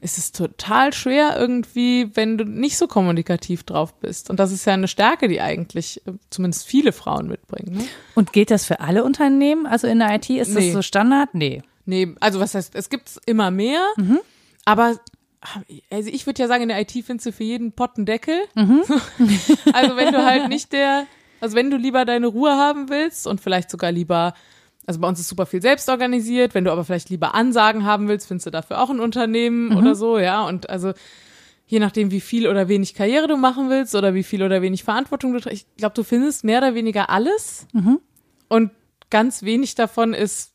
ist 0.00 0.18
es 0.18 0.32
total 0.32 0.92
schwer 0.92 1.36
irgendwie, 1.38 2.10
wenn 2.14 2.36
du 2.36 2.44
nicht 2.44 2.76
so 2.76 2.88
kommunikativ 2.88 3.62
drauf 3.62 3.94
bist. 4.00 4.30
Und 4.30 4.40
das 4.40 4.50
ist 4.50 4.64
ja 4.64 4.72
eine 4.72 4.88
Stärke, 4.88 5.28
die 5.28 5.40
eigentlich 5.40 6.04
äh, 6.08 6.12
zumindest 6.28 6.66
viele 6.66 6.90
Frauen 6.90 7.28
mitbringen. 7.28 7.76
Ne? 7.76 7.84
Und 8.16 8.32
gilt 8.32 8.50
das 8.50 8.64
für 8.64 8.80
alle 8.80 9.04
Unternehmen? 9.04 9.64
Also 9.64 9.86
in 9.86 10.00
der 10.00 10.12
IT 10.16 10.28
ist 10.28 10.48
Nee. 10.54 10.66
das 10.66 10.72
so 10.72 10.82
Standard? 10.82 11.34
Nee. 11.34 11.62
Nee, 11.84 12.14
also 12.18 12.40
was 12.40 12.54
heißt, 12.56 12.74
es 12.74 12.90
gibt 12.90 13.12
immer 13.26 13.52
mehr, 13.52 13.84
Mhm. 13.96 14.18
aber 14.64 14.96
also 15.90 16.08
ich 16.10 16.26
würde 16.26 16.40
ja 16.42 16.48
sagen, 16.48 16.62
in 16.62 16.68
der 16.68 16.80
IT 16.80 16.92
findest 17.04 17.26
du 17.26 17.32
für 17.32 17.44
jeden 17.44 17.72
Pott 17.72 17.96
einen 17.96 18.06
Deckel. 18.06 18.36
Mhm. 18.54 18.82
also 19.72 19.96
wenn 19.96 20.12
du 20.12 20.24
halt 20.24 20.48
nicht 20.48 20.72
der, 20.72 21.06
also 21.40 21.56
wenn 21.56 21.70
du 21.70 21.76
lieber 21.76 22.04
deine 22.04 22.28
Ruhe 22.28 22.52
haben 22.52 22.88
willst 22.88 23.26
und 23.26 23.40
vielleicht 23.40 23.70
sogar 23.70 23.90
lieber, 23.92 24.34
also 24.86 25.00
bei 25.00 25.08
uns 25.08 25.20
ist 25.20 25.28
super 25.28 25.46
viel 25.46 25.62
selbst 25.62 25.88
organisiert, 25.88 26.54
wenn 26.54 26.64
du 26.64 26.70
aber 26.72 26.84
vielleicht 26.84 27.10
lieber 27.10 27.34
Ansagen 27.34 27.84
haben 27.84 28.08
willst, 28.08 28.28
findest 28.28 28.46
du 28.46 28.50
dafür 28.50 28.80
auch 28.80 28.90
ein 28.90 29.00
Unternehmen 29.00 29.70
Mhm. 29.70 29.76
oder 29.76 29.94
so, 29.94 30.18
ja. 30.18 30.46
Und 30.46 30.70
also 30.70 30.92
je 31.66 31.78
nachdem, 31.78 32.10
wie 32.10 32.20
viel 32.20 32.46
oder 32.46 32.68
wenig 32.68 32.94
Karriere 32.94 33.26
du 33.28 33.36
machen 33.36 33.70
willst 33.70 33.94
oder 33.94 34.14
wie 34.14 34.22
viel 34.22 34.42
oder 34.42 34.62
wenig 34.62 34.84
Verantwortung 34.84 35.32
du 35.32 35.40
trägst, 35.40 35.66
ich 35.70 35.76
glaube, 35.76 35.94
du 35.94 36.02
findest 36.04 36.44
mehr 36.44 36.58
oder 36.58 36.74
weniger 36.74 37.10
alles. 37.10 37.66
Mhm. 37.72 37.98
Und 38.48 38.70
ganz 39.10 39.42
wenig 39.42 39.74
davon 39.74 40.14
ist 40.14 40.51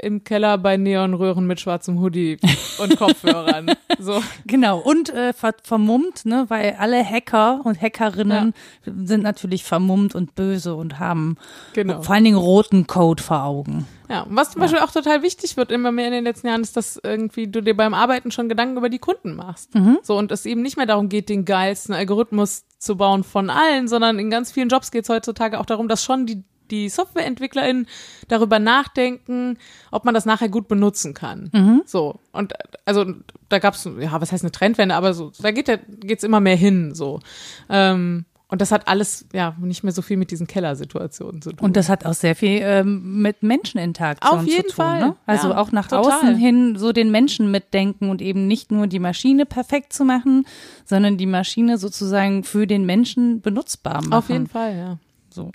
im 0.00 0.24
Keller 0.24 0.58
bei 0.58 0.76
Neonröhren 0.76 1.46
mit 1.46 1.60
schwarzem 1.60 2.00
Hoodie 2.00 2.38
und 2.78 2.96
Kopfhörern. 2.96 3.70
so. 3.98 4.22
Genau, 4.46 4.78
und 4.78 5.08
äh, 5.10 5.32
ver 5.32 5.54
vermummt, 5.62 6.26
ne, 6.26 6.44
weil 6.48 6.76
alle 6.78 7.04
Hacker 7.04 7.60
und 7.64 7.80
Hackerinnen 7.80 8.52
sind 8.84 9.22
natürlich 9.22 9.64
vermummt 9.64 10.14
und 10.14 10.34
böse 10.34 10.74
und 10.74 10.98
haben 10.98 11.36
Genau. 11.72 12.02
vor 12.02 12.14
allen 12.14 12.24
Dingen 12.24 12.36
roten 12.36 12.86
Code 12.86 13.22
vor 13.22 13.42
Augen. 13.44 13.86
Ja, 14.08 14.22
und 14.22 14.36
was 14.36 14.52
zum 14.52 14.60
Beispiel 14.60 14.80
auch 14.80 14.92
total 14.92 15.22
wichtig 15.22 15.56
wird 15.56 15.72
immer 15.72 15.90
mehr 15.90 16.06
in 16.06 16.12
den 16.12 16.24
letzten 16.24 16.46
Jahren, 16.46 16.60
ist, 16.62 16.76
dass 16.76 17.00
irgendwie 17.02 17.48
du 17.48 17.60
dir 17.60 17.76
beim 17.76 17.92
Arbeiten 17.92 18.30
schon 18.30 18.48
Gedanken 18.48 18.76
über 18.76 18.88
die 18.88 19.00
Kunden 19.00 19.34
machst. 19.34 19.70
So, 20.02 20.16
und 20.16 20.30
es 20.30 20.46
eben 20.46 20.62
nicht 20.62 20.76
mehr 20.76 20.86
darum 20.86 21.08
geht, 21.08 21.28
den 21.28 21.44
geilsten 21.44 21.92
Algorithmus 21.92 22.64
zu 22.78 22.96
bauen 22.96 23.24
von 23.24 23.50
allen, 23.50 23.88
sondern 23.88 24.20
in 24.20 24.30
ganz 24.30 24.52
vielen 24.52 24.68
Jobs 24.68 24.92
geht 24.92 25.02
es 25.04 25.08
heutzutage 25.08 25.58
auch 25.58 25.66
darum, 25.66 25.88
dass 25.88 26.04
schon 26.04 26.24
die, 26.26 26.44
die 26.70 26.88
SoftwareentwicklerInnen 26.88 27.86
darüber 28.28 28.58
nachdenken, 28.58 29.58
ob 29.90 30.04
man 30.04 30.14
das 30.14 30.26
nachher 30.26 30.48
gut 30.48 30.68
benutzen 30.68 31.14
kann. 31.14 31.82
So. 31.86 32.20
Und 32.32 32.52
also 32.84 33.04
da 33.48 33.58
gab 33.58 33.74
es, 33.74 33.88
ja, 33.98 34.20
was 34.20 34.32
heißt 34.32 34.44
eine 34.44 34.52
Trendwende, 34.52 34.94
aber 34.94 35.14
so, 35.14 35.32
da 35.40 35.50
geht 35.50 35.68
der, 35.68 35.78
geht's 35.78 36.24
immer 36.24 36.40
mehr 36.40 36.56
hin. 36.56 36.94
So. 36.94 37.20
Ähm, 37.68 38.24
und 38.48 38.60
das 38.60 38.70
hat 38.70 38.86
alles 38.86 39.26
ja 39.32 39.56
nicht 39.58 39.82
mehr 39.82 39.92
so 39.92 40.02
viel 40.02 40.16
mit 40.16 40.30
diesen 40.30 40.46
Kellersituationen 40.46 41.42
zu 41.42 41.50
tun. 41.50 41.58
Und 41.64 41.76
das 41.76 41.88
hat 41.88 42.06
auch 42.06 42.12
sehr 42.12 42.36
viel 42.36 42.60
ähm, 42.62 43.20
mit 43.20 43.42
Menscheninteraktion 43.42 44.38
Auf 44.38 44.46
jeden 44.46 44.68
zu 44.68 44.76
tun. 44.76 44.84
Fall, 44.84 45.00
Ne? 45.00 45.16
Also 45.26 45.48
ja, 45.50 45.58
auch 45.58 45.72
nach 45.72 45.88
total. 45.88 46.12
außen 46.12 46.36
hin 46.36 46.76
so 46.76 46.92
den 46.92 47.10
Menschen 47.10 47.50
mitdenken 47.50 48.08
und 48.08 48.22
eben 48.22 48.46
nicht 48.46 48.70
nur 48.70 48.86
die 48.86 49.00
Maschine 49.00 49.46
perfekt 49.46 49.92
zu 49.92 50.04
machen, 50.04 50.46
sondern 50.84 51.16
die 51.16 51.26
Maschine 51.26 51.76
sozusagen 51.76 52.44
für 52.44 52.68
den 52.68 52.86
Menschen 52.86 53.40
benutzbar 53.40 53.94
machen. 53.94 54.12
Auf 54.12 54.28
jeden 54.28 54.46
Fall, 54.46 54.76
ja. 54.76 54.98
So. 55.28 55.50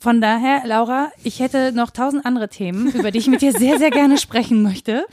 Von 0.00 0.22
daher, 0.22 0.62
Laura, 0.64 1.12
ich 1.22 1.40
hätte 1.40 1.72
noch 1.72 1.90
tausend 1.90 2.24
andere 2.24 2.48
Themen, 2.48 2.90
über 2.92 3.10
die 3.10 3.18
ich 3.18 3.26
mit 3.26 3.42
dir 3.42 3.52
sehr, 3.52 3.78
sehr 3.78 3.90
gerne 3.90 4.16
sprechen 4.16 4.62
möchte. 4.62 5.04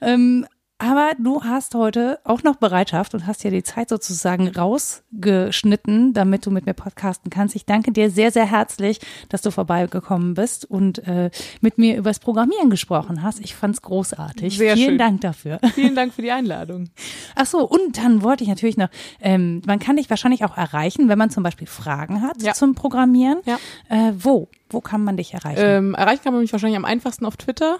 Ähm, 0.00 0.46
aber 0.82 1.12
du 1.18 1.44
hast 1.44 1.74
heute 1.76 2.18
auch 2.24 2.42
noch 2.42 2.56
Bereitschaft 2.56 3.14
und 3.14 3.26
hast 3.26 3.44
ja 3.44 3.50
die 3.50 3.62
Zeit 3.62 3.88
sozusagen 3.88 4.48
rausgeschnitten, 4.48 6.12
damit 6.12 6.44
du 6.44 6.50
mit 6.50 6.66
mir 6.66 6.74
podcasten 6.74 7.30
kannst. 7.30 7.54
Ich 7.54 7.66
danke 7.66 7.92
dir 7.92 8.10
sehr, 8.10 8.30
sehr 8.32 8.46
herzlich, 8.46 8.98
dass 9.28 9.42
du 9.42 9.50
vorbeigekommen 9.52 10.34
bist 10.34 10.64
und 10.68 11.06
äh, 11.06 11.30
mit 11.60 11.78
mir 11.78 11.96
übers 11.96 12.18
Programmieren 12.18 12.68
gesprochen 12.70 13.22
hast. 13.22 13.40
Ich 13.40 13.54
fand's 13.54 13.82
großartig. 13.82 14.58
Sehr 14.58 14.74
Vielen 14.74 14.88
schön. 14.90 14.98
Dank 14.98 15.20
dafür. 15.20 15.60
Vielen 15.74 15.94
Dank 15.94 16.12
für 16.14 16.22
die 16.22 16.32
Einladung. 16.32 16.90
Ach 17.36 17.46
so, 17.46 17.66
und 17.68 17.98
dann 17.98 18.22
wollte 18.22 18.42
ich 18.42 18.50
natürlich 18.50 18.76
noch, 18.76 18.88
ähm, 19.20 19.62
man 19.66 19.78
kann 19.78 19.96
dich 19.96 20.10
wahrscheinlich 20.10 20.44
auch 20.44 20.56
erreichen, 20.56 21.08
wenn 21.08 21.18
man 21.18 21.30
zum 21.30 21.42
Beispiel 21.44 21.66
Fragen 21.68 22.22
hat 22.22 22.42
Ja. 22.42 22.54
zum 22.54 22.74
Programmieren. 22.74 23.38
Ja. 23.44 23.58
Äh, 23.88 24.12
wo? 24.18 24.48
Wo 24.68 24.80
kann 24.80 25.04
man 25.04 25.16
dich 25.16 25.32
erreichen? 25.34 25.60
Ähm, 25.62 25.94
erreichen 25.94 26.22
kann 26.24 26.32
man 26.32 26.42
mich 26.42 26.52
wahrscheinlich 26.52 26.76
am 26.78 26.84
einfachsten 26.84 27.24
auf 27.26 27.36
Twitter. 27.36 27.76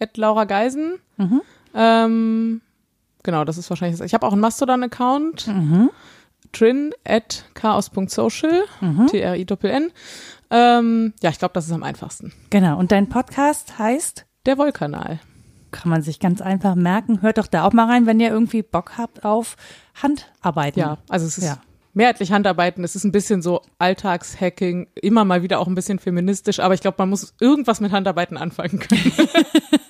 At 0.00 0.16
Laura 0.16 0.44
Geisen. 0.44 0.94
Ähm, 1.74 2.60
genau, 3.22 3.44
das 3.44 3.58
ist 3.58 3.68
wahrscheinlich 3.70 3.98
das. 3.98 4.06
Ich 4.06 4.14
habe 4.14 4.26
auch 4.26 4.32
einen 4.32 4.40
Mastodon-Account. 4.40 5.50
Trin 6.52 6.92
at 7.04 7.44
chaos.social. 7.54 8.64
T-R-I-N. 9.10 9.92
Ähm, 10.50 11.12
ja, 11.22 11.30
ich 11.30 11.38
glaube, 11.38 11.54
das 11.54 11.66
ist 11.66 11.72
am 11.72 11.82
einfachsten. 11.82 12.32
Genau. 12.50 12.78
Und 12.78 12.92
dein 12.92 13.08
Podcast 13.08 13.78
heißt, 13.78 14.24
Der 14.46 14.56
Wollkanal. 14.58 15.18
kann 15.72 15.90
man 15.90 16.02
sich 16.02 16.20
ganz 16.20 16.40
einfach 16.40 16.76
merken. 16.76 17.22
Hört 17.22 17.38
doch 17.38 17.48
da 17.48 17.64
auch 17.64 17.72
mal 17.72 17.86
rein, 17.86 18.06
wenn 18.06 18.20
ihr 18.20 18.28
irgendwie 18.30 18.62
Bock 18.62 18.92
habt 18.98 19.24
auf 19.24 19.56
Handarbeiten. 20.00 20.78
Ja, 20.78 20.98
also 21.08 21.26
es 21.26 21.38
ist 21.38 21.44
Ja. 21.44 21.58
mehrheitlich 21.92 22.30
Handarbeiten. 22.30 22.84
Es 22.84 22.94
ist 22.94 23.02
ein 23.02 23.10
bisschen 23.10 23.42
so 23.42 23.62
Alltagshacking, 23.80 24.86
immer 25.02 25.24
mal 25.24 25.42
wieder 25.42 25.58
auch 25.58 25.66
ein 25.66 25.74
bisschen 25.74 25.98
feministisch, 25.98 26.60
aber 26.60 26.74
ich 26.74 26.82
glaube, 26.82 26.96
man 26.98 27.08
muss 27.10 27.34
irgendwas 27.40 27.80
mit 27.80 27.90
Handarbeiten 27.90 28.36
anfangen 28.36 28.78
können. 28.78 29.12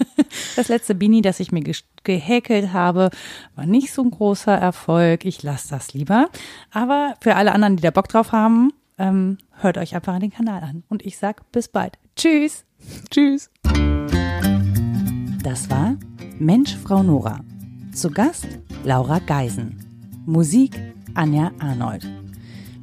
Das 0.56 0.68
letzte 0.68 0.94
Bini, 0.94 1.22
das 1.22 1.40
ich 1.40 1.52
mir 1.52 1.60
ge 1.60 1.74
gehäkelt 2.04 2.74
habe, 2.74 3.08
war 3.56 3.64
nicht 3.64 3.92
so 3.92 4.02
ein 4.02 4.10
großer 4.10 4.52
Erfolg. 4.54 5.24
Ich 5.24 5.42
lasse 5.42 5.70
das 5.70 5.94
lieber. 5.94 6.28
Aber 6.70 7.14
für 7.20 7.34
alle 7.36 7.52
anderen, 7.52 7.76
die 7.76 7.82
da 7.82 7.90
Bock 7.90 8.08
drauf 8.08 8.32
haben, 8.32 8.72
ähm, 8.98 9.38
hört 9.52 9.78
euch 9.78 9.94
einfach 9.94 10.18
den 10.18 10.30
Kanal 10.30 10.62
an. 10.62 10.84
Und 10.88 11.04
ich 11.04 11.16
sag 11.16 11.50
bis 11.50 11.68
bald. 11.68 11.98
Tschüss. 12.16 12.64
Tschüss. 13.10 13.50
Das 15.42 15.70
war 15.70 15.96
Mensch, 16.38 16.76
Frau 16.76 17.02
Nora. 17.02 17.40
Zu 17.92 18.10
Gast 18.10 18.46
Laura 18.84 19.18
Geisen. 19.20 19.78
Musik 20.26 20.78
Anja 21.14 21.52
Arnold. 21.58 22.23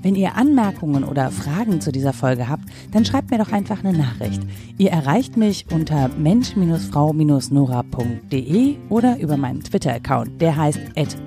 Wenn 0.02 0.16
ihr 0.16 0.36
Anmerkungen 0.36 1.04
oder 1.04 1.30
Fragen 1.32 1.82
zu 1.82 1.92
dieser 1.92 2.14
Folge 2.14 2.48
habt, 2.50 2.64
dann 2.92 3.06
schreibt 3.06 3.30
mir 3.32 3.38
doch 3.38 3.52
einfach 3.52 3.84
eine 3.84 3.98
Nachricht. 3.98 4.42
Ihr 4.78 4.92
erreicht 4.92 5.36
mich 5.38 5.66
unter 5.72 6.10
mensch-frau-nora.de 6.10 8.76
oder 8.90 9.18
über 9.20 9.38
meinen 9.38 9.62
Twitter-Account, 9.62 10.42
der 10.42 10.58
heißt 10.58 10.80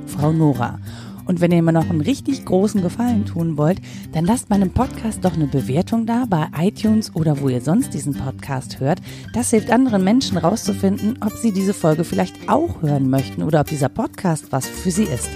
Frau 0.07 0.33
Nora. 0.33 0.81
Und 1.27 1.41
wenn 1.41 1.53
ihr 1.53 1.63
mir 1.63 1.73
noch 1.73 1.89
einen 1.89 2.03
richtig 2.03 2.45
großen 2.45 2.83
Gefallen 2.83 3.25
tun 3.25 3.57
wollt, 3.57 3.81
dann 4.13 4.25
lasst 4.25 4.51
meinem 4.51 4.71
Podcast 4.71 5.25
doch 5.25 5.35
eine 5.35 5.47
Bewertung 5.47 6.07
da 6.07 6.27
bei 6.29 6.49
iTunes 6.59 7.15
oder 7.15 7.41
wo 7.41 7.49
ihr 7.49 7.61
sonst 7.61 7.95
diesen 7.95 8.15
Podcast 8.15 8.81
hört. 8.81 9.01
Das 9.33 9.51
hilft 9.51 9.71
anderen 9.71 10.05
Menschen 10.05 10.37
rauszufinden, 10.37 11.19
ob 11.25 11.33
sie 11.33 11.53
diese 11.53 11.75
Folge 11.75 12.05
vielleicht 12.05 12.49
auch 12.49 12.83
hören 12.83 13.09
möchten 13.09 13.43
oder 13.43 13.61
ob 13.61 13.69
dieser 13.69 13.89
Podcast 13.89 14.47
was 14.51 14.67
für 14.67 14.91
sie 14.91 15.05
ist. 15.05 15.31